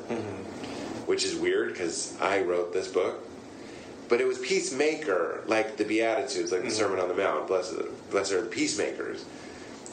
which 1.06 1.24
is 1.24 1.36
weird 1.36 1.74
because 1.74 2.18
I 2.20 2.40
wrote 2.40 2.72
this 2.72 2.88
book. 2.88 3.27
But 4.08 4.20
it 4.20 4.26
was 4.26 4.38
peacemaker, 4.38 5.42
like 5.46 5.76
the 5.76 5.84
Beatitudes, 5.84 6.50
like 6.50 6.62
the 6.62 6.68
mm-hmm. 6.68 6.76
Sermon 6.76 6.98
on 6.98 7.08
the 7.08 7.14
Mount. 7.14 7.46
Blessed, 7.46 7.76
blessed 8.10 8.32
are 8.32 8.40
the 8.42 8.48
peacemakers. 8.48 9.24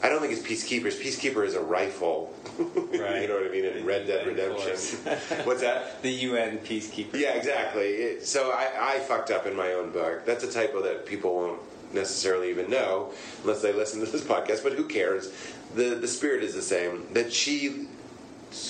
I 0.04 0.10
don't 0.10 0.22
think 0.22 0.34
it's 0.34 0.42
peacekeepers. 0.42 1.02
Peacekeeper 1.02 1.46
is 1.46 1.56
a 1.56 1.62
rifle. 1.62 2.34
Right. 2.96 3.24
you 3.24 3.28
know 3.28 3.36
what 3.36 3.46
I 3.46 3.50
mean? 3.50 3.66
In 3.66 3.86
Red 3.86 4.08
Dead 4.08 4.26
Redemption. 4.26 4.78
What's 5.44 5.62
that? 5.62 6.02
The 6.02 6.12
UN 6.12 6.60
peacekeeper. 6.60 7.16
Yeah, 7.16 7.34
exactly. 7.34 7.88
It, 7.90 8.26
so 8.26 8.52
I, 8.52 8.94
I 8.96 9.00
fucked 9.00 9.30
up 9.30 9.46
in 9.46 9.56
my 9.56 9.74
own 9.74 9.92
book. 9.92 10.26
That's 10.26 10.46
a 10.46 10.52
typo 10.52 10.82
that 10.84 11.06
people 11.06 11.36
won't 11.36 11.60
necessarily 11.94 12.50
even 12.50 12.70
know 12.70 13.12
unless 13.42 13.62
they 13.62 13.74
listen 13.74 14.00
to 14.00 14.06
this 14.06 14.24
podcast. 14.24 14.64
But 14.64 14.74
who 14.74 14.86
cares? 14.86 15.34
The 15.76 15.96
the 15.96 16.08
spirit 16.08 16.44
is 16.44 16.54
the 16.56 16.62
same. 16.62 17.06
That 17.14 17.34
she 17.34 17.88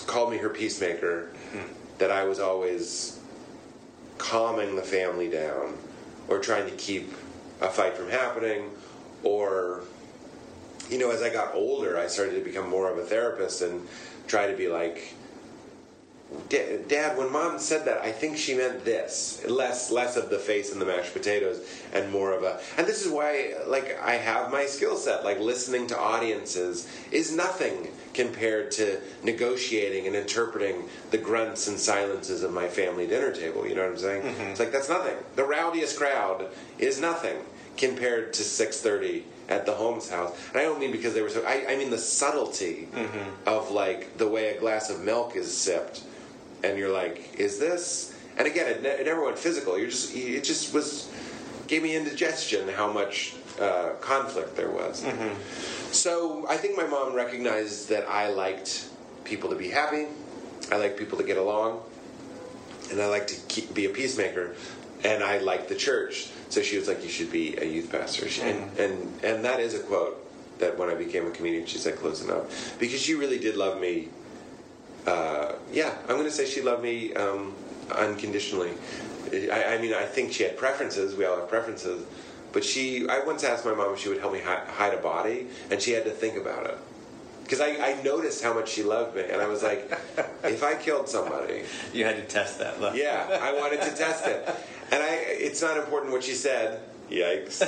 called 0.08 0.32
me 0.32 0.38
her 0.38 0.50
peacemaker. 0.50 1.30
Hmm. 1.52 1.72
That 2.00 2.10
I 2.10 2.24
was 2.24 2.40
always 2.40 3.15
calming 4.18 4.76
the 4.76 4.82
family 4.82 5.30
down, 5.30 5.78
or 6.28 6.40
trying 6.40 6.70
to 6.70 6.76
keep 6.76 7.14
a 7.62 7.70
fight 7.70 7.96
from 7.96 8.10
happening, 8.10 8.70
or 9.24 9.84
you 10.90 11.00
know, 11.00 11.12
as 11.12 11.22
I 11.22 11.32
got 11.32 11.56
older, 11.56 11.98
I 11.98 12.08
started 12.08 12.36
to 12.36 12.42
become 12.42 12.70
more 12.70 12.92
of 12.92 12.98
a 12.98 13.04
therapist 13.04 13.62
and 13.62 13.88
try 14.28 14.48
to 14.48 14.56
be 14.56 14.68
like, 14.68 15.16
Dad, 16.50 17.18
when 17.18 17.32
Mom 17.32 17.60
said 17.60 17.86
that, 17.86 18.02
I 18.02 18.12
think 18.12 18.38
she 18.38 18.56
meant 18.56 18.84
this. 18.84 19.44
Less, 19.48 19.92
less 19.92 20.18
of 20.18 20.30
the 20.30 20.40
face 20.40 20.72
and 20.72 20.82
the 20.82 20.86
mashed 20.86 21.14
potatoes, 21.14 21.62
and 21.94 22.12
more 22.12 22.34
of 22.34 22.44
a. 22.44 22.60
And 22.78 22.88
this 22.88 23.06
is 23.06 23.12
why, 23.12 23.54
like, 23.68 24.00
I 24.02 24.16
have 24.16 24.52
my 24.52 24.66
skill 24.66 24.96
set. 24.96 25.24
Like, 25.24 25.40
listening 25.40 25.88
to 25.88 26.00
audiences 26.00 26.88
is 27.12 27.36
nothing 27.36 27.90
compared 28.16 28.72
to 28.72 29.00
negotiating 29.24 30.08
and 30.08 30.16
interpreting 30.16 30.88
the 31.12 31.18
grunts 31.18 31.68
and 31.68 31.78
silences 31.78 32.42
of 32.44 32.52
my 32.52 32.68
family 32.68 33.06
dinner 33.06 33.32
table. 33.32 33.68
You 33.68 33.76
know 33.76 33.82
what 33.82 33.92
I'm 33.92 33.98
saying? 33.98 34.24
Mm-hmm. 34.24 34.42
It's 34.44 34.60
like 34.60 34.72
that's 34.72 34.90
nothing. 34.90 35.18
The 35.36 35.44
rowdiest 35.44 35.98
crowd 35.98 36.48
is 36.80 37.00
nothing 37.00 37.38
compared 37.78 38.34
to 38.34 38.42
6:30 38.42 39.24
at 39.50 39.66
the 39.66 39.74
Holmes 39.74 40.10
house. 40.10 40.36
And 40.50 40.62
I 40.62 40.64
don't 40.64 40.80
mean 40.80 40.92
because 40.92 41.14
they 41.14 41.22
were 41.22 41.30
so. 41.30 41.44
I, 41.46 41.66
I 41.70 41.76
mean 41.76 41.92
the 41.92 41.98
subtlety 41.98 42.88
mm-hmm. 42.92 43.48
of 43.48 43.70
like 43.70 44.18
the 44.18 44.28
way 44.28 44.56
a 44.56 44.60
glass 44.60 44.90
of 44.90 45.02
milk 45.02 45.36
is 45.36 45.56
sipped, 45.56 46.04
and 46.64 46.80
you're 46.80 46.94
like, 46.94 47.36
is 47.38 47.60
this? 47.60 48.14
And 48.38 48.48
again, 48.48 48.68
it, 48.68 48.82
ne- 48.82 48.90
it 48.90 49.06
never 49.06 49.24
went 49.24 49.38
physical. 49.38 49.78
You're 49.78 49.90
just. 49.90 50.16
It 50.16 50.44
just 50.44 50.74
was. 50.74 51.12
Gave 51.68 51.82
me 51.82 51.96
indigestion 51.96 52.70
how 52.70 52.94
much 52.94 53.34
uh, 53.60 53.90
conflict 54.02 54.56
there 54.56 54.70
was. 54.70 55.06
So 55.92 56.46
I 56.50 56.58
think 56.58 56.78
my 56.78 56.86
mom 56.86 57.14
recognized 57.14 57.90
that 57.90 58.08
I 58.10 58.28
liked 58.30 58.88
people 59.24 59.50
to 59.50 59.56
be 59.56 59.70
happy. 59.70 60.08
I 60.72 60.78
like 60.78 60.98
people 60.98 61.18
to 61.18 61.24
get 61.24 61.38
along. 61.38 61.82
and 62.92 63.02
I 63.02 63.08
like 63.08 63.28
to 63.28 63.36
keep, 63.48 63.74
be 63.74 63.86
a 63.86 63.90
peacemaker, 63.90 64.56
and 65.04 65.24
I 65.24 65.40
like 65.40 65.68
the 65.68 65.76
church. 65.76 66.30
So 66.50 66.62
she 66.62 66.78
was 66.78 66.88
like, 66.88 67.02
"You 67.04 67.10
should 67.10 67.32
be 67.32 67.56
a 67.58 67.66
youth 67.66 67.92
pastor," 67.92 68.30
she, 68.30 68.42
and 68.42 68.78
and 68.78 69.24
and 69.24 69.44
that 69.46 69.60
is 69.60 69.74
a 69.74 69.80
quote 69.80 70.22
that 70.60 70.78
when 70.78 70.90
I 70.90 70.96
became 70.96 71.26
a 71.28 71.32
comedian, 71.32 71.66
she 71.66 71.78
said 71.78 71.96
close 71.98 72.24
enough 72.24 72.78
because 72.80 73.02
she 73.02 73.16
really 73.16 73.40
did 73.40 73.56
love 73.58 73.80
me. 73.82 74.10
Uh, 75.08 75.54
yeah, 75.72 75.94
I'm 76.04 76.16
going 76.18 76.24
to 76.26 76.32
say 76.32 76.46
she 76.46 76.62
loved 76.62 76.82
me 76.84 77.14
um, 77.14 77.54
unconditionally. 77.92 78.72
I, 79.52 79.76
I 79.76 79.78
mean, 79.80 79.94
I 79.94 80.06
think 80.06 80.32
she 80.34 80.44
had 80.44 80.58
preferences. 80.58 81.16
We 81.16 81.26
all 81.26 81.38
have 81.38 81.50
preferences, 81.50 82.06
but 82.56 82.64
she. 82.64 83.08
I 83.08 83.20
once 83.20 83.44
asked 83.44 83.66
my 83.66 83.74
mom 83.76 83.94
if 83.94 84.00
she 84.00 84.08
would 84.10 84.20
help 84.20 84.34
me 84.34 84.40
hi- 84.40 84.64
hide 84.66 84.94
a 84.96 84.98
body, 85.02 85.48
and 85.70 85.80
she 85.82 85.92
had 85.92 86.06
to 86.06 86.10
think 86.12 86.38
about 86.38 86.66
it 86.66 86.78
because 87.44 87.60
I, 87.62 87.76
I 87.92 88.02
noticed 88.02 88.42
how 88.44 88.54
much 88.54 88.70
she 88.70 88.82
loved 88.82 89.16
me, 89.16 89.24
and 89.30 89.40
I 89.42 89.48
was 89.48 89.62
like, 89.62 89.92
if 90.44 90.64
I 90.64 90.74
killed 90.76 91.08
somebody, 91.10 91.64
You 91.94 92.06
had 92.06 92.16
to 92.16 92.24
test 92.24 92.58
that. 92.60 92.82
Love. 92.82 92.96
yeah, 92.96 93.40
I 93.42 93.54
wanted 93.54 93.82
to 93.82 93.92
test 93.96 94.26
it, 94.26 94.48
and 94.92 95.04
I. 95.04 95.16
It's 95.48 95.62
not 95.62 95.78
important 95.78 96.12
what 96.14 96.24
she 96.24 96.34
said. 96.34 96.80
Yikes. 97.12 97.62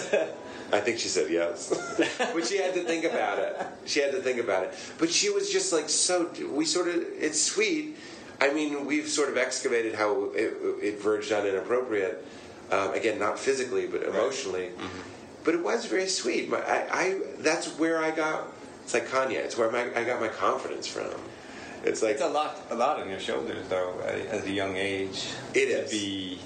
I 0.73 0.79
think 0.79 0.97
she 0.99 1.09
said 1.09 1.29
yes, 1.29 1.69
but 2.33 2.45
she 2.47 2.57
had 2.57 2.73
to 2.73 2.83
think 2.83 3.03
about 3.05 3.39
it. 3.39 3.55
She 3.85 3.99
had 3.99 4.11
to 4.11 4.21
think 4.21 4.39
about 4.39 4.63
it. 4.63 4.73
But 4.97 5.09
she 5.11 5.29
was 5.29 5.49
just 5.51 5.71
like 5.73 5.89
so. 5.89 6.31
We 6.51 6.63
sort 6.65 6.87
of. 6.87 6.95
It's 7.19 7.41
sweet. 7.41 7.97
I 8.39 8.53
mean, 8.53 8.85
we've 8.85 9.07
sort 9.09 9.29
of 9.29 9.37
excavated 9.37 9.95
how 9.95 10.31
it, 10.35 10.53
it 10.81 11.01
verged 11.01 11.31
on 11.33 11.45
inappropriate. 11.45 12.25
Um, 12.71 12.93
again, 12.93 13.17
not 13.19 13.39
physically, 13.39 13.87
but 13.87 14.03
emotionally. 14.03 14.71
But 15.43 15.53
it 15.53 15.63
was 15.63 15.85
very 15.85 16.07
sweet. 16.07 16.49
My, 16.49 16.57
I, 16.57 16.87
I. 16.91 17.21
That's 17.39 17.67
where 17.79 18.03
I 18.03 18.11
got. 18.11 18.47
It's 18.83 18.93
like 18.93 19.07
Kanye. 19.07 19.37
It's 19.37 19.57
where 19.57 19.71
my, 19.71 19.83
I 19.95 20.03
got 20.03 20.19
my 20.19 20.27
confidence 20.27 20.87
from. 20.87 21.11
It's 21.83 22.01
like 22.01 22.13
It's 22.13 22.21
a 22.21 22.27
lot, 22.27 22.57
a 22.69 22.75
lot 22.75 22.99
on 22.99 23.09
your 23.09 23.19
shoulders, 23.19 23.65
though, 23.69 23.93
at 24.05 24.15
at 24.27 24.45
a 24.45 24.51
young 24.51 24.75
age. 24.75 25.29
It 25.53 25.67
to 25.67 25.83
is. 25.83 25.91
be 25.91 26.39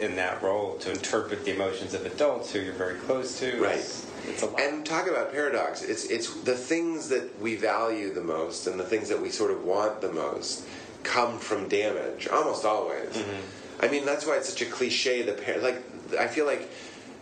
in 0.00 0.16
that 0.16 0.42
role 0.42 0.76
to 0.78 0.90
interpret 0.90 1.44
the 1.44 1.54
emotions 1.54 1.94
of 1.94 2.04
adults 2.04 2.52
who 2.52 2.58
you're 2.60 2.74
very 2.74 2.96
close 2.96 3.38
to. 3.40 3.60
Right. 3.62 3.76
It's, 3.76 4.06
it's 4.26 4.42
a 4.42 4.46
lot. 4.46 4.60
And 4.60 4.84
talk 4.84 5.06
about 5.08 5.32
paradox. 5.32 5.82
It's 5.82 6.06
it's 6.06 6.34
the 6.42 6.56
things 6.56 7.08
that 7.10 7.40
we 7.40 7.56
value 7.56 8.12
the 8.12 8.22
most 8.22 8.66
and 8.66 8.78
the 8.78 8.84
things 8.84 9.08
that 9.08 9.20
we 9.20 9.30
sort 9.30 9.50
of 9.52 9.64
want 9.64 10.00
the 10.00 10.12
most 10.12 10.66
come 11.04 11.38
from 11.38 11.68
damage 11.68 12.26
almost 12.28 12.64
always. 12.64 13.10
Mm-hmm. 13.10 13.40
I 13.80 13.88
mean 13.88 14.04
that's 14.04 14.26
why 14.26 14.36
it's 14.36 14.48
such 14.48 14.62
a 14.62 14.66
cliche. 14.66 15.22
The 15.22 15.32
par- 15.32 15.58
like 15.58 15.82
I 16.18 16.26
feel 16.26 16.46
like 16.46 16.70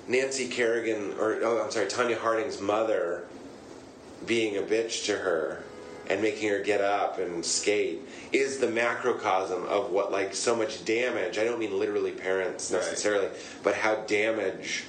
Nancy 0.08 0.48
Kerrigan 0.48 1.14
or 1.18 1.38
oh 1.42 1.62
I'm 1.64 1.70
sorry 1.70 1.86
Tonya 1.86 2.18
Harding's 2.18 2.60
mother 2.60 3.26
being 4.26 4.56
a 4.56 4.62
bitch 4.62 5.06
to 5.06 5.16
her 5.16 5.62
and 6.08 6.20
making 6.20 6.50
her 6.50 6.58
get 6.60 6.80
up 6.80 7.18
and 7.18 7.44
skate 7.44 8.00
is 8.32 8.58
the 8.58 8.66
macrocosm 8.66 9.64
of 9.66 9.90
what 9.90 10.12
like 10.12 10.34
so 10.34 10.54
much 10.54 10.84
damage. 10.84 11.38
I 11.38 11.44
don't 11.44 11.58
mean 11.58 11.78
literally 11.78 12.12
parents 12.12 12.70
Right. 12.70 12.80
necessarily, 12.80 13.28
but 13.62 13.74
how 13.74 13.96
damage 13.96 14.84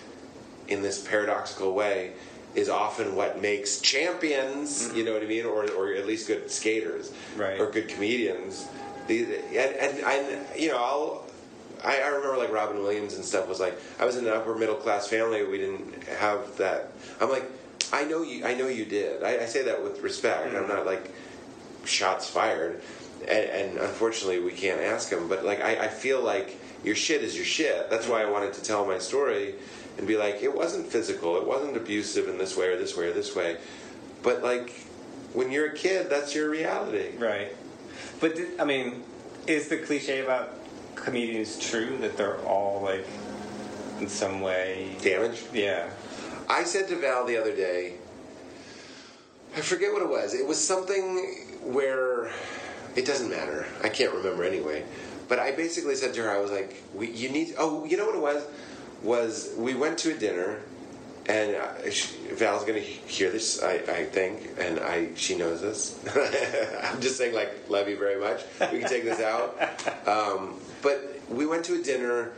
in 0.68 0.82
this 0.82 0.99
paradoxical 1.07 1.74
way 1.74 2.13
is 2.53 2.70
often 2.70 3.16
what 3.16 3.41
makes 3.41 3.80
champions. 3.80 4.88
You 4.88 4.89
mm-hmm. 4.89 5.05
know 5.05 5.13
what 5.13 5.24
I 5.24 5.26
mean, 5.26 5.45
or 5.45 5.70
or 5.72 5.93
at 5.93 6.05
least 6.05 6.28
good 6.28 6.49
skaters, 6.51 7.11
Right. 7.36 7.59
or 7.59 7.70
good 7.70 7.88
comedians. 7.88 8.68
The, 9.07 9.38
and, 9.55 9.76
and 9.76 9.99
and 9.99 10.59
you 10.59 10.70
know 10.70 10.78
I'll. 10.78 11.24
I, 11.86 12.01
I 12.01 12.07
remember 12.07 12.38
like 12.38 12.51
Robin 12.51 12.81
Williams 12.81 13.13
and 13.15 13.23
stuff 13.23 13.47
was 13.47 13.59
like 13.59 13.79
I 13.99 14.05
was 14.05 14.17
in 14.17 14.25
an 14.25 14.33
upper 14.33 14.55
middle 14.55 14.75
class 14.75 15.07
family 15.07 15.45
we 15.45 15.57
didn't 15.57 16.03
have 16.05 16.57
that. 16.57 16.91
I'm 17.21 17.29
like 17.29 17.49
I 17.93 18.03
know 18.03 18.23
you 18.23 18.45
I 18.45 18.55
know 18.55 18.67
you 18.67 18.86
did. 18.86 19.23
I, 19.23 19.43
I 19.43 19.45
say 19.45 19.63
that 19.63 19.83
with 19.83 20.01
respect. 20.01 20.55
I'm 20.55 20.67
not 20.67 20.86
like 20.86 21.11
shots 21.86 22.27
fired. 22.29 22.81
And, 23.21 23.49
and 23.49 23.77
unfortunately 23.77 24.39
we 24.39 24.51
can't 24.51 24.81
ask 24.81 25.11
him. 25.11 25.29
But 25.29 25.45
like 25.45 25.61
I, 25.61 25.86
I 25.86 25.88
feel 25.88 26.21
like 26.21 26.59
your 26.83 26.95
shit 26.95 27.23
is 27.23 27.36
your 27.36 27.45
shit. 27.45 27.89
That's 27.89 28.07
why 28.07 28.21
I 28.21 28.25
wanted 28.25 28.53
to 28.53 28.63
tell 28.63 28.86
my 28.86 28.97
story 28.97 29.55
and 29.97 30.07
be 30.07 30.17
like 30.17 30.41
it 30.41 30.53
wasn't 30.53 30.88
physical. 30.88 31.38
It 31.38 31.45
wasn't 31.45 31.77
abusive 31.77 32.27
in 32.27 32.38
this 32.38 32.57
way 32.57 32.67
or 32.67 32.77
this 32.77 32.97
way 32.97 33.07
or 33.07 33.13
this 33.13 33.36
way. 33.36 33.57
But 34.23 34.43
like 34.43 34.71
when 35.33 35.51
you're 35.51 35.67
a 35.67 35.75
kid 35.75 36.09
that's 36.09 36.33
your 36.33 36.49
reality. 36.49 37.15
Right. 37.17 37.55
But 38.19 38.38
I 38.59 38.65
mean, 38.65 39.03
is 39.47 39.67
the 39.67 39.77
cliche 39.77 40.23
about 40.23 40.55
comedians 41.06 41.60
true 41.60 41.97
that 41.99 42.18
they're 42.18 42.39
all 42.39 42.82
like 42.82 43.08
in 44.01 44.10
some 44.10 44.41
way? 44.41 44.97
damaged? 45.01 45.43
Yeah. 45.53 45.89
I 46.49 46.64
said 46.64 46.88
to 46.89 46.97
Val 46.97 47.26
the 47.26 47.38
other 47.38 47.56
day, 47.56 47.93
I 49.56 49.62
forget 49.62 49.93
what 49.93 50.01
it 50.01 50.10
was. 50.10 50.34
It 50.34 50.45
was 50.45 50.62
something 50.62 51.45
where 51.62 52.32
it 52.95 53.06
doesn't 53.06 53.30
matter. 53.30 53.66
I 53.84 53.89
can't 53.89 54.14
remember 54.14 54.43
anyway. 54.43 54.84
But 55.28 55.39
I 55.39 55.51
basically 55.51 55.95
said 55.95 56.14
to 56.16 56.24
her, 56.24 56.32
I 56.32 56.39
was 56.39 56.51
like, 56.51 56.84
we, 56.93 57.10
"You 57.10 57.30
need." 57.30 57.56
Oh, 57.58 57.86
you 57.86 57.97
know 57.97 58.06
what 58.06 58.16
it 58.16 58.22
was? 58.22 58.43
Was 59.01 59.53
we 59.58 59.74
went 59.74 59.97
to 59.99 60.12
a 60.12 60.18
dinner, 60.18 60.60
and 61.28 61.55
uh, 61.55 61.89
she, 61.89 62.15
Val's 62.34 62.63
to 62.65 62.80
hear 62.80 63.32
this, 63.32 63.63
I, 63.63 63.73
I 63.73 64.05
think, 64.05 64.51
and 64.59 64.80
I 64.80 65.09
she 65.15 65.36
knows 65.36 65.61
this. 65.61 65.99
I'm 66.84 67.01
just 67.01 67.17
saying, 67.17 67.34
like, 67.34 67.69
love 67.69 67.88
you 67.89 67.97
very 67.97 68.19
much. 68.19 68.43
We 68.71 68.80
can 68.80 68.89
take 68.89 69.03
this 69.03 69.19
out. 69.19 69.59
Um, 70.07 70.59
but 70.82 71.19
we 71.30 71.45
went 71.45 71.65
to 71.65 71.80
a 71.80 71.82
dinner, 71.82 72.34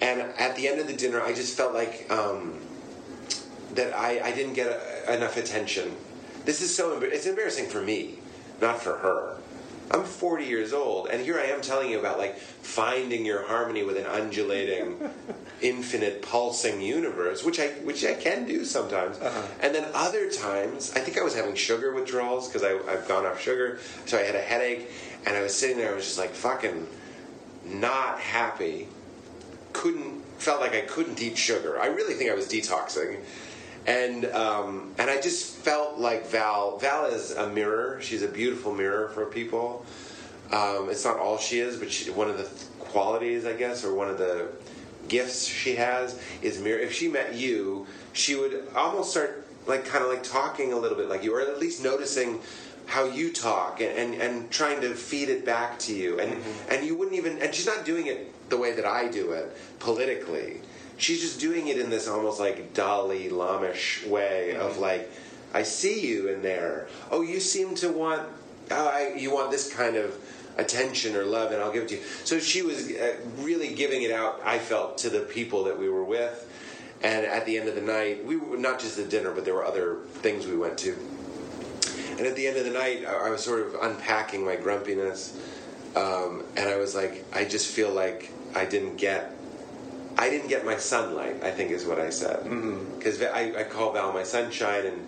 and 0.00 0.20
at 0.20 0.56
the 0.56 0.66
end 0.68 0.80
of 0.80 0.86
the 0.86 0.96
dinner, 0.96 1.20
I 1.20 1.32
just 1.32 1.56
felt 1.56 1.74
like. 1.74 2.10
Um, 2.10 2.60
that 3.74 3.96
I, 3.96 4.20
I 4.20 4.32
didn't 4.32 4.54
get 4.54 4.68
uh 4.68 5.12
enough 5.12 5.36
attention. 5.36 5.96
This 6.44 6.60
is 6.60 6.74
so 6.74 7.00
it's 7.00 7.26
embarrassing 7.26 7.66
for 7.66 7.80
me, 7.80 8.18
not 8.60 8.80
for 8.80 8.96
her. 8.96 9.36
I'm 9.90 10.04
40 10.04 10.44
years 10.44 10.72
old, 10.72 11.08
and 11.08 11.22
here 11.22 11.38
I 11.38 11.44
am 11.44 11.60
telling 11.60 11.90
you 11.90 11.98
about 11.98 12.18
like 12.18 12.38
finding 12.38 13.24
your 13.24 13.46
harmony 13.46 13.82
with 13.84 13.96
an 13.96 14.06
undulating, 14.06 15.10
infinite, 15.60 16.22
pulsing 16.22 16.80
universe, 16.80 17.44
which 17.44 17.60
I 17.60 17.68
which 17.82 18.04
I 18.04 18.14
can 18.14 18.46
do 18.46 18.64
sometimes. 18.64 19.18
Uh-huh. 19.18 19.42
And 19.60 19.74
then 19.74 19.86
other 19.94 20.30
times, 20.30 20.92
I 20.96 21.00
think 21.00 21.18
I 21.18 21.22
was 21.22 21.34
having 21.34 21.54
sugar 21.54 21.92
withdrawals 21.92 22.48
because 22.48 22.62
I've 22.62 23.06
gone 23.06 23.26
off 23.26 23.40
sugar, 23.40 23.78
so 24.06 24.18
I 24.18 24.22
had 24.22 24.34
a 24.34 24.40
headache, 24.40 24.90
and 25.26 25.36
I 25.36 25.42
was 25.42 25.54
sitting 25.54 25.76
there. 25.76 25.92
I 25.92 25.94
was 25.94 26.04
just 26.04 26.18
like 26.18 26.30
fucking 26.30 26.86
not 27.64 28.20
happy 28.20 28.88
couldn't 29.74 30.22
felt 30.38 30.60
like 30.60 30.74
I 30.74 30.80
couldn't 30.80 31.20
eat 31.20 31.36
sugar. 31.36 31.78
I 31.78 31.86
really 31.86 32.14
think 32.14 32.30
I 32.30 32.34
was 32.34 32.48
detoxing, 32.48 33.20
and 33.86 34.24
um, 34.26 34.94
and 34.98 35.10
I 35.10 35.20
just 35.20 35.56
felt 35.56 35.98
like 35.98 36.26
Val. 36.26 36.78
Val 36.78 37.06
is 37.06 37.32
a 37.32 37.48
mirror. 37.48 37.98
She's 38.00 38.22
a 38.22 38.28
beautiful 38.28 38.74
mirror 38.74 39.08
for 39.08 39.26
people. 39.26 39.84
Um, 40.52 40.88
it's 40.90 41.04
not 41.04 41.18
all 41.18 41.38
she 41.38 41.58
is, 41.58 41.76
but 41.76 41.90
she, 41.90 42.10
one 42.10 42.28
of 42.28 42.38
the 42.38 42.48
qualities, 42.78 43.44
I 43.46 43.54
guess, 43.54 43.84
or 43.84 43.94
one 43.94 44.08
of 44.08 44.18
the 44.18 44.48
gifts 45.08 45.46
she 45.46 45.74
has 45.76 46.20
is 46.42 46.60
mirror. 46.60 46.78
If 46.78 46.92
she 46.92 47.08
met 47.08 47.34
you, 47.34 47.86
she 48.12 48.36
would 48.36 48.68
almost 48.74 49.10
start 49.10 49.46
like 49.66 49.84
kind 49.84 50.04
of 50.04 50.10
like 50.10 50.22
talking 50.22 50.72
a 50.72 50.76
little 50.76 50.96
bit 50.96 51.08
like 51.08 51.22
you, 51.22 51.34
or 51.34 51.40
at 51.40 51.58
least 51.58 51.82
noticing 51.82 52.40
how 52.86 53.04
you 53.04 53.32
talk 53.32 53.80
and, 53.80 53.90
and, 53.96 54.14
and 54.14 54.50
trying 54.50 54.80
to 54.82 54.94
feed 54.94 55.28
it 55.28 55.44
back 55.44 55.78
to 55.78 55.94
you 55.94 56.20
and 56.20 56.36
and 56.68 56.84
you 56.84 56.94
wouldn't 56.94 57.16
even 57.16 57.38
and 57.38 57.54
she's 57.54 57.66
not 57.66 57.84
doing 57.84 58.06
it 58.06 58.30
the 58.50 58.56
way 58.56 58.72
that 58.72 58.84
I 58.84 59.08
do 59.08 59.32
it 59.32 59.56
politically 59.78 60.60
she's 60.96 61.20
just 61.20 61.40
doing 61.40 61.68
it 61.68 61.78
in 61.78 61.90
this 61.90 62.08
almost 62.08 62.40
like 62.40 62.74
Dalai 62.74 63.28
Lamish 63.28 64.06
way 64.08 64.56
of 64.56 64.78
like 64.78 65.10
I 65.52 65.62
see 65.62 66.06
you 66.06 66.28
in 66.28 66.42
there. 66.42 66.88
Oh 67.10 67.22
you 67.22 67.40
seem 67.40 67.74
to 67.76 67.90
want 67.90 68.28
oh, 68.70 68.88
I, 68.88 69.14
you 69.16 69.32
want 69.32 69.50
this 69.50 69.72
kind 69.72 69.96
of 69.96 70.16
attention 70.56 71.16
or 71.16 71.24
love 71.24 71.52
and 71.52 71.60
I'll 71.60 71.72
give 71.72 71.84
it 71.84 71.88
to 71.90 71.96
you. 71.96 72.02
So 72.24 72.38
she 72.38 72.62
was 72.62 72.90
uh, 72.90 73.16
really 73.38 73.74
giving 73.74 74.02
it 74.02 74.10
out 74.10 74.40
I 74.44 74.58
felt 74.58 74.98
to 74.98 75.10
the 75.10 75.20
people 75.20 75.64
that 75.64 75.78
we 75.78 75.88
were 75.88 76.04
with. 76.04 76.50
And 77.02 77.26
at 77.26 77.44
the 77.44 77.58
end 77.58 77.68
of 77.68 77.74
the 77.74 77.82
night 77.82 78.24
we 78.24 78.36
were 78.36 78.56
not 78.56 78.80
just 78.80 78.96
the 78.96 79.04
dinner 79.04 79.32
but 79.32 79.44
there 79.44 79.54
were 79.54 79.64
other 79.64 79.98
things 80.22 80.46
we 80.46 80.56
went 80.56 80.78
to. 80.78 80.96
And 82.16 82.28
at 82.28 82.36
the 82.36 82.46
end 82.46 82.56
of 82.56 82.64
the 82.64 82.70
night, 82.70 83.04
I 83.04 83.26
I 83.26 83.30
was 83.30 83.42
sort 83.42 83.66
of 83.66 83.74
unpacking 83.82 84.44
my 84.44 84.54
grumpiness, 84.54 85.36
um, 85.96 86.44
and 86.56 86.68
I 86.68 86.76
was 86.76 86.94
like, 86.94 87.24
I 87.32 87.44
just 87.44 87.66
feel 87.66 87.90
like 87.90 88.30
I 88.54 88.64
didn't 88.64 88.96
get, 88.96 89.33
I 90.16 90.30
didn't 90.30 90.48
get 90.48 90.64
my 90.64 90.76
sunlight. 90.76 91.42
I 91.42 91.50
think 91.50 91.70
is 91.70 91.84
what 91.84 91.98
I 91.98 92.10
said, 92.10 92.44
because 92.96 93.20
I, 93.22 93.52
I 93.58 93.64
call 93.64 93.92
Val 93.92 94.12
my 94.12 94.22
sunshine, 94.22 94.86
and 94.86 95.06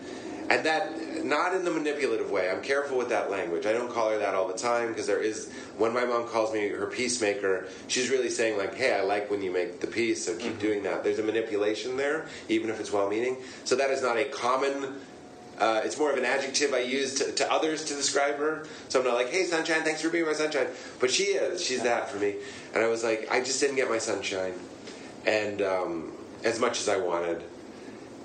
and 0.51 0.65
that 0.65 1.25
not 1.25 1.55
in 1.55 1.65
the 1.65 1.71
manipulative 1.71 2.31
way. 2.31 2.49
I'm 2.49 2.63
careful 2.63 2.97
with 2.97 3.09
that 3.09 3.31
language. 3.31 3.67
I 3.67 3.73
don't 3.73 3.91
call 3.91 4.11
her 4.11 4.19
that 4.19 4.35
all 4.35 4.47
the 4.47 4.59
time 4.59 4.89
because 4.89 5.07
there 5.07 5.21
is 5.21 5.53
when 5.77 5.93
my 5.93 6.05
mom 6.05 6.29
calls 6.29 6.53
me 6.53 6.69
her 6.69 6.87
peacemaker, 6.87 7.67
she's 7.89 8.11
really 8.11 8.31
saying 8.31 8.57
like, 8.57 8.75
hey, 8.75 8.95
I 8.95 9.03
like 9.03 9.31
when 9.31 9.43
you 9.43 9.53
make 9.53 9.81
the 9.81 9.89
peace, 9.89 10.25
so 10.25 10.37
keep 10.37 10.59
doing 10.61 10.83
that. 10.85 11.03
There's 11.03 11.19
a 11.19 11.25
manipulation 11.25 11.97
there, 11.97 12.27
even 12.49 12.71
if 12.71 12.79
it's 12.79 12.93
well-meaning. 12.93 13.39
So 13.65 13.75
that 13.77 13.91
is 13.91 14.03
not 14.03 14.17
a 14.19 14.25
common 14.25 15.01
uh, 15.59 15.81
it's 15.85 15.99
more 15.99 16.13
of 16.13 16.19
an 16.19 16.25
adjective 16.25 16.75
I 16.75 16.81
use 16.81 17.15
to, 17.15 17.33
to 17.33 17.51
others 17.51 17.85
to 17.85 17.95
describe 17.95 18.37
her. 18.37 18.67
So 18.89 19.01
I'm 19.01 19.07
not 19.07 19.15
like, 19.15 19.31
hey, 19.31 19.45
sunshine, 19.45 19.83
thanks 19.85 20.03
for 20.03 20.11
being 20.11 20.27
my 20.27 20.35
sunshine. 20.35 20.67
But 21.01 21.11
she 21.11 21.25
is. 21.25 21.65
She's 21.65 21.83
that 21.83 22.11
for 22.11 22.19
me. 22.19 22.35
And 22.75 22.85
I 22.85 22.89
was 22.89 23.03
like, 23.03 23.29
I 23.31 23.41
just 23.41 23.59
didn't 23.61 23.77
get 23.77 23.89
my 23.89 23.99
sunshine. 23.99 24.53
And 25.27 25.61
um, 25.61 26.13
as 26.45 26.59
much 26.61 26.81
as 26.81 26.89
I 26.89 26.97
wanted. 26.99 27.43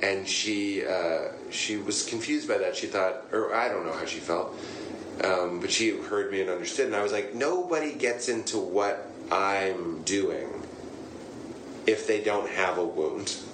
And 0.02 0.28
she 0.28 0.86
uh, 0.86 1.30
she 1.52 1.78
was 1.78 2.04
confused 2.04 2.48
by 2.48 2.58
that. 2.58 2.76
She 2.76 2.88
thought, 2.88 3.26
or 3.32 3.54
I 3.54 3.68
don't 3.68 3.86
know 3.86 3.94
how 3.94 4.06
she 4.06 4.20
felt. 4.20 4.56
Um, 5.24 5.60
but 5.60 5.70
she 5.70 5.90
heard 5.90 6.32
me 6.32 6.42
and 6.42 6.50
understood. 6.50 6.88
And 6.88 6.96
I 6.96 7.04
was 7.04 7.12
like, 7.12 7.36
nobody 7.36 7.94
gets 7.94 8.30
into 8.30 8.58
what 8.58 9.12
I'm 9.32 10.02
doing 10.04 10.48
if 11.86 12.08
they 12.08 12.22
don't 12.22 12.50
have 12.50 12.78
a 12.78 12.86
wound. 12.86 13.36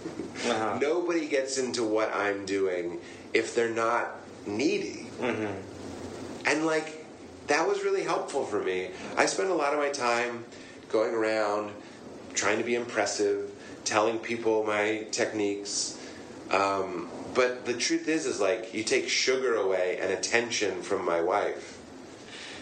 Uh-huh. 0.45 0.77
Nobody 0.79 1.27
gets 1.27 1.57
into 1.57 1.83
what 1.83 2.13
I'm 2.13 2.45
doing 2.45 2.99
if 3.33 3.55
they're 3.55 3.73
not 3.73 4.17
needy. 4.45 5.07
And 6.45 6.63
like, 6.63 7.07
that 7.47 7.67
was 7.67 7.83
really 7.83 8.03
helpful 8.03 8.45
for 8.45 8.61
me. 8.61 8.91
I 9.17 9.25
spent 9.25 9.49
a 9.49 9.55
lot 9.55 9.73
of 9.73 9.79
my 9.79 9.89
time 9.89 10.45
going 10.89 11.15
around 11.15 11.71
trying 12.37 12.59
to 12.59 12.63
be 12.63 12.75
impressive, 12.75 13.51
telling 13.83 14.19
people 14.19 14.63
my 14.63 15.05
techniques. 15.11 15.99
Um, 16.51 17.09
but 17.33 17.65
the 17.65 17.73
truth 17.73 18.07
is, 18.07 18.25
is 18.25 18.39
like, 18.39 18.73
you 18.73 18.83
take 18.83 19.09
sugar 19.09 19.55
away 19.55 19.97
and 20.01 20.11
attention 20.11 20.81
from 20.81 21.03
my 21.03 21.19
wife. 21.19 21.77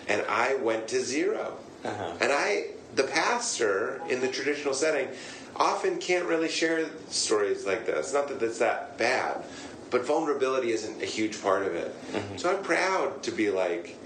And 0.07 0.23
I 0.27 0.55
went 0.55 0.87
to 0.89 0.99
0 0.99 1.57
Uh-huh. 1.83 2.13
And 2.19 2.31
I, 2.31 2.67
the 2.95 3.03
pastor 3.03 4.01
in 4.09 4.21
the 4.21 4.27
traditional 4.27 4.73
setting, 4.73 5.09
often 5.55 5.97
can't 5.99 6.25
really 6.25 6.49
share 6.49 6.89
stories 7.09 7.65
like 7.65 7.85
this. 7.85 8.13
Not 8.13 8.27
that 8.29 8.41
it's 8.41 8.59
that 8.59 8.97
bad, 8.97 9.43
but 9.91 10.05
vulnerability 10.05 10.71
isn't 10.71 11.01
a 11.01 11.05
huge 11.05 11.41
part 11.41 11.65
of 11.65 11.75
it. 11.75 11.95
So 12.37 12.49
I'm 12.55 12.63
proud 12.63 13.23
to 13.23 13.31
be 13.31 13.49
like, 13.51 13.97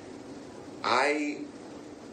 I 0.84 1.40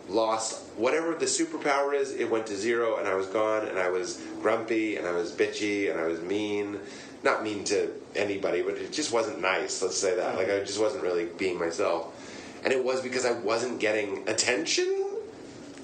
lost 0.08 0.62
whatever 0.76 1.14
the 1.14 1.26
superpower 1.26 1.94
is, 1.94 2.12
it 2.12 2.30
went 2.30 2.46
to 2.46 2.56
zero, 2.56 2.98
and 2.98 3.08
I 3.08 3.14
was 3.14 3.26
gone, 3.26 3.66
and 3.66 3.78
I 3.78 3.88
was 3.88 4.22
grumpy, 4.40 4.96
and 4.96 5.06
I 5.06 5.12
was 5.12 5.32
bitchy, 5.32 5.90
and 5.90 6.00
I 6.00 6.06
was 6.06 6.20
mean. 6.20 6.78
Not 7.22 7.42
mean 7.42 7.64
to 7.64 7.90
anybody, 8.14 8.62
but 8.62 8.74
it 8.74 8.92
just 8.92 9.12
wasn't 9.12 9.40
nice, 9.40 9.82
let's 9.82 9.98
say 9.98 10.14
that. 10.14 10.36
Like, 10.36 10.50
I 10.50 10.60
just 10.60 10.78
wasn't 10.78 11.02
really 11.02 11.24
being 11.24 11.58
myself. 11.58 12.12
And 12.62 12.72
it 12.72 12.84
was 12.84 13.00
because 13.00 13.24
I 13.24 13.32
wasn't 13.32 13.80
getting 13.80 14.28
attention. 14.28 15.06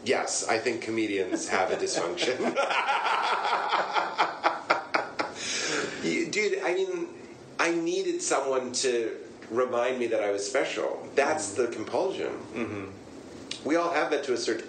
Yes, 0.04 0.46
I 0.48 0.58
think 0.58 0.82
comedians 0.82 1.48
have 1.48 1.70
a 1.70 1.76
dysfunction. 1.76 2.38
Dude, 6.32 6.60
I 6.64 6.74
mean, 6.74 7.08
I 7.58 7.72
needed 7.72 8.22
someone 8.22 8.72
to 8.72 9.16
remind 9.50 9.98
me 9.98 10.06
that 10.08 10.22
I 10.22 10.32
was 10.32 10.48
special. 10.48 11.06
That's 11.14 11.52
the 11.52 11.68
compulsion. 11.68 12.32
Mm-hmm. 12.54 12.84
We 13.64 13.76
all 13.76 13.92
have 13.92 14.10
that 14.10 14.24
to 14.24 14.32
a 14.32 14.36
certain. 14.36 14.66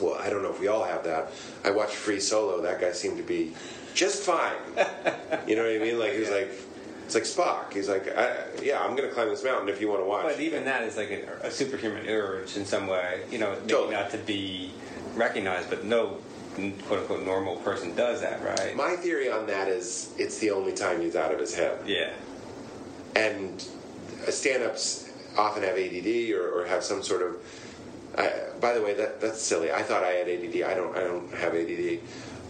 Well, 0.00 0.14
I 0.20 0.30
don't 0.30 0.42
know 0.42 0.50
if 0.50 0.60
we 0.60 0.68
all 0.68 0.84
have 0.84 1.04
that. 1.04 1.32
I 1.64 1.70
watched 1.70 1.94
Free 1.94 2.20
Solo. 2.20 2.60
That 2.62 2.80
guy 2.80 2.92
seemed 2.92 3.16
to 3.18 3.22
be 3.22 3.54
just 3.94 4.22
fine. 4.22 4.52
you 5.46 5.56
know 5.56 5.62
what 5.64 5.72
I 5.72 5.78
mean? 5.78 5.98
Like 5.98 6.12
he 6.12 6.20
was 6.20 6.30
like, 6.30 6.50
it's 7.06 7.14
like 7.14 7.24
Spock. 7.24 7.72
He's 7.72 7.88
like, 7.88 8.08
I, 8.16 8.34
yeah, 8.62 8.80
I'm 8.82 8.96
going 8.96 9.08
to 9.08 9.14
climb 9.14 9.28
this 9.28 9.44
mountain 9.44 9.68
if 9.68 9.80
you 9.80 9.88
want 9.88 10.00
to 10.00 10.06
watch. 10.06 10.24
But 10.24 10.40
even 10.40 10.64
that 10.64 10.82
is 10.82 10.96
like 10.96 11.10
a, 11.10 11.46
a 11.46 11.50
superhuman 11.50 12.06
urge 12.08 12.56
in 12.56 12.64
some 12.64 12.86
way. 12.86 13.22
You 13.30 13.38
know, 13.38 13.52
maybe 13.54 13.68
Totally. 13.72 13.94
not 13.94 14.10
to 14.10 14.18
be 14.18 14.72
recognized, 15.14 15.68
but 15.70 15.84
no 15.84 16.18
quote 16.86 17.00
unquote 17.00 17.24
normal 17.24 17.56
person 17.56 17.94
does 17.94 18.20
that, 18.20 18.42
right? 18.44 18.74
My 18.76 18.96
theory 18.96 19.30
on 19.30 19.46
that 19.48 19.68
is 19.68 20.14
it's 20.18 20.38
the 20.38 20.50
only 20.52 20.72
time 20.72 21.00
he's 21.00 21.16
out 21.16 21.32
of 21.34 21.38
his 21.40 21.54
head. 21.54 21.78
yeah. 21.86 22.10
and 23.16 23.64
uh, 24.26 24.30
stand-ups 24.30 25.10
often 25.36 25.62
have 25.64 25.76
ADD 25.76 26.30
or, 26.32 26.60
or 26.62 26.64
have 26.66 26.82
some 26.84 27.02
sort 27.02 27.22
of. 27.22 27.36
I 28.16 28.32
by 28.60 28.74
the 28.74 28.82
way, 28.82 28.94
that 28.94 29.20
that's 29.20 29.40
silly. 29.42 29.72
I 29.72 29.82
thought 29.82 30.02
I 30.04 30.12
had 30.12 30.28
ADD. 30.28 30.62
I 30.62 30.74
don't. 30.74 30.96
I 30.96 31.00
don't 31.00 31.32
have 31.34 31.54
ADD, 31.54 32.00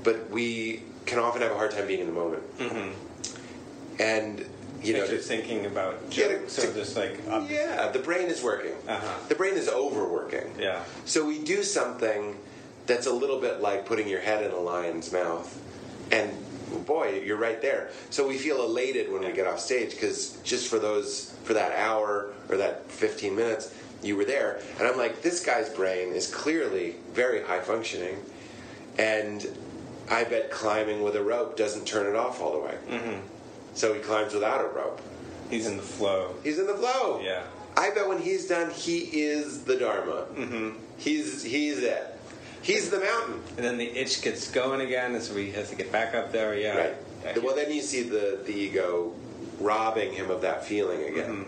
but 0.02 0.30
we 0.30 0.82
can 1.06 1.18
often 1.18 1.42
have 1.42 1.52
a 1.52 1.56
hard 1.56 1.70
time 1.72 1.86
being 1.86 2.00
in 2.00 2.06
the 2.06 2.12
moment. 2.12 2.58
Mm-hmm. 2.58 2.90
And 4.00 4.44
you 4.82 4.92
know, 4.94 5.04
you're 5.04 5.18
thinking 5.18 5.66
about 5.66 5.98
Yeah, 6.10 6.28
to- 6.28 6.36
or 6.36 6.74
just 6.74 6.96
like 6.96 7.20
up, 7.28 7.48
yeah, 7.50 7.88
the 7.88 7.98
brain 7.98 8.26
is 8.28 8.42
working. 8.42 8.72
Uh-huh. 8.86 9.18
The 9.28 9.34
brain 9.34 9.54
is 9.54 9.68
overworking. 9.68 10.54
Yeah. 10.58 10.82
So 11.04 11.24
we 11.24 11.42
do 11.42 11.62
something 11.62 12.36
that's 12.86 13.06
a 13.06 13.12
little 13.12 13.40
bit 13.40 13.60
like 13.60 13.86
putting 13.86 14.08
your 14.08 14.20
head 14.20 14.44
in 14.44 14.50
a 14.50 14.58
lion's 14.60 15.10
mouth, 15.12 15.58
and 16.12 16.30
boy, 16.86 17.22
you're 17.24 17.38
right 17.38 17.62
there. 17.62 17.90
So 18.10 18.26
we 18.28 18.36
feel 18.36 18.62
elated 18.62 19.10
when 19.10 19.22
we 19.22 19.32
get 19.32 19.46
off 19.46 19.60
stage 19.60 19.90
because 19.90 20.36
just 20.44 20.68
for 20.68 20.78
those 20.78 21.34
for 21.44 21.54
that 21.54 21.72
hour 21.78 22.32
or 22.48 22.56
that 22.58 22.90
15 22.90 23.34
minutes, 23.34 23.73
you 24.04 24.16
were 24.16 24.24
there, 24.24 24.60
and 24.78 24.86
I'm 24.86 24.96
like, 24.96 25.22
this 25.22 25.44
guy's 25.44 25.68
brain 25.68 26.12
is 26.12 26.32
clearly 26.32 26.96
very 27.12 27.42
high 27.42 27.60
functioning, 27.60 28.16
and 28.98 29.46
I 30.10 30.24
bet 30.24 30.50
climbing 30.50 31.02
with 31.02 31.16
a 31.16 31.22
rope 31.22 31.56
doesn't 31.56 31.86
turn 31.86 32.06
it 32.06 32.16
off 32.16 32.40
all 32.40 32.52
the 32.52 32.58
way. 32.58 32.74
Mm-hmm. 32.90 33.20
So 33.74 33.94
he 33.94 34.00
climbs 34.00 34.34
without 34.34 34.64
a 34.64 34.68
rope. 34.68 35.00
he's 35.50 35.66
in 35.66 35.76
the 35.76 35.82
flow. 35.82 36.34
He's 36.44 36.58
in 36.58 36.66
the 36.66 36.74
flow. 36.74 37.20
Yeah. 37.22 37.42
I 37.76 37.90
bet 37.90 38.06
when 38.08 38.20
he's 38.20 38.46
done, 38.46 38.70
he 38.70 38.98
is 38.98 39.64
the 39.64 39.76
Dharma. 39.76 40.26
Mm-hmm. 40.34 40.78
He's 40.96 41.42
he's 41.42 41.78
it. 41.78 42.06
He's 42.62 42.88
the 42.88 43.00
mountain. 43.00 43.42
And 43.56 43.64
then 43.66 43.76
the 43.78 43.90
itch 43.90 44.22
gets 44.22 44.50
going 44.50 44.80
again, 44.80 45.14
and 45.14 45.22
so 45.22 45.34
he 45.34 45.50
has 45.50 45.70
to 45.70 45.76
get 45.76 45.90
back 45.90 46.14
up 46.14 46.30
there. 46.30 46.56
Yeah. 46.56 46.76
Right. 46.76 46.94
Yeah. 47.24 47.38
Well, 47.38 47.56
then 47.56 47.72
you 47.72 47.82
see 47.82 48.02
the 48.04 48.40
the 48.46 48.52
ego 48.52 49.12
robbing 49.58 50.12
him 50.12 50.30
of 50.30 50.42
that 50.42 50.64
feeling 50.64 51.02
again. 51.02 51.46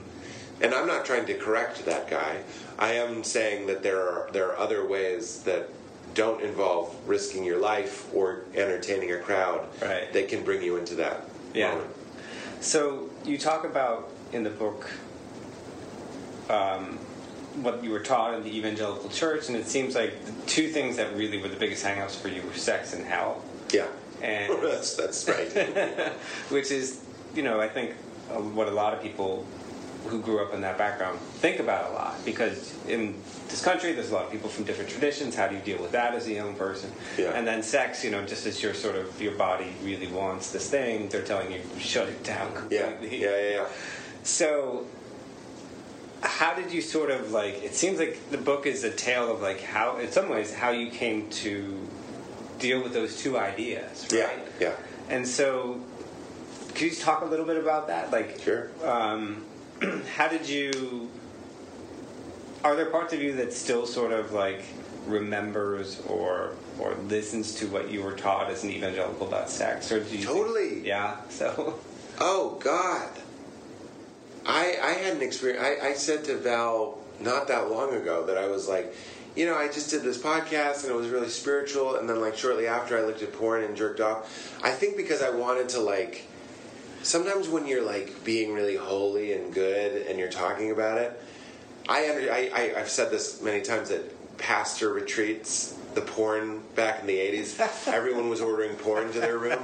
And 0.61 0.73
I'm 0.75 0.87
not 0.87 1.05
trying 1.05 1.27
to 1.27 1.35
correct 1.35 1.85
that 1.85 2.09
guy. 2.09 2.43
I 2.79 2.93
am 2.95 3.25
saying 3.25 3.67
that 3.67 3.83
there 3.83 4.01
are 4.01 4.31
there 4.33 4.51
are 4.51 4.57
other 4.59 4.87
ways 4.87 5.43
that 5.43 5.69
don't 6.15 6.41
involve 6.43 6.95
risking 7.07 7.45
your 7.45 7.59
life 7.59 8.07
or 8.15 8.45
entertaining 8.55 9.13
a 9.13 9.19
crowd 9.19 9.67
Right. 9.83 10.11
that 10.15 10.29
can 10.29 10.43
bring 10.45 10.63
you 10.63 10.77
into 10.77 10.95
that 10.95 11.25
Yeah. 11.53 11.71
moment. 11.75 11.91
So 12.61 13.11
you 13.25 13.37
talk 13.37 13.65
about 13.65 14.09
in 14.33 14.43
the 14.45 14.51
book 14.51 14.89
um, 16.49 16.99
what 17.63 17.83
you 17.83 17.91
were 17.91 18.01
taught 18.01 18.35
in 18.35 18.45
the 18.45 18.57
evangelical 18.57 19.11
church, 19.11 19.49
and 19.49 19.57
it 19.57 19.67
seems 19.67 19.95
like 19.95 20.25
the 20.25 20.33
two 20.47 20.69
things 20.69 20.97
that 20.97 21.15
really 21.17 21.39
were 21.41 21.49
the 21.49 21.57
biggest 21.57 21.85
hangups 21.85 22.15
for 22.19 22.29
you 22.29 22.43
were 22.43 22.55
sex 22.55 22.93
and 22.93 23.05
hell, 23.05 23.43
Yeah. 23.73 23.87
and 24.23 24.53
that's 24.63 24.95
that's 24.95 25.29
right. 25.29 25.49
which 26.51 26.71
is, 26.71 27.01
you 27.35 27.43
know, 27.43 27.61
I 27.61 27.69
think 27.69 27.93
uh, 28.31 28.35
what 28.41 28.69
a 28.69 28.73
lot 28.73 28.95
of 28.95 29.03
people 29.03 29.45
who 30.07 30.21
grew 30.21 30.43
up 30.45 30.55
in 30.55 30.61
that 30.61 30.79
background 30.79 31.19
think 31.19 31.61
about 31.61 31.91
a 31.91 31.95
lot 31.95 32.17
because 32.25 32.75
in 32.89 33.15
this 33.49 33.63
country 33.63 33.93
there's 33.93 34.11
a 34.11 34.15
lot 34.15 34.25
of 34.25 34.33
people 34.33 34.49
from 34.49 34.65
different 34.65 34.91
traditions. 34.91 35.35
How 35.35 35.47
do 35.49 35.55
you 35.55 35.61
deal 35.61 35.81
with 35.81 35.93
that 35.93 36.15
as 36.15 36.27
a 36.27 36.33
young 36.33 36.55
person? 36.55 36.91
Yeah. 37.17 37.31
And 37.35 37.47
then 37.47 37.63
sex, 37.63 38.05
you 38.05 38.11
know, 38.11 38.25
just 38.25 38.47
as 38.47 38.63
your 38.63 38.75
sort 38.75 38.97
of 38.97 39.21
your 39.21 39.33
body 39.35 39.73
really 39.83 40.09
wants 40.09 40.51
this 40.51 40.69
thing, 40.71 41.09
they're 41.09 41.23
telling 41.23 41.53
you 41.53 41.61
shut 41.79 42.09
it 42.09 42.23
down 42.25 42.53
yeah. 42.71 42.91
completely. 42.91 43.23
Yeah. 43.23 43.37
Yeah. 43.37 43.51
Yeah. 43.51 43.67
So, 44.25 44.87
how 46.23 46.55
did 46.55 46.73
you 46.73 46.81
sort 46.83 47.11
of 47.11 47.31
like? 47.31 47.63
It 47.63 47.75
seems 47.75 47.99
like 47.99 48.31
the 48.31 48.39
book 48.39 48.67
is 48.67 48.83
a 48.85 48.91
tale 48.91 49.31
of 49.33 49.41
like 49.41 49.61
how, 49.63 49.99
in 49.99 50.11
some 50.11 50.29
ways, 50.29 50.53
how 50.53 50.71
you 50.71 50.91
came 50.91 51.31
to 51.31 51.79
deal 52.59 52.83
with 52.83 52.93
those 52.93 53.17
two 53.23 53.39
ideas, 53.39 54.09
Yeah. 54.11 54.25
right? 54.25 54.39
Yeah. 54.59 54.73
And 55.09 55.27
so, 55.29 55.81
could 56.75 56.83
you 56.83 56.91
talk 56.95 57.23
a 57.23 57.27
little 57.27 57.47
bit 57.47 57.57
about 57.57 57.87
that? 57.89 58.11
Like, 58.11 58.41
Sure. 58.43 58.71
um, 58.85 59.45
how 60.17 60.29
did 60.29 60.49
you? 60.49 61.11
Are 62.65 62.75
there 62.75 62.87
parts 62.91 63.13
of 63.13 63.23
you 63.23 63.35
that 63.37 63.53
still 63.53 63.87
sort 63.87 64.13
of 64.13 64.33
like 64.33 64.65
remembers 65.07 66.01
or 66.09 66.53
or 66.79 66.95
listens 67.09 67.55
to 67.57 67.67
what 67.69 67.91
you 67.91 68.03
were 68.03 68.13
taught 68.15 68.51
as 68.51 68.65
an 68.65 68.71
evangelical 68.71 69.27
about 69.29 69.49
sex, 69.49 69.91
or 69.93 70.01
do 70.01 70.05
you 70.17 70.25
think- 70.25 70.25
Totally. 70.25 70.87
yeah. 70.87 71.17
So, 71.31 71.79
Oh 72.21 72.59
God. 72.63 73.11
I 74.47 74.77
I 74.83 74.91
had 74.93 75.17
an 75.17 75.23
experience. 75.23 75.63
I, 75.83 75.89
I 75.89 75.93
said 75.95 76.25
to 76.25 76.37
Val 76.39 76.99
not 77.21 77.49
that 77.49 77.71
long 77.71 77.95
ago 77.95 78.27
that 78.27 78.37
I 78.39 78.47
was 78.49 78.69
like, 78.69 78.95
you 79.35 79.47
know, 79.47 79.57
I 79.57 79.67
just 79.69 79.91
did 79.91 80.03
this 80.03 80.19
podcast 80.19 80.83
and 80.85 80.93
it 80.93 80.97
was 80.97 81.09
really 81.09 81.29
spiritual, 81.29 81.97
and 81.97 82.09
then 82.09 82.21
like 82.21 82.37
shortly 82.37 82.67
after 82.67 82.97
I 82.97 83.03
looked 83.03 83.23
at 83.23 83.33
porn 83.33 83.65
and 83.65 83.77
jerked 83.77 84.01
off. 84.01 84.59
I 84.63 84.71
think 84.71 84.97
because 84.97 85.23
I 85.23 85.31
wanted 85.31 85.69
to 85.71 85.81
like. 85.81 86.27
Sometimes 87.07 87.49
when 87.49 87.69
you're 87.69 87.85
like 87.85 88.25
being 88.25 88.53
really 88.53 88.75
holy 88.75 89.33
and 89.33 89.55
good 89.55 90.09
and 90.09 90.19
you're 90.19 90.29
talking 90.29 90.73
about 90.73 90.99
it, 90.99 91.23
I, 91.89 92.11
under, 92.11 92.33
I, 92.33 92.51
I 92.53 92.81
I've 92.81 92.91
said 92.91 93.13
this 93.13 93.41
many 93.41 93.63
times 93.63 93.91
that 93.91 94.39
pastor 94.39 94.93
retreats, 94.93 95.79
the 95.95 96.01
porn 96.01 96.65
back 96.75 97.03
in 97.03 97.07
the 97.07 97.17
'80s, 97.17 97.87
everyone 97.87 98.29
was 98.29 98.41
ordering 98.41 98.75
porn 98.75 99.13
to 99.13 99.21
their 99.21 99.39
room. 99.39 99.63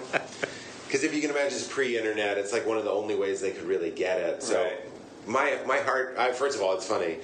Because 0.86 1.02
if 1.02 1.12
you 1.12 1.20
can 1.20 1.30
imagine, 1.30 1.58
it's 1.58 1.66
pre-internet. 1.66 2.38
It's 2.38 2.52
like 2.52 2.64
one 2.64 2.78
of 2.78 2.84
the 2.84 2.92
only 2.92 3.16
ways 3.16 3.40
they 3.40 3.50
could 3.50 3.64
really 3.64 3.90
get 3.90 4.20
it. 4.20 4.40
So 4.44 4.62
Right. 4.62 4.78
my 5.26 5.58
my 5.66 5.78
heart. 5.78 6.14
I, 6.16 6.30
first 6.30 6.56
of 6.56 6.62
all, 6.62 6.74
it's 6.74 6.86
funny, 6.86 7.16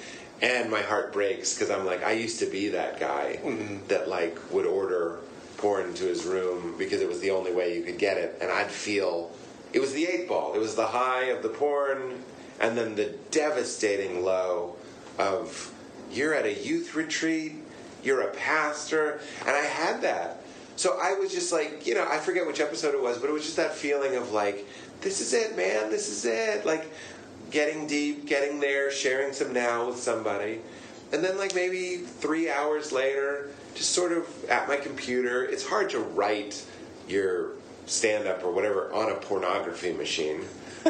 and 0.42 0.68
my 0.68 0.82
heart 0.82 1.12
breaks 1.12 1.54
because 1.54 1.70
I'm 1.70 1.86
like 1.86 2.02
I 2.02 2.10
used 2.10 2.40
to 2.40 2.46
be 2.46 2.70
that 2.70 2.98
guy 2.98 3.38
mm-hmm. 3.40 3.86
that 3.86 4.08
like 4.08 4.36
would 4.52 4.66
order 4.66 5.20
porn 5.58 5.94
to 5.94 6.04
his 6.06 6.24
room 6.24 6.74
because 6.76 7.02
it 7.02 7.08
was 7.08 7.20
the 7.20 7.30
only 7.30 7.54
way 7.54 7.76
you 7.76 7.84
could 7.84 7.98
get 7.98 8.16
it, 8.16 8.36
and 8.40 8.50
I'd 8.50 8.70
feel 8.70 9.30
it 9.72 9.80
was 9.80 9.92
the 9.92 10.06
eight 10.06 10.28
ball. 10.28 10.54
It 10.54 10.58
was 10.58 10.74
the 10.74 10.86
high 10.86 11.24
of 11.24 11.42
the 11.42 11.48
porn, 11.48 12.22
and 12.60 12.76
then 12.76 12.94
the 12.94 13.14
devastating 13.30 14.24
low 14.24 14.76
of 15.18 15.72
you're 16.10 16.34
at 16.34 16.46
a 16.46 16.54
youth 16.54 16.94
retreat, 16.94 17.56
you're 18.02 18.22
a 18.22 18.30
pastor, 18.32 19.20
and 19.40 19.50
I 19.50 19.64
had 19.64 20.02
that. 20.02 20.42
So 20.76 20.98
I 21.02 21.14
was 21.14 21.32
just 21.32 21.52
like, 21.52 21.86
you 21.86 21.94
know, 21.94 22.06
I 22.08 22.18
forget 22.18 22.46
which 22.46 22.60
episode 22.60 22.94
it 22.94 23.02
was, 23.02 23.18
but 23.18 23.28
it 23.28 23.32
was 23.32 23.42
just 23.42 23.56
that 23.56 23.74
feeling 23.74 24.14
of 24.16 24.32
like, 24.32 24.66
this 25.00 25.20
is 25.20 25.32
it, 25.34 25.56
man, 25.56 25.90
this 25.90 26.08
is 26.08 26.24
it. 26.24 26.64
Like 26.64 26.90
getting 27.50 27.86
deep, 27.86 28.26
getting 28.26 28.60
there, 28.60 28.90
sharing 28.90 29.32
some 29.32 29.52
now 29.52 29.88
with 29.88 29.98
somebody. 29.98 30.60
and 31.12 31.24
then 31.24 31.38
like 31.38 31.54
maybe 31.54 31.96
three 31.96 32.50
hours 32.50 32.92
later, 32.92 33.50
just 33.74 33.92
sort 33.92 34.12
of 34.12 34.26
at 34.50 34.68
my 34.68 34.76
computer. 34.76 35.44
It's 35.44 35.66
hard 35.66 35.90
to 35.90 35.98
write 35.98 36.64
your 37.08 37.52
stand 37.88 38.28
up 38.28 38.44
or 38.44 38.52
whatever 38.52 38.92
on 38.92 39.10
a 39.10 39.14
pornography 39.16 39.92
machine. 39.92 40.42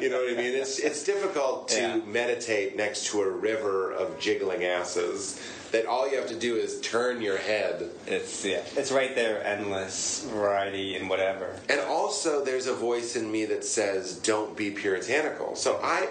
you 0.00 0.08
know 0.10 0.20
what 0.22 0.32
I 0.32 0.36
mean? 0.36 0.54
It's 0.54 0.78
it's 0.78 1.02
difficult 1.04 1.68
to 1.68 1.80
Yeah. 1.80 1.96
meditate 2.06 2.76
next 2.76 3.06
to 3.08 3.22
a 3.22 3.28
river 3.28 3.92
of 3.92 4.18
jiggling 4.20 4.64
asses. 4.64 5.40
That 5.72 5.84
all 5.84 6.08
you 6.10 6.16
have 6.16 6.28
to 6.28 6.34
do 6.38 6.56
is 6.56 6.80
turn 6.80 7.20
your 7.20 7.36
head. 7.36 7.90
It's 8.06 8.42
yeah, 8.44 8.62
it's 8.76 8.90
right 8.90 9.14
there, 9.14 9.44
endless 9.44 10.24
variety 10.32 10.96
and 10.96 11.10
whatever. 11.10 11.56
And 11.68 11.80
also, 11.80 12.42
there's 12.42 12.66
a 12.66 12.74
voice 12.74 13.16
in 13.16 13.30
me 13.30 13.44
that 13.46 13.64
says, 13.64 14.14
"Don't 14.14 14.56
be 14.56 14.70
puritanical." 14.70 15.56
So 15.56 15.78
I, 15.82 16.08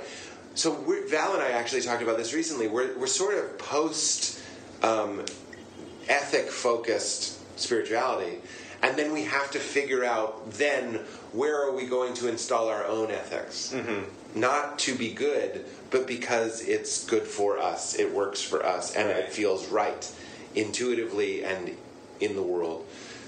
so 0.53 0.73
we're, 0.85 1.07
Val 1.07 1.33
and 1.33 1.41
I 1.41 1.51
actually 1.51 1.81
talked 1.81 2.03
about 2.03 2.17
this 2.17 2.33
recently. 2.35 2.67
We're 2.67 2.95
we're 2.99 3.07
sort 3.07 3.35
of 3.35 3.57
post 3.57 4.39
um, 4.83 5.25
ethic 6.07 6.49
focused 6.51 7.39
spirituality, 7.59 8.39
and 8.83 8.97
then 8.97 9.11
we 9.13 9.23
have 9.23 9.51
to 9.51 9.59
figure 9.59 10.03
out 10.03 10.51
then 10.51 10.95
where 11.33 11.61
are 11.61 11.71
we 11.71 11.85
going 11.85 12.13
to 12.15 12.27
install 12.27 12.69
our 12.69 12.85
own 12.85 13.11
ethics, 13.11 13.73
mm-hmm. 13.75 14.39
not 14.39 14.79
to 14.79 14.95
be 14.95 15.11
good, 15.11 15.65
but 15.89 16.07
because 16.07 16.61
it's 16.61 17.05
good 17.05 17.23
for 17.23 17.57
us, 17.59 17.95
it 17.95 18.13
works 18.13 18.41
for 18.41 18.65
us, 18.65 18.95
and 18.95 19.07
Right. 19.09 19.17
it 19.17 19.31
feels 19.31 19.67
right 19.67 20.09
intuitively 20.55 21.43
and 21.43 21.75
in 22.19 22.35
the 22.35 22.41
world. 22.41 22.85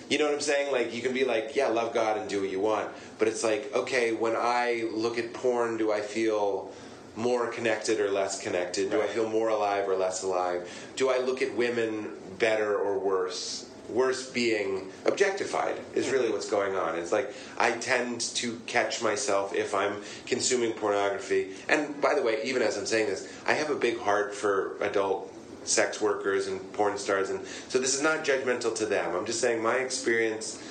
You 0.10 0.18
know 0.18 0.26
what 0.26 0.34
I'm 0.34 0.42
saying? 0.42 0.72
Like 0.72 0.94
you 0.94 1.02
can 1.02 1.14
be 1.14 1.24
like, 1.24 1.56
yeah, 1.56 1.68
love 1.68 1.94
God 1.94 2.18
and 2.18 2.28
do 2.28 2.42
what 2.42 2.50
you 2.50 2.60
want, 2.60 2.90
but 3.20 3.28
it's 3.28 3.44
like, 3.44 3.72
okay, 3.76 4.12
when 4.14 4.36
I 4.36 4.90
look 4.92 5.20
at 5.20 5.34
porn, 5.34 5.78
do 5.78 5.92
I 5.92 6.02
feel 6.02 6.72
more 7.16 7.48
connected 7.48 8.00
or 8.00 8.10
less 8.10 8.42
connected? 8.42 8.90
Do 8.92 9.02
I 9.02 9.08
feel 9.08 9.30
more 9.30 9.50
alive 9.50 9.88
or 9.88 9.96
less 9.96 10.24
alive? 10.24 10.68
Do 10.96 11.10
I 11.10 11.20
look 11.20 11.42
at 11.42 11.54
women 11.56 12.12
better 12.40 12.76
or 12.78 12.98
worse? 12.98 13.69
Worse 13.90 14.30
being 14.30 14.92
objectified 15.06 15.76
is 15.96 16.10
really 16.10 16.32
what's 16.32 16.50
going 16.50 16.76
on. 16.76 16.96
It's 16.96 17.12
like 17.12 17.34
I 17.58 17.72
tend 17.72 18.22
to 18.22 18.60
catch 18.68 19.02
myself 19.02 19.54
if 19.56 19.74
I'm 19.74 20.02
consuming 20.26 20.74
pornography. 20.74 21.52
And 21.68 22.00
by 22.00 22.14
the 22.14 22.22
way, 22.22 22.40
even 22.44 22.62
as 22.62 22.78
I'm 22.78 22.86
saying 22.86 23.08
this, 23.08 23.32
I 23.48 23.54
have 23.54 23.70
a 23.70 23.76
big 23.76 24.00
heart 24.00 24.36
for 24.36 24.78
adult 24.82 25.34
sex 25.64 26.02
workers 26.02 26.48
and 26.48 26.74
porn 26.74 26.98
stars 26.98 27.30
and 27.30 27.46
so 27.68 27.78
this 27.80 27.94
is 27.94 28.02
not 28.02 28.24
judgmental 28.24 28.74
to 28.74 28.86
them 28.86 29.16
i'm 29.16 29.26
just 29.26 29.42
saying 29.42 29.62
my 29.62 29.76
experience 29.76 30.62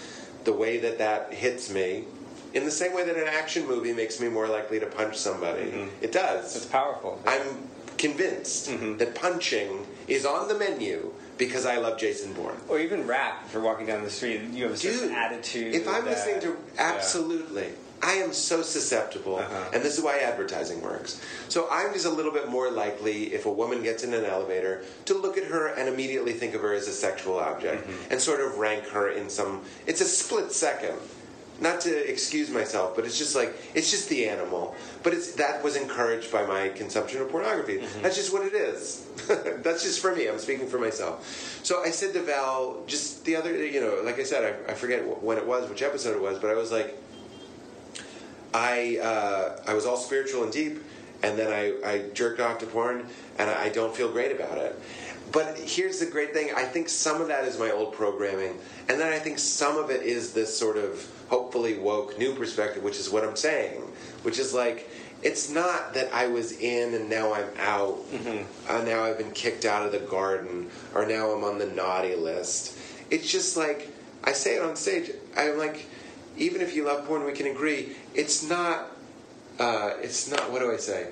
the 0.44 0.52
way 0.52 0.78
that 0.78 0.98
that 0.98 1.32
hits 1.32 1.70
me 1.70 2.04
in 2.54 2.64
the 2.64 2.70
same 2.70 2.94
way 2.94 3.04
that 3.04 3.16
an 3.16 3.28
action 3.28 3.66
movie 3.66 3.92
makes 3.92 4.20
me 4.20 4.28
more 4.28 4.48
likely 4.48 4.80
to 4.80 4.86
punch 4.86 5.16
somebody 5.16 5.64
mm-hmm. 5.64 5.88
it 6.00 6.10
does. 6.10 6.56
It's 6.56 6.66
powerful. 6.66 7.20
i'm 7.26 7.68
convinced 7.98 8.70
mm-hmm. 8.70 8.96
that 8.96 9.14
punching 9.14 9.86
is 10.06 10.24
on 10.24 10.48
the 10.48 10.58
menu 10.58 11.12
because 11.38 11.64
i 11.66 11.76
love 11.76 11.98
jason 11.98 12.32
bourne 12.34 12.56
or 12.68 12.78
even 12.78 13.06
rap. 13.06 13.42
If 13.46 13.54
you're 13.54 13.62
walking 13.62 13.86
down 13.86 14.02
the 14.04 14.10
street, 14.10 14.42
you 14.52 14.64
have 14.64 14.72
a 14.72 14.76
certain 14.76 15.08
Dude, 15.08 15.12
attitude. 15.16 15.74
if 15.74 15.88
i'm 15.88 16.04
that- 16.04 16.10
listening 16.10 16.40
to 16.40 16.48
yeah. 16.48 16.92
absolutely 16.94 17.68
i 18.02 18.12
am 18.12 18.32
so 18.32 18.62
susceptible 18.62 19.36
Uh-huh. 19.38 19.70
and 19.74 19.82
this 19.82 19.96
is 19.98 20.04
why 20.04 20.18
advertising 20.18 20.80
works 20.82 21.20
so 21.48 21.66
i'm 21.70 21.92
just 21.92 22.06
a 22.06 22.10
little 22.10 22.32
bit 22.32 22.48
more 22.48 22.70
likely 22.70 23.32
if 23.34 23.46
a 23.46 23.50
woman 23.50 23.82
gets 23.82 24.04
in 24.04 24.14
an 24.14 24.24
elevator 24.24 24.84
to 25.06 25.14
look 25.14 25.36
at 25.38 25.44
her 25.44 25.68
and 25.68 25.88
immediately 25.88 26.32
think 26.32 26.54
of 26.54 26.60
her 26.60 26.74
as 26.74 26.86
a 26.88 26.92
sexual 26.92 27.38
object 27.38 27.86
Mm-hmm. 27.88 28.12
and 28.12 28.20
sort 28.20 28.40
of 28.40 28.58
rank 28.58 28.84
her 28.88 29.10
in 29.10 29.28
some 29.30 29.62
it's 29.86 30.00
a 30.00 30.04
split 30.04 30.52
second 30.52 30.96
not 31.60 31.80
to 31.82 32.10
excuse 32.10 32.50
myself 32.50 32.94
but 32.94 33.04
it's 33.04 33.18
just 33.18 33.34
like 33.34 33.54
it's 33.74 33.90
just 33.90 34.08
the 34.08 34.28
animal. 34.28 34.74
But 35.02 35.14
it's 35.14 35.32
that 35.34 35.62
was 35.62 35.76
encouraged 35.76 36.32
by 36.32 36.44
my 36.44 36.68
consumption 36.70 37.20
of 37.20 37.30
pornography. 37.30 37.78
Mm-hmm. 37.78 38.02
that's 38.02 38.16
just 38.16 38.32
what 38.32 38.44
it 38.46 38.54
is. 38.54 39.06
That's 39.62 39.82
just 39.82 40.00
for 40.00 40.14
me. 40.14 40.28
I'm 40.28 40.38
speaking 40.38 40.68
for 40.68 40.78
myself. 40.78 41.60
So 41.62 41.82
i 41.82 41.90
said 41.90 42.12
to 42.14 42.22
val 42.22 42.82
just 42.86 43.24
the 43.24 43.36
other 43.36 43.54
you 43.66 43.80
know 43.80 44.00
like 44.04 44.18
i 44.18 44.22
said 44.22 44.42
i, 44.68 44.72
I 44.72 44.74
forget 44.74 45.00
when 45.22 45.36
it 45.38 45.46
was 45.46 45.68
which 45.68 45.82
episode 45.82 46.16
it 46.16 46.22
was 46.22 46.38
but 46.38 46.50
i 46.50 46.54
was 46.54 46.70
like 46.72 46.96
I 48.54 48.98
uh, 49.02 49.60
I 49.66 49.74
was 49.74 49.86
all 49.86 49.96
spiritual 49.96 50.42
and 50.44 50.52
deep, 50.52 50.82
and 51.22 51.38
then 51.38 51.52
I, 51.52 51.88
I 51.88 52.08
jerked 52.10 52.40
off 52.40 52.58
to 52.58 52.66
porn, 52.66 53.06
and 53.38 53.50
I 53.50 53.68
don't 53.68 53.94
feel 53.94 54.10
great 54.10 54.32
about 54.32 54.58
it. 54.58 54.78
But 55.32 55.58
here's 55.58 55.98
the 55.98 56.06
great 56.06 56.32
thing: 56.32 56.50
I 56.56 56.64
think 56.64 56.88
some 56.88 57.20
of 57.20 57.28
that 57.28 57.44
is 57.44 57.58
my 57.58 57.70
old 57.70 57.92
programming, 57.92 58.58
and 58.88 58.98
then 58.98 59.12
I 59.12 59.18
think 59.18 59.38
some 59.38 59.76
of 59.76 59.90
it 59.90 60.02
is 60.02 60.32
this 60.32 60.56
sort 60.56 60.78
of 60.78 61.06
hopefully 61.28 61.78
woke 61.78 62.18
new 62.18 62.34
perspective, 62.34 62.82
which 62.82 62.98
is 62.98 63.10
what 63.10 63.24
I'm 63.24 63.36
saying, 63.36 63.80
which 64.22 64.38
is 64.38 64.52
like. 64.54 64.88
It's 65.20 65.50
not 65.50 65.94
that 65.94 66.14
I 66.14 66.28
was 66.28 66.52
in 66.60 66.94
and 66.94 67.10
now 67.10 67.34
I'm 67.34 67.48
out, 67.58 67.98
uh, 68.68 68.82
now 68.84 69.02
I've 69.02 69.18
been 69.18 69.32
kicked 69.32 69.64
out 69.64 69.84
of 69.84 69.90
the 69.90 69.98
garden, 69.98 70.70
or 70.94 71.06
now 71.06 71.32
I'm 71.32 71.42
on 71.42 71.58
the 71.58 71.66
naughty 71.66 72.14
list. 72.14 72.78
It's 73.10 73.28
just 73.28 73.56
like 73.56 73.88
I 74.22 74.30
say 74.30 74.54
it 74.58 74.62
on 74.62 74.76
stage. 74.76 75.10
I'm 75.36 75.58
like, 75.58 75.86
even 76.36 76.60
if 76.60 76.76
you 76.76 76.84
love 76.84 77.04
porn, 77.06 77.24
we 77.24 77.32
can 77.32 77.48
agree 77.48 77.96
it's 78.14 78.48
not. 78.48 78.92
Uh, 79.58 79.94
it's 80.00 80.30
not. 80.30 80.52
What 80.52 80.60
do 80.60 80.72
I 80.72 80.76
say? 80.76 81.08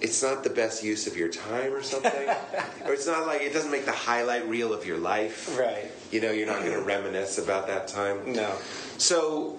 It's 0.00 0.22
not 0.22 0.44
the 0.44 0.50
best 0.50 0.84
use 0.84 1.06
of 1.06 1.16
your 1.16 1.28
time 1.28 1.72
or 1.72 1.82
something, 1.82 2.28
or 2.86 2.92
it's 2.92 3.06
not 3.06 3.26
like 3.26 3.42
it 3.42 3.52
doesn't 3.52 3.70
make 3.70 3.84
the 3.84 3.92
highlight 3.92 4.48
reel 4.48 4.72
of 4.72 4.86
your 4.86 4.98
life. 4.98 5.58
Right. 5.58 5.90
You 6.12 6.20
know, 6.20 6.30
you're 6.30 6.46
not 6.46 6.60
going 6.60 6.72
to 6.72 6.82
reminisce 6.82 7.38
about 7.38 7.66
that 7.66 7.88
time. 7.88 8.32
No. 8.32 8.54
So, 8.98 9.58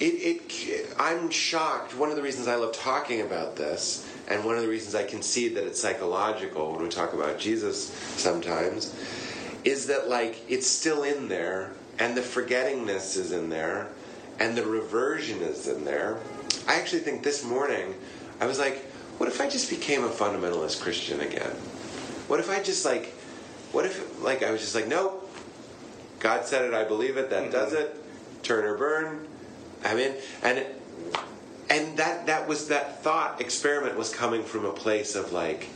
it, 0.00 0.04
it, 0.04 0.94
I'm 0.98 1.30
shocked. 1.30 1.96
One 1.96 2.10
of 2.10 2.16
the 2.16 2.22
reasons 2.22 2.48
I 2.48 2.56
love 2.56 2.72
talking 2.72 3.20
about 3.20 3.54
this, 3.56 4.08
and 4.28 4.44
one 4.44 4.56
of 4.56 4.62
the 4.62 4.68
reasons 4.68 4.94
I 4.94 5.04
concede 5.04 5.54
that 5.56 5.64
it's 5.64 5.80
psychological 5.80 6.72
when 6.72 6.82
we 6.82 6.88
talk 6.88 7.12
about 7.12 7.38
Jesus 7.38 7.90
sometimes, 8.16 8.94
is 9.62 9.86
that 9.86 10.08
like 10.08 10.42
it's 10.48 10.66
still 10.66 11.04
in 11.04 11.28
there, 11.28 11.70
and 11.98 12.16
the 12.16 12.22
forgettingness 12.22 13.16
is 13.16 13.30
in 13.30 13.48
there, 13.48 13.88
and 14.40 14.56
the 14.56 14.64
reversion 14.64 15.40
is 15.42 15.68
in 15.68 15.84
there. 15.84 16.18
I 16.66 16.76
actually 16.76 17.02
think 17.02 17.22
this 17.22 17.44
morning 17.44 17.94
I 18.40 18.46
was 18.46 18.58
like, 18.58 18.89
what 19.20 19.28
if 19.28 19.38
I 19.38 19.50
just 19.50 19.68
became 19.68 20.02
a 20.02 20.08
fundamentalist 20.08 20.80
Christian 20.80 21.20
again? 21.20 21.50
What 22.26 22.40
if 22.40 22.48
I 22.48 22.62
just 22.62 22.86
like, 22.86 23.08
what 23.70 23.84
if 23.84 24.22
like 24.22 24.42
I 24.42 24.50
was 24.50 24.62
just 24.62 24.74
like, 24.74 24.88
nope, 24.88 25.30
God 26.20 26.46
said 26.46 26.64
it, 26.64 26.72
I 26.72 26.84
believe 26.84 27.18
it, 27.18 27.28
that 27.28 27.52
does 27.52 27.74
it. 27.74 27.94
Turn 28.42 28.64
or 28.64 28.78
burn. 28.78 29.28
I'm 29.84 29.98
in. 29.98 30.16
And 30.42 30.56
it, 30.60 30.82
and 31.68 31.98
that 31.98 32.28
that 32.28 32.48
was 32.48 32.68
that 32.68 33.02
thought 33.02 33.42
experiment 33.42 33.98
was 33.98 34.08
coming 34.08 34.42
from 34.42 34.64
a 34.64 34.72
place 34.72 35.14
of 35.14 35.34
like, 35.34 35.68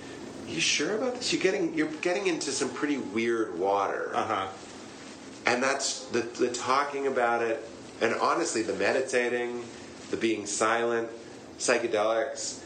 you 0.49 0.59
sure 0.59 0.97
about 0.97 1.16
this? 1.16 1.31
You're 1.31 1.43
getting 1.43 1.75
you're 1.75 1.93
getting 2.01 2.29
into 2.29 2.51
some 2.51 2.71
pretty 2.71 2.97
weird 2.97 3.59
water. 3.59 4.11
Uh 4.15 4.25
huh. 4.25 4.47
And 5.45 5.62
that's 5.62 6.07
the 6.07 6.21
the 6.21 6.51
talking 6.51 7.09
about 7.09 7.43
it 7.43 7.62
and 8.01 8.15
honestly 8.15 8.62
the 8.62 8.73
meditating, 8.73 9.62
the 10.11 10.16
being 10.16 10.47
silent, 10.47 11.11
psychedelics. 11.59 12.64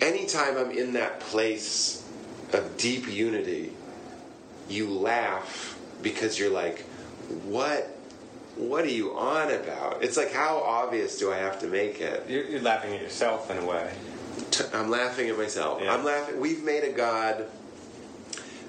Anytime 0.00 0.56
I'm 0.56 0.70
in 0.70 0.92
that 0.94 1.20
place 1.20 2.04
of 2.52 2.76
deep 2.76 3.10
unity, 3.10 3.72
you 4.68 4.90
laugh 4.90 5.78
because 6.02 6.38
you're 6.38 6.50
like, 6.50 6.82
what 7.44 7.90
what 8.56 8.84
are 8.84 8.90
you 8.90 9.16
on 9.16 9.50
about? 9.50 10.02
It's 10.02 10.16
like 10.16 10.32
how 10.32 10.58
obvious 10.58 11.18
do 11.18 11.32
I 11.32 11.38
have 11.38 11.58
to 11.60 11.66
make 11.66 12.00
it? 12.00 12.24
You're, 12.28 12.44
you're 12.44 12.60
laughing 12.60 12.94
at 12.94 13.00
yourself 13.00 13.50
in 13.50 13.58
a 13.58 13.66
way. 13.66 13.92
I'm 14.72 14.90
laughing 14.90 15.28
at 15.28 15.36
myself. 15.36 15.80
Yeah. 15.82 15.94
I'm 15.94 16.04
laughing. 16.04 16.40
We've 16.40 16.62
made 16.62 16.84
a 16.84 16.92
God 16.92 17.46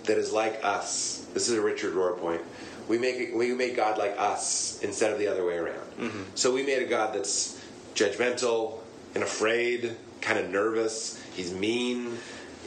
that 0.05 0.17
is 0.17 0.31
like 0.31 0.59
us. 0.63 1.27
This 1.33 1.49
is 1.49 1.57
a 1.57 1.61
Richard 1.61 1.93
Rohr 1.93 2.17
point. 2.17 2.41
We 2.87 2.97
make 2.97 3.15
it, 3.15 3.35
we 3.35 3.53
make 3.53 3.75
God 3.75 3.97
like 3.97 4.15
us 4.17 4.79
instead 4.81 5.11
of 5.11 5.19
the 5.19 5.27
other 5.27 5.45
way 5.45 5.57
around. 5.57 5.91
Mm-hmm. 5.99 6.21
So 6.35 6.53
we 6.53 6.63
made 6.63 6.83
a 6.83 6.85
God 6.85 7.13
that's 7.15 7.59
judgmental 7.95 8.79
and 9.15 9.23
afraid, 9.23 9.95
kind 10.25 10.39
of 10.39 10.49
nervous. 10.49 11.21
He's 11.35 11.53
mean 11.53 12.17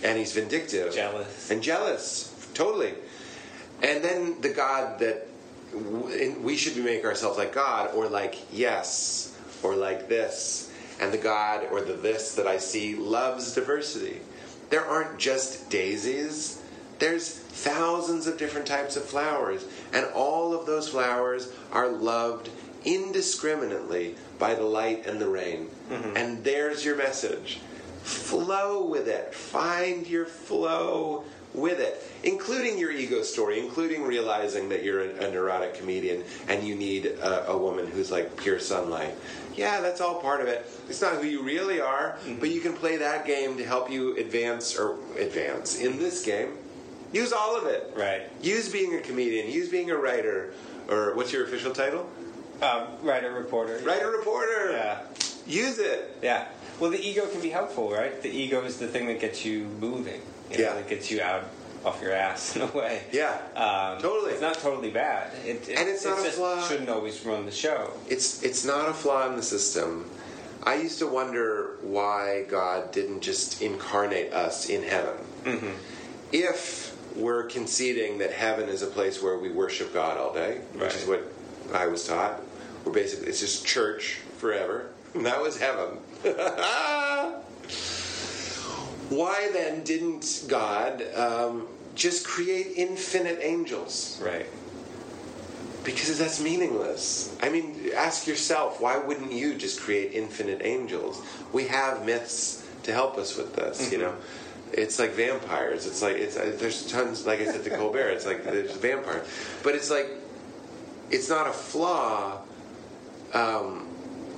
and 0.04 0.16
he's 0.16 0.32
vindictive, 0.32 0.94
Jealous. 0.94 1.50
and 1.50 1.60
jealous. 1.62 2.34
Totally. 2.54 2.94
And 3.82 4.02
then 4.02 4.40
the 4.40 4.50
God 4.50 5.00
that 5.00 5.26
we 6.40 6.56
should 6.56 6.74
be 6.74 6.80
make 6.82 7.04
ourselves 7.04 7.36
like 7.36 7.52
God, 7.52 7.90
or 7.94 8.08
like 8.08 8.36
yes, 8.52 9.36
or 9.62 9.74
like 9.76 10.08
this. 10.08 10.72
And 11.00 11.12
the 11.12 11.18
God 11.18 11.66
or 11.70 11.80
the 11.82 11.92
this 11.92 12.34
that 12.36 12.46
I 12.46 12.58
see 12.58 12.96
loves 12.96 13.54
diversity. 13.54 14.20
There 14.70 14.84
aren't 14.84 15.18
just 15.18 15.68
daisies. 15.70 16.62
There's 16.98 17.28
thousands 17.28 18.26
of 18.26 18.38
different 18.38 18.66
types 18.66 18.96
of 18.96 19.04
flowers, 19.04 19.64
and 19.92 20.06
all 20.14 20.54
of 20.54 20.66
those 20.66 20.88
flowers 20.88 21.52
are 21.72 21.88
loved 21.88 22.50
indiscriminately 22.84 24.14
by 24.38 24.54
the 24.54 24.62
light 24.62 25.06
and 25.06 25.20
the 25.20 25.28
rain. 25.28 25.68
Mm-hmm. 25.90 26.16
And 26.16 26.44
there's 26.44 26.84
your 26.84 26.96
message. 26.96 27.60
flow 28.02 28.84
with 28.86 29.08
it. 29.08 29.34
Find 29.34 30.06
your 30.06 30.26
flow 30.26 31.24
with 31.54 31.80
it, 31.80 32.02
including 32.22 32.78
your 32.78 32.90
ego 32.92 33.22
story, 33.22 33.58
including 33.58 34.02
realizing 34.04 34.68
that 34.68 34.84
you're 34.84 35.02
a, 35.02 35.26
a 35.26 35.30
neurotic 35.30 35.74
comedian 35.74 36.22
and 36.46 36.62
you 36.66 36.74
need 36.74 37.06
a, 37.06 37.50
a 37.50 37.58
woman 37.58 37.86
who's 37.86 38.10
like 38.10 38.36
pure 38.36 38.58
sunlight. 38.58 39.14
Yeah, 39.56 39.80
that's 39.80 40.00
all 40.00 40.20
part 40.20 40.40
of 40.40 40.46
it. 40.46 40.70
It's 40.88 41.02
not 41.02 41.14
who 41.14 41.26
you 41.26 41.42
really 41.42 41.80
are, 41.80 42.16
mm-hmm. 42.24 42.38
but 42.38 42.50
you 42.50 42.60
can 42.60 42.74
play 42.74 42.96
that 42.98 43.26
game 43.26 43.56
to 43.56 43.64
help 43.64 43.90
you 43.90 44.16
advance 44.16 44.76
or 44.78 44.96
advance 45.18 45.80
in 45.80 45.98
this 45.98 46.24
game. 46.24 46.52
Use 47.12 47.32
all 47.32 47.56
of 47.56 47.66
it. 47.66 47.92
Right. 47.96 48.22
Use 48.42 48.68
being 48.70 48.94
a 48.94 49.00
comedian. 49.00 49.50
Use 49.50 49.68
being 49.68 49.90
a 49.90 49.96
writer. 49.96 50.52
Or 50.88 51.14
what's 51.14 51.32
your 51.32 51.44
official 51.44 51.72
title? 51.72 52.08
Um, 52.62 52.82
writer, 53.02 53.32
reporter. 53.32 53.78
Writer 53.84 54.10
reporter. 54.10 54.72
Yeah. 54.72 55.00
Use 55.46 55.78
it. 55.78 56.16
Yeah. 56.22 56.48
Well, 56.80 56.90
the 56.90 57.00
ego 57.00 57.26
can 57.26 57.40
be 57.40 57.50
helpful, 57.50 57.90
right? 57.90 58.20
The 58.22 58.30
ego 58.30 58.62
is 58.64 58.78
the 58.78 58.86
thing 58.88 59.06
that 59.06 59.20
gets 59.20 59.44
you 59.44 59.64
moving. 59.80 60.20
You 60.50 60.58
know, 60.58 60.64
Yeah. 60.64 60.74
That 60.74 60.88
gets 60.88 61.10
you 61.10 61.20
out 61.22 61.44
off 61.84 62.02
your 62.02 62.12
ass 62.12 62.56
in 62.56 62.62
a 62.62 62.66
way. 62.66 63.02
Yeah. 63.12 63.38
Um, 63.54 64.00
Totally. 64.02 64.32
It's 64.32 64.40
not 64.42 64.54
totally 64.54 64.90
bad. 64.90 65.32
It, 65.46 65.68
it, 65.68 65.78
And 65.78 65.88
it's 65.88 66.04
not 66.04 66.18
a 66.18 66.30
flaw. 66.30 66.60
shouldn't 66.66 66.88
always 66.88 67.24
run 67.24 67.46
the 67.46 67.52
show. 67.52 67.92
It's 68.08 68.42
it's 68.42 68.64
not 68.64 68.88
a 68.88 68.92
flaw 68.92 69.28
in 69.30 69.36
the 69.36 69.42
system. 69.42 70.10
I 70.64 70.74
used 70.74 70.98
to 70.98 71.06
wonder 71.06 71.76
why 71.82 72.44
God 72.48 72.90
didn't 72.92 73.20
just 73.20 73.62
incarnate 73.62 74.32
us 74.32 74.68
in 74.68 74.82
heaven. 74.82 75.14
Mm-hmm. 75.44 75.70
If 76.32 76.96
we're 77.18 77.44
conceding 77.44 78.18
that 78.18 78.32
heaven 78.32 78.68
is 78.68 78.82
a 78.82 78.86
place 78.86 79.22
where 79.22 79.38
we 79.38 79.50
worship 79.50 79.92
God 79.92 80.16
all 80.18 80.32
day, 80.32 80.60
which 80.74 80.94
is 80.94 81.06
what 81.06 81.22
I 81.74 81.86
was 81.86 82.06
taught, 82.06 82.40
we're 82.84 82.92
basically 82.92 83.28
it's 83.28 83.40
just 83.40 83.66
church 83.66 84.20
forever. 84.38 84.90
And 85.14 85.26
that 85.26 85.40
was 85.42 85.58
heaven. 85.58 85.98
why 89.10 89.50
then 89.52 89.84
didn't 89.84 90.44
God 90.48 91.02
um, 91.14 91.68
just 91.94 92.26
create 92.26 92.72
infinite 92.76 93.40
angels? 93.42 94.20
Right. 94.22 94.46
Because 95.84 96.18
that's 96.18 96.40
meaningless. 96.40 97.34
I 97.42 97.48
mean, 97.48 97.90
ask 97.96 98.26
yourself, 98.26 98.80
why 98.80 98.98
wouldn't 98.98 99.32
you 99.32 99.54
just 99.54 99.80
create 99.80 100.12
infinite 100.12 100.60
angels? 100.62 101.22
We 101.52 101.68
have 101.68 102.04
myths 102.04 102.66
to 102.82 102.92
help 102.92 103.16
us 103.16 103.36
with 103.36 103.56
this, 103.56 103.90
you 103.90 103.98
know? 103.98 104.14
It's 104.72 104.98
like 104.98 105.12
vampires. 105.12 105.86
It's 105.86 106.02
like, 106.02 106.16
it's, 106.16 106.36
uh, 106.36 106.54
there's 106.58 106.90
tons, 106.90 107.26
like 107.26 107.40
I 107.40 107.46
said 107.46 107.64
to 107.64 107.70
Colbert, 107.70 108.08
it's 108.10 108.26
like 108.26 108.44
there's 108.44 108.76
vampires. 108.76 109.26
But 109.62 109.74
it's 109.74 109.90
like, 109.90 110.08
it's 111.10 111.28
not 111.28 111.46
a 111.46 111.52
flaw. 111.52 112.40
Um, 113.34 113.88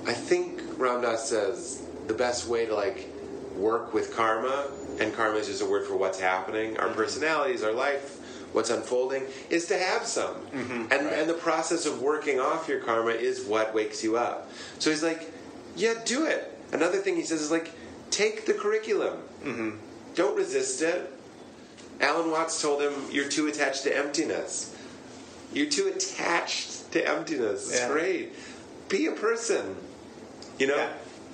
I 0.07 0.13
think 0.13 0.61
Ram 0.77 1.01
Dass 1.01 1.29
says 1.29 1.83
the 2.07 2.13
best 2.13 2.47
way 2.47 2.65
to 2.65 2.73
like 2.75 3.07
work 3.55 3.93
with 3.93 4.15
karma, 4.15 4.67
and 4.99 5.13
karma 5.13 5.37
is 5.37 5.47
just 5.47 5.61
a 5.61 5.65
word 5.65 5.85
for 5.85 5.95
what's 5.95 6.19
happening, 6.19 6.77
our 6.77 6.89
personalities, 6.89 7.63
our 7.63 7.73
life, 7.73 8.19
what's 8.53 8.69
unfolding, 8.69 9.23
is 9.49 9.65
to 9.67 9.77
have 9.77 10.05
some. 10.05 10.35
and 10.91 11.07
and 11.07 11.29
the 11.29 11.33
process 11.35 11.85
of 11.85 12.01
working 12.01 12.39
off 12.39 12.67
your 12.67 12.79
karma 12.79 13.11
is 13.11 13.45
what 13.45 13.73
wakes 13.73 14.03
you 14.03 14.17
up. 14.17 14.49
So 14.79 14.89
he's 14.89 15.03
like, 15.03 15.31
yeah, 15.75 15.93
do 16.05 16.25
it. 16.25 16.57
Another 16.71 16.97
thing 16.97 17.15
he 17.15 17.23
says 17.23 17.41
is 17.41 17.51
like, 17.51 17.71
take 18.09 18.45
the 18.45 18.53
curriculum. 18.53 19.17
Don't 20.15 20.35
resist 20.35 20.81
it. 20.81 21.11
Alan 21.99 22.31
Watts 22.31 22.61
told 22.61 22.81
him, 22.81 22.93
you're 23.11 23.29
too 23.29 23.47
attached 23.47 23.83
to 23.83 23.95
emptiness. 23.95 24.75
You're 25.53 25.69
too 25.69 25.87
attached 25.95 26.91
to 26.93 27.07
emptiness. 27.07 27.69
It's 27.69 27.79
Yeah. 27.79 27.89
great. 27.89 28.33
Be 28.89 29.05
a 29.07 29.11
person. 29.11 29.75
You 30.57 30.67
know? 30.67 30.75
Yeah. 30.75 30.89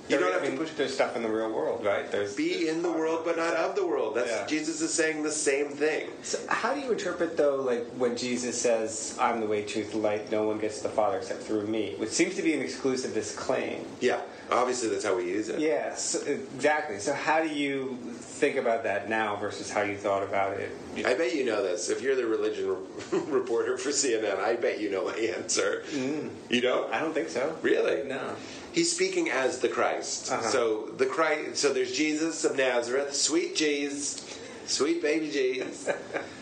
You 0.08 0.16
There- 0.16 0.20
don't 0.20 0.28
I 0.30 0.32
have 0.36 0.44
to 0.44 0.48
mean, 0.50 0.58
push. 0.58 0.70
There's 0.76 0.94
stuff 0.94 1.16
in 1.16 1.22
the 1.22 1.28
real 1.28 1.50
world, 1.50 1.84
right? 1.84 2.10
There's 2.10 2.34
Be 2.34 2.66
in 2.68 2.82
the 2.82 2.90
world, 2.90 3.22
but 3.26 3.36
not 3.36 3.54
of 3.54 3.74
the 3.74 3.86
world. 3.86 4.14
That's 4.14 4.30
Yeah. 4.30 4.46
Jesus 4.46 4.80
is 4.80 4.92
saying 4.92 5.22
the 5.22 5.30
same 5.30 5.68
thing. 5.70 6.08
So 6.22 6.38
how 6.48 6.72
do 6.72 6.80
you 6.80 6.90
interpret 6.92 7.36
though, 7.36 7.56
like 7.56 7.84
when 7.98 8.16
Jesus 8.16 8.58
says, 8.58 9.12
"I'm 9.18 9.40
the 9.40 9.46
way, 9.46 9.62
truth, 9.64 9.92
and 9.92 10.02
light. 10.02 10.30
No 10.30 10.44
one 10.44 10.58
gets 10.58 10.78
to 10.78 10.84
the 10.84 10.88
Father 10.88 11.18
except 11.18 11.42
through 11.42 11.66
me," 11.66 11.94
which 11.98 12.10
seems 12.10 12.36
to 12.36 12.42
be 12.42 12.54
an 12.54 12.62
exclusivist 12.66 13.36
claim. 13.36 13.84
Yeah, 14.00 14.20
obviously 14.50 14.88
that's 14.88 15.04
how 15.04 15.16
we 15.16 15.24
use 15.24 15.48
it. 15.48 15.58
Yes, 15.60 16.14
exactly. 16.26 16.98
So 16.98 17.12
how 17.12 17.42
do 17.42 17.48
you 17.48 17.96
think 18.12 18.56
about 18.56 18.84
that 18.84 19.08
now 19.08 19.36
versus 19.36 19.70
how 19.70 19.82
you 19.82 19.96
thought 19.96 20.22
about 20.22 20.58
it? 20.58 20.70
I 21.06 21.14
bet 21.14 21.34
you 21.34 21.44
know 21.44 21.62
this. 21.62 21.90
If 21.90 22.02
you're 22.02 22.16
the 22.16 22.26
religion 22.26 22.76
reporter 23.28 23.76
for 23.78 23.90
CNN, 23.90 24.38
I 24.38 24.56
bet 24.56 24.80
you 24.80 24.90
know 24.90 25.04
my 25.04 25.14
answer. 25.14 25.84
You 25.92 26.60
don't? 26.60 26.92
I 26.92 27.00
don't 27.00 27.12
think 27.14 27.28
so. 27.28 27.56
Really? 27.62 28.06
No. 28.08 28.34
He's 28.72 28.92
speaking 28.94 29.30
as 29.30 29.58
the 29.60 29.68
Christ. 29.68 30.30
Uh-huh. 30.30 30.42
So 30.42 30.86
the 30.96 31.06
Christ. 31.06 31.56
So 31.56 31.72
there's 31.72 31.92
Jesus 31.96 32.44
of 32.44 32.56
Nazareth, 32.56 33.14
sweet 33.14 33.56
Jesus, 33.56 34.38
sweet 34.66 35.02
baby 35.02 35.30
Jesus, 35.30 35.88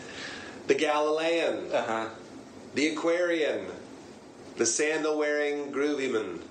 the 0.67 0.75
Galilean, 0.75 1.71
Uh 1.71 1.83
huh. 1.83 2.09
the 2.75 2.87
Aquarian, 2.89 3.65
the 4.57 4.65
sandal-wearing 4.65 5.71
groovyman. 5.71 6.41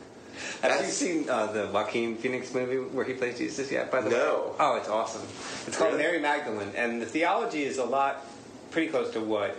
Have 0.63 0.81
you 0.81 0.91
seen 0.91 1.29
uh, 1.29 1.47
the 1.53 1.69
Joaquin 1.69 2.17
Phoenix 2.17 2.53
movie 2.55 2.77
where 2.79 3.05
he 3.05 3.15
plays 3.15 3.39
Jesus 3.39 3.71
yet? 3.71 3.91
By 3.91 4.01
the 4.01 4.11
way, 4.11 4.17
No. 4.17 4.55
Oh, 4.59 4.77
it's 4.77 4.89
awesome. 4.89 5.23
It's 5.67 5.77
called 5.77 5.93
Really? 5.93 6.03
Mary 6.05 6.21
Magdalene, 6.21 6.73
and 6.77 7.01
the 7.01 7.07
theology 7.07 7.65
is 7.65 7.79
a 7.79 7.85
lot, 7.85 8.27
pretty 8.71 8.89
close 8.89 9.13
to 9.13 9.21
what 9.21 9.57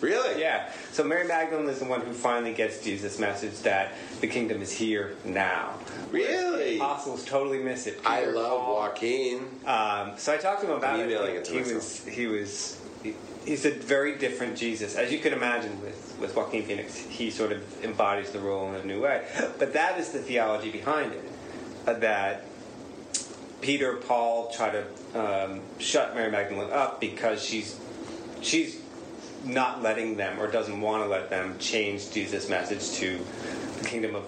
Really? 0.00 0.40
Yeah. 0.40 0.70
So 0.92 1.04
Mary 1.04 1.26
Magdalene 1.26 1.68
is 1.68 1.78
the 1.78 1.84
one 1.84 2.00
who 2.00 2.12
finally 2.12 2.54
gets 2.54 2.82
Jesus' 2.82 3.18
message 3.18 3.58
that 3.60 3.92
the 4.20 4.26
kingdom 4.26 4.62
is 4.62 4.72
here 4.72 5.16
now. 5.24 5.74
Really? 6.10 6.78
The 6.78 6.84
apostles 6.84 7.24
totally 7.24 7.62
miss 7.62 7.86
it. 7.86 8.00
I 8.04 8.24
love 8.24 8.60
Paul. 8.60 8.76
Joaquin. 8.76 9.40
Um, 9.66 10.12
so 10.16 10.32
I 10.32 10.38
talked 10.38 10.62
to 10.62 10.68
him 10.68 10.76
about 10.78 11.00
I'm 11.00 11.08
it. 11.08 11.12
it 11.12 11.46
he 11.46 11.58
was 11.58 12.04
he 12.06 12.26
was 12.26 12.80
he's 13.44 13.64
a 13.64 13.70
very 13.70 14.18
different 14.18 14.56
Jesus, 14.56 14.96
as 14.96 15.10
you 15.12 15.18
can 15.18 15.32
imagine 15.32 15.80
with 15.80 16.16
with 16.20 16.36
Joaquin 16.36 16.64
Phoenix. 16.64 16.96
He 16.98 17.30
sort 17.30 17.52
of 17.52 17.84
embodies 17.84 18.30
the 18.30 18.40
role 18.40 18.68
in 18.70 18.74
a 18.76 18.84
new 18.84 19.00
way. 19.02 19.26
But 19.58 19.72
that 19.72 19.98
is 19.98 20.10
the 20.10 20.18
theology 20.18 20.70
behind 20.70 21.12
it. 21.12 21.24
uh, 21.86 21.94
that 21.94 22.44
Peter, 23.60 23.96
Paul 23.96 24.50
try 24.52 24.70
to 24.70 24.84
um, 25.14 25.60
shut 25.78 26.14
Mary 26.14 26.30
Magdalene 26.30 26.70
up 26.70 27.00
because 27.00 27.42
she's 27.42 27.78
she's 28.40 28.80
not 29.44 29.82
letting 29.82 30.16
them 30.16 30.38
or 30.40 30.50
doesn't 30.50 30.80
want 30.80 31.02
to 31.02 31.08
let 31.08 31.30
them 31.30 31.58
change 31.58 32.10
Jesus' 32.12 32.48
message 32.48 32.92
to 32.98 33.18
the 33.80 33.88
kingdom 33.88 34.14
of 34.14 34.24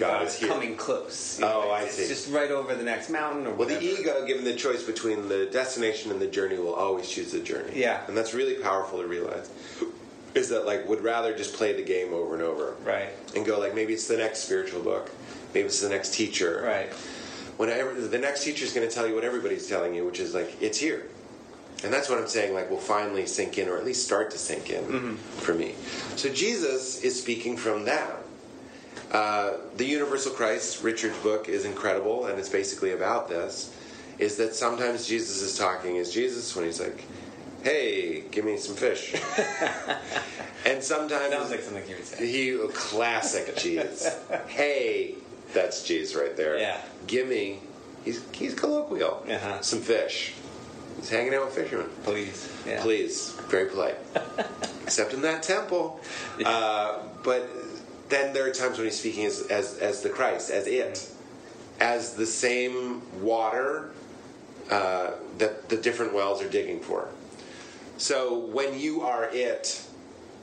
God 0.00 0.18
God 0.20 0.26
is 0.26 0.36
here. 0.38 0.48
coming 0.48 0.76
close. 0.76 1.40
Oh, 1.42 1.70
I 1.70 1.82
it's 1.82 1.94
see. 1.94 2.08
just 2.08 2.30
right 2.30 2.50
over 2.50 2.74
the 2.74 2.82
next 2.84 3.10
mountain 3.10 3.46
or 3.46 3.54
Well, 3.54 3.68
the 3.68 3.82
ego, 3.82 4.24
given 4.26 4.44
the 4.44 4.54
choice 4.54 4.82
between 4.82 5.28
the 5.28 5.46
destination 5.46 6.10
and 6.10 6.20
the 6.20 6.26
journey, 6.26 6.58
will 6.58 6.74
always 6.74 7.08
choose 7.08 7.32
the 7.32 7.40
journey. 7.40 7.72
Yeah. 7.74 8.06
And 8.08 8.16
that's 8.16 8.34
really 8.34 8.54
powerful 8.54 9.00
to 9.00 9.06
realize. 9.06 9.50
Is 10.34 10.48
that 10.48 10.66
like 10.66 10.88
would 10.88 11.02
rather 11.02 11.36
just 11.36 11.54
play 11.54 11.72
the 11.74 11.82
game 11.82 12.12
over 12.12 12.34
and 12.34 12.42
over, 12.42 12.74
Right. 12.84 13.10
and 13.36 13.46
go 13.46 13.58
like 13.60 13.74
maybe 13.74 13.92
it's 13.94 14.08
the 14.08 14.16
next 14.16 14.40
spiritual 14.40 14.82
book, 14.82 15.10
maybe 15.54 15.66
it's 15.66 15.80
the 15.80 15.88
next 15.88 16.12
teacher, 16.14 16.60
Right. 16.64 16.92
Whenever 17.56 17.94
the 17.94 18.18
next 18.18 18.42
teacher 18.42 18.64
is 18.64 18.72
going 18.72 18.88
to 18.88 18.92
tell 18.92 19.06
you 19.06 19.14
what 19.14 19.22
everybody's 19.22 19.68
telling 19.68 19.94
you, 19.94 20.04
which 20.04 20.18
is 20.18 20.34
like 20.34 20.60
it's 20.60 20.76
here, 20.76 21.06
and 21.84 21.92
that's 21.92 22.08
what 22.08 22.18
I'm 22.18 22.26
saying. 22.26 22.52
Like 22.52 22.68
will 22.68 22.78
finally 22.78 23.26
sink 23.26 23.58
in, 23.58 23.68
or 23.68 23.76
at 23.78 23.84
least 23.84 24.04
start 24.04 24.32
to 24.32 24.38
sink 24.38 24.70
in 24.70 24.82
Mm-hmm. 24.84 25.14
for 25.38 25.54
me. 25.54 25.76
So 26.16 26.28
Jesus 26.30 27.02
is 27.04 27.14
speaking 27.20 27.56
from 27.56 27.84
that. 27.84 28.16
Uh, 29.14 29.58
the 29.76 29.84
Universal 29.84 30.32
Christ, 30.32 30.82
Richard's 30.82 31.16
book, 31.18 31.48
is 31.48 31.64
incredible, 31.64 32.26
and 32.26 32.36
it's 32.36 32.48
basically 32.48 32.90
about 32.92 33.28
this. 33.28 33.72
Is 34.18 34.36
that 34.38 34.56
sometimes 34.56 35.06
Jesus 35.06 35.40
is 35.40 35.56
talking 35.56 35.98
as 35.98 36.12
Jesus 36.12 36.54
when 36.56 36.64
he's 36.64 36.80
like, 36.80 37.04
"Hey, 37.62 38.24
give 38.32 38.44
me 38.44 38.56
some 38.56 38.74
fish," 38.74 39.14
and 40.66 40.82
sometimes 40.82 41.32
Sounds 41.32 41.50
like 41.50 41.60
something 41.60 41.88
you 41.88 41.94
would 41.94 42.04
say. 42.04 42.26
he 42.26 42.58
classic 42.74 43.56
Jesus. 43.56 44.18
hey, 44.48 45.14
that's 45.52 45.84
Jesus 45.84 46.16
right 46.16 46.36
there. 46.36 46.58
Yeah. 46.58 46.80
Give 47.06 47.28
me. 47.28 47.60
He's 48.04 48.20
he's 48.32 48.54
colloquial. 48.54 49.24
Uh-huh. 49.28 49.60
Some 49.62 49.80
fish. 49.80 50.34
He's 50.98 51.08
hanging 51.08 51.34
out 51.34 51.46
with 51.46 51.54
fishermen. 51.54 51.88
Please. 52.02 52.52
Yeah. 52.66 52.82
Please, 52.82 53.30
very 53.48 53.66
polite. 53.70 53.96
Except 54.82 55.14
in 55.14 55.22
that 55.22 55.44
temple. 55.44 56.00
Uh, 56.44 56.98
but 57.22 57.48
then 58.08 58.32
there 58.32 58.46
are 58.46 58.50
times 58.50 58.78
when 58.78 58.86
he's 58.86 58.98
speaking 58.98 59.24
as, 59.24 59.42
as 59.48 59.78
as 59.78 60.02
the 60.02 60.10
Christ, 60.10 60.50
as 60.50 60.66
it, 60.66 61.08
as 61.80 62.14
the 62.14 62.26
same 62.26 63.02
water 63.22 63.90
uh, 64.70 65.12
that 65.38 65.68
the 65.68 65.76
different 65.76 66.14
wells 66.14 66.42
are 66.42 66.48
digging 66.48 66.80
for. 66.80 67.08
So 67.96 68.38
when 68.38 68.78
you 68.78 69.02
are 69.02 69.28
it, 69.32 69.84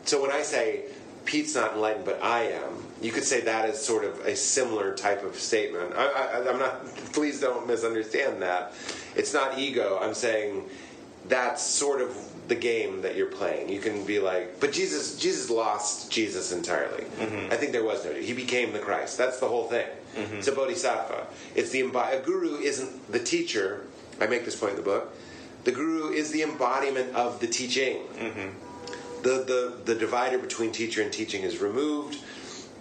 so 0.05 0.21
when 0.21 0.31
I 0.31 0.41
say 0.41 0.85
Pete's 1.25 1.55
not 1.55 1.73
enlightened, 1.73 2.05
but 2.05 2.21
I 2.23 2.43
am, 2.43 2.83
you 3.01 3.11
could 3.11 3.23
say 3.23 3.41
that 3.41 3.69
is 3.69 3.83
sort 3.83 4.05
of 4.05 4.19
a 4.25 4.35
similar 4.35 4.95
type 4.95 5.23
of 5.23 5.35
statement. 5.35 5.93
I, 5.95 6.43
I'm 6.47 6.59
not. 6.59 6.85
Please 7.13 7.41
don't 7.41 7.67
misunderstand 7.67 8.41
that. 8.41 8.73
It's 9.15 9.33
not 9.33 9.57
ego. 9.57 9.99
I'm 10.01 10.13
saying 10.13 10.69
that's 11.27 11.61
sort 11.61 12.01
of 12.01 12.15
the 12.47 12.55
game 12.55 13.01
that 13.01 13.15
you're 13.15 13.27
playing. 13.27 13.69
You 13.69 13.79
can 13.79 14.05
be 14.05 14.19
like, 14.19 14.59
but 14.59 14.71
Jesus, 14.71 15.17
Jesus 15.17 15.49
lost 15.49 16.11
Jesus 16.11 16.51
entirely. 16.51 17.03
Mm-hmm. 17.03 17.51
I 17.51 17.55
think 17.55 17.71
there 17.71 17.83
was 17.83 18.03
no. 18.03 18.13
He 18.13 18.33
became 18.33 18.73
the 18.73 18.79
Christ. 18.79 19.17
That's 19.17 19.39
the 19.39 19.47
whole 19.47 19.67
thing. 19.67 19.87
Mm-hmm. 20.15 20.37
It's 20.37 20.47
a 20.47 20.51
bodhisattva. 20.51 21.27
It's 21.55 21.69
the 21.69 21.81
a 21.81 22.21
guru 22.23 22.59
isn't 22.59 23.11
the 23.11 23.19
teacher. 23.19 23.85
I 24.19 24.27
make 24.27 24.45
this 24.45 24.55
point 24.55 24.71
in 24.71 24.77
the 24.77 24.83
book. 24.83 25.15
The 25.63 25.71
guru 25.71 26.11
is 26.11 26.31
the 26.31 26.43
embodiment 26.43 27.15
of 27.15 27.39
the 27.39 27.47
teaching. 27.47 27.97
Mm-hmm. 28.17 29.23
The, 29.23 29.29
the 29.29 29.77
the 29.85 29.95
divider 29.95 30.39
between 30.39 30.71
teacher 30.71 31.01
and 31.01 31.13
teaching 31.13 31.43
is 31.43 31.59
removed, 31.59 32.17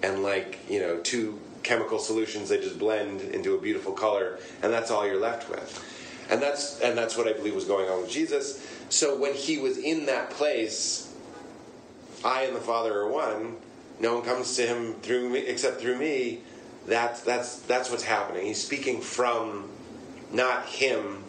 and 0.03 0.23
like 0.23 0.59
you 0.69 0.81
know, 0.81 0.99
two 0.99 1.39
chemical 1.63 1.99
solutions 1.99 2.49
they 2.49 2.59
just 2.59 2.79
blend 2.79 3.21
into 3.21 3.55
a 3.55 3.61
beautiful 3.61 3.93
color, 3.93 4.39
and 4.63 4.73
that's 4.73 4.91
all 4.91 5.07
you're 5.07 5.21
left 5.21 5.51
with. 5.51 5.87
And 6.31 6.41
that's 6.41 6.81
and 6.81 6.97
that's 6.97 7.17
what 7.17 7.29
I 7.29 7.33
believe 7.33 7.55
was 7.55 7.65
going 7.67 7.89
on 7.91 8.03
with 8.03 8.11
Jesus. 8.11 8.67
So 8.91 9.17
when 9.17 9.35
he 9.35 9.59
was 9.59 9.79
in 9.79 10.07
that 10.07 10.31
place, 10.31 11.15
I 12.25 12.43
and 12.43 12.55
the 12.55 12.61
Father 12.61 12.93
are 12.99 13.09
one. 13.09 13.57
No 14.01 14.15
one 14.15 14.25
comes 14.25 14.57
to 14.57 14.67
him 14.67 14.95
through 14.95 15.31
me 15.31 15.41
except 15.41 15.81
through 15.81 15.97
me. 15.97 16.41
That's 16.87 17.21
that's 17.21 17.61
that's 17.61 17.91
what's 17.91 18.03
happening. 18.03 18.47
He's 18.47 18.63
speaking 18.63 19.01
from 19.01 19.69
not 20.33 20.67
him. 20.67 21.23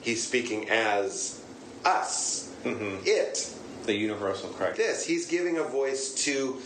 He's 0.00 0.26
speaking 0.26 0.70
as 0.70 1.42
us. 1.84 2.54
Mm-hmm. 2.64 2.98
It. 3.04 3.54
The 3.86 3.94
universal 3.94 4.50
Christ. 4.50 4.76
This. 4.76 5.04
He's 5.04 5.26
giving 5.26 5.58
a 5.58 5.64
voice 5.64 6.14
to 6.24 6.60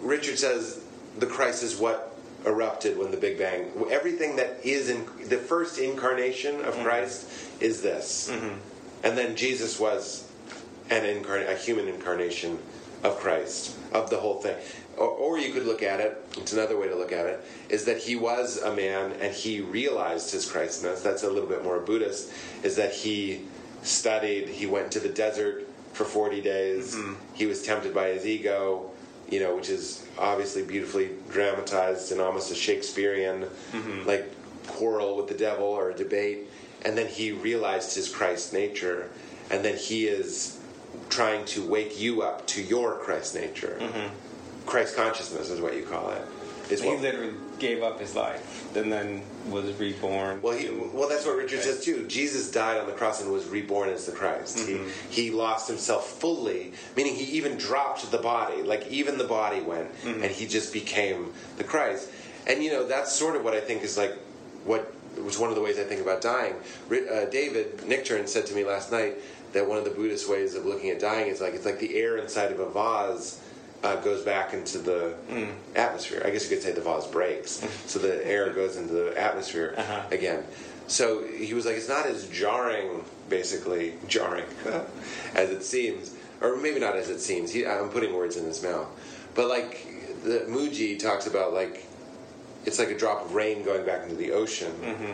Richard 0.00 0.38
says 0.38 0.82
the 1.18 1.26
Christ 1.26 1.62
is 1.62 1.76
what 1.76 2.16
erupted 2.46 2.96
when 2.96 3.10
the 3.10 3.16
Big 3.16 3.38
Bang. 3.38 3.70
Everything 3.90 4.36
that 4.36 4.60
is 4.64 4.88
in 4.88 5.04
the 5.28 5.36
first 5.36 5.78
incarnation 5.78 6.64
of 6.64 6.74
mm-hmm. 6.74 6.84
Christ 6.84 7.28
is 7.60 7.82
this. 7.82 8.30
Mm-hmm. 8.30 8.56
And 9.02 9.16
then 9.16 9.36
Jesus 9.36 9.78
was 9.78 10.30
an 10.90 11.04
incarnate, 11.04 11.48
a 11.48 11.56
human 11.56 11.88
incarnation 11.88 12.58
of 13.02 13.16
Christ, 13.16 13.76
of 13.92 14.10
the 14.10 14.16
whole 14.16 14.40
thing. 14.40 14.56
Or, 14.96 15.08
or 15.08 15.38
you 15.38 15.52
could 15.52 15.66
look 15.66 15.82
at 15.82 16.00
it, 16.00 16.24
it's 16.36 16.52
another 16.52 16.78
way 16.78 16.88
to 16.88 16.96
look 16.96 17.12
at 17.12 17.26
it, 17.26 17.44
is 17.68 17.84
that 17.84 17.98
he 17.98 18.16
was 18.16 18.62
a 18.62 18.74
man 18.74 19.12
and 19.20 19.34
he 19.34 19.60
realized 19.60 20.32
his 20.32 20.50
Christness. 20.50 21.02
That's 21.02 21.22
a 21.22 21.30
little 21.30 21.48
bit 21.48 21.62
more 21.62 21.78
Buddhist, 21.80 22.32
is 22.62 22.76
that 22.76 22.92
he 22.92 23.42
studied, 23.82 24.48
he 24.48 24.66
went 24.66 24.90
to 24.92 25.00
the 25.00 25.08
desert 25.08 25.68
for 25.92 26.04
40 26.04 26.40
days, 26.40 26.94
mm-hmm. 26.94 27.14
he 27.34 27.46
was 27.46 27.62
tempted 27.62 27.94
by 27.94 28.08
his 28.08 28.26
ego, 28.26 28.90
you 29.30 29.40
know, 29.40 29.56
which 29.56 29.68
is 29.68 30.06
obviously 30.18 30.62
beautifully 30.62 31.10
dramatized 31.30 32.12
and 32.12 32.20
almost 32.20 32.50
a 32.50 32.54
Shakespearean, 32.54 33.42
mm-hmm. 33.72 34.06
like, 34.06 34.32
quarrel 34.66 35.16
with 35.16 35.28
the 35.28 35.34
devil 35.34 35.66
or 35.66 35.90
a 35.90 35.94
debate. 35.94 36.48
And 36.86 36.96
then 36.96 37.08
he 37.08 37.32
realized 37.32 37.94
his 37.96 38.08
Christ 38.08 38.52
nature, 38.52 39.10
and 39.50 39.64
then 39.64 39.76
he 39.76 40.06
is 40.06 40.58
trying 41.10 41.44
to 41.46 41.66
wake 41.66 42.00
you 42.00 42.22
up 42.22 42.46
to 42.48 42.62
your 42.62 42.96
Christ 42.98 43.34
nature. 43.34 43.76
Mm-hmm. 43.80 44.14
Christ 44.66 44.96
consciousness 44.96 45.50
is 45.50 45.60
what 45.60 45.76
you 45.76 45.82
call 45.82 46.10
it. 46.10 46.22
Is 46.70 46.80
He 46.80 46.88
what, 46.88 47.00
literally 47.00 47.34
gave 47.58 47.82
up 47.82 48.00
his 48.00 48.14
life 48.14 48.76
and 48.76 48.92
then 48.92 49.22
was 49.48 49.72
reborn. 49.74 50.42
well, 50.42 50.56
he, 50.56 50.68
well, 50.68 51.08
that's 51.08 51.24
what 51.24 51.36
Richard 51.36 51.62
says 51.62 51.84
too. 51.84 52.06
Jesus 52.06 52.50
died 52.50 52.78
on 52.78 52.86
the 52.86 52.92
cross 52.92 53.22
and 53.22 53.32
was 53.32 53.46
reborn 53.46 53.88
as 53.88 54.06
the 54.06 54.12
Christ. 54.12 54.66
He, 54.66 54.74
mm-hmm. 54.74 55.10
he 55.10 55.30
lost 55.30 55.68
himself 55.68 56.06
fully, 56.06 56.72
meaning 56.96 57.14
he 57.14 57.24
even 57.36 57.56
dropped 57.56 58.10
the 58.10 58.18
body. 58.18 58.62
Like 58.62 58.86
even 58.88 59.18
the 59.18 59.24
body 59.24 59.60
went, 59.60 59.92
mm-hmm. 60.02 60.22
and 60.22 60.30
he 60.30 60.46
just 60.46 60.72
became 60.72 61.32
the 61.56 61.64
Christ. 61.64 62.10
And 62.46 62.62
you 62.62 62.70
know 62.70 62.86
that's 62.86 63.12
sort 63.12 63.36
of 63.36 63.44
what 63.44 63.54
I 63.54 63.60
think 63.60 63.82
is 63.82 63.96
like 63.96 64.14
what 64.64 64.92
was 65.24 65.38
one 65.38 65.48
of 65.50 65.56
the 65.56 65.62
ways 65.62 65.78
I 65.78 65.84
think 65.84 66.00
about 66.00 66.20
dying. 66.20 66.54
Uh, 66.90 67.24
David 67.26 67.78
Nichtern 67.78 68.28
said 68.28 68.46
to 68.46 68.54
me 68.54 68.64
last 68.64 68.90
night 68.92 69.16
that 69.52 69.66
one 69.68 69.78
of 69.78 69.84
the 69.84 69.90
Buddhist 69.90 70.28
ways 70.28 70.54
of 70.54 70.66
looking 70.66 70.90
at 70.90 71.00
dying 71.00 71.28
is 71.28 71.40
like 71.40 71.54
it's 71.54 71.64
like 71.64 71.78
the 71.78 71.96
air 71.96 72.16
inside 72.18 72.52
of 72.52 72.60
a 72.60 72.68
vase 72.70 73.40
uh, 73.82 73.96
goes 73.96 74.22
back 74.24 74.52
into 74.52 74.78
the 74.78 75.14
atmosphere. 75.74 76.22
I 76.24 76.30
guess 76.30 76.44
you 76.50 76.56
could 76.56 76.62
say 76.64 76.72
the 76.72 76.80
vase 76.80 77.06
breaks, 77.06 77.66
so 77.86 77.98
the 77.98 78.26
air 78.26 78.50
goes 78.52 78.76
into 78.76 78.92
the 78.94 79.18
atmosphere 79.20 79.74
Uh-huh. 79.76 80.02
again. 80.10 80.44
So 80.88 81.24
he 81.24 81.52
was 81.54 81.66
like, 81.66 81.76
it's 81.76 81.88
not 81.88 82.06
as 82.06 82.28
jarring, 82.28 83.04
basically 83.28 83.94
jarring, 84.06 84.44
as 85.34 85.50
it 85.50 85.64
seems, 85.64 86.14
or 86.40 86.56
maybe 86.56 86.78
not 86.78 86.94
as 86.96 87.10
it 87.10 87.18
seems. 87.20 87.50
He, 87.52 87.66
I'm 87.66 87.88
putting 87.88 88.14
words 88.14 88.36
in 88.36 88.44
his 88.44 88.62
mouth, 88.62 88.86
but 89.34 89.48
like 89.48 89.84
the 90.22 90.44
Mooji 90.48 90.96
talks 90.98 91.26
about, 91.26 91.52
like 91.52 91.85
it's 92.66 92.78
like 92.78 92.90
a 92.90 92.98
drop 92.98 93.24
of 93.24 93.34
rain 93.34 93.64
going 93.64 93.86
back 93.86 94.02
into 94.02 94.16
the 94.16 94.32
ocean. 94.32 94.72
Mm-hmm. 94.82 95.12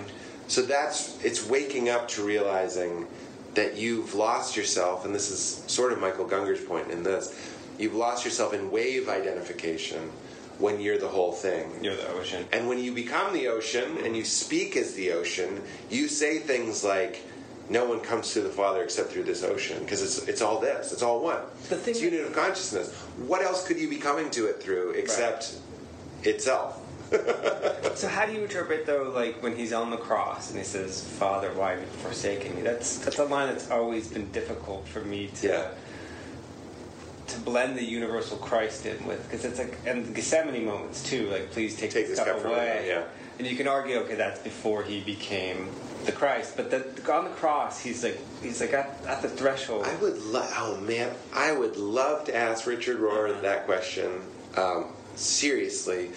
So 0.49 0.63
that's 0.63 1.23
it's 1.25 1.47
waking 1.47 1.89
up 1.89 2.09
to 2.09 2.25
realizing 2.25 3.07
that 3.55 3.77
you've 3.77 4.15
lost 4.15 4.57
yourself, 4.57 5.05
and 5.05 5.15
this 5.15 5.31
is 5.31 5.63
sort 5.71 5.93
of 5.93 6.01
Michael 6.01 6.27
Gungor's 6.27 6.65
point 6.65 6.91
in 6.91 7.03
this. 7.03 7.39
You've 7.79 7.95
lost 7.95 8.25
yourself 8.25 8.55
in 8.55 8.71
wave 8.71 9.09
identification 9.09 10.11
when 10.59 10.81
you're 10.81 10.99
the 10.99 11.09
whole 11.09 11.33
thing. 11.33 11.71
You're 11.83 11.97
the 11.97 12.09
ocean. 12.13 12.47
And 12.53 12.69
when 12.69 12.79
you 12.79 12.93
become 12.93 13.33
the 13.33 13.49
ocean 13.49 13.99
and 14.05 14.17
you 14.17 14.25
speak 14.25 14.77
as 14.77 14.95
the 14.95 15.13
ocean, 15.13 15.61
you 15.91 16.09
say 16.09 16.39
things 16.39 16.85
like, 16.85 17.23
"No 17.69 17.85
one 17.85 18.01
comes 18.01 18.33
to 18.33 18.41
the 18.41 18.49
Father 18.51 18.83
except 18.83 19.11
through 19.11 19.25
this 19.25 19.43
ocean," 19.43 19.79
because 19.81 20.03
it's 20.03 20.29
it's 20.29 20.41
all 20.43 20.59
this. 20.59 20.93
It's 20.93 21.03
all 21.03 21.21
one. 21.21 21.43
The 21.69 21.77
thing 21.77 21.93
it's 21.93 22.01
that- 22.01 22.11
unit 22.11 22.27
of 22.27 22.35
consciousness. 22.35 22.93
What 23.27 23.43
else 23.43 23.67
could 23.67 23.79
you 23.79 23.89
be 23.89 23.97
coming 23.97 24.31
to 24.31 24.47
it 24.47 24.63
through 24.63 24.91
except 24.91 25.55
itself? 26.23 26.79
So 27.95 28.09
how 28.09 28.25
do 28.25 28.33
you 28.33 28.43
interpret 28.45 28.87
though, 28.87 29.13
like 29.15 29.43
when 29.43 29.55
he's 29.55 29.73
on 29.73 29.91
the 29.91 29.99
cross 29.99 30.49
and 30.51 30.59
he 30.59 30.65
says, 30.65 31.05
"Father, 31.05 31.53
why 31.53 31.73
have 31.73 31.81
you 31.81 31.87
forsaken 31.87 32.57
me?" 32.57 32.63
That's 32.63 32.97
that's 32.99 33.19
a 33.19 33.25
line 33.25 33.49
that's 33.49 33.71
always 33.71 34.09
been 34.09 34.31
difficult 34.33 34.89
for 34.89 35.01
me 35.01 35.29
to 35.41 35.47
Yeah. 35.47 35.69
to 37.29 37.39
blend 37.41 37.77
the 37.79 37.85
universal 37.85 38.39
Christ 38.39 38.87
in 38.87 39.07
with, 39.07 39.23
because 39.29 39.45
it's 39.45 39.59
like 39.59 39.77
and 39.87 40.07
the 40.07 40.13
Gethsemane 40.13 40.65
moments 40.65 41.03
too. 41.03 41.29
Like, 41.29 41.51
please 41.51 41.77
take, 41.77 41.91
Take 41.91 42.09
this 42.09 42.19
cup 42.19 42.29
cup 42.29 42.45
away. 42.47 42.87
yeah. 42.89 43.05
And 43.39 43.47
you 43.47 43.57
can 43.57 43.69
argue, 43.69 43.97
okay, 43.99 44.15
that's 44.15 44.41
before 44.41 44.83
he 44.83 45.01
became 45.03 45.69
the 46.07 46.13
Christ, 46.13 46.57
but 46.57 46.71
the, 46.71 47.13
on 47.13 47.25
the 47.25 47.31
cross, 47.31 47.79
he's 47.81 48.03
like 48.03 48.19
he's 48.43 48.61
like 48.61 48.73
at, 48.73 48.99
at 49.07 49.21
the 49.23 49.29
threshold. 49.29 49.85
I 49.85 49.95
would 49.97 50.19
love. 50.23 50.51
Oh 50.57 50.77
man, 50.81 51.15
I 51.35 51.53
would 51.53 51.77
love 51.77 52.25
to 52.25 52.35
ask 52.35 52.67
Richard 52.67 52.99
Rohr 52.99 53.39
that 53.43 53.67
question. 53.67 54.11
Um, 54.57 54.87
seriously. 55.15 56.11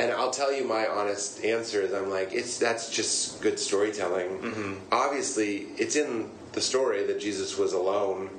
And 0.00 0.12
I'll 0.12 0.30
tell 0.30 0.52
you 0.52 0.64
my 0.64 0.86
honest 0.86 1.44
answer 1.44 1.82
is 1.82 1.92
I'm 1.92 2.08
like 2.08 2.32
it's 2.32 2.58
that's 2.58 2.88
just 2.90 3.40
good 3.42 3.58
storytelling. 3.58 4.28
Mm-hmm. 4.38 4.74
Obviously, 4.90 5.66
it's 5.76 5.94
in 5.94 6.30
the 6.52 6.60
story 6.60 7.04
that 7.06 7.20
Jesus 7.20 7.58
was 7.58 7.74
alone. 7.74 8.30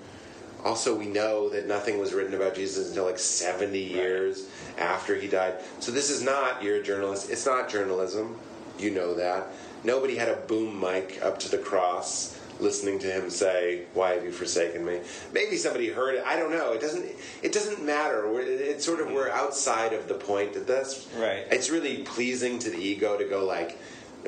Also, 0.64 0.96
we 0.96 1.06
know 1.06 1.50
that 1.50 1.68
nothing 1.68 2.00
was 2.00 2.14
written 2.14 2.34
about 2.34 2.56
Jesus 2.56 2.90
until 2.90 3.06
like 3.06 3.20
70 3.20 3.78
years 3.80 4.48
after 4.78 5.16
he 5.16 5.28
died. 5.28 5.56
So 5.80 5.92
this 5.92 6.10
is 6.10 6.24
not 6.24 6.64
you're 6.64 6.78
a 6.78 6.84
journalist. 6.84 7.30
It's 7.30 7.46
not 7.46 7.70
journalism. 7.70 8.38
You 8.80 8.92
know 8.92 9.14
that. 9.16 9.48
Nobody 9.84 10.16
had 10.16 10.30
a 10.30 10.36
boom 10.36 10.80
mic 10.80 11.20
up 11.24 11.40
to 11.40 11.50
the 11.50 11.58
cross 11.58 12.40
listening 12.62 13.00
to 13.00 13.08
him 13.08 13.30
say, 13.30 13.84
"Why 13.94 14.14
have 14.14 14.24
you 14.24 14.32
forsaken 14.32 14.86
me?" 14.86 15.00
Maybe 15.34 15.58
somebody 15.58 15.90
heard 15.90 16.16
it. 16.16 16.24
I 16.26 16.36
don't 16.38 16.52
know. 16.52 16.74
It 16.74 16.82
doesn't. 16.82 17.06
It 17.42 17.52
doesn't 17.52 17.84
matter. 17.86 18.32
We're, 18.32 18.42
it's 18.42 18.86
sort 18.86 19.00
of 19.00 19.12
we're 19.12 19.30
outside 19.30 19.94
of 19.94 20.08
the 20.08 20.14
point 20.14 20.56
of 20.56 20.68
this. 20.68 21.08
Right. 21.18 21.46
It's 21.52 21.70
really 21.70 21.98
pleasing 22.04 22.60
to 22.60 22.70
the 22.70 22.78
ego 22.78 23.18
to 23.18 23.26
go 23.26 23.46
like, 23.46 23.78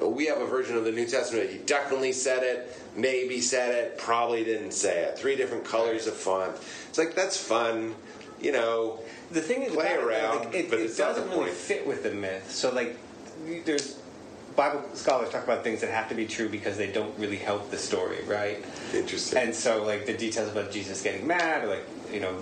we 0.01 0.25
have 0.25 0.41
a 0.41 0.45
version 0.47 0.75
of 0.75 0.85
the 0.85 0.91
New 0.91 1.05
Testament. 1.05 1.49
He 1.49 1.59
definitely 1.59 2.13
said 2.13 2.43
it. 2.43 2.75
Maybe 2.95 3.41
said 3.41 3.73
it. 3.73 3.97
Probably 3.97 4.43
didn't 4.43 4.71
say 4.71 5.03
it. 5.03 5.17
Three 5.17 5.35
different 5.35 5.65
colors 5.65 6.07
of 6.07 6.15
font. 6.15 6.55
It's 6.89 6.97
like 6.97 7.15
that's 7.15 7.37
fun. 7.37 7.95
You 8.41 8.51
know. 8.51 8.99
the 9.31 9.41
thing 9.41 9.63
is 9.63 9.73
play 9.73 9.87
it, 9.93 10.03
around, 10.03 10.53
it, 10.53 10.69
but 10.69 10.79
it 10.79 10.83
it's 10.83 10.97
doesn't 10.97 11.29
really 11.29 11.45
point. 11.45 11.53
fit 11.53 11.87
with 11.87 12.03
the 12.03 12.11
myth. 12.11 12.51
So 12.51 12.73
like, 12.73 12.97
there's 13.65 13.97
Bible 14.55 14.83
scholars 14.93 15.29
talk 15.29 15.43
about 15.43 15.63
things 15.63 15.81
that 15.81 15.89
have 15.89 16.09
to 16.09 16.15
be 16.15 16.27
true 16.27 16.47
because 16.49 16.77
they 16.77 16.91
don't 16.91 17.17
really 17.17 17.37
help 17.37 17.71
the 17.71 17.77
story, 17.77 18.19
right? 18.27 18.63
Interesting. 18.93 19.39
And 19.39 19.55
so 19.55 19.83
like 19.83 20.05
the 20.05 20.13
details 20.13 20.51
about 20.51 20.71
Jesus 20.71 21.01
getting 21.01 21.25
mad, 21.25 21.63
or 21.63 21.67
like 21.67 21.85
you 22.11 22.19
know, 22.19 22.33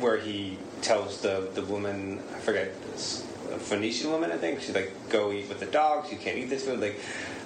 where 0.00 0.16
he 0.18 0.58
tells 0.82 1.20
the 1.20 1.48
the 1.54 1.62
woman, 1.62 2.20
I 2.34 2.38
forget, 2.38 2.68
this, 2.90 3.26
a 3.52 3.58
Phoenician 3.58 4.10
woman, 4.10 4.32
I 4.32 4.36
think, 4.36 4.60
she's 4.60 4.74
like, 4.74 4.92
go 5.10 5.32
eat 5.32 5.48
with 5.48 5.60
the 5.60 5.66
dogs. 5.66 6.10
You 6.10 6.18
can't 6.18 6.38
eat 6.38 6.50
this 6.50 6.64
food. 6.64 6.80
Like. 6.80 6.98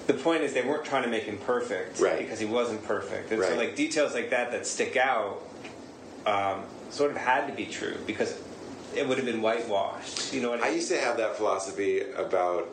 The 0.07 0.15
point 0.15 0.43
is, 0.43 0.55
they 0.55 0.63
weren't 0.63 0.87
trying 0.87 1.03
to 1.03 1.11
make 1.11 1.25
him 1.25 1.37
perfect 1.37 2.01
Right. 2.01 2.19
because 2.19 2.39
he 2.41 2.47
wasn't 2.47 2.83
perfect, 2.83 3.31
and 3.31 3.43
so 3.43 3.55
like 3.57 3.77
details 3.77 4.15
like 4.15 4.31
that 4.31 4.53
that 4.53 4.67
stick 4.67 4.97
out 4.97 5.43
um, 6.25 6.63
sort 6.89 7.11
of 7.11 7.19
had 7.19 7.47
to 7.47 7.53
be 7.53 7.67
true 7.67 7.95
because 8.07 8.41
it 8.97 9.07
would 9.07 9.19
have 9.19 9.27
been 9.27 9.43
whitewashed. 9.43 10.33
You 10.33 10.41
know 10.41 10.49
what 10.49 10.61
I 10.61 10.63
mean? 10.63 10.73
I 10.73 10.75
used 10.77 10.89
to 10.89 10.99
have 10.99 11.19
that 11.19 11.37
philosophy 11.37 12.01
about. 12.17 12.69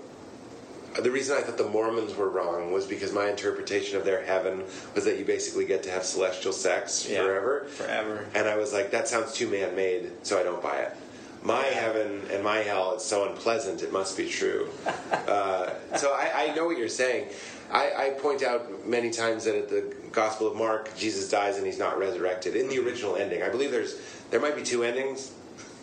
The 1.02 1.12
reason 1.12 1.36
I 1.38 1.42
thought 1.42 1.58
the 1.58 1.68
Mormons 1.68 2.16
were 2.16 2.30
wrong 2.30 2.72
was 2.72 2.86
because 2.88 3.12
my 3.12 3.30
interpretation 3.30 3.98
of 3.98 4.06
their 4.06 4.24
heaven 4.24 4.64
was 4.94 5.04
that 5.06 5.18
you 5.20 5.26
basically 5.26 5.66
get 5.66 5.84
to 5.84 5.92
have 5.92 6.06
celestial 6.06 6.54
sex 6.54 7.08
Yeah, 7.10 7.24
forever. 7.24 7.66
forever. 7.66 8.26
And 8.34 8.48
I 8.48 8.56
was 8.56 8.72
like, 8.72 8.92
that 8.92 9.08
sounds 9.08 9.34
too 9.34 9.50
man 9.50 9.76
made, 9.76 10.12
so 10.24 10.40
I 10.40 10.44
don't 10.44 10.62
buy 10.64 10.78
it. 10.78 10.96
My 11.44 11.64
heaven 11.64 12.22
and 12.32 12.44
my 12.44 12.58
hell, 12.60 12.94
it's 12.94 13.06
so 13.06 13.30
unpleasant, 13.30 13.84
it 13.84 13.92
must 13.92 14.16
be 14.18 14.28
true. 14.30 14.70
uh, 15.12 15.72
so 15.98 16.14
I, 16.14 16.48
I 16.50 16.56
know 16.56 16.66
what 16.66 16.78
you're 16.78 16.88
saying. 16.90 17.28
I, 17.72 17.92
I 17.98 18.10
point 18.12 18.42
out 18.42 18.88
many 18.88 19.12
times 19.12 19.44
that 19.46 19.56
at 19.56 19.70
the 19.70 19.94
Gospel 20.12 20.48
of 20.48 20.56
Mark, 20.56 20.96
Jesus 20.96 21.30
dies 21.30 21.58
and 21.58 21.66
he's 21.66 21.78
not 21.80 21.98
resurrected. 22.00 22.56
In 22.56 22.70
the 22.70 22.80
original 22.80 23.16
ending, 23.18 23.44
I 23.44 23.50
believe 23.50 23.72
there's 23.72 24.00
there 24.32 24.40
might 24.40 24.56
be 24.56 24.64
two 24.64 24.84
endings. 24.84 25.34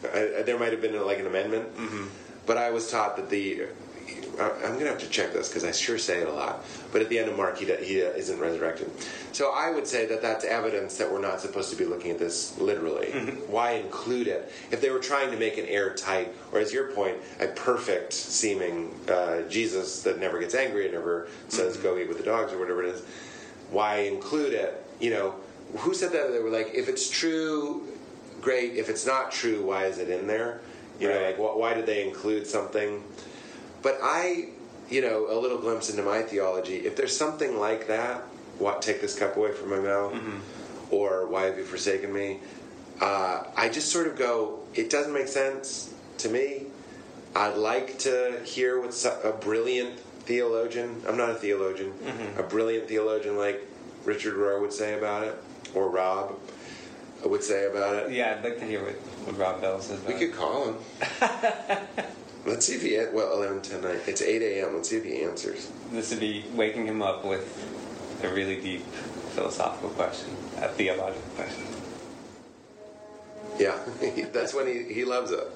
I, 0.04 0.42
there 0.46 0.58
might 0.58 0.72
have 0.72 0.80
been 0.80 0.98
like 1.04 1.18
an 1.18 1.26
amendment, 1.26 1.68
but 2.46 2.56
I 2.56 2.70
was 2.70 2.90
taught 2.90 3.16
that 3.16 3.28
the 3.30 3.66
I'm 4.40 4.74
gonna 4.78 4.86
have 4.86 4.98
to 5.00 5.08
check 5.08 5.32
this 5.32 5.48
because 5.48 5.64
I 5.64 5.72
sure 5.72 5.98
say 5.98 6.20
it 6.20 6.28
a 6.28 6.32
lot. 6.32 6.64
But 6.90 7.02
at 7.02 7.08
the 7.08 7.18
end 7.18 7.28
of 7.30 7.36
Mark, 7.36 7.58
he, 7.58 7.66
he 7.66 7.98
isn't 7.98 8.38
resurrected. 8.38 8.90
So 9.32 9.52
I 9.52 9.70
would 9.70 9.86
say 9.86 10.06
that 10.06 10.22
that's 10.22 10.44
evidence 10.44 10.96
that 10.98 11.10
we're 11.10 11.20
not 11.20 11.40
supposed 11.40 11.70
to 11.70 11.76
be 11.76 11.84
looking 11.84 12.10
at 12.10 12.18
this 12.18 12.58
literally. 12.58 13.10
Why 13.48 13.72
include 13.72 14.26
it 14.28 14.52
if 14.70 14.80
they 14.80 14.90
were 14.90 14.98
trying 14.98 15.30
to 15.30 15.36
make 15.36 15.58
an 15.58 15.66
airtight, 15.66 16.34
or 16.52 16.58
as 16.58 16.72
your 16.72 16.92
point, 16.92 17.18
a 17.40 17.48
perfect 17.48 18.12
seeming 18.12 18.94
uh, 19.08 19.42
Jesus 19.42 20.02
that 20.02 20.18
never 20.18 20.38
gets 20.40 20.54
angry 20.54 20.84
and 20.84 20.94
never 20.94 21.28
says 21.48 21.76
"go 21.76 21.96
eat 21.98 22.08
with 22.08 22.18
the 22.18 22.24
dogs" 22.24 22.52
or 22.52 22.58
whatever 22.58 22.82
it 22.82 22.88
is? 22.94 23.02
Why 23.70 24.00
include 24.00 24.52
it? 24.54 24.84
You 25.00 25.10
know, 25.10 25.34
who 25.78 25.94
said 25.94 26.12
that? 26.12 26.32
They 26.32 26.40
were 26.40 26.50
like, 26.50 26.72
if 26.74 26.88
it's 26.88 27.08
true, 27.10 27.86
great. 28.40 28.74
If 28.74 28.88
it's 28.88 29.06
not 29.06 29.32
true, 29.32 29.64
why 29.66 29.86
is 29.86 29.98
it 29.98 30.10
in 30.10 30.26
there? 30.26 30.60
You 31.00 31.08
know, 31.08 31.14
like 31.22 31.36
wh- 31.36 31.56
why 31.58 31.74
did 31.74 31.86
they 31.86 32.06
include 32.06 32.46
something? 32.46 33.02
But 33.82 33.98
I, 34.02 34.48
you 34.88 35.02
know, 35.02 35.26
a 35.30 35.38
little 35.38 35.58
glimpse 35.58 35.90
into 35.90 36.02
my 36.02 36.22
theology. 36.22 36.76
If 36.76 36.96
there's 36.96 37.16
something 37.16 37.58
like 37.58 37.88
that, 37.88 38.22
what 38.58 38.82
take 38.82 39.00
this 39.00 39.18
cup 39.18 39.36
away 39.36 39.52
from 39.52 39.70
my 39.70 39.80
mouth, 39.80 40.14
or 40.90 41.26
why 41.26 41.44
have 41.44 41.58
you 41.58 41.64
forsaken 41.64 42.12
me? 42.12 42.40
Uh, 43.00 43.44
I 43.56 43.68
just 43.68 43.90
sort 43.90 44.06
of 44.06 44.16
go. 44.16 44.60
It 44.74 44.90
doesn't 44.90 45.12
make 45.12 45.28
sense 45.28 45.92
to 46.18 46.28
me. 46.28 46.66
I'd 47.34 47.56
like 47.56 47.98
to 48.00 48.40
hear 48.44 48.80
what 48.80 48.94
a 49.24 49.32
brilliant 49.32 49.98
theologian. 49.98 51.02
I'm 51.08 51.16
not 51.16 51.30
a 51.30 51.34
theologian. 51.34 51.92
A 52.38 52.42
brilliant 52.42 52.88
theologian 52.88 53.36
like 53.36 53.66
Richard 54.04 54.34
Rohr 54.34 54.60
would 54.60 54.72
say 54.72 54.96
about 54.96 55.24
it, 55.24 55.36
or 55.74 55.88
Rob 55.88 56.38
would 57.24 57.42
say 57.42 57.66
about 57.66 57.94
it. 57.96 58.12
Yeah, 58.12 58.36
I'd 58.36 58.44
like 58.44 58.58
to 58.58 58.64
hear 58.64 58.82
what, 58.82 58.94
what 58.94 59.38
Rob 59.38 59.60
Bell 59.60 59.80
says 59.80 60.00
about 60.00 60.12
We 60.12 60.18
could 60.18 60.34
call 60.34 60.72
him. 60.72 60.76
Let's 62.44 62.66
see 62.66 62.74
if 62.74 62.82
he. 62.82 62.96
Well, 63.14 63.32
11, 63.34 63.62
10, 63.62 63.80
9. 63.82 64.00
It's 64.06 64.20
8 64.22 64.42
a.m. 64.42 64.74
Let's 64.74 64.88
see 64.88 64.96
if 64.96 65.04
he 65.04 65.22
answers. 65.22 65.70
This 65.92 66.10
would 66.10 66.20
be 66.20 66.44
waking 66.54 66.86
him 66.86 67.00
up 67.02 67.24
with 67.24 67.46
a 68.22 68.28
really 68.32 68.60
deep 68.60 68.82
philosophical 69.34 69.90
question, 69.90 70.30
a 70.58 70.68
theological 70.68 71.22
question. 71.36 71.64
Yeah, 73.58 73.78
that's 74.32 74.54
when 74.54 74.66
he, 74.66 74.92
he 74.92 75.04
loves 75.04 75.30
it. 75.30 75.46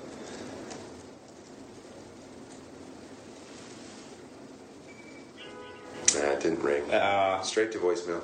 Nah, 6.14 6.20
it 6.32 6.40
didn't 6.40 6.62
ring. 6.62 6.88
Uh, 6.90 7.40
Straight 7.42 7.72
to 7.72 7.78
voicemail. 7.78 8.22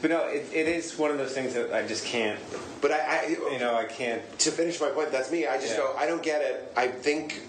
but 0.00 0.10
no, 0.10 0.26
it, 0.26 0.46
it 0.52 0.68
is 0.68 0.96
one 0.98 1.10
of 1.10 1.18
those 1.18 1.32
things 1.32 1.54
that 1.54 1.72
I 1.72 1.86
just 1.86 2.04
can't, 2.04 2.38
But 2.80 2.92
I, 2.92 2.98
I 2.98 3.26
you 3.52 3.58
know, 3.58 3.74
I 3.74 3.84
can't. 3.84 4.22
to 4.40 4.50
finish 4.50 4.80
my 4.80 4.90
point, 4.90 5.10
that's 5.10 5.32
me. 5.32 5.46
I 5.46 5.56
just 5.58 5.70
Yeah. 5.72 5.78
go, 5.78 5.94
I 5.96 6.06
don't 6.06 6.22
get 6.22 6.42
it. 6.42 6.72
I 6.76 6.88
think 6.88 7.40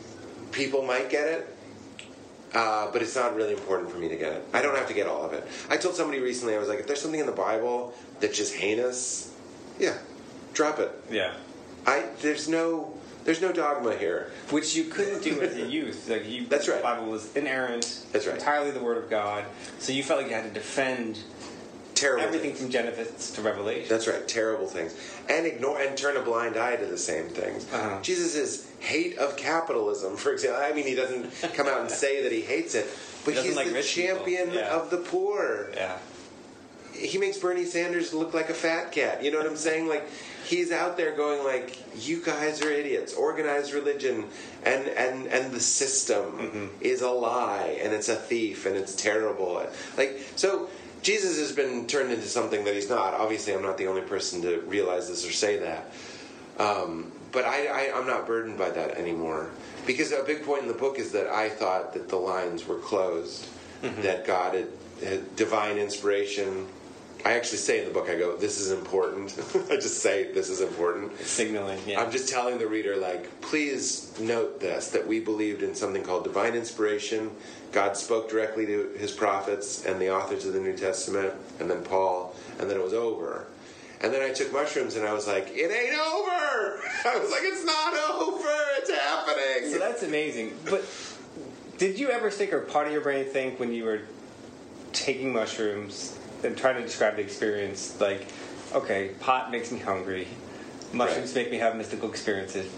people 0.52 0.84
might 0.84 1.10
get 1.10 1.28
it, 1.28 1.57
uh, 2.53 2.91
but 2.91 3.02
it's 3.02 3.15
not 3.15 3.36
really 3.36 3.53
important 3.53 3.91
for 3.91 3.98
me 3.98 4.07
to 4.10 4.15
get 4.15 4.34
it. 4.34 4.45
I 4.53 4.61
don't 4.61 4.76
have 4.76 4.88
to 4.88 4.94
get 4.94 5.07
all 5.07 5.24
of 5.24 5.34
it. 5.34 5.45
I 5.69 5.78
told 5.78 5.95
somebody 5.95 6.19
recently, 6.19 6.56
I 6.56 6.60
was 6.60 6.69
like, 6.69 6.80
if 6.80 6.88
there's 6.88 7.02
something 7.02 7.19
in 7.19 7.26
the 7.26 7.32
Bible 7.32 7.94
that's 8.19 8.38
just 8.38 8.53
heinous, 8.56 9.34
yeah, 9.80 9.98
drop 10.53 10.80
it. 10.80 10.91
Yeah. 11.11 11.34
I 11.86 12.06
there's 12.22 12.49
no 12.49 12.94
there's 13.24 13.41
no 13.41 13.52
dogma 13.52 13.95
here. 13.95 14.32
Which 14.52 14.76
you 14.76 14.86
couldn't 14.86 15.22
do 15.22 15.41
as 15.41 15.56
a 15.57 15.68
youth. 15.68 16.10
Like 16.10 16.28
you, 16.28 16.48
That's 16.48 16.68
right. 16.68 16.78
The 16.78 16.84
Bible 16.84 17.07
was 17.07 17.36
inerrant. 17.36 18.06
That's 18.11 18.26
right. 18.26 18.36
Entirely 18.36 18.72
the 18.72 18.82
Word 18.82 18.98
of 18.98 19.10
God. 19.10 19.44
So 19.80 19.91
you 19.91 20.02
felt 20.02 20.22
like 20.22 20.30
you 20.30 20.36
had 20.36 20.45
to 20.45 20.53
defend 20.53 21.19
Terrible. 21.99 22.24
everything 22.26 22.49
things. 22.52 22.61
from 22.61 22.69
Genesis 22.69 23.32
to 23.32 23.41
Revelation. 23.41 23.88
That's 23.90 24.07
right. 24.07 24.28
Terrible 24.28 24.68
things, 24.68 24.95
and 25.30 25.45
ignore 25.45 25.82
and 25.82 25.98
turn 25.98 26.15
a 26.18 26.22
blind 26.22 26.56
eye 26.57 26.76
to 26.76 26.86
the 26.86 26.98
same 26.98 27.28
things. 27.30 27.65
Uh-huh. 27.74 27.99
Jesus 28.02 28.36
is 28.36 28.72
hate 28.80 29.18
of 29.18 29.36
capitalism, 29.38 30.15
for 30.15 30.32
example. 30.32 30.61
I 30.64 30.74
mean, 30.74 30.86
he 30.86 30.95
doesn't 30.95 31.32
come 31.53 31.68
out 31.68 31.82
and 31.82 31.90
say 32.03 32.22
that 32.24 32.32
he 32.32 32.41
hates 32.41 32.76
it, 32.76 32.88
but 33.26 33.34
He 33.34 33.41
he's 33.41 33.56
like 33.56 33.72
the 33.74 33.82
champion 33.84 34.52
Yeah. 34.53 34.76
of 34.76 34.90
the 34.90 34.98
poor. 34.98 35.72
yeah. 35.74 35.98
He 36.94 37.19
makes 37.19 37.38
Bernie 37.38 37.65
Sanders 37.65 38.11
look 38.11 38.34
like 38.34 38.49
a 38.49 38.56
fat 38.56 38.91
cat. 38.91 39.24
You 39.24 39.30
know 39.32 39.38
what 39.38 39.45
I'm 39.45 39.56
saying? 39.56 39.88
Like 39.88 40.07
he's 40.45 40.72
out 40.72 40.98
there 40.98 41.15
going 41.15 41.44
like, 41.44 41.78
"You 42.07 42.24
guys 42.24 42.60
are 42.64 42.72
idiots. 42.72 43.14
Organized 43.14 43.72
religion 43.72 44.26
and 44.64 44.88
and 44.88 45.28
and 45.28 45.52
the 45.52 45.60
system 45.60 46.24
Mm-hmm. 46.40 46.65
is 46.82 47.02
a 47.02 47.10
lie 47.11 47.78
and 47.84 47.94
it's 47.94 48.10
a 48.10 48.15
thief 48.15 48.65
and 48.65 48.76
it's 48.76 48.95
terrible." 48.95 49.64
Like 49.98 50.22
so. 50.36 50.69
Jesus 51.02 51.38
has 51.40 51.52
been 51.52 51.88
turned 51.88 52.11
into 52.11 52.28
something 52.28 52.64
that 52.65 52.74
he's 52.74 52.90
not. 52.90 53.14
Obviously, 53.14 53.53
I'm 53.53 53.61
not 53.61 53.78
the 53.78 53.88
only 53.88 54.02
person 54.02 54.41
to 54.41 54.61
realize 54.61 55.07
this 55.07 55.28
or 55.28 55.32
say 55.32 55.57
that. 55.57 55.91
Um, 56.60 57.11
but 57.32 57.45
I, 57.45 57.68
I, 57.68 57.98
I'm 57.98 58.07
not 58.07 58.26
burdened 58.26 58.57
by 58.57 58.69
that 58.72 58.91
anymore. 58.98 59.49
Because 59.86 60.11
a 60.11 60.24
big 60.24 60.44
point 60.44 60.64
in 60.64 60.68
the 60.68 60.74
book 60.74 60.99
is 60.99 61.11
that 61.11 61.28
I 61.28 61.49
thought 61.49 61.94
that 61.94 62.10
the 62.10 62.18
lines 62.18 62.68
were 62.68 62.80
closed, 62.80 63.48
that 63.82 64.26
God 64.26 64.53
had, 64.56 64.68
had 65.03 65.36
divine 65.36 65.78
inspiration. 65.78 66.68
I 67.27 67.33
actually 67.33 67.57
say 67.57 67.79
in 67.79 67.85
the 67.85 67.91
book, 67.91 68.09
I 68.09 68.15
go, 68.15 68.37
this 68.37 68.57
is 68.57 68.71
important. 68.71 69.37
I 69.69 69.75
just 69.75 69.99
say, 69.99 70.31
this 70.31 70.49
is 70.49 70.61
important. 70.61 71.19
Signaling. 71.19 71.77
Yeah. 71.85 71.99
I'm 71.99 72.09
just 72.09 72.29
telling 72.29 72.57
the 72.57 72.67
reader, 72.67 72.95
like, 72.95 73.41
please 73.41 74.17
note 74.17 74.61
this 74.61 74.91
that 74.91 75.05
we 75.05 75.19
believed 75.19 75.61
in 75.61 75.75
something 75.75 76.03
called 76.03 76.23
divine 76.23 76.55
inspiration. 76.55 77.31
God 77.73 77.97
spoke 77.97 78.29
directly 78.29 78.65
to 78.67 78.93
his 78.97 79.11
prophets 79.11 79.85
and 79.85 79.99
the 79.99 80.09
authors 80.09 80.45
of 80.45 80.53
the 80.53 80.61
New 80.61 80.77
Testament, 80.77 81.33
and 81.59 81.69
then 81.69 81.83
Paul, 81.83 82.33
and 82.59 82.69
then 82.69 82.77
it 82.77 82.83
was 82.83 82.93
over. 82.93 83.47
And 83.99 84.13
then 84.13 84.21
I 84.21 84.31
took 84.31 84.53
mushrooms 84.53 84.95
and 84.95 85.05
I 85.05 85.11
was 85.11 85.27
like, 85.27 85.49
it 85.49 85.69
ain't 85.69 85.99
over! 85.99 86.81
I 87.05 87.19
was 87.19 87.29
like, 87.29 87.41
it's 87.43 87.65
not 87.65 87.93
over! 87.93 88.55
It's 88.77 88.89
happening! 88.89 89.73
So 89.73 89.79
that's 89.79 90.03
amazing. 90.03 90.57
But 90.63 90.85
did 91.77 91.99
you 91.99 92.09
ever 92.09 92.31
think, 92.31 92.53
or 92.53 92.61
part 92.61 92.87
of 92.87 92.93
your 92.93 93.01
brain 93.01 93.25
think, 93.25 93.59
when 93.59 93.73
you 93.73 93.83
were 93.83 94.03
taking 94.93 95.33
mushrooms 95.33 96.17
and 96.43 96.57
trying 96.57 96.76
to 96.76 96.81
describe 96.81 97.15
the 97.15 97.22
experience, 97.22 97.99
like, 97.99 98.27
okay, 98.73 99.11
pot 99.19 99.51
makes 99.51 99.72
me 99.72 99.80
hungry, 99.80 100.27
mushrooms 100.93 101.34
make 101.35 101.51
me 101.51 101.57
have 101.57 101.76
mystical 101.76 102.09
experiences. 102.09 102.72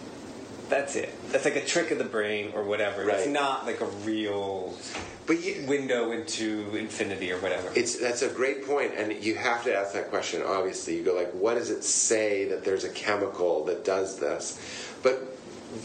That's 0.69 0.95
it. 0.95 1.13
That's 1.31 1.45
like 1.45 1.55
a 1.55 1.65
trick 1.65 1.89
of 1.91 1.97
the 1.97 2.03
brain 2.03 2.51
or 2.53 2.63
whatever. 2.63 3.09
It's 3.09 3.27
not 3.27 3.65
like 3.65 3.81
a 3.81 3.85
real 3.85 4.77
but 5.25 5.43
you, 5.43 5.65
window 5.67 6.11
into 6.11 6.75
infinity 6.75 7.31
or 7.31 7.39
whatever. 7.39 7.71
It's 7.75 7.97
that's 7.97 8.21
a 8.21 8.29
great 8.29 8.65
point, 8.65 8.93
and 8.95 9.23
you 9.23 9.35
have 9.35 9.63
to 9.63 9.75
ask 9.75 9.93
that 9.93 10.09
question. 10.09 10.41
Obviously, 10.43 10.97
you 10.97 11.03
go 11.03 11.15
like, 11.15 11.31
"What 11.33 11.55
does 11.55 11.69
it 11.69 11.83
say 11.83 12.45
that 12.49 12.63
there's 12.63 12.83
a 12.83 12.89
chemical 12.89 13.63
that 13.65 13.83
does 13.85 14.19
this?" 14.19 14.59
But 15.03 15.35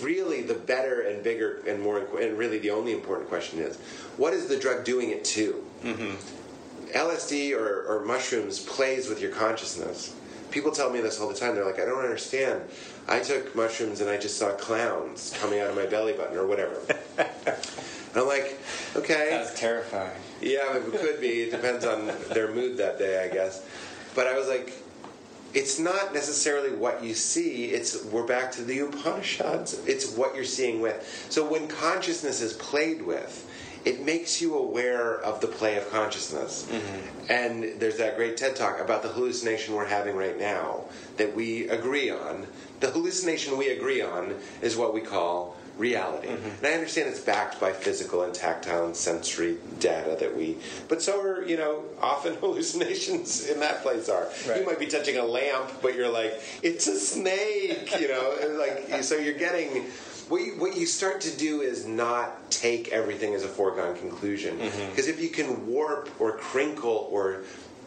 really, 0.01 0.43
the 0.43 0.55
better 0.55 1.03
and 1.03 1.23
bigger 1.23 1.61
and 1.67 1.83
more 1.83 1.99
and 2.19 2.39
really 2.39 2.59
the 2.59 2.71
only 2.71 2.93
important 2.93 3.29
question 3.29 3.59
is, 3.59 3.77
what 4.17 4.33
is 4.33 4.47
the 4.47 4.59
drug 4.59 4.85
doing 4.85 5.11
it 5.11 5.25
to? 5.27 5.65
Mm-hmm. 5.83 6.44
LSD 6.95 7.57
or, 7.57 7.83
or 7.83 8.05
mushrooms 8.05 8.61
plays 8.61 9.09
with 9.09 9.21
your 9.21 9.33
consciousness. 9.33 10.15
People 10.51 10.71
tell 10.71 10.91
me 10.91 11.01
this 11.01 11.21
all 11.21 11.29
the 11.29 11.35
time. 11.35 11.57
They're 11.57 11.65
like, 11.65 11.81
I 11.81 11.85
don't 11.85 12.05
understand. 12.05 12.63
I 13.09 13.19
took 13.21 13.55
mushrooms 13.57 14.01
and 14.01 14.09
I 14.09 14.17
just 14.17 14.39
saw 14.39 14.53
clowns 14.53 15.37
coming 15.41 15.59
out 15.59 15.69
of 15.69 15.77
my 15.77 15.87
belly 15.87 16.13
button 16.13 16.37
or 16.37 16.47
whatever. 16.47 16.81
and 17.19 18.17
I'm 18.17 18.29
like, 18.29 18.59
okay. 18.95 19.31
That's 19.31 19.59
terrifying. 19.59 20.17
Yeah, 20.41 20.77
it 20.77 20.93
could 20.93 21.21
be. 21.21 21.43
It 21.43 21.51
depends 21.51 21.85
on 21.85 22.13
their 22.31 22.53
mood 22.53 22.77
that 22.77 22.99
day, 22.99 23.25
I 23.25 23.35
guess. 23.35 23.67
But 24.15 24.29
I 24.29 24.39
was 24.39 24.47
like, 24.47 24.73
it's 25.55 25.79
not 25.79 26.15
necessarily 26.15 26.75
what 26.75 27.03
you 27.03 27.15
see. 27.15 27.67
It's 27.67 28.05
we're 28.05 28.27
back 28.27 28.53
to 28.53 28.63
the 28.63 28.81
Upanishads. 28.81 29.81
It's 29.87 30.17
what 30.17 30.35
you're 30.35 30.45
seeing 30.45 30.81
with. 30.81 31.27
So 31.31 31.49
when 31.49 31.69
consciousness 31.69 32.41
is 32.41 32.53
played 32.55 33.03
with, 33.03 33.49
it 33.85 34.05
makes 34.05 34.41
you 34.41 34.57
aware 34.57 35.21
of 35.21 35.41
the 35.41 35.47
play 35.47 35.77
of 35.77 35.91
consciousness. 35.91 36.67
Mm-hmm. 36.71 37.31
And 37.31 37.81
there's 37.81 37.99
that 37.99 38.17
great 38.17 38.37
TED 38.37 38.57
talk 38.57 38.81
about 38.81 39.03
the 39.03 39.09
hallucination 39.09 39.75
we're 39.75 39.87
having 39.87 40.17
right 40.17 40.39
now 40.39 40.85
that 41.17 41.35
we 41.35 41.69
agree 41.69 42.11
on. 42.11 42.47
The 42.81 42.91
hallucination 42.91 43.59
we 43.59 43.69
agree 43.69 44.01
on 44.01 44.35
is 44.63 44.77
what 44.77 44.95
we 44.95 45.01
call 45.01 45.57
reality. 45.77 46.29
Mm-hmm. 46.29 46.65
And 46.65 46.67
I 46.67 46.73
understand 46.73 47.09
it's 47.09 47.21
backed 47.21 47.61
by 47.61 47.73
physical 47.73 48.23
and 48.23 48.33
tactile 48.33 48.87
and 48.87 48.97
sensory 48.97 49.57
data 49.81 50.17
that 50.21 50.37
we, 50.37 50.57
but 50.89 51.03
so 51.03 51.21
are, 51.21 51.45
you 51.45 51.57
know, 51.57 51.83
often 52.01 52.35
hallucinations 52.41 53.49
in 53.49 53.61
that 53.61 53.83
place 53.83 54.09
are. 54.09 54.29
Right. 54.49 54.61
You 54.61 54.67
might 54.67 54.79
be 54.79 54.87
touching 54.87 55.19
a 55.19 55.25
lamp, 55.25 55.71
but 55.83 55.95
you're 55.95 56.11
like, 56.11 56.41
it's 56.63 56.87
a 56.87 56.99
snake, 56.99 57.93
you 58.01 58.09
know, 58.09 58.57
like, 58.91 59.03
so 59.03 59.17
you're 59.17 59.35
getting, 59.35 59.87
what 60.29 60.41
you, 60.43 60.53
what 60.53 60.77
you 60.77 60.87
start 60.87 61.21
to 61.23 61.37
do 61.37 61.61
is 61.61 61.87
not 61.87 62.51
take 62.51 62.89
everything 62.89 63.35
as 63.35 63.45
a 63.45 63.49
foregone 63.49 63.97
conclusion. 63.97 64.59
Mm-hmm. 64.59 64.91
Because 64.91 65.09
if 65.09 65.21
you 65.21 65.29
can 65.29 65.67
warp 65.67 66.09
or 66.21 66.37
crinkle 66.39 67.09
or 67.11 67.43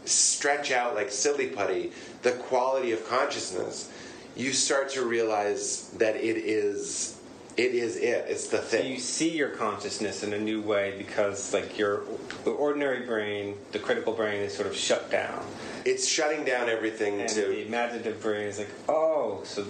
stretch 0.05 0.71
out 0.71 0.95
like 0.95 1.11
silly 1.11 1.47
putty 1.47 1.91
the 2.21 2.31
quality 2.31 2.91
of 2.91 3.07
consciousness, 3.07 3.91
you 4.35 4.53
start 4.53 4.89
to 4.89 5.05
realize 5.05 5.89
that 5.97 6.15
it 6.15 6.37
is 6.37 7.17
it 7.57 7.73
is 7.73 7.95
it. 7.97 8.25
It's 8.29 8.47
the 8.47 8.57
So 8.57 8.63
thing. 8.63 8.91
you 8.91 8.99
see 8.99 9.35
your 9.35 9.49
consciousness 9.49 10.23
in 10.23 10.31
a 10.33 10.37
new 10.39 10.61
way 10.61 10.93
because, 10.95 11.51
like, 11.55 11.75
your 11.75 12.03
the 12.43 12.51
ordinary 12.51 13.03
brain, 13.07 13.55
the 13.71 13.79
critical 13.79 14.13
brain, 14.13 14.41
is 14.43 14.53
sort 14.53 14.67
of 14.67 14.75
shut 14.77 15.09
down, 15.09 15.43
It's 15.83 16.07
shutting 16.07 16.45
down 16.45 16.69
everything 16.69 17.19
and 17.19 17.29
to 17.29 17.41
the 17.41 17.65
imaginative 17.65 18.21
brain 18.21 18.45
is 18.47 18.59
like, 18.59 18.69
oh, 18.87 19.41
so 19.43 19.65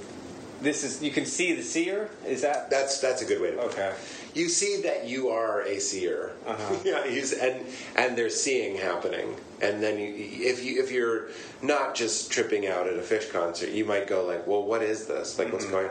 this 0.61 0.83
is 0.83 1.01
you 1.03 1.11
can 1.11 1.25
see 1.25 1.53
the 1.53 1.63
seer. 1.63 2.09
Is 2.25 2.41
that 2.41 2.69
That's 2.69 2.99
that's 2.99 3.21
a 3.21 3.25
good 3.25 3.41
way 3.41 3.51
to 3.51 3.57
put 3.57 3.65
okay? 3.73 3.89
it. 3.89 3.97
You 4.37 4.49
see 4.49 4.81
that 4.83 5.07
you 5.07 5.29
are 5.29 5.61
a 5.63 5.79
seer, 5.79 6.33
Uh-huh. 6.45 6.75
yeah, 6.85 7.03
and 7.41 7.65
and 7.95 8.17
there's 8.17 8.39
seeing 8.39 8.77
happening, 8.77 9.35
and 9.61 9.81
then 9.81 9.97
you, 9.97 10.13
if 10.13 10.63
you 10.63 10.83
if 10.83 10.91
you're 10.91 11.29
not 11.61 11.95
just 11.95 12.31
tripping 12.31 12.67
out 12.67 12.87
at 12.87 12.93
a 12.95 13.01
Phish 13.01 13.31
concert, 13.31 13.69
you 13.69 13.83
might 13.85 14.05
go 14.07 14.25
like, 14.25 14.45
well, 14.45 14.63
what 14.63 14.83
is 14.83 15.07
this? 15.07 15.39
Like, 15.39 15.51
what's 15.51 15.65
Mm-hmm. 15.65 15.73
going 15.73 15.89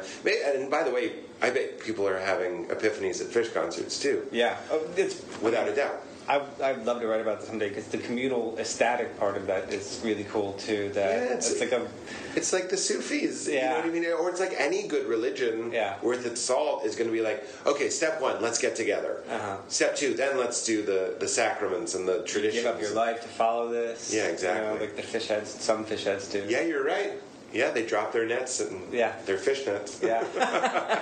on? 0.54 0.62
And 0.62 0.70
by 0.70 0.84
the 0.84 0.92
way, 0.92 1.12
I 1.42 1.50
bet 1.50 1.80
people 1.80 2.06
are 2.06 2.18
having 2.20 2.66
epiphanies 2.66 3.20
at 3.20 3.28
Phish 3.28 3.52
concerts 3.52 3.98
too, 4.00 4.26
Yeah, 4.30 4.56
oh, 4.70 4.86
it's 4.96 5.22
without 5.42 5.68
a 5.68 5.74
doubt. 5.74 6.00
I, 6.28 6.42
I'd 6.62 6.84
love 6.84 7.00
to 7.00 7.06
write 7.06 7.20
about 7.20 7.38
this 7.40 7.48
someday 7.48 7.68
because 7.68 7.86
the 7.86 7.98
communal 7.98 8.56
ecstatic 8.58 9.16
part 9.18 9.36
of 9.36 9.46
that 9.46 9.72
is 9.72 10.00
really 10.04 10.24
cool 10.24 10.54
too. 10.54 10.88
That 10.94 11.10
Yeah, 11.10 11.24
it's- 11.24 11.50
it's, 11.52 11.60
like 11.60 11.72
a 11.72 11.86
It's 12.34 12.52
like 12.52 12.68
the 12.68 12.76
Sufis, 12.76 13.46
you 13.48 13.60
know 13.60 13.76
what 13.76 13.84
I 13.84 13.88
mean? 13.88 14.04
Or 14.06 14.28
it's 14.28 14.40
like 14.40 14.54
any 14.58 14.88
good 14.88 15.06
religion 15.06 15.70
Yeah. 15.72 15.94
worth 16.02 16.26
its 16.26 16.40
salt 16.40 16.84
is 16.84 16.96
going 16.96 17.08
to 17.08 17.12
be 17.12 17.22
like, 17.22 17.44
okay, 17.64 17.88
step 17.90 18.20
one, 18.20 18.42
let's 18.42 18.58
get 18.58 18.74
together. 18.76 19.22
Uh-huh. 19.30 19.56
Step 19.68 19.94
two, 19.96 20.14
then 20.14 20.36
let's 20.36 20.64
do 20.64 20.82
the, 20.82 21.16
the 21.20 21.28
sacraments 21.28 21.94
and 21.94 22.06
the 22.08 22.22
traditions. 22.24 22.64
give 22.64 22.74
up 22.74 22.80
your 22.80 22.92
life 22.94 23.22
to 23.22 23.28
follow 23.28 23.70
this. 23.70 24.12
Yeah, 24.12 24.24
exactly. 24.26 24.66
You 24.66 24.74
know, 24.74 24.80
like 24.80 24.96
the 24.96 25.02
Phish 25.02 25.28
heads, 25.28 25.50
some 25.50 25.84
Phish 25.84 26.04
heads 26.04 26.28
do. 26.28 26.44
Yeah, 26.48 26.62
you're 26.62 26.84
right. 26.84 27.12
Yeah, 27.52 27.70
they 27.70 27.86
drop 27.86 28.12
their 28.12 28.26
nets 28.26 28.60
and 28.60 28.92
Yeah. 28.92 29.12
their 29.26 29.38
fish 29.38 29.64
nets. 29.66 30.00
Yeah. 30.02 30.24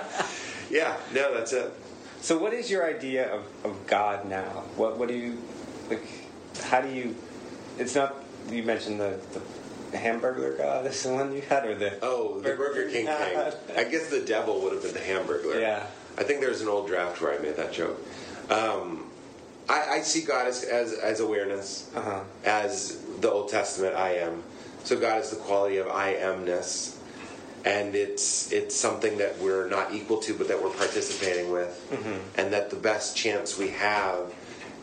Yeah, 0.67 0.97
no, 1.13 1.31
that's 1.31 1.53
it. 1.53 1.71
So, 2.25 2.37
what 2.39 2.53
is 2.53 2.71
your 2.71 2.83
idea 2.85 3.31
of, 3.31 3.43
of 3.63 3.85
God 3.87 4.25
now? 4.27 4.63
What 4.75 4.97
what 4.97 5.07
do 5.07 5.13
you 5.15 5.37
like? 5.89 6.01
How 6.63 6.81
do 6.81 6.89
you? 6.89 7.15
It's 7.77 7.93
not. 7.95 8.15
You 8.49 8.63
mentioned 8.63 8.99
the 8.99 9.19
the 9.91 9.97
hamburger 9.97 10.55
God. 10.57 10.87
Is 10.87 11.03
the 11.03 11.13
one 11.13 11.33
you 11.33 11.41
had, 11.41 11.65
or 11.65 11.75
the 11.75 11.99
Oh, 12.01 12.39
the 12.39 12.55
Burger 12.55 12.89
King 12.89 13.05
thing. 13.05 13.53
I 13.77 13.83
guess 13.83 14.09
the 14.09 14.21
devil 14.21 14.59
would 14.61 14.73
have 14.73 14.81
been 14.81 14.93
the 14.93 14.99
hamburger. 14.99 15.59
Yeah. 15.59 15.85
I 16.17 16.23
think 16.23 16.39
there's 16.41 16.61
an 16.61 16.67
old 16.67 16.87
draft 16.87 17.21
where 17.21 17.37
I 17.37 17.41
made 17.41 17.57
that 17.57 17.71
joke. 17.73 17.99
Um, 18.49 19.05
I, 19.69 19.97
I 19.97 19.99
see 20.01 20.21
God 20.21 20.47
as, 20.47 20.63
as, 20.63 20.93
as 20.93 21.19
awareness, 21.19 21.91
Uh-huh. 21.95 22.21
as 22.45 22.97
the 23.19 23.29
Old 23.29 23.49
Testament 23.49 23.95
I 23.95 24.15
am. 24.15 24.41
So 24.83 24.97
God 24.99 25.19
is 25.21 25.29
the 25.31 25.35
quality 25.37 25.77
of 25.77 25.87
I 25.87 26.13
amness. 26.15 26.94
And 27.65 27.95
it's 27.95 28.51
it's 28.51 28.75
something 28.75 29.17
that 29.17 29.39
we're 29.39 29.67
not 29.67 29.93
equal 29.93 30.17
to, 30.19 30.33
but 30.35 30.47
that 30.47 30.61
we're 30.61 30.69
participating 30.69 31.51
with, 31.51 31.87
mm-hmm. 31.91 32.39
and 32.39 32.53
that 32.53 32.69
the 32.69 32.75
best 32.75 33.17
chance 33.17 33.57
we 33.57 33.69
have 33.69 34.31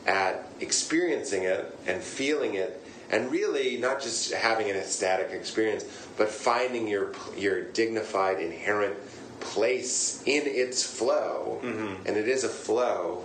at 0.05 0.49
experiencing 0.59 1.45
it 1.45 1.79
and 1.87 2.03
feeling 2.03 2.55
it, 2.55 2.85
and 3.11 3.31
really 3.31 3.77
not 3.77 4.03
just 4.03 4.33
having 4.33 4.69
an 4.69 4.77
ecstatic 4.77 5.31
experience, 5.31 5.85
but 6.17 6.29
finding 6.29 6.89
your 6.89 7.13
your 7.37 7.63
dignified 7.63 8.41
inherent 8.41 8.97
place 9.39 10.23
in 10.27 10.43
its 10.47 10.83
flow, 10.83 11.61
mm-hmm. 11.63 12.07
and 12.07 12.17
it 12.17 12.29
is 12.29 12.43
a 12.43 12.49
flow, 12.49 13.23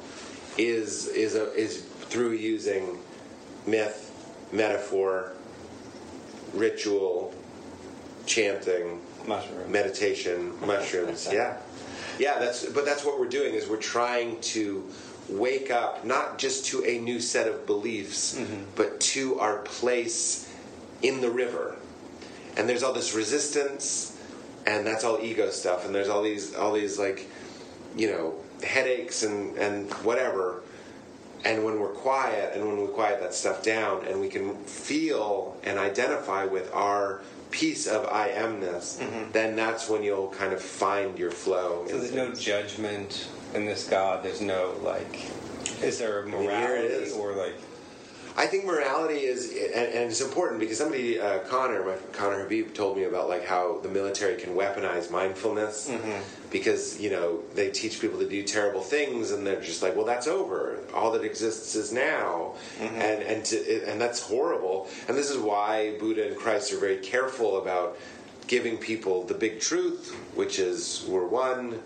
is 0.58 1.08
is 1.08 1.36
a 1.36 1.52
is 1.54 1.82
through 1.82 2.34
using 2.34 3.00
myth, 3.66 4.12
metaphor, 4.52 5.34
ritual, 6.54 7.34
chanting, 8.26 9.00
mushroom? 9.28 9.72
meditation, 9.72 10.54
mushrooms. 10.66 11.28
yeah, 11.32 11.58
yeah. 12.20 12.40
That's 12.40 12.66
but 12.66 12.86
that's 12.86 13.06
what 13.06 13.20
we're 13.20 13.30
doing 13.30 13.54
is 13.54 13.68
we're 13.68 13.78
trying 13.78 14.40
to 14.42 14.84
wake 15.30 15.72
up 15.72 16.06
not 16.06 16.38
just 16.38 16.66
to 16.68 16.84
a 16.86 17.00
new 17.00 17.20
set 17.20 17.48
of 17.48 17.66
beliefs, 17.66 18.38
mm-hmm. 18.38 18.64
but 18.76 19.00
to 19.00 19.40
our 19.40 19.60
place 19.60 20.52
in 21.02 21.22
the 21.22 21.30
river. 21.30 21.76
And 22.56 22.68
there's 22.68 22.82
all 22.84 22.94
this 22.94 23.14
resistance, 23.14 24.18
and 24.66 24.86
that's 24.86 25.04
all 25.04 25.20
ego 25.22 25.50
stuff. 25.50 25.86
And 25.86 25.94
there's 25.94 26.10
all 26.10 26.24
these 26.24 26.56
all 26.56 26.74
these 26.74 26.98
like, 26.98 27.30
you 27.96 28.08
know, 28.10 28.36
headaches 28.64 29.24
and 29.24 29.58
and 29.58 29.92
whatever. 29.96 30.64
And 31.46 31.64
when 31.64 31.80
we're 31.80 31.90
quiet 31.90 32.56
and 32.56 32.68
when 32.68 32.82
we 32.82 32.88
quiet 32.88 33.22
that 33.22 33.34
stuff 33.34 33.64
down 33.64 34.06
and 34.06 34.20
we 34.20 34.28
can 34.28 34.56
feel 34.64 35.56
and 35.64 35.78
identify 35.78 36.46
with 36.46 36.74
our 36.74 37.22
piece 37.52 37.88
of 37.88 38.06
I 38.08 38.30
amness, 38.30 39.00
mm-hmm. 39.00 39.32
then 39.32 39.56
that's 39.56 39.90
when 39.90 40.04
you'll 40.04 40.30
kind 40.30 40.54
of 40.54 40.62
find 40.62 41.18
your 41.18 41.32
flow. 41.32 41.86
So 41.88 41.98
there's 41.98 42.14
no 42.14 42.34
judgment 42.34 43.30
in 43.54 43.66
this 43.66 43.88
God. 43.88 44.24
There's 44.24 44.42
no 44.42 44.76
like. 44.84 45.30
Is 45.82 46.00
there 46.00 46.22
a 46.22 46.26
mean, 46.26 46.42
here 46.42 46.76
it 46.76 47.08
morality 47.08 47.12
or 47.12 47.34
like? 47.34 47.56
I 48.38 48.46
think 48.46 48.66
morality 48.66 49.22
is, 49.26 49.50
and, 49.50 49.88
and 49.88 50.12
it's 50.12 50.22
important 50.22 50.60
because 50.60 50.78
somebody, 50.78 51.20
uh, 51.20 51.40
Connor, 51.40 51.84
my 51.84 51.96
friend 51.96 52.14
Connor 52.14 52.44
Habib, 52.44 52.74
told 52.76 52.96
me 52.96 53.06
about 53.06 53.28
like 53.30 53.44
how 53.44 53.80
the 53.82 53.90
military 53.90 54.36
can 54.40 54.54
weaponize 54.54 55.10
mindfulness 55.10 55.90
because 56.52 57.02
you 57.02 57.10
know 57.10 57.42
they 57.56 57.72
teach 57.72 58.00
people 58.00 58.20
to 58.20 58.30
do 58.30 58.44
terrible 58.44 58.82
things, 58.82 59.32
and 59.32 59.46
they're 59.46 59.60
just 59.60 59.82
like, 59.82 59.96
well, 59.96 60.06
that's 60.06 60.28
over. 60.28 60.80
All 60.94 61.12
that 61.14 61.24
exists 61.24 61.74
is 61.76 61.92
now, 61.92 62.54
and 62.80 63.24
and 63.24 63.44
to, 63.46 63.90
and 63.90 64.00
that's 64.00 64.20
horrible. 64.22 64.88
And 65.08 65.18
this 65.18 65.32
is 65.32 65.38
why 65.40 65.98
Buddha 66.00 66.28
and 66.28 66.38
Christ 66.38 66.72
are 66.74 66.80
very 66.80 66.98
careful 66.98 67.60
about 67.60 67.98
giving 68.46 68.78
people 68.78 69.24
the 69.24 69.34
big 69.34 69.60
truth, 69.60 70.14
which 70.36 70.60
is 70.60 71.04
we're 71.08 71.28
one. 71.28 71.80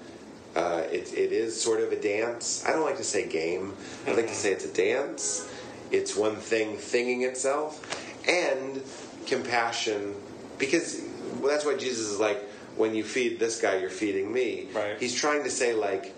Uh, 0.53 0.83
it, 0.91 1.13
it 1.13 1.31
is 1.31 1.59
sort 1.59 1.79
of 1.79 1.93
a 1.93 1.95
dance. 2.01 2.65
I 2.65 2.71
don't 2.71 2.83
like 2.83 2.97
to 2.97 3.05
say 3.05 3.25
game. 3.25 3.73
I 4.05 4.11
like 4.11 4.27
to 4.27 4.35
say 4.35 4.51
it's 4.51 4.65
a 4.65 4.73
dance. 4.73 5.49
It's 5.91 6.15
one 6.15 6.35
thing 6.35 6.77
thinging 6.77 7.27
itself, 7.27 8.27
and 8.27 8.81
compassion, 9.27 10.15
because 10.57 11.01
well, 11.39 11.51
that's 11.51 11.65
why 11.65 11.75
Jesus 11.75 12.07
is 12.07 12.19
like, 12.19 12.41
when 12.77 12.95
you 12.95 13.03
feed 13.03 13.39
this 13.39 13.61
guy, 13.61 13.77
you're 13.77 13.89
feeding 13.89 14.31
me. 14.31 14.67
Right. 14.73 14.99
He's 14.99 15.15
trying 15.15 15.43
to 15.43 15.49
say 15.49 15.73
like, 15.73 16.13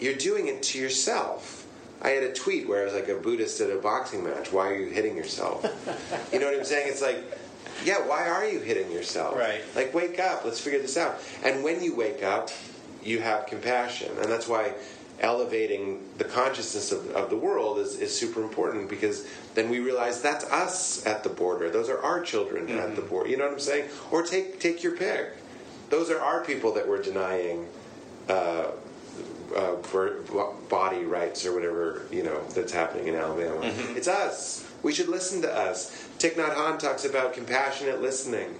you're 0.00 0.14
doing 0.14 0.48
it 0.48 0.62
to 0.64 0.78
yourself. 0.78 1.66
I 2.00 2.10
had 2.10 2.22
a 2.22 2.32
tweet 2.32 2.68
where 2.68 2.82
I 2.82 2.84
was 2.84 2.94
like 2.94 3.08
a 3.08 3.16
Buddhist 3.16 3.60
at 3.60 3.70
a 3.70 3.76
boxing 3.76 4.22
match. 4.22 4.52
Why 4.52 4.68
are 4.68 4.76
you 4.76 4.86
hitting 4.86 5.16
yourself? 5.16 5.64
you 6.32 6.38
know 6.38 6.46
what 6.46 6.54
I'm 6.54 6.64
saying? 6.64 6.88
It's 6.88 7.02
like, 7.02 7.18
yeah, 7.84 8.06
why 8.06 8.28
are 8.28 8.46
you 8.46 8.60
hitting 8.60 8.90
yourself? 8.92 9.36
Right. 9.36 9.62
Like, 9.74 9.94
wake 9.94 10.20
up. 10.20 10.44
Let's 10.44 10.60
figure 10.60 10.80
this 10.80 10.96
out. 10.96 11.20
And 11.44 11.64
when 11.64 11.82
you 11.82 11.96
wake 11.96 12.22
up, 12.22 12.50
you 13.02 13.20
have 13.20 13.46
compassion, 13.46 14.10
and 14.20 14.30
that's 14.30 14.48
why 14.48 14.74
elevating 15.20 16.08
the 16.18 16.24
consciousness 16.24 16.92
of, 16.92 17.10
of 17.10 17.30
the 17.30 17.36
world 17.36 17.78
is, 17.78 17.96
is 17.96 18.16
super 18.16 18.42
important 18.42 18.88
because 18.88 19.26
then 19.54 19.68
we 19.68 19.80
realize 19.80 20.22
that's 20.22 20.44
us 20.44 21.04
at 21.06 21.22
the 21.22 21.28
border. 21.28 21.70
Those 21.70 21.88
are 21.88 22.00
our 22.02 22.20
children 22.20 22.68
at 22.78 22.94
the 22.94 23.02
border. 23.02 23.28
You 23.28 23.36
know 23.36 23.44
what 23.44 23.54
I'm 23.54 23.60
saying? 23.60 23.90
Or 24.10 24.22
take 24.22 24.60
take 24.60 24.82
your 24.82 24.96
pick. 24.96 25.32
Those 25.90 26.10
are 26.10 26.20
our 26.20 26.44
people 26.44 26.72
that 26.74 26.86
we're 26.86 27.02
denying 27.02 27.66
uh, 28.28 28.68
uh, 29.56 29.76
body 30.68 31.04
rights 31.04 31.46
or 31.46 31.54
whatever 31.54 32.02
you 32.12 32.22
know 32.22 32.42
that's 32.48 32.72
happening 32.72 33.08
in 33.08 33.14
Alabama. 33.14 33.60
It's 33.96 34.08
us. 34.08 34.64
We 34.82 34.92
should 34.92 35.08
listen 35.08 35.42
to 35.42 35.52
us. 35.52 35.90
Thich 36.18 36.34
Nhat 36.34 36.54
Hanh 36.54 36.78
talks 36.78 37.04
about 37.04 37.32
compassionate 37.32 38.00
listening 38.00 38.54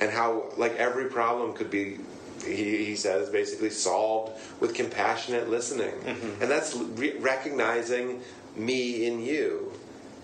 and 0.00 0.10
how 0.10 0.46
like 0.56 0.74
every 0.76 1.06
problem 1.06 1.52
could 1.52 1.70
be. 1.70 1.98
He, 2.44 2.84
he 2.84 2.96
says 2.96 3.28
basically 3.28 3.70
solved 3.70 4.32
with 4.60 4.74
compassionate 4.74 5.50
listening, 5.50 5.92
mm-hmm. 5.92 6.42
and 6.42 6.50
that's 6.50 6.74
re- 6.74 7.16
recognizing 7.18 8.22
me 8.56 9.06
in 9.06 9.20
you, 9.20 9.72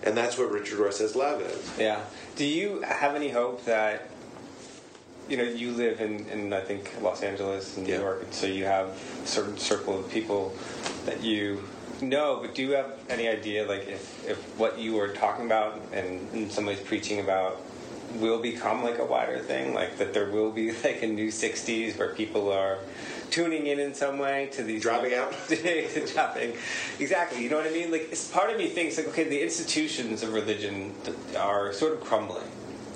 and 0.03 0.17
that's 0.17 0.39
what 0.39 0.51
Richard 0.51 0.79
Rohr 0.79 0.93
says 0.93 1.15
love 1.15 1.41
is. 1.43 1.79
Yeah. 1.79 2.01
Do 2.37 2.45
you 2.45 2.81
have 2.83 3.15
any 3.15 3.31
hope 3.31 3.65
that 3.65 4.09
you 5.29 5.37
know 5.37 5.45
you 5.45 5.73
live 5.73 6.01
in, 6.01 6.27
in 6.29 6.53
I 6.53 6.61
think 6.61 6.91
Los 7.03 7.23
Angeles 7.23 7.77
and 7.77 7.87
New 7.87 7.93
Yeah. 7.93 8.01
York, 8.01 8.23
and 8.23 8.33
so 8.35 8.47
you 8.47 8.65
have 8.65 8.89
a 9.23 9.27
certain 9.27 9.59
circle 9.59 9.99
of 9.99 10.11
people 10.11 10.55
that 11.05 11.23
you 11.23 11.63
know. 12.01 12.39
But 12.41 12.55
do 12.55 12.63
you 12.63 12.73
have 12.73 12.99
any 13.09 13.29
idea, 13.29 13.67
like, 13.67 13.89
if 13.89 14.29
if 14.29 14.39
what 14.59 14.79
you 14.79 14.95
were 14.95 15.09
talking 15.09 15.47
about 15.47 15.81
and, 15.93 16.29
and 16.33 16.51
somebody's 16.53 16.81
preaching 16.81 17.21
about 17.21 17.61
will 18.21 18.41
become 18.41 18.83
like 18.83 18.99
a 18.99 19.05
wider 19.05 19.39
thing, 19.39 19.75
like 19.75 19.99
that 19.99 20.13
there 20.13 20.31
will 20.31 20.51
be 20.51 20.73
like 20.85 21.03
a 21.03 21.07
new 21.07 21.29
'60s 21.29 21.99
where 21.99 22.09
people 22.09 22.53
are 22.53 22.79
tuning 23.31 23.67
in 23.67 23.81
in 23.81 23.93
some 23.93 24.19
way 24.19 24.49
to 24.53 24.63
these 24.63 24.83
Dropping 24.83 25.15
out? 25.15 25.35
dropping 26.15 26.53
exactly 27.01 27.43
you 27.43 27.51
know 27.51 27.57
what 27.57 27.67
i 27.67 27.71
mean 27.71 27.91
like 27.91 28.07
it's 28.13 28.31
part 28.31 28.51
of 28.51 28.57
me 28.57 28.69
thinks 28.69 28.97
like 28.97 29.09
okay 29.09 29.25
the 29.25 29.43
institutions 29.43 30.23
of 30.23 30.33
religion 30.33 30.95
are 31.37 31.73
sort 31.73 31.93
of 31.93 32.01
crumbling 32.01 32.49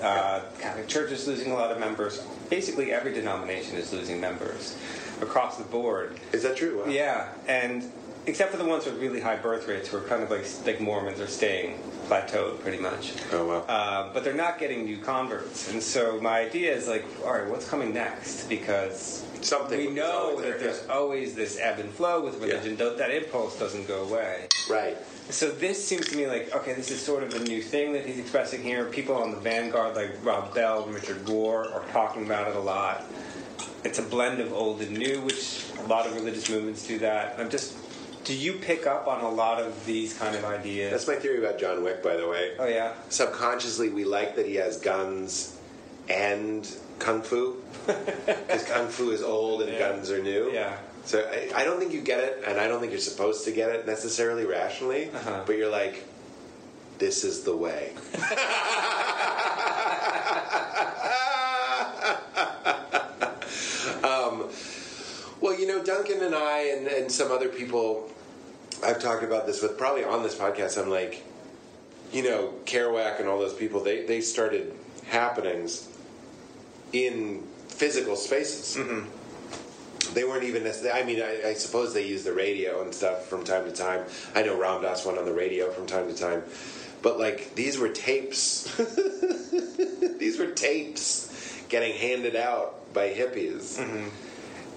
uh, 0.02 0.42
Catholic 0.58 0.88
Church 0.88 1.10
is 1.12 1.26
losing 1.26 1.52
a 1.52 1.54
lot 1.54 1.70
of 1.70 1.78
members. 1.78 2.24
Basically, 2.48 2.92
every 2.92 3.12
denomination 3.12 3.76
is 3.76 3.92
losing 3.92 4.20
members 4.20 4.76
across 5.20 5.58
the 5.58 5.64
board. 5.64 6.18
Is 6.32 6.42
that 6.42 6.56
true? 6.56 6.80
Wow. 6.80 6.90
Yeah, 6.90 7.28
and 7.46 7.90
except 8.26 8.50
for 8.50 8.56
the 8.56 8.64
ones 8.64 8.84
with 8.86 9.00
really 9.00 9.20
high 9.20 9.36
birth 9.36 9.66
rates, 9.68 9.88
who 9.88 9.98
are 9.98 10.02
kind 10.02 10.22
of 10.22 10.30
like 10.30 10.46
like 10.66 10.80
Mormons 10.80 11.20
are 11.20 11.26
staying 11.26 11.78
plateaued 12.06 12.60
pretty 12.60 12.78
much. 12.78 13.14
Oh 13.32 13.46
wow. 13.46 13.58
Uh, 13.68 14.12
but 14.12 14.24
they're 14.24 14.34
not 14.34 14.58
getting 14.58 14.84
new 14.84 14.98
converts, 14.98 15.70
and 15.72 15.82
so 15.82 16.20
my 16.20 16.40
idea 16.40 16.74
is 16.74 16.88
like, 16.88 17.04
all 17.24 17.32
right, 17.32 17.48
what's 17.48 17.68
coming 17.68 17.92
next? 17.94 18.48
Because 18.48 19.24
Something 19.42 19.78
we 19.78 19.88
know 19.88 20.04
always 20.04 20.36
that 20.36 20.42
there, 20.42 20.58
there's 20.58 20.84
yeah. 20.86 20.92
always 20.92 21.34
this 21.34 21.58
ebb 21.58 21.78
and 21.78 21.90
flow 21.90 22.22
with 22.22 22.40
religion. 22.42 22.76
Though 22.76 22.94
that 22.96 23.10
impulse 23.10 23.58
doesn't 23.58 23.88
go 23.88 24.04
away. 24.04 24.48
Right. 24.68 24.98
So 25.30 25.50
this 25.50 25.82
seems 25.86 26.08
to 26.08 26.16
me 26.16 26.26
like 26.26 26.54
okay, 26.54 26.74
this 26.74 26.90
is 26.90 27.00
sort 27.00 27.22
of 27.22 27.32
a 27.34 27.38
new 27.38 27.62
thing 27.62 27.92
that 27.94 28.04
he's 28.04 28.18
expressing 28.18 28.62
here. 28.62 28.84
People 28.86 29.14
on 29.16 29.30
the 29.30 29.38
vanguard, 29.38 29.96
like 29.96 30.10
Rob 30.22 30.54
Bell 30.54 30.84
and 30.84 30.94
Richard 30.94 31.18
Rohr, 31.24 31.72
are 31.72 31.84
talking 31.90 32.26
about 32.26 32.48
it 32.48 32.56
a 32.56 32.60
lot. 32.60 33.04
it's 33.84 33.98
a 33.98 34.02
blend 34.02 34.40
of 34.40 34.52
old 34.52 34.82
and 34.82 34.96
new, 34.96 35.20
which 35.22 35.64
a 35.78 35.86
lot 35.86 36.06
of 36.06 36.14
religious 36.14 36.50
movements 36.50 36.86
do 36.86 36.98
that. 36.98 37.36
I'm 37.38 37.48
just, 37.48 37.76
do 38.30 38.36
you 38.36 38.52
pick 38.52 38.86
up 38.86 39.08
on 39.08 39.22
a 39.24 39.28
lot 39.28 39.60
of 39.60 39.84
these 39.86 40.16
kind 40.16 40.36
of 40.36 40.44
ideas? 40.44 40.92
That's 40.92 41.08
my 41.08 41.16
theory 41.16 41.38
about 41.44 41.58
John 41.58 41.82
Wick, 41.82 42.00
by 42.00 42.14
the 42.16 42.28
way. 42.28 42.52
oh 42.60 42.66
yeah, 42.68 42.92
Subconsciously, 43.08 43.88
we 43.88 44.04
like 44.04 44.36
that 44.36 44.46
he 44.46 44.54
has 44.54 44.78
guns 44.78 45.58
and 46.08 46.64
kung 47.00 47.22
fu. 47.22 47.56
Because 47.86 48.62
kung 48.68 48.86
fu 48.86 49.10
is 49.10 49.20
old 49.20 49.62
and 49.62 49.72
Yeah. 49.72 49.80
guns 49.80 50.12
are 50.12 50.22
new. 50.22 50.52
yeah. 50.52 50.76
So 51.04 51.18
I, 51.28 51.62
I 51.62 51.64
don't 51.64 51.80
think 51.80 51.92
you 51.92 52.02
get 52.02 52.20
it, 52.20 52.44
and 52.46 52.60
I 52.60 52.68
don't 52.68 52.78
think 52.78 52.92
you're 52.92 53.00
supposed 53.00 53.44
to 53.46 53.50
get 53.50 53.70
it 53.70 53.84
necessarily 53.84 54.44
rationally. 54.44 55.10
Uh-huh. 55.10 55.42
But 55.44 55.56
you're 55.58 55.68
like, 55.72 56.04
this 56.98 57.24
is 57.24 57.42
the 57.42 57.56
way. 57.56 57.92
um, 64.04 64.48
well, 65.40 65.58
you 65.58 65.66
know, 65.66 65.82
Duncan 65.82 66.22
and 66.22 66.34
I 66.34 66.68
and, 66.76 66.86
and 66.86 67.10
some 67.10 67.30
other 67.30 67.48
people, 67.48 68.10
I've 68.84 69.00
talked 69.00 69.22
about 69.22 69.46
this 69.46 69.62
with 69.62 69.76
probably 69.76 70.04
on 70.04 70.22
this 70.22 70.34
podcast. 70.34 70.80
I'm 70.80 70.90
like, 70.90 71.22
you 72.12 72.22
know, 72.22 72.54
Kerouac 72.64 73.20
and 73.20 73.28
all 73.28 73.38
those 73.38 73.54
people, 73.54 73.82
they, 73.82 74.04
they 74.04 74.20
started 74.20 74.74
happenings 75.06 75.88
in 76.92 77.42
physical 77.68 78.16
spaces 78.16 78.76
mm-hmm. 78.76 80.14
they 80.14 80.24
weren't 80.24 80.44
even 80.44 80.64
necessarily. 80.64 81.00
I 81.00 81.04
mean, 81.04 81.22
I, 81.22 81.50
I 81.50 81.54
suppose 81.54 81.94
they 81.94 82.06
used 82.06 82.24
the 82.24 82.32
radio 82.32 82.82
and 82.82 82.94
stuff 82.94 83.26
from 83.26 83.44
time 83.44 83.64
to 83.64 83.72
time. 83.72 84.04
I 84.34 84.42
know 84.42 84.58
Ram 84.58 84.82
Dass 84.82 85.06
went 85.06 85.18
on 85.18 85.24
the 85.24 85.32
radio 85.32 85.70
from 85.70 85.86
time 85.86 86.08
to 86.08 86.14
time, 86.14 86.42
but 87.02 87.18
like 87.18 87.54
these 87.54 87.78
were 87.78 87.88
tapes. 87.88 88.64
these 90.18 90.38
were 90.38 90.50
tapes 90.50 91.62
getting 91.68 91.94
handed 91.94 92.36
out 92.36 92.92
by 92.92 93.10
hippies. 93.10 93.78
Mm-hmm. 93.78 94.08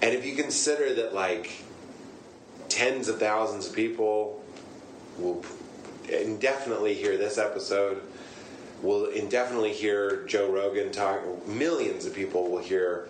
And 0.02 0.14
if 0.14 0.24
you 0.24 0.36
consider 0.36 0.94
that, 0.94 1.14
like 1.14 1.63
tens 2.74 3.06
of 3.06 3.20
thousands 3.20 3.68
of 3.68 3.72
people 3.72 4.42
will 5.16 5.44
indefinitely 6.08 6.92
hear 6.92 7.16
this 7.16 7.38
episode. 7.38 8.02
Will 8.82 9.06
indefinitely 9.06 9.72
hear 9.72 10.26
Joe 10.26 10.50
Rogan 10.50 10.90
talk. 10.90 11.20
Millions 11.46 12.04
of 12.04 12.14
people 12.14 12.50
will 12.50 12.58
hear 12.58 13.06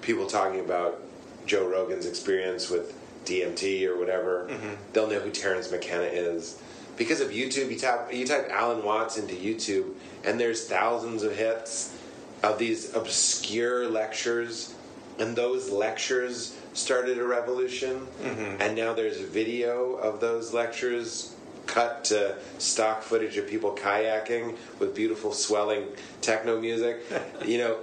people 0.00 0.26
talking 0.26 0.60
about 0.60 1.02
Joe 1.44 1.68
Rogan's 1.68 2.06
experience 2.06 2.70
with 2.70 2.94
DMT 3.26 3.86
or 3.86 3.98
whatever. 3.98 4.48
Mm-hmm. 4.50 4.74
They'll 4.94 5.08
know 5.08 5.20
who 5.20 5.30
Terence 5.30 5.70
McKenna 5.70 6.04
is 6.04 6.60
because 6.96 7.20
of 7.20 7.28
YouTube. 7.28 7.70
You 7.70 7.78
type 7.78 8.12
you 8.14 8.26
type 8.26 8.48
Alan 8.50 8.82
Watts 8.82 9.18
into 9.18 9.34
YouTube, 9.34 9.92
and 10.24 10.40
there's 10.40 10.66
thousands 10.66 11.22
of 11.22 11.36
hits 11.36 11.94
of 12.42 12.58
these 12.58 12.94
obscure 12.94 13.88
lectures, 13.88 14.74
and 15.18 15.36
those 15.36 15.70
lectures 15.70 16.56
started 16.74 17.18
a 17.18 17.24
revolution. 17.24 18.06
Mm-hmm. 18.22 18.62
And 18.62 18.76
now 18.76 18.92
there's 18.92 19.20
a 19.20 19.26
video 19.26 19.94
of 19.94 20.20
those 20.20 20.52
lectures 20.52 21.34
cut 21.66 22.04
to 22.04 22.36
stock 22.58 23.02
footage 23.02 23.36
of 23.36 23.46
people 23.48 23.74
kayaking 23.74 24.56
with 24.78 24.94
beautiful 24.94 25.32
swelling 25.32 25.86
techno 26.20 26.60
music. 26.60 27.00
you 27.44 27.58
know, 27.58 27.78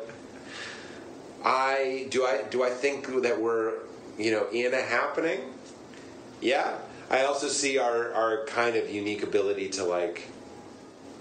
I 1.44 2.08
do 2.10 2.26
I 2.26 2.44
do 2.50 2.64
I 2.64 2.70
think 2.70 3.08
that 3.22 3.40
we're 3.40 3.74
you 4.18 4.32
know 4.32 4.48
in 4.52 4.74
a 4.74 4.82
happening? 4.82 5.54
Yeah. 6.42 6.78
I 7.10 7.24
also 7.24 7.48
see 7.48 7.78
our 7.78 8.14
our 8.14 8.46
kind 8.46 8.76
of 8.76 8.90
unique 8.90 9.24
ability 9.24 9.70
to 9.70 9.84
like 9.84 10.28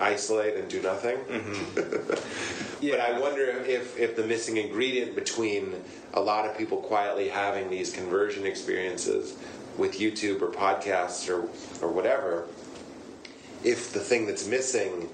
isolate 0.01 0.57
and 0.57 0.69
do 0.69 0.81
nothing. 0.83 1.17
Mm-hmm. 1.17 2.59
But 2.81 3.01
I 3.01 3.19
wonder 3.19 3.43
if 3.43 3.99
if 3.99 4.15
the 4.15 4.25
missing 4.25 4.57
ingredient 4.57 5.15
between 5.15 5.75
a 6.15 6.21
lot 6.21 6.49
of 6.49 6.57
people 6.57 6.79
quietly 6.79 7.29
having 7.29 7.71
these 7.71 7.93
conversion 7.93 8.47
experiences 8.47 9.37
with 9.77 9.99
YouTube 9.99 10.43
or 10.43 10.49
podcasts 10.49 11.29
or 11.29 11.49
or 11.85 11.91
whatever, 11.91 12.47
if 13.65 13.93
the 13.93 14.01
thing 14.01 14.27
that's 14.27 14.47
missing, 14.47 15.09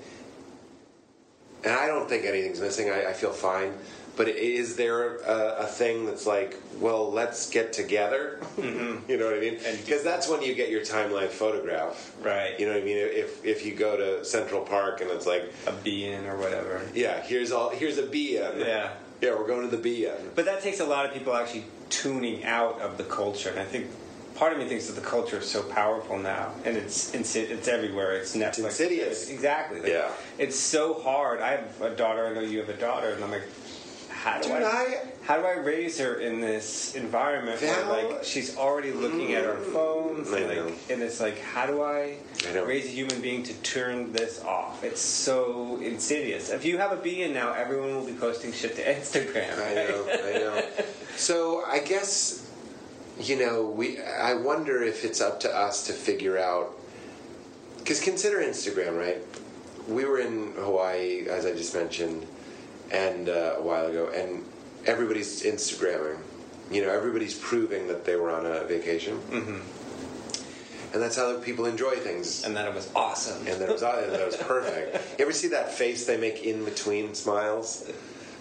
and 1.65 1.73
I 1.73 1.87
don't 1.87 2.09
think 2.09 2.27
anything's 2.27 2.61
missing. 2.61 2.91
I, 2.91 3.07
I 3.11 3.13
feel 3.15 3.33
fine. 3.33 3.73
But 4.17 4.29
is 4.29 4.77
there 4.77 5.17
a, 5.19 5.57
a 5.61 5.67
thing 5.67 6.07
that's 6.07 6.27
like, 6.27 6.57
well, 6.79 7.11
let's 7.11 7.51
get 7.51 7.73
together? 7.73 8.39
Mm-hmm. 8.57 9.09
you 9.11 9.19
know 9.19 9.27
what 9.27 9.35
I 9.35 9.41
mean? 9.41 9.59
Because 9.85 10.05
that's 10.05 10.29
when 10.29 10.43
you 10.43 10.55
get 10.55 10.71
your 10.71 10.83
timeline 10.83 11.29
photograph. 11.29 12.15
Right. 12.23 12.59
You 12.59 12.67
know 12.67 12.73
what 12.75 12.83
I 12.83 12.85
mean? 12.85 12.99
If 12.99 13.45
if 13.45 13.67
you 13.67 13.75
go 13.75 13.97
to 13.97 14.25
Central 14.25 14.63
Park 14.63 15.01
and 15.01 15.11
it's 15.11 15.27
like, 15.27 15.53
a 15.67 15.73
being 15.73 16.27
or 16.27 16.37
whatever. 16.37 16.83
yeah, 16.95 17.21
here's 17.23 17.51
all 17.53 17.71
here's 17.71 17.99
a 17.99 18.07
be-in. 18.07 18.61
Yeah. 18.61 18.91
Yeah, 19.21 19.31
we're 19.39 19.47
going 19.47 19.69
to 19.69 19.75
the 19.75 19.83
be-in. 19.83 20.31
But 20.35 20.45
that 20.45 20.63
takes 20.63 20.81
a 20.81 20.85
lot 20.85 21.07
of 21.07 21.13
people 21.13 21.35
actually 21.35 21.65
tuning 21.89 22.45
out 22.45 22.81
of 22.81 22.99
the 22.99 23.05
culture, 23.05 23.49
and 23.49 23.59
I 23.59 23.65
think 23.65 23.87
part 24.35 24.53
of 24.53 24.59
me 24.59 24.67
thinks 24.67 24.89
that 24.89 24.95
the 25.01 25.07
culture 25.07 25.39
is 25.39 25.49
so 25.49 25.63
powerful 25.63 26.19
now, 26.19 26.53
and 26.65 26.77
it's 26.77 27.15
it's, 27.15 27.35
it's 27.37 27.69
everywhere. 27.69 28.13
It's 28.17 28.37
Netflix. 28.37 28.65
insidious. 28.67 29.31
exactly. 29.31 29.81
Like, 29.81 29.91
Yeah. 29.91 30.11
It's 30.39 30.59
so 30.59 30.95
hard. 30.95 31.41
I 31.41 31.53
have 31.53 31.81
a 31.81 31.91
daughter. 31.95 32.27
I 32.27 32.35
know 32.35 32.41
you 32.41 32.59
have 32.59 32.69
a 32.69 32.77
daughter, 32.77 33.11
and 33.11 33.23
I'm 33.25 33.31
like, 33.31 33.47
how 34.25 34.41
do 34.41 34.49
Dude, 34.49 34.63
I, 34.63 34.67
I- 34.67 35.01
how 35.25 35.37
do 35.37 35.45
I 35.45 35.57
raise 35.57 35.99
her 35.99 36.15
in 36.15 36.41
this 36.41 36.95
environment 36.95 37.61
where 37.61 37.87
like 37.87 38.25
she's 38.25 38.57
already 38.57 38.91
looking 38.91 39.35
at 39.35 39.45
her 39.45 39.55
mm-hmm. 39.55 39.73
phones, 39.73 40.33
I 40.33 40.39
and, 40.39 40.67
like, 40.67 40.75
and 40.91 41.03
it's 41.03 41.21
like, 41.21 41.39
how 41.41 41.67
do 41.67 41.83
I, 41.83 42.17
I 42.47 42.59
raise 42.61 42.87
a 42.87 42.89
human 42.89 43.21
being 43.21 43.43
to 43.43 43.55
turn 43.63 44.13
this 44.13 44.43
off? 44.43 44.83
It's 44.83 45.03
so 45.03 45.79
insidious. 45.83 46.49
If 46.49 46.65
you 46.65 46.79
have 46.79 46.93
a 46.93 46.97
being 46.97 47.35
now, 47.35 47.53
everyone 47.53 47.95
will 47.95 48.07
be 48.07 48.15
posting 48.15 48.53
shit 48.53 48.77
to 48.77 48.83
Instagram. 48.95 49.59
I 49.59 49.75
know, 49.75 50.07
I 50.11 50.39
know. 50.39 50.69
So 51.17 51.63
I 51.67 51.81
guess 51.81 52.51
you 53.21 53.39
know 53.39 53.67
we. 53.67 54.01
I 54.03 54.35
wonder 54.35 54.83
if 54.83 55.05
it's 55.05 55.21
up 55.21 55.41
to 55.41 55.55
us 55.55 55.87
to 55.87 55.93
figure 55.93 56.39
out 56.39 56.73
because 57.79 58.01
consider 58.01 58.39
Instagram, 58.39 58.99
right? 58.99 59.23
We 59.87 60.07
were 60.07 60.19
in 60.19 60.53
Hawaii, 60.53 61.29
as 61.29 61.45
I 61.45 61.53
just 61.53 61.75
mentioned, 61.75 62.27
and 62.95 63.29
uh, 63.29 63.57
a 63.59 63.63
while 63.63 63.87
ago, 63.87 64.11
and 64.15 64.45
everybody's 64.87 65.43
Instagramming. 65.43 66.19
You 66.71 66.83
know, 66.83 66.91
everybody's 66.91 67.35
proving 67.39 67.89
that 67.89 68.05
they 68.05 68.17
were 68.17 68.31
on 68.31 68.47
a 68.47 68.65
vacation, 68.65 69.19
mm-hmm. 69.19 69.59
and 70.95 71.03
that's 71.03 71.17
how 71.17 71.39
people 71.41 71.67
enjoy 71.67 71.97
things. 71.97 72.45
and 72.45 72.57
that 72.57 72.67
it 72.69 72.75
was 72.75 72.91
awesome. 72.95 73.47
and 73.47 73.61
that 73.61 73.69
it 73.69 73.73
was 73.73 73.83
and 73.83 74.13
that 74.13 74.21
it 74.21 74.27
was 74.27 74.37
perfect. 74.37 75.19
You 75.19 75.25
ever 75.25 75.33
see 75.33 75.49
that 75.49 75.73
face 75.73 76.07
they 76.07 76.17
make 76.17 76.43
in 76.45 76.65
between 76.65 77.15
smiles? 77.15 77.91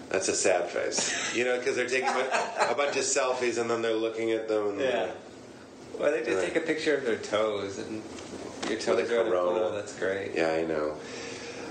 That's 0.10 0.28
a 0.28 0.36
sad 0.36 0.70
face, 0.70 1.36
you 1.36 1.44
know, 1.44 1.58
because 1.58 1.76
they're 1.76 1.88
taking 1.90 2.10
a, 2.10 2.72
a 2.72 2.76
bunch 2.76 2.96
of 2.98 3.04
selfies 3.04 3.60
and 3.60 3.68
then 3.70 3.82
they're 3.82 3.96
looking 3.96 4.32
at 4.32 4.48
them. 4.48 4.70
And 4.72 4.80
Yeah. 4.82 5.12
Well, 6.00 6.12
they 6.12 6.20
just 6.24 6.38
Right. 6.38 6.54
take 6.54 6.56
a 6.56 6.66
picture 6.66 6.96
of 6.96 7.06
their 7.06 7.18
toes 7.18 7.80
and 7.80 8.04
your 8.70 8.80
toes 8.80 8.98
With 8.98 9.12
are 9.12 9.24
corona. 9.24 9.60
pool. 9.60 9.72
That's 9.72 9.98
great. 9.98 10.32
yeah, 10.36 10.52
I 10.52 10.64
know. 10.66 10.96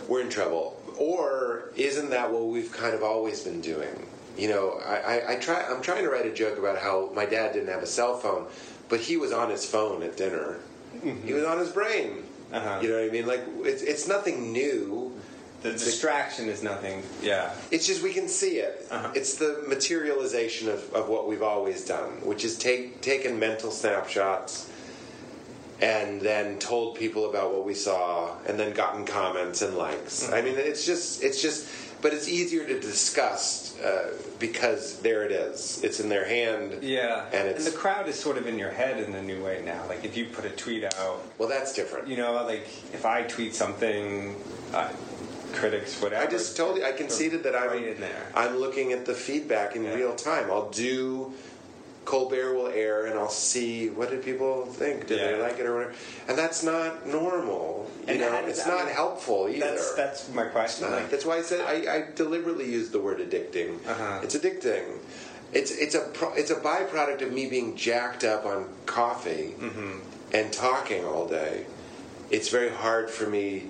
We're 0.09 0.23
in 0.23 0.29
trouble. 0.29 0.82
Or 0.99 1.71
isn't 1.77 2.11
that 2.11 2.33
what 2.33 2.47
we've 2.47 2.73
kind 2.73 2.95
of 2.95 3.03
always 3.03 3.43
been 3.43 3.61
doing? 3.61 4.07
You 4.37 4.49
know, 4.49 4.81
I, 4.85 4.97
I, 4.97 5.33
I 5.33 5.37
try. 5.37 5.63
I'm 5.63 5.83
trying 5.83 6.05
to 6.05 6.11
write 6.11 6.27
a 6.27 6.33
joke 6.33 6.59
about 6.59 6.79
how 6.79 7.11
my 7.15 7.27
dad 7.27 7.53
didn't 7.53 7.69
have 7.69 7.83
a 7.83 7.87
cell 7.87 8.17
phone, 8.17 8.47
but 8.89 9.01
he 9.01 9.17
was 9.17 9.33
on 9.33 9.51
his 9.51 9.67
phone 9.67 10.03
at 10.03 10.17
dinner. 10.17 10.59
He 11.25 11.33
was 11.33 11.45
on 11.45 11.59
his 11.59 11.71
brain. 11.71 12.23
Uh-huh. 12.53 12.81
You 12.83 12.89
know 12.89 13.01
what 13.01 13.05
I 13.05 13.11
mean? 13.11 13.27
Like 13.27 13.45
it's 13.61 13.83
it's 13.83 14.09
nothing 14.09 14.53
new. 14.53 15.13
The 15.63 15.73
distraction 15.73 16.49
is 16.49 16.63
nothing. 16.63 17.05
Yeah. 17.23 17.55
It's 17.71 17.87
just 17.87 18.03
we 18.03 18.13
can 18.13 18.27
see 18.27 18.57
it. 18.57 18.87
Uh-huh. 18.91 19.13
It's 19.15 19.37
the 19.37 19.63
materialization 19.69 20.69
of, 20.69 20.93
of 20.93 21.09
what 21.09 21.29
we've 21.29 21.43
always 21.43 21.85
done, 21.85 22.11
which 22.27 22.45
is 22.45 22.59
take 22.59 23.01
taken 23.01 23.39
mental 23.39 23.71
snapshots 23.71 24.71
and 25.81 26.21
then 26.21 26.59
told 26.59 26.97
people 26.97 27.29
about 27.29 27.53
what 27.53 27.65
we 27.65 27.75
saw 27.75 28.37
and 28.47 28.59
then 28.59 28.73
gotten 28.73 29.05
comments 29.05 29.63
and 29.63 29.77
likes. 29.77 30.25
Mm-hmm. 30.25 30.35
I 30.35 30.43
mean, 30.43 30.55
it's 30.57 30.85
just 30.87 31.23
it's 31.23 31.41
just, 31.43 31.69
but 32.03 32.13
it's 32.13 32.29
easier 32.29 32.65
to 32.67 32.79
discuss 32.81 33.79
uh, 33.81 34.13
because 34.39 35.01
there 35.01 35.25
it 35.25 35.33
is. 35.33 35.81
It's 35.83 35.99
in 36.01 36.09
their 36.09 36.25
hand. 36.25 36.83
Yeah. 36.83 37.27
and 37.33 37.49
it's 37.49 37.65
the 37.71 37.77
crowd 37.77 38.09
is 38.09 38.19
sort 38.19 38.37
of 38.37 38.47
in 38.47 38.59
your 38.59 38.71
head 38.71 39.03
in 39.03 39.13
the 39.13 39.23
new 39.23 39.43
way 39.43 39.63
now. 39.65 39.85
Like 39.89 40.05
if 40.05 40.17
you 40.17 40.27
put 40.27 40.45
a 40.45 40.51
tweet 40.51 40.85
out, 40.85 41.23
well, 41.39 41.49
that's 41.49 41.73
different. 41.75 42.07
you 42.09 42.17
know, 42.17 42.33
like 42.45 42.67
if 42.93 43.05
I 43.05 43.23
tweet 43.23 43.55
something, 43.55 44.37
uh, 44.73 44.93
critics, 45.53 46.01
whatever. 46.01 46.23
I 46.27 46.31
just 46.31 46.57
told 46.57 46.79
you 46.79 46.85
I 46.85 46.93
conceded 46.93 47.43
that 47.43 47.55
I'm 47.55 47.69
right 47.69 47.87
in 47.87 48.01
there. 48.01 48.27
I'm 48.35 48.57
looking 48.57 48.93
at 48.93 49.05
the 49.05 49.13
feedback 49.15 49.77
in 49.77 49.85
Yeah. 49.85 49.95
real 49.95 50.15
time. 50.15 50.51
I'll 50.51 50.71
do 50.71 51.35
Colbert 52.05 52.55
will 52.55 52.67
air 52.69 53.07
and 53.07 53.19
I'll 53.19 53.29
see 53.29 53.89
what 53.91 54.11
did 54.11 54.25
people 54.25 54.67
think. 54.67 55.07
Did 55.07 55.21
they 55.21 55.41
like 55.41 55.59
it 55.59 55.67
or 55.67 55.75
whatever? 55.75 55.95
And 56.29 56.37
that's 56.37 56.63
not 56.63 57.07
normal. 57.07 57.89
You 58.01 58.05
And 58.09 58.21
know, 58.21 58.35
it's 58.47 58.65
that- 58.65 58.69
not 58.85 58.89
helpful 58.93 59.49
either. 59.49 59.61
That's 59.67 59.95
that's 59.95 60.29
my 60.33 60.47
question. 60.47 60.91
Not. 60.91 61.01
Like, 61.03 61.11
That's 61.11 61.25
why 61.25 61.37
I 61.39 61.43
said 61.43 61.61
I, 61.61 61.95
I 61.95 62.05
deliberately 62.15 62.71
used 62.71 62.93
the 62.93 63.01
word 63.01 63.19
addicting. 63.19 63.87
Uh-huh. 63.87 64.21
It's 64.23 64.35
addicting. 64.37 64.99
It's 65.53 65.71
it's 65.71 65.95
a 65.95 66.01
pro, 66.01 66.33
it's 66.35 66.51
a 66.51 66.57
byproduct 66.57 67.23
of 67.23 67.33
me 67.33 67.47
being 67.49 67.77
jacked 67.77 68.25
up 68.25 68.47
on 68.47 68.69
coffee 68.87 69.55
Mm-hmm. 69.61 69.99
and 70.35 70.53
talking 70.53 71.05
all 71.05 71.29
day. 71.29 71.67
It's 72.31 72.49
very 72.49 72.71
hard 72.71 73.11
for 73.11 73.27
me 73.29 73.69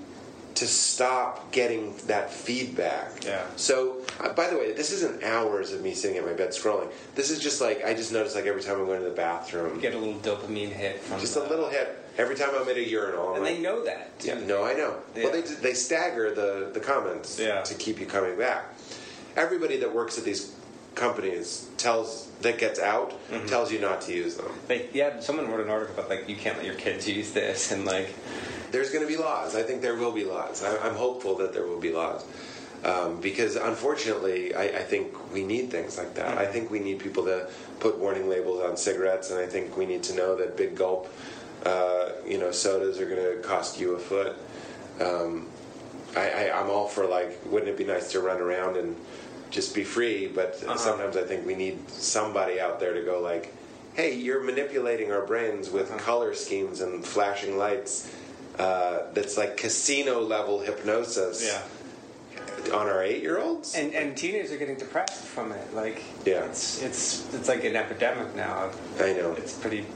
to 0.54 0.66
stop 0.66 1.50
getting 1.52 1.94
that 2.06 2.30
feedback. 2.32 3.24
Yeah. 3.24 3.44
So, 3.56 3.96
uh, 4.20 4.32
by 4.34 4.48
the 4.50 4.56
way, 4.58 4.72
this 4.72 4.92
isn't 4.92 5.22
hours 5.22 5.72
of 5.72 5.82
me 5.82 5.94
sitting 5.94 6.16
at 6.18 6.24
my 6.26 6.32
bed 6.32 6.50
scrolling. 6.50 6.90
This 7.14 7.30
is 7.30 7.38
just 7.40 7.60
like 7.60 7.84
I 7.84 7.94
just 7.94 8.12
notice 8.12 8.34
like 8.34 8.46
every 8.46 8.62
time 8.62 8.78
I'm 8.78 8.86
going 8.86 9.00
to 9.02 9.08
the 9.08 9.14
bathroom, 9.14 9.80
Get 9.80 9.94
a 9.94 9.98
little 9.98 10.20
dopamine 10.20 10.70
hit 10.70 11.00
from 11.00 11.20
just 11.20 11.34
the, 11.34 11.46
a 11.46 11.48
little 11.48 11.68
hit 11.68 11.98
every 12.18 12.34
time 12.36 12.50
I'm 12.54 12.68
at 12.68 12.76
a 12.76 12.86
urinal. 12.88 13.34
And 13.34 13.44
like, 13.44 13.56
they 13.56 13.62
know 13.62 13.84
that. 13.84 14.18
Too. 14.18 14.28
yeah, 14.28 14.40
no, 14.46 14.64
I 14.64 14.74
know. 14.74 14.96
Yeah. 15.16 15.24
Well, 15.24 15.32
they 15.32 15.40
they 15.40 15.74
stagger 15.74 16.34
the 16.34 16.70
the 16.72 16.80
comments 16.80 17.38
Yeah. 17.38 17.62
to 17.62 17.74
keep 17.74 17.98
you 18.00 18.06
coming 18.06 18.36
back. 18.38 18.64
Everybody 19.36 19.78
that 19.78 19.94
works 19.94 20.18
at 20.18 20.24
these 20.24 20.54
companies 20.94 21.68
tells 21.78 22.28
that 22.42 22.58
gets 22.58 22.78
out 22.78 23.12
Mm-hmm. 23.30 23.46
tells 23.46 23.72
you 23.72 23.80
not 23.80 24.02
to 24.02 24.12
use 24.12 24.36
them. 24.36 24.52
Like, 24.68 24.90
yeah, 24.92 25.18
someone 25.20 25.48
wrote 25.50 25.60
an 25.60 25.70
article 25.70 25.94
about 25.96 26.10
like 26.10 26.28
you 26.28 26.36
can't 26.36 26.58
let 26.58 26.66
your 26.66 26.74
kids 26.74 27.08
use 27.08 27.32
this, 27.32 27.72
and 27.72 27.86
like, 27.86 28.14
There's 28.72 28.90
going 28.90 29.06
to 29.06 29.08
be 29.08 29.18
laws. 29.18 29.54
I 29.54 29.62
think 29.62 29.82
there 29.82 29.94
will 29.96 30.12
be 30.12 30.24
laws. 30.24 30.64
I, 30.64 30.76
I'm 30.78 30.94
hopeful 30.94 31.36
that 31.36 31.52
there 31.52 31.66
will 31.66 31.78
be 31.80 31.92
laws. 31.92 32.24
Um, 32.84 33.20
because 33.20 33.54
unfortunately, 33.54 34.54
I, 34.54 34.62
I 34.64 34.82
think 34.82 35.32
we 35.32 35.44
need 35.44 35.70
things 35.70 35.98
like 35.98 36.14
that. 36.14 36.38
I 36.38 36.46
think 36.46 36.70
we 36.70 36.80
need 36.80 36.98
people 36.98 37.24
to 37.26 37.48
put 37.78 37.98
warning 37.98 38.28
labels 38.28 38.60
on 38.64 38.76
cigarettes, 38.76 39.30
and 39.30 39.38
I 39.38 39.46
think 39.46 39.76
we 39.76 39.86
need 39.86 40.02
to 40.04 40.14
know 40.16 40.34
that 40.36 40.56
big 40.56 40.74
gulp, 40.74 41.12
uh, 41.64 42.08
you 42.26 42.38
know, 42.38 42.50
sodas 42.50 42.98
are 42.98 43.06
going 43.08 43.22
to 43.36 43.40
cost 43.46 43.78
you 43.78 43.94
a 43.94 43.98
foot. 43.98 44.34
Um, 45.00 45.46
I, 46.16 46.48
I, 46.48 46.60
I'm 46.60 46.70
all 46.70 46.88
for 46.88 47.06
like, 47.06 47.38
wouldn't 47.46 47.70
it 47.70 47.76
be 47.76 47.84
nice 47.84 48.10
to 48.12 48.20
run 48.20 48.40
around 48.40 48.76
and 48.76 48.96
just 49.50 49.74
be 49.74 49.84
free? 49.84 50.26
But 50.26 50.58
Uh-huh. 50.64 50.76
sometimes 50.76 51.16
I 51.16 51.22
think 51.22 51.46
we 51.46 51.54
need 51.54 51.88
somebody 51.90 52.58
out 52.58 52.80
there 52.80 52.94
to 52.94 53.02
go 53.02 53.20
like, 53.20 53.52
hey, 53.94 54.14
you're 54.14 54.42
manipulating 54.42 55.12
our 55.12 55.24
brains 55.24 55.70
with 55.70 55.88
Uh-huh. 55.90 56.00
color 56.00 56.34
schemes 56.34 56.80
and 56.80 57.04
flashing 57.04 57.56
lights. 57.58 58.10
Uh, 58.58 59.00
that's 59.14 59.36
like 59.38 59.56
casino 59.56 60.20
level 60.20 60.60
hypnosis 60.60 61.44
yeah. 61.44 62.74
on 62.74 62.86
our 62.86 63.02
eight 63.02 63.22
year 63.22 63.38
olds. 63.38 63.74
And 63.74 63.94
and 63.94 64.16
teenagers 64.16 64.52
are 64.52 64.58
getting 64.58 64.76
depressed 64.76 65.24
from 65.24 65.52
it. 65.52 65.74
Like, 65.74 66.02
Yeah. 66.24 66.44
it's 66.44 66.82
it's 66.82 67.32
it's 67.34 67.48
like 67.48 67.64
an 67.64 67.76
epidemic 67.76 68.34
now. 68.36 68.70
I 69.00 69.12
know. 69.14 69.32
It's 69.32 69.54
pretty. 69.54 69.86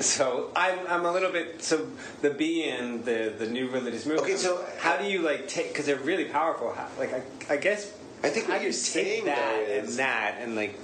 So 0.00 0.50
I'm 0.54 0.78
I'm 0.88 1.04
a 1.04 1.12
little 1.12 1.32
bit 1.32 1.62
so 1.62 1.86
the 2.22 2.30
be 2.30 2.64
in 2.64 3.02
the 3.04 3.34
the 3.36 3.46
new 3.46 3.68
religious 3.68 4.06
movement. 4.06 4.28
Okay, 4.28 4.36
so- 4.36 4.64
how 4.78 4.96
do 4.96 5.04
you 5.04 5.20
like 5.22 5.48
take 5.48 5.68
because 5.68 5.86
they're 5.86 5.96
really 5.96 6.26
powerful. 6.26 6.72
How, 6.72 6.86
like 6.98 7.12
I, 7.12 7.22
I 7.54 7.56
guess 7.56 7.92
I 8.22 8.28
think 8.28 8.46
how 8.46 8.52
what 8.52 8.58
do 8.58 8.64
you're 8.64 8.72
you 8.72 8.72
saying 8.72 9.24
take 9.24 9.34
that 9.34 9.66
though 9.66 9.74
and 9.74 9.88
that 9.98 10.38
and 10.40 10.54
like 10.54 10.78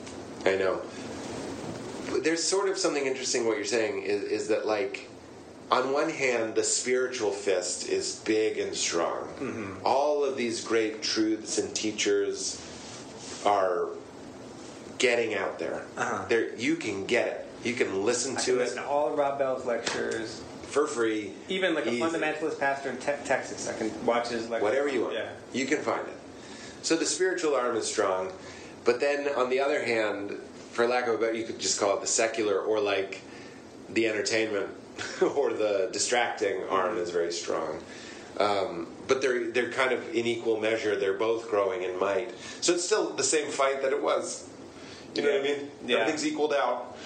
I 0.45 0.57
know. 0.57 0.81
There's 2.23 2.43
sort 2.43 2.69
of 2.69 2.79
something 2.79 3.05
interesting. 3.05 3.47
What 3.47 3.57
you're 3.57 3.65
saying 3.67 4.03
is, 4.03 4.23
is 4.23 4.49
that 4.49 4.65
like, 4.67 5.09
on 5.71 5.93
one 5.93 6.11
hand, 6.11 6.55
the 6.55 6.63
spiritual 6.63 7.31
fist 7.31 7.89
is 7.89 8.23
big 8.25 8.59
and 8.59 8.75
strong. 8.75 9.25
Mm-hmm. 9.41 9.73
All 9.85 10.25
of 10.25 10.37
these 10.37 10.65
great 10.65 11.03
truths 11.03 11.59
and 11.59 11.75
teachers 11.75 12.63
are 13.45 13.89
getting 14.99 15.35
out 15.35 15.59
there. 15.59 15.85
Uh-huh. 15.97 16.25
There, 16.29 16.55
you 16.57 16.77
can 16.77 17.05
get 17.07 17.27
it. 17.29 17.47
You 17.65 17.75
can 17.75 18.05
listen 18.05 18.37
I 18.37 18.41
to 18.41 18.45
can 18.47 18.55
it 18.55 18.59
listen 18.59 18.83
to 18.83 18.89
all 18.89 19.13
of 19.13 19.19
Rob 19.19 19.39
Bell's 19.39 19.67
lectures. 19.67 20.43
for 20.63 20.87
free. 20.87 21.33
Even 21.49 21.75
like 21.75 21.87
a 21.87 21.91
fundamentalist 21.91 22.59
pastor 22.61 22.91
in 22.91 22.97
te- 22.99 23.13
Texas, 23.25 23.69
I 23.69 23.73
can 23.77 23.91
watch 24.07 24.29
his 24.29 24.49
lecture. 24.49 24.65
whatever 24.65 24.89
you 24.89 25.03
want. 25.03 25.15
Yeah. 25.15 25.29
You 25.53 25.67
can 25.67 25.79
find 25.79 26.07
it. 26.07 26.15
So 26.83 26.95
the 26.97 27.07
spiritual 27.07 27.55
arm 27.57 27.77
is 27.77 27.87
strong, 27.91 28.31
but 28.85 29.01
then 29.01 29.29
on 29.35 29.51
the 29.51 29.59
other 29.59 29.85
hand, 29.85 30.37
for 30.71 30.87
lack 30.87 31.09
of 31.09 31.15
a 31.15 31.19
better, 31.19 31.35
you 31.35 31.45
could 31.45 31.59
just 31.59 31.81
call 31.81 31.95
it 31.97 32.01
the 32.03 32.07
secular 32.07 32.61
or 32.61 32.79
like 32.79 33.23
the 33.89 34.07
entertainment 34.07 34.69
or 35.37 35.53
the 35.53 35.89
distracting 35.93 36.63
arm 36.69 36.99
is 36.99 37.11
very 37.11 37.33
strong. 37.33 37.83
Um, 38.39 38.89
but 39.09 39.23
they're 39.23 39.51
they're 39.51 39.73
kind 39.73 39.93
of 39.93 40.09
in 40.15 40.27
equal 40.27 40.61
measure. 40.61 40.97
They're 40.97 41.15
both 41.15 41.49
growing 41.49 41.83
in 41.83 41.99
might. 41.99 42.35
So 42.61 42.75
it's 42.75 42.85
still 42.85 43.11
the 43.11 43.23
same 43.23 43.51
fight 43.51 43.83
that 43.83 43.93
it 43.93 44.03
was. 44.03 44.49
You 45.15 45.23
know 45.23 45.33
what 45.33 45.41
I 45.41 45.45
mean? 45.45 45.71
Yeah. 45.87 45.97
Everything's 45.99 46.27
equaled 46.27 46.53
out. 46.53 46.99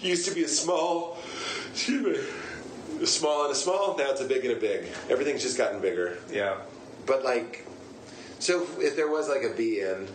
Used 0.00 0.26
to 0.28 0.34
be 0.34 0.44
a 0.44 0.48
small, 0.48 1.18
excuse 1.70 2.02
me, 2.02 3.02
a 3.02 3.06
small 3.06 3.44
and 3.44 3.52
a 3.52 3.54
small. 3.54 3.96
Now 3.98 4.10
it's 4.10 4.22
a 4.22 4.24
big 4.24 4.44
and 4.44 4.56
a 4.56 4.60
big. 4.60 4.86
Everything's 5.10 5.42
just 5.42 5.58
gotten 5.58 5.80
bigger. 5.80 6.18
Yeah. 6.32 6.56
But 7.04 7.24
like, 7.24 7.66
so 8.38 8.62
if, 8.62 8.78
if 8.78 8.96
there 8.96 9.10
was 9.10 9.28
like 9.28 9.42
a 9.42 9.54
be-in, 9.54 10.08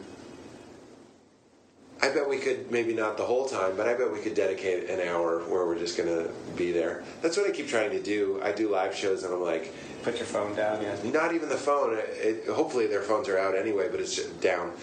I 2.03 2.09
bet 2.09 2.27
we 2.27 2.37
could 2.37 2.69
maybe 2.69 2.93
not 2.93 3.15
the 3.15 3.23
whole 3.23 3.45
time, 3.47 3.77
but 3.77 3.87
I 3.87 3.93
bet 3.93 4.11
we 4.11 4.19
could 4.19 4.35
dedicate 4.35 4.89
an 4.89 4.99
hour 5.07 5.39
where 5.43 5.65
we're 5.65 5.79
just 5.79 5.97
gonna 5.97 6.27
be 6.57 6.73
there. 6.73 7.01
That's 7.21 7.37
what 7.37 7.49
I 7.49 7.53
keep 7.53 7.69
trying 7.69 7.91
to 7.91 8.03
do. 8.03 8.41
I 8.43 8.51
do 8.51 8.69
live 8.69 8.93
shows 8.93 9.23
and 9.23 9.33
I'm 9.33 9.41
like, 9.41 9.73
Put 10.03 10.17
your 10.17 10.25
phone 10.25 10.53
down. 10.53 10.81
Yeah. 10.81 10.97
not 11.13 11.33
even 11.33 11.47
the 11.47 11.55
phone. 11.55 11.97
It, 11.97 12.45
hopefully 12.47 12.87
their 12.87 13.01
phones 13.01 13.29
are 13.29 13.37
out 13.37 13.55
anyway, 13.55 13.87
but 13.89 14.01
it's 14.01 14.21
down. 14.41 14.73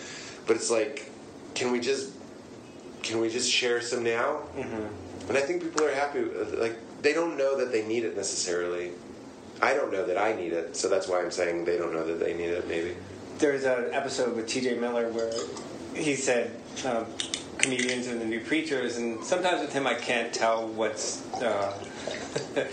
But 0.47 0.57
it's 0.57 0.71
like, 0.71 1.11
can 1.55 1.73
we 1.73 1.81
just 1.81 2.15
can 3.03 3.21
we 3.21 3.29
just 3.29 3.51
share 3.51 3.83
some 3.83 4.03
now? 4.03 4.41
Mm-hmm. 4.57 5.29
And 5.29 5.37
I 5.37 5.43
think 5.43 5.63
people 5.63 5.85
are 5.85 5.93
happy. 5.93 6.23
Like 6.23 6.79
they 7.03 7.13
don't 7.13 7.37
know 7.37 7.59
that 7.59 7.71
they 7.71 7.87
need 7.87 8.05
it 8.05 8.17
necessarily. 8.17 8.93
I 9.61 9.75
don't 9.75 9.93
know 9.93 10.07
that 10.07 10.17
I 10.17 10.33
need 10.33 10.55
it, 10.55 10.75
so 10.75 10.89
that's 10.89 11.07
why 11.07 11.21
I'm 11.21 11.31
saying 11.31 11.67
they 11.67 11.77
don't 11.77 11.93
know 11.93 12.07
that 12.07 12.19
they 12.19 12.33
need 12.33 12.49
it. 12.49 12.67
Maybe. 12.67 12.97
There's 13.37 13.65
an 13.65 13.93
episode 13.93 14.35
with 14.35 14.49
T.J. 14.49 14.79
Miller 14.79 15.11
where 15.11 15.31
he 15.95 16.17
said 16.17 16.57
um, 16.85 17.07
comedians 17.59 18.07
and 18.07 18.21
the 18.21 18.25
new 18.25 18.41
preachers, 18.41 18.97
and 18.97 19.23
sometimes 19.25 19.61
with 19.61 19.73
him 19.73 19.87
I 19.87 19.95
can't 19.95 20.33
tell 20.33 20.67
what's 20.69 21.23
uh, 21.43 21.73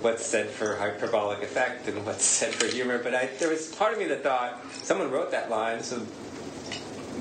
what's 0.00 0.24
said 0.24 0.48
for 0.50 0.76
hyperbolic 0.76 1.42
effect 1.42 1.88
and 1.88 2.04
what's 2.06 2.24
said 2.24 2.54
for 2.54 2.66
humor. 2.66 2.98
But 3.02 3.14
I, 3.14 3.26
there 3.38 3.48
was 3.48 3.74
part 3.74 3.92
of 3.92 3.98
me 3.98 4.06
that 4.06 4.22
thought 4.22 4.60
someone 4.82 5.10
wrote 5.10 5.30
that 5.32 5.50
line, 5.50 5.82
so 5.82 6.06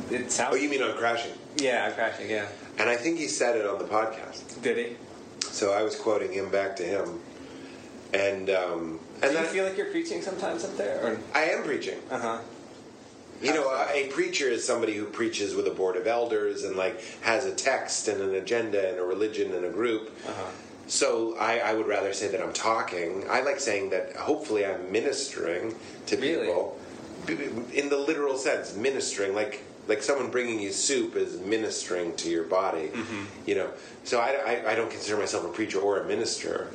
it 0.09 0.31
sounds. 0.31 0.55
Oh, 0.55 0.57
you 0.57 0.69
mean 0.69 0.81
on 0.81 0.95
crashing? 0.97 1.33
yeah, 1.57 1.85
I'm 1.85 1.93
crashing. 1.93 2.29
Yeah, 2.29 2.47
And 2.79 2.89
I 2.89 2.95
think 2.95 3.17
he 3.19 3.27
said 3.27 3.57
it 3.57 3.65
on 3.65 3.77
the 3.77 3.85
podcast. 3.85 4.61
did 4.61 4.77
he? 4.77 4.95
So 5.41 5.73
I 5.73 5.83
was 5.83 5.95
quoting 5.97 6.31
him 6.31 6.49
back 6.49 6.75
to 6.77 6.83
him, 6.83 7.19
and 8.13 8.49
um, 8.49 8.99
Do 9.21 9.27
you 9.27 9.33
then 9.33 9.45
feel 9.47 9.65
like 9.65 9.75
you're 9.77 9.91
preaching 9.91 10.21
sometimes 10.21 10.63
up 10.63 10.77
there? 10.77 11.01
Or 11.03 11.19
I 11.35 11.43
am 11.45 11.63
preaching. 11.63 11.99
uh 12.09 12.17
huh. 12.19 12.37
You 13.41 13.53
know, 13.53 13.69
a, 13.69 14.05
a 14.05 14.07
preacher 14.07 14.47
is 14.47 14.65
somebody 14.65 14.93
who 14.93 15.05
preaches 15.05 15.55
with 15.55 15.67
a 15.67 15.71
board 15.71 15.95
of 15.95 16.07
elders 16.07 16.63
and 16.63 16.75
like 16.75 17.03
has 17.21 17.45
a 17.45 17.53
text 17.53 18.07
and 18.07 18.21
an 18.21 18.35
agenda 18.35 18.89
and 18.89 18.99
a 18.99 19.03
religion 19.03 19.53
and 19.53 19.65
a 19.65 19.69
group. 19.69 20.15
Uh-huh. 20.27 20.51
So 20.87 21.37
I, 21.37 21.59
I 21.59 21.73
would 21.73 21.87
rather 21.87 22.13
say 22.13 22.27
that 22.27 22.41
I'm 22.41 22.53
talking. 22.53 23.25
I 23.29 23.41
like 23.41 23.59
saying 23.59 23.91
that 23.91 24.15
hopefully 24.15 24.65
I'm 24.65 24.91
ministering 24.91 25.75
to 26.07 26.17
Really? 26.17 26.45
people 26.45 26.77
in 27.73 27.89
the 27.89 27.97
literal 27.97 28.37
sense, 28.37 28.75
ministering 28.75 29.33
like 29.33 29.63
like 29.87 30.03
someone 30.03 30.29
bringing 30.29 30.59
you 30.59 30.71
soup 30.71 31.15
is 31.15 31.39
ministering 31.39 32.15
to 32.15 32.29
your 32.29 32.43
body. 32.43 32.89
Mm-hmm. 32.89 33.23
You 33.45 33.55
know, 33.55 33.71
so 34.03 34.19
I, 34.19 34.29
I, 34.45 34.71
I 34.71 34.75
don't 34.75 34.91
consider 34.91 35.17
myself 35.17 35.45
a 35.45 35.49
preacher 35.49 35.79
or 35.79 36.01
a 36.01 36.07
minister. 36.07 36.67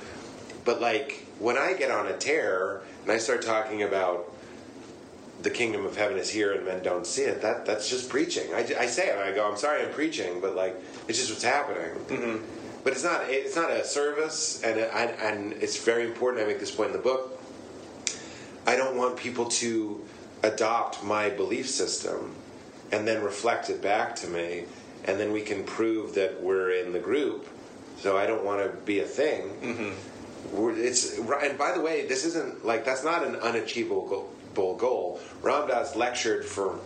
But 0.64 0.80
like 0.80 1.26
when 1.38 1.56
I 1.56 1.74
get 1.74 1.90
on 1.90 2.06
a 2.06 2.16
tear 2.16 2.82
and 3.02 3.12
I 3.12 3.18
start 3.18 3.43
talking 3.43 3.82
about 3.82 4.32
the 5.42 5.50
kingdom 5.50 5.84
of 5.86 5.96
heaven 5.96 6.16
is 6.16 6.30
here 6.30 6.52
and 6.52 6.64
men 6.64 6.82
don't 6.82 7.06
see 7.06 7.22
it, 7.22 7.42
that 7.42 7.66
that's 7.66 7.88
just 7.88 8.08
preaching. 8.08 8.52
I, 8.54 8.60
I 8.78 8.86
say 8.86 9.08
it, 9.08 9.16
I 9.18 9.32
go, 9.32 9.48
I'm 9.48 9.56
sorry, 9.56 9.82
I'm 9.84 9.92
preaching, 9.92 10.40
but 10.40 10.54
like 10.56 10.74
it's 11.08 11.18
just 11.18 11.30
what's 11.30 11.44
happening. 11.44 11.90
Mm-hmm. 12.08 12.44
But 12.84 12.92
it's 12.92 13.04
not 13.04 13.22
it's 13.28 13.56
not 13.56 13.70
a 13.70 13.84
service, 13.84 14.62
and 14.62 14.78
it, 14.78 14.90
I, 14.94 15.04
and 15.06 15.52
it's 15.54 15.76
very 15.84 16.04
important. 16.04 16.44
I 16.44 16.46
make 16.46 16.60
this 16.60 16.70
point 16.70 16.90
in 16.90 16.96
the 16.96 17.02
book. 17.02 17.40
I 18.66 18.76
don't 18.76 18.96
want 18.96 19.16
people 19.16 19.46
to 19.46 20.04
adopt 20.42 21.02
my 21.04 21.28
belief 21.28 21.68
system 21.68 22.34
and 22.92 23.06
then 23.06 23.22
reflect 23.22 23.70
it 23.70 23.82
back 23.82 24.14
to 24.16 24.28
me, 24.28 24.64
and 25.04 25.18
then 25.18 25.32
we 25.32 25.40
can 25.42 25.64
prove 25.64 26.14
that 26.14 26.40
we're 26.42 26.70
in 26.70 26.92
the 26.92 26.98
group. 27.00 27.46
So 27.98 28.16
I 28.16 28.26
don't 28.26 28.44
want 28.44 28.62
to 28.62 28.76
be 28.84 29.00
a 29.00 29.04
thing. 29.04 29.94
We're- 30.52 30.78
It's 30.80 31.18
and 31.18 31.58
by 31.58 31.72
the 31.72 31.80
way, 31.80 32.06
this 32.06 32.24
isn't 32.24 32.64
like 32.64 32.84
that's 32.84 33.02
not 33.04 33.24
an 33.26 33.34
unachievable 33.36 34.06
goal. 34.56 34.74
goal. 34.74 35.20
Ram 35.42 35.68
Dass 35.68 35.94
lectured 35.94 36.44
for 36.44 36.78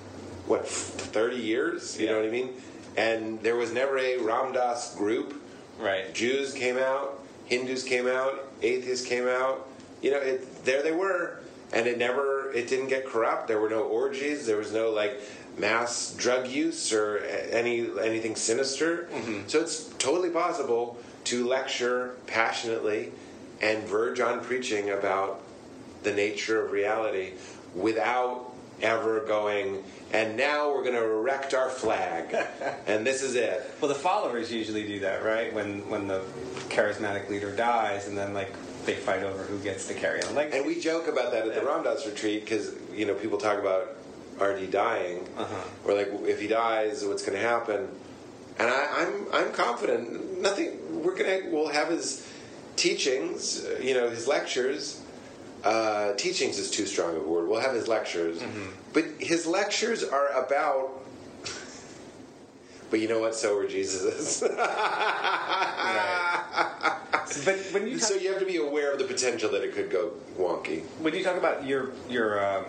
what 0.46 0.68
thirty 0.68 1.36
years. 1.36 1.98
You 1.98 2.08
know 2.08 2.16
what 2.16 2.26
I 2.26 2.30
mean? 2.30 2.50
And 2.96 3.40
there 3.40 3.56
was 3.56 3.72
never 3.72 3.98
a 3.98 4.18
Ram 4.18 4.52
Dass 4.52 4.94
group. 4.96 5.40
Right. 5.78 6.12
Jews 6.12 6.52
came 6.52 6.76
out, 6.76 7.24
Hindus 7.46 7.84
came 7.84 8.06
out, 8.06 8.50
atheists 8.60 9.06
came 9.06 9.26
out. 9.26 9.66
You 10.02 10.10
know, 10.10 10.18
it, 10.18 10.64
there 10.64 10.82
they 10.82 10.92
were, 10.92 11.40
and 11.72 11.86
it 11.86 11.98
never, 11.98 12.52
it 12.52 12.68
didn't 12.68 12.88
get 12.88 13.06
corrupt. 13.06 13.48
There 13.48 13.60
were 13.60 13.70
no 13.70 13.82
orgies. 13.82 14.46
There 14.46 14.56
was 14.56 14.72
no 14.72 14.90
like 14.90 15.20
mass 15.58 16.14
drug 16.14 16.48
use 16.48 16.92
or 16.92 17.18
any 17.50 17.88
anything 18.02 18.36
sinister. 18.36 19.08
Mm-hmm. 19.12 19.48
So 19.48 19.60
it's 19.60 19.84
totally 19.98 20.30
possible 20.30 20.98
to 21.24 21.46
lecture 21.46 22.16
passionately 22.26 23.12
and 23.62 23.84
verge 23.84 24.20
on 24.20 24.40
preaching 24.40 24.90
about 24.90 25.42
the 26.02 26.12
nature 26.12 26.64
of 26.64 26.72
reality 26.72 27.34
without 27.74 28.52
ever 28.82 29.20
going. 29.20 29.82
And 30.12 30.36
now 30.36 30.70
we're 30.70 30.82
going 30.82 30.94
to 30.96 31.04
erect 31.04 31.54
our 31.54 31.68
flag, 31.70 32.34
and 32.86 33.06
this 33.06 33.22
is 33.22 33.36
it. 33.36 33.62
Well, 33.80 33.88
the 33.88 33.94
followers 33.94 34.50
usually 34.52 34.84
do 34.86 35.00
that, 35.00 35.22
right? 35.24 35.52
When 35.54 35.88
when 35.88 36.08
the 36.08 36.22
charismatic 36.68 37.28
leader 37.28 37.54
dies, 37.54 38.08
and 38.08 38.18
then 38.18 38.34
like 38.34 38.52
they 38.86 38.94
fight 38.94 39.22
over 39.22 39.42
who 39.44 39.58
gets 39.60 39.86
to 39.88 39.94
carry 39.94 40.22
on 40.24 40.34
legacy. 40.34 40.58
And 40.58 40.66
we 40.66 40.80
joke 40.80 41.06
about 41.06 41.30
that 41.32 41.46
at 41.46 41.54
the 41.54 41.64
Ram 41.64 41.84
Dass 41.84 42.06
retreat 42.06 42.44
because 42.44 42.74
you 42.92 43.06
know 43.06 43.14
people 43.14 43.38
talk 43.38 43.58
about 43.58 43.96
RD 44.40 44.70
dying, 44.72 45.28
Uh-huh. 45.38 45.54
or 45.84 45.94
like 45.94 46.08
if 46.24 46.40
he 46.40 46.48
dies, 46.48 47.04
what's 47.04 47.22
going 47.24 47.38
to 47.38 47.46
happen? 47.46 47.86
And 48.58 48.68
I, 48.68 48.86
I'm 49.02 49.26
I'm 49.32 49.52
confident. 49.52 50.40
Nothing. 50.40 51.02
We're 51.04 51.14
gonna 51.16 51.42
we'll 51.52 51.68
have 51.68 51.88
his 51.88 52.26
teachings. 52.76 53.64
You 53.80 53.94
know 53.94 54.10
his 54.10 54.26
lectures. 54.26 54.99
Uh, 55.64 56.14
teachings 56.14 56.58
is 56.58 56.70
too 56.70 56.86
strong 56.86 57.14
of 57.16 57.22
a 57.24 57.28
word. 57.28 57.48
We'll 57.48 57.60
have 57.60 57.74
his 57.74 57.86
lectures, 57.88 58.40
Mm-hmm. 58.40 58.70
but 58.92 59.04
his 59.18 59.46
lectures 59.46 60.02
are 60.04 60.28
about. 60.28 60.90
But 62.90 62.98
you 63.00 63.08
know 63.08 63.20
what? 63.20 63.34
So 63.36 63.56
are 63.56 63.68
Jesus's. 63.68 64.40
but 67.44 67.56
when 67.72 67.86
you 67.86 67.98
talk, 67.98 68.08
so 68.08 68.14
you 68.16 68.30
have 68.30 68.40
to 68.40 68.46
be 68.46 68.56
aware 68.56 68.92
of 68.92 68.98
the 68.98 69.04
potential 69.04 69.50
that 69.52 69.62
it 69.62 69.74
could 69.74 69.90
go 69.90 70.12
wonky. 70.38 70.82
when 71.00 71.14
you 71.14 71.22
talk 71.22 71.36
about 71.36 71.64
your 71.64 71.90
your 72.08 72.44
um, 72.44 72.64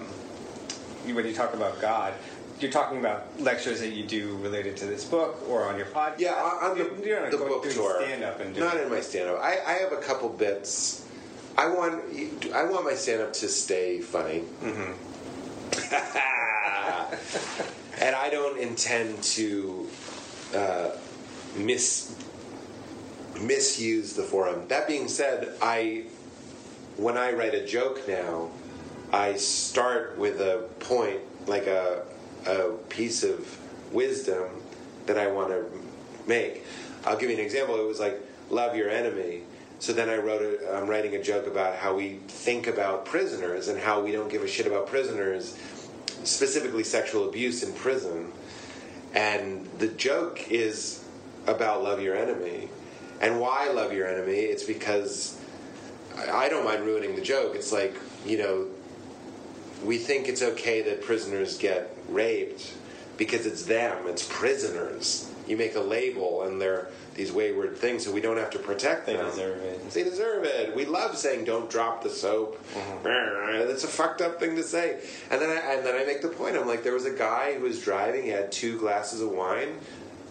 when 1.06 1.26
you 1.26 1.34
talk 1.34 1.54
about 1.54 1.80
God, 1.82 2.14
you're 2.60 2.72
talking 2.72 3.00
about 3.00 3.40
lectures 3.40 3.80
that 3.80 3.90
you 3.94 4.04
do 4.06 4.38
related 4.38 4.78
to 4.78 4.86
this 4.86 5.04
book 5.06 5.38
or 5.50 5.64
on 5.68 5.78
your 5.78 5.88
podcast. 5.88 6.20
Yeah, 6.20 6.34
on 6.34 6.78
the, 6.78 6.92
You're 7.04 7.22
not 7.22 7.32
the 7.32 7.38
book 7.38 7.64
tour. 7.70 8.00
stand 8.04 8.24
up 8.24 8.40
and 8.40 8.56
not 8.56 8.78
in 8.78 8.90
my 8.90 9.02
stand 9.02 9.30
up. 9.30 9.40
I, 9.42 9.58
I 9.66 9.74
have 9.74 9.92
a 9.92 9.98
couple 9.98 10.30
bits. 10.30 11.06
I 11.58 11.68
want 11.68 12.04
I 12.54 12.64
want 12.66 12.86
my 12.86 12.94
stand 12.94 13.22
up 13.22 13.34
to 13.34 13.48
stay 13.48 14.00
funny. 14.00 14.44
Mm-hmm. 14.62 14.92
and 18.02 18.16
I 18.16 18.30
don't 18.30 18.60
intend 18.60 19.22
to 19.24 19.88
uh, 20.56 20.92
mis 21.58 22.16
misuse 23.42 24.14
the 24.14 24.24
forum. 24.24 24.68
That 24.68 24.88
being 24.88 25.08
said, 25.08 25.56
I 25.62 26.06
when 26.98 27.18
I 27.18 27.32
write 27.32 27.54
a 27.54 27.66
joke 27.66 28.08
now, 28.08 28.50
I 29.12 29.36
start 29.36 30.18
with 30.18 30.42
a 30.42 30.68
point, 30.80 31.22
like 31.48 31.68
a 31.68 32.04
a 32.46 32.72
piece 32.90 33.24
of 33.24 33.58
wisdom 33.92 34.46
that 35.06 35.18
I 35.18 35.28
want 35.28 35.50
to 35.50 35.66
make. 36.28 36.66
I'll 37.06 37.18
give 37.18 37.30
you 37.30 37.38
an 37.38 37.44
example. 37.44 37.80
It 37.80 37.88
was 37.88 38.00
like 38.00 38.20
love 38.50 38.76
your 38.76 38.90
enemy. 38.90 39.42
So 39.82 39.94
then 39.94 40.10
I 40.10 40.18
wrote 40.18 40.44
a, 40.44 40.78
I'm 40.78 40.88
writing 40.88 41.16
a 41.16 41.24
joke 41.24 41.48
about 41.48 41.76
how 41.76 41.96
we 41.96 42.20
think 42.28 42.68
about 42.68 43.04
prisoners 43.04 43.68
and 43.68 43.80
how 43.80 44.00
we 44.00 44.12
don't 44.12 44.30
give 44.30 44.44
a 44.44 44.48
shit 44.48 44.68
about 44.68 44.86
prisoners, 44.86 45.58
specifically 46.24 46.84
sexual 46.84 47.28
abuse 47.28 47.64
in 47.64 47.74
prison. 47.74 48.32
And 49.16 49.66
the 49.80 49.88
joke 49.88 50.52
is 50.52 51.04
about 51.48 51.82
love 51.82 52.00
your 52.00 52.16
enemy. 52.16 52.70
And 53.22 53.40
why 53.40 53.72
love 53.72 53.92
your 53.92 54.08
enemy? 54.08 54.38
It's 54.38 54.64
because 54.64 55.36
I 56.16 56.48
don't 56.48 56.64
mind 56.64 56.84
ruining 56.84 57.16
the 57.16 57.22
joke. 57.24 57.56
It's 57.56 57.72
like, 57.72 57.96
you 58.24 58.38
know, 58.38 58.68
we 59.84 59.98
think 59.98 60.28
it's 60.28 60.44
okay 60.44 60.84
that 60.84 61.02
prisoners 61.02 61.58
get 61.58 61.98
raped 62.08 62.72
because 63.18 63.48
it's 63.48 63.64
them, 63.64 63.98
it's 64.06 64.28
prisoners. 64.32 65.28
You 65.48 65.58
make 65.58 65.76
a 65.76 65.82
label 65.82 66.44
and 66.44 66.62
they're 66.62 66.90
these 67.16 67.32
wayward 67.32 67.78
things, 67.78 68.06
so 68.06 68.12
we 68.12 68.22
don't 68.22 68.38
have 68.38 68.50
to 68.52 68.60
protect 68.60 69.06
They 69.06 69.16
them. 69.18 69.26
deserve 69.26 69.58
it. 69.58 69.90
They 69.92 70.04
deserve 70.04 70.46
it. 70.46 70.76
We 70.76 70.86
love 70.86 71.18
saying 71.18 71.46
"Don't 71.46 71.70
drop 71.70 72.04
the 72.04 72.10
soap." 72.10 72.64
Mm-hmm. 72.74 73.68
That's 73.68 73.84
a 73.84 73.88
fucked 73.88 74.22
up 74.22 74.40
thing 74.40 74.56
to 74.56 74.64
say. 74.64 75.00
And 75.30 75.42
then 75.42 75.50
I, 75.50 75.74
and 75.76 75.86
then 75.86 75.96
I 75.96 76.06
make 76.06 76.22
the 76.22 76.30
point. 76.30 76.56
I'm 76.56 76.68
like, 76.68 76.84
there 76.84 76.94
was 76.94 77.06
a 77.06 77.14
guy 77.14 77.54
who 77.56 77.62
was 77.64 77.82
driving. 77.82 78.24
He 78.24 78.30
had 78.30 78.52
two 78.52 78.78
glasses 78.78 79.22
of 79.22 79.30
wine. 79.32 79.78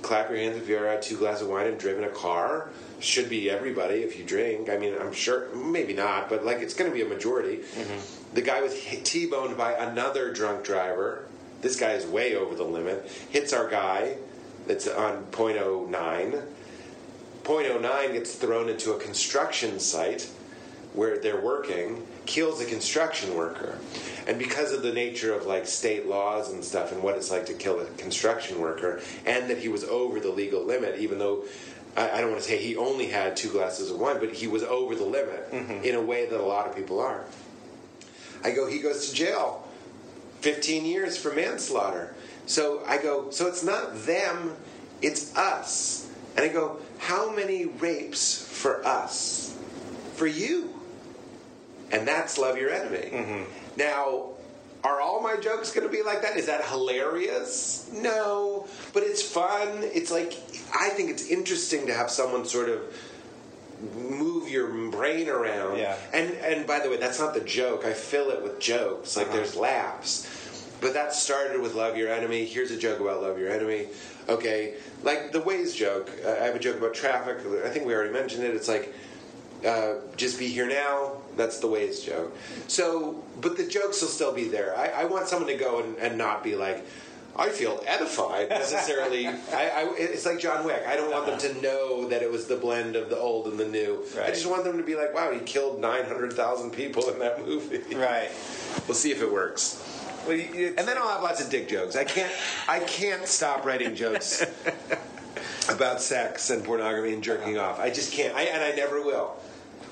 Clap 0.02 0.30
your 0.30 0.38
hands 0.38 0.56
if 0.56 0.66
you 0.68 0.76
ever 0.78 0.88
had 0.88 1.02
two 1.02 1.18
glasses 1.18 1.42
of 1.42 1.48
wine 1.48 1.66
and 1.66 1.78
driven 1.78 2.04
a 2.04 2.08
car. 2.08 2.70
Should 3.00 3.28
be 3.28 3.50
everybody 3.50 3.96
if 3.96 4.18
you 4.18 4.24
drink. 4.24 4.68
I 4.70 4.76
mean, 4.78 4.94
I'm 4.98 5.12
sure, 5.12 5.54
maybe 5.54 5.92
not, 5.94 6.28
but 6.28 6.44
like 6.44 6.58
it's 6.60 6.74
going 6.74 6.90
to 6.90 6.94
be 6.94 7.02
a 7.02 7.08
majority. 7.08 7.58
Mm-hmm. 7.58 8.34
The 8.34 8.42
guy 8.42 8.60
was 8.62 8.74
T-boned 9.04 9.56
by 9.56 9.72
another 9.72 10.32
drunk 10.32 10.64
driver. 10.64 11.26
This 11.60 11.78
guy 11.78 11.92
is 11.92 12.06
way 12.06 12.36
over 12.36 12.54
the 12.54 12.64
limit. 12.64 13.10
Hits 13.30 13.52
our 13.52 13.68
guy 13.68 14.16
that's 14.66 14.86
on 14.88 15.26
.09. 15.32 16.42
.09 17.50 18.12
gets 18.12 18.34
thrown 18.34 18.68
into 18.68 18.92
a 18.92 18.98
construction 18.98 19.80
site 19.80 20.30
where 20.94 21.18
they're 21.18 21.40
working, 21.40 22.06
kills 22.26 22.60
a 22.60 22.64
construction 22.64 23.34
worker. 23.34 23.78
And 24.26 24.38
because 24.38 24.72
of 24.72 24.82
the 24.82 24.92
nature 24.92 25.34
of 25.34 25.46
like 25.46 25.66
state 25.66 26.06
laws 26.06 26.52
and 26.52 26.64
stuff 26.64 26.92
and 26.92 27.02
what 27.02 27.16
it's 27.16 27.30
like 27.30 27.46
to 27.46 27.54
kill 27.54 27.80
a 27.80 27.84
construction 27.96 28.60
worker, 28.60 29.00
and 29.26 29.48
that 29.50 29.58
he 29.58 29.68
was 29.68 29.84
over 29.84 30.20
the 30.20 30.30
legal 30.30 30.64
limit, 30.64 30.98
even 31.00 31.18
though 31.18 31.44
I, 31.96 32.10
I 32.10 32.20
don't 32.20 32.30
want 32.30 32.42
to 32.42 32.48
say 32.48 32.58
he 32.58 32.76
only 32.76 33.06
had 33.06 33.36
two 33.36 33.50
glasses 33.50 33.90
of 33.90 33.98
wine, 33.98 34.18
but 34.20 34.32
he 34.32 34.46
was 34.46 34.62
over 34.62 34.94
the 34.94 35.04
limit 35.04 35.50
mm-hmm. 35.50 35.84
in 35.84 35.94
a 35.94 36.02
way 36.02 36.26
that 36.26 36.40
a 36.40 36.44
lot 36.44 36.66
of 36.66 36.76
people 36.76 37.00
are. 37.00 37.24
I 38.42 38.52
go, 38.52 38.66
he 38.66 38.78
goes 38.78 39.08
to 39.08 39.14
jail 39.14 39.66
15 40.40 40.84
years 40.84 41.16
for 41.16 41.32
manslaughter. 41.34 42.14
So 42.46 42.82
I 42.86 42.98
go, 42.98 43.30
so 43.30 43.46
it's 43.46 43.62
not 43.62 44.06
them, 44.06 44.56
it's 45.02 45.36
us. 45.36 46.09
And 46.36 46.44
I 46.44 46.48
go, 46.48 46.78
how 46.98 47.30
many 47.32 47.66
rapes 47.66 48.42
for 48.42 48.84
us? 48.86 49.56
For 50.14 50.26
you. 50.26 50.74
And 51.92 52.06
that's 52.06 52.38
love 52.38 52.56
your 52.56 52.70
enemy. 52.70 53.10
Mm-hmm. 53.10 53.42
Now, 53.76 54.30
are 54.84 55.00
all 55.00 55.20
my 55.20 55.36
jokes 55.36 55.72
going 55.72 55.86
to 55.86 55.92
be 55.92 56.02
like 56.02 56.22
that? 56.22 56.36
Is 56.36 56.46
that 56.46 56.64
hilarious? 56.64 57.90
No, 57.92 58.66
but 58.92 59.02
it's 59.02 59.22
fun. 59.22 59.80
It's 59.82 60.10
like, 60.10 60.34
I 60.74 60.90
think 60.90 61.10
it's 61.10 61.28
interesting 61.28 61.86
to 61.86 61.94
have 61.94 62.10
someone 62.10 62.44
sort 62.44 62.68
of 62.68 62.80
move 63.94 64.48
your 64.48 64.90
brain 64.90 65.28
around. 65.28 65.78
Yeah. 65.78 65.96
And 66.12 66.34
and 66.34 66.66
by 66.66 66.80
the 66.80 66.90
way, 66.90 66.96
that's 66.96 67.18
not 67.18 67.34
the 67.34 67.40
joke. 67.40 67.84
I 67.84 67.92
fill 67.92 68.30
it 68.30 68.42
with 68.42 68.60
jokes. 68.60 69.16
Like 69.16 69.28
uh-huh. 69.28 69.36
there's 69.36 69.56
laughs. 69.56 70.26
But 70.80 70.94
that 70.94 71.12
started 71.12 71.60
with 71.60 71.74
love 71.74 71.96
your 71.96 72.08
enemy. 72.08 72.44
Here's 72.44 72.70
a 72.70 72.78
joke 72.78 73.00
about 73.00 73.22
love 73.22 73.38
your 73.38 73.50
enemy. 73.50 73.88
Okay, 74.28 74.74
like 75.02 75.32
the 75.32 75.40
ways 75.40 75.74
joke. 75.74 76.10
Uh, 76.24 76.30
I 76.30 76.44
have 76.44 76.54
a 76.54 76.58
joke 76.58 76.78
about 76.78 76.94
traffic. 76.94 77.38
I 77.64 77.68
think 77.68 77.86
we 77.86 77.94
already 77.94 78.12
mentioned 78.12 78.44
it. 78.44 78.54
It's 78.54 78.68
like 78.68 78.94
uh, 79.66 79.96
just 80.16 80.38
be 80.38 80.48
here 80.48 80.68
now. 80.68 81.12
That's 81.36 81.58
the 81.58 81.66
ways 81.66 82.00
joke. 82.00 82.36
So, 82.66 83.22
but 83.40 83.56
the 83.56 83.66
jokes 83.66 84.00
will 84.00 84.08
still 84.08 84.32
be 84.32 84.48
there. 84.48 84.76
I, 84.76 85.02
I 85.02 85.04
want 85.04 85.28
someone 85.28 85.48
to 85.48 85.56
go 85.56 85.82
and, 85.82 85.96
and 85.98 86.18
not 86.18 86.42
be 86.42 86.56
like, 86.56 86.84
I 87.36 87.48
feel 87.48 87.82
edified 87.86 88.50
necessarily. 88.50 89.26
I, 89.28 89.32
I, 89.52 89.94
it's 89.96 90.26
like 90.26 90.40
John 90.40 90.64
Wick. 90.64 90.82
I 90.86 90.96
don't 90.96 91.10
want 91.10 91.26
them 91.26 91.38
to 91.38 91.62
know 91.62 92.08
that 92.08 92.22
it 92.22 92.30
was 92.30 92.46
the 92.46 92.56
blend 92.56 92.96
of 92.96 93.08
the 93.08 93.18
old 93.18 93.46
and 93.46 93.58
the 93.58 93.68
new. 93.68 94.04
I 94.22 94.28
just 94.30 94.46
want 94.46 94.64
them 94.64 94.76
to 94.78 94.82
be 94.82 94.96
like, 94.96 95.14
wow, 95.14 95.30
he 95.32 95.40
killed 95.40 95.80
900,000 95.80 96.70
people 96.70 97.08
in 97.10 97.18
that 97.20 97.44
movie. 97.44 97.94
Right. 97.94 98.30
We'll 98.86 98.94
see 98.94 99.12
if 99.12 99.22
it 99.22 99.32
works. 99.32 99.82
Well, 100.26 100.38
And 100.38 100.86
then 100.88 100.96
I'll 100.98 101.08
have 101.08 101.22
lots 101.22 101.42
of 101.42 101.50
dick 101.50 101.68
jokes. 101.68 101.96
I 101.96 102.04
can't. 102.04 102.32
I 102.68 102.80
can't 102.80 103.26
stop 103.26 103.64
writing 103.64 103.94
jokes 103.94 104.44
about 105.70 106.00
sex 106.00 106.50
and 106.50 106.64
pornography 106.64 107.14
and 107.14 107.22
jerking 107.22 107.58
off. 107.58 107.78
I 107.80 107.90
just 107.90 108.12
can't. 108.12 108.34
I, 108.34 108.42
and 108.42 108.62
I 108.62 108.72
never 108.76 109.02
will. 109.02 109.36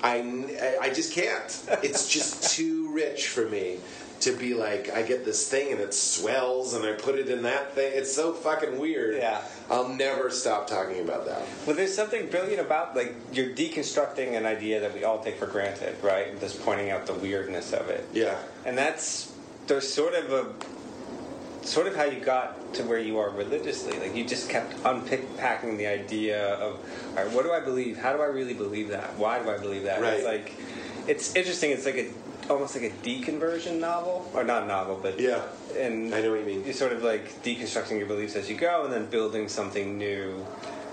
I, 0.03 0.77
I 0.81 0.89
just 0.91 1.13
can't. 1.13 1.65
It's 1.83 2.07
just 2.07 2.51
too 2.55 2.91
rich 2.93 3.27
for 3.27 3.47
me 3.49 3.79
to 4.21 4.33
be 4.35 4.53
like, 4.53 4.89
I 4.91 5.01
get 5.01 5.23
this 5.23 5.49
thing 5.49 5.71
and 5.71 5.79
it 5.79 5.93
swells 5.93 6.73
and 6.73 6.85
I 6.85 6.91
put 6.91 7.15
it 7.15 7.29
in 7.29 7.41
that 7.43 7.73
thing. 7.73 7.91
It's 7.95 8.13
so 8.13 8.33
fucking 8.33 8.77
weird. 8.77 9.15
Yeah. 9.17 9.41
I'll 9.69 9.87
never 9.87 10.29
stop 10.29 10.67
talking 10.67 10.99
about 10.99 11.25
that. 11.27 11.41
Well, 11.65 11.75
there's 11.75 11.95
something 11.95 12.27
brilliant 12.27 12.59
about 12.59 12.95
like 12.97 13.15
you're 13.31 13.49
deconstructing 13.51 14.35
an 14.37 14.45
idea 14.45 14.81
that 14.81 14.93
we 14.93 15.05
all 15.05 15.23
take 15.23 15.37
for 15.37 15.47
granted, 15.47 15.95
right? 16.03 16.37
Just 16.41 16.61
pointing 16.65 16.89
out 16.91 17.05
the 17.05 17.13
weirdness 17.13 17.71
of 17.71 17.87
it, 17.89 18.05
Yeah. 18.11 18.37
and 18.65 18.77
that's 18.77 19.28
there's 19.69 19.91
sort 19.91 20.15
of 20.15 20.31
a 20.33 21.65
sort 21.65 21.87
of 21.87 21.95
how 21.95 22.03
you 22.03 22.19
got 22.19 22.73
to 22.73 22.83
where 22.83 22.99
you 22.99 23.19
are 23.19 23.29
religiously. 23.29 23.97
Like 23.99 24.15
you 24.15 24.25
just 24.25 24.49
kept 24.49 24.73
unpacking 24.83 25.77
the 25.77 25.87
idea 25.87 26.55
of, 26.55 26.79
all 27.09 27.23
right, 27.23 27.33
what 27.33 27.43
do 27.43 27.51
I 27.51 27.59
believe? 27.59 27.97
How 27.97 28.11
do 28.13 28.21
I 28.21 28.25
really 28.25 28.53
believe 28.53 28.89
that? 28.89 29.15
Why 29.17 29.41
do 29.41 29.49
I 29.49 29.57
believe 29.57 29.83
that? 29.83 30.01
Right. 30.01 30.15
It's 30.15 30.25
like 30.25 30.53
it's 31.07 31.35
interesting. 31.35 31.71
It's 31.71 31.85
like 31.85 31.95
a 31.95 32.09
almost 32.51 32.75
like 32.75 32.91
a 32.91 32.95
deconversion 33.07 33.79
novel, 33.79 34.29
or 34.33 34.43
not 34.43 34.67
novel, 34.67 34.99
but 35.01 35.19
Yeah. 35.19 35.43
And 35.77 36.13
I 36.15 36.21
know 36.21 36.31
what 36.31 36.39
you 36.39 36.45
mean. 36.45 36.65
You're 36.65 36.73
sort 36.73 36.91
of 36.91 37.03
like 37.03 37.43
deconstructing 37.43 37.99
your 37.99 38.07
beliefs 38.07 38.35
as 38.35 38.49
you 38.49 38.57
go, 38.57 38.85
and 38.85 38.91
then 38.91 39.05
building 39.05 39.47
something 39.47 39.97
new. 39.97 40.45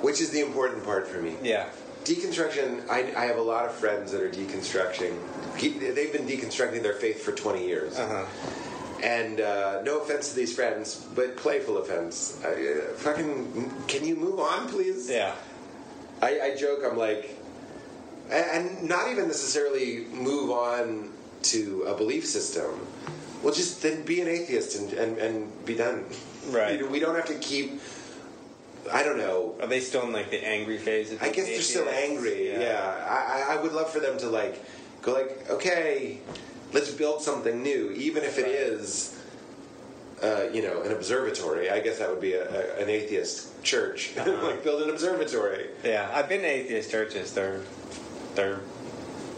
Which 0.03 0.21
is 0.21 0.31
the 0.31 0.41
important 0.41 0.85
part 0.85 1.09
for 1.09 1.23
me. 1.23 1.35
Yeah. 1.43 1.71
Deconstruction, 2.05 2.89
I, 2.89 3.13
I 3.17 3.25
have 3.25 3.39
a 3.39 3.43
lot 3.43 3.65
of 3.65 3.75
friends 3.75 4.13
that 4.13 4.23
are 4.23 4.29
deconstructing. 4.29 5.17
They've 5.59 6.13
been 6.13 6.27
deconstructing 6.27 6.83
their 6.83 6.93
faith 6.93 7.25
for 7.25 7.33
20 7.33 7.67
years. 7.67 7.99
Uh 7.99 8.07
huh. 8.07 8.63
And 9.03 9.41
uh, 9.41 9.83
no 9.83 10.01
offense 10.01 10.31
to 10.31 10.37
these 10.37 10.55
friends, 10.55 11.07
but 11.15 11.37
playful 11.37 11.79
offense. 11.79 12.43
Uh, 12.45 12.93
fucking, 12.97 13.71
can 13.89 14.05
you 14.05 14.17
move 14.17 14.41
on, 14.41 14.69
please? 14.69 15.09
Yeah. 15.11 15.35
I, 16.23 16.41
I 16.41 16.57
joke, 16.57 16.81
I'm 16.85 16.97
like, 16.97 17.37
and 18.31 18.83
not 18.83 19.11
even 19.11 19.27
necessarily 19.29 20.07
move 20.13 20.51
on 20.51 21.13
to 21.43 21.85
a 21.85 21.95
belief 21.95 22.27
system. 22.27 22.87
Well, 23.43 23.53
just 23.53 23.83
then 23.83 24.03
be 24.05 24.21
an 24.23 24.29
atheist 24.29 24.79
and, 24.79 24.93
and, 24.95 25.19
and 25.19 25.67
be 25.67 25.75
done. 25.75 26.05
Right. 26.49 26.81
We, 26.91 26.99
don't 26.99 27.15
have 27.17 27.27
to 27.27 27.35
keep, 27.35 27.81
I 28.93 29.03
don't 29.03 29.19
know, 29.19 29.55
Are 29.61 29.67
they 29.67 29.81
still 29.81 30.03
in 30.05 30.13
like 30.13 30.31
the 30.31 30.45
angry 30.45 30.79
phase? 30.79 31.13
Of 31.13 31.23
I 31.23 31.31
guess 31.31 31.47
they're 31.47 31.61
still 31.61 31.89
angry. 31.89 32.53
Yeah, 32.53 33.05
I, 33.07 33.43
I- 33.43 33.55
I 33.57 33.63
would 33.63 33.73
love 33.73 33.91
for 33.91 34.01
them 34.01 34.17
to 34.19 34.29
like 34.29 34.65
Go 35.07 35.13
like, 35.13 35.49
okay, 35.51 36.19
let's 36.73 36.91
build 36.91 37.23
something 37.23 37.63
new, 37.63 37.91
even 37.93 38.23
if 38.25 38.39
it 38.39 38.47
is. 38.49 39.13
Uh, 40.23 40.49
you 40.51 40.63
know, 40.63 40.81
an 40.81 40.93
observatory. 40.93 41.69
I 41.71 41.81
guess 41.81 41.99
that 41.99 42.09
would 42.09 42.23
be 42.23 42.33
a, 42.33 42.49
a, 42.49 42.83
an 42.83 42.89
atheist 42.89 43.63
church. 43.63 44.13
like 44.17 44.65
build 44.65 44.81
an 44.81 44.89
observatory. 44.89 45.67
Yeah, 45.85 46.11
I've 46.15 46.27
been 46.27 46.41
to 46.41 46.47
atheist 46.47 46.91
churches. 46.91 47.35
They're 47.35 47.61
they're 48.35 48.61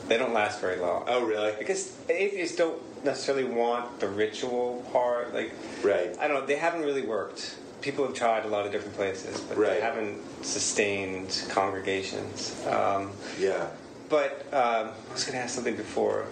they 0.06 0.16
don't 0.18 0.32
last 0.32 0.60
very 0.60 0.76
long. 0.78 1.02
Oh, 1.08 1.24
really? 1.24 1.52
Because 1.58 1.96
atheists 2.08 2.56
don't 2.56 2.80
necessarily 3.04 3.44
want 3.44 4.00
the 4.00 4.08
ritual 4.08 4.84
part. 4.92 5.34
Like, 5.34 5.52
Right. 5.82 6.16
I 6.18 6.28
don't 6.28 6.40
know. 6.40 6.46
They 6.46 6.56
haven't 6.56 6.82
really 6.82 7.02
worked. 7.02 7.56
People 7.82 8.06
have 8.06 8.14
tried 8.14 8.44
a 8.44 8.48
lot 8.48 8.64
of 8.64 8.72
different 8.72 8.96
places, 8.96 9.40
but 9.40 9.58
Right. 9.58 9.74
they 9.74 9.80
haven't 9.80 10.18
sustained 10.44 11.44
congregations. 11.50 12.54
Um, 12.66 13.10
Yeah. 13.38 13.66
but 14.08 14.46
um, 14.52 14.90
I 15.10 15.12
was 15.12 15.24
going 15.24 15.34
to 15.36 15.42
ask 15.44 15.54
something 15.54 15.76
before. 15.76 16.26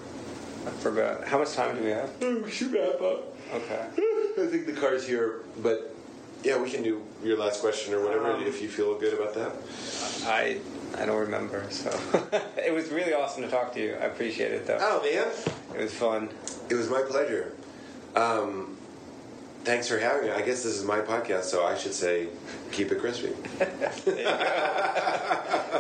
I 0.67 0.71
forgot. 0.71 1.25
How 1.25 1.39
much 1.39 1.53
time 1.55 1.77
do 1.77 1.83
we 1.85 1.91
have? 1.91 2.11
We 2.21 2.51
should 2.51 2.73
wrap 2.73 3.01
up. 3.01 3.35
Okay. 3.55 3.87
I 4.43 4.47
think 4.47 4.67
the 4.67 4.73
car's 4.73 5.07
here, 5.07 5.41
but 5.63 5.95
yeah, 6.43 6.59
we 6.61 6.69
can 6.71 6.83
do 6.83 7.03
your 7.25 7.39
last 7.39 7.61
question 7.61 7.95
or 7.95 8.03
whatever 8.05 8.33
Um, 8.33 8.43
if 8.43 8.61
you 8.61 8.69
feel 8.69 8.99
good 8.99 9.15
about 9.15 9.35
that. 9.35 9.53
I 10.27 10.59
I 10.99 11.07
don't 11.07 11.19
remember. 11.19 11.65
So 11.71 11.91
it 12.57 12.73
was 12.75 12.91
really 12.91 13.15
awesome 13.15 13.43
to 13.45 13.49
talk 13.49 13.73
to 13.75 13.81
you. 13.81 13.95
I 13.95 14.05
appreciate 14.07 14.53
it 14.53 14.67
though. 14.67 14.79
Oh 14.81 15.03
man, 15.03 15.29
It 15.79 15.83
was 15.83 15.93
fun. 15.95 16.29
it 16.69 16.75
was 16.75 16.89
my 16.91 17.03
pleasure. 17.03 17.53
Um, 18.15 18.77
thanks 19.65 19.89
for 19.89 19.99
having 19.99 20.27
me. 20.29 20.33
I 20.33 20.43
guess 20.43 20.63
this 20.63 20.75
is 20.77 20.85
my 20.85 21.01
podcast, 21.01 21.45
so 21.45 21.65
I 21.67 21.77
should 21.77 21.93
say, 21.95 22.29
keep 22.73 22.91
it 22.93 22.99
crispy. 23.01 23.29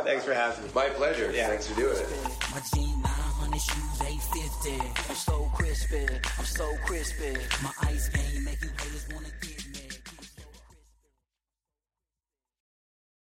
Thanks 0.06 0.24
for 0.24 0.34
having 0.34 0.64
me. 0.64 0.70
My 0.74 0.88
pleasure. 0.90 1.30
Yeah. 1.32 1.48
Thanks 1.48 1.66
for 1.66 1.74
doing 1.80 1.96
it. 1.96 2.06
My 4.66 4.72
jean 4.72 4.78
900 4.78 4.90
shoes 4.90 5.06
850. 5.06 5.10
I'm 5.10 5.16
so 5.16 5.50
crispy. 5.54 6.06
I'm 6.38 6.44
so 6.44 6.76
crispy. 6.84 7.36
My 7.62 7.70
ice 7.82 8.08
game 8.08 8.44
make 8.44 8.62
you 8.62 8.70
haters 8.78 9.06
wanna 9.12 9.28
get 9.40 9.55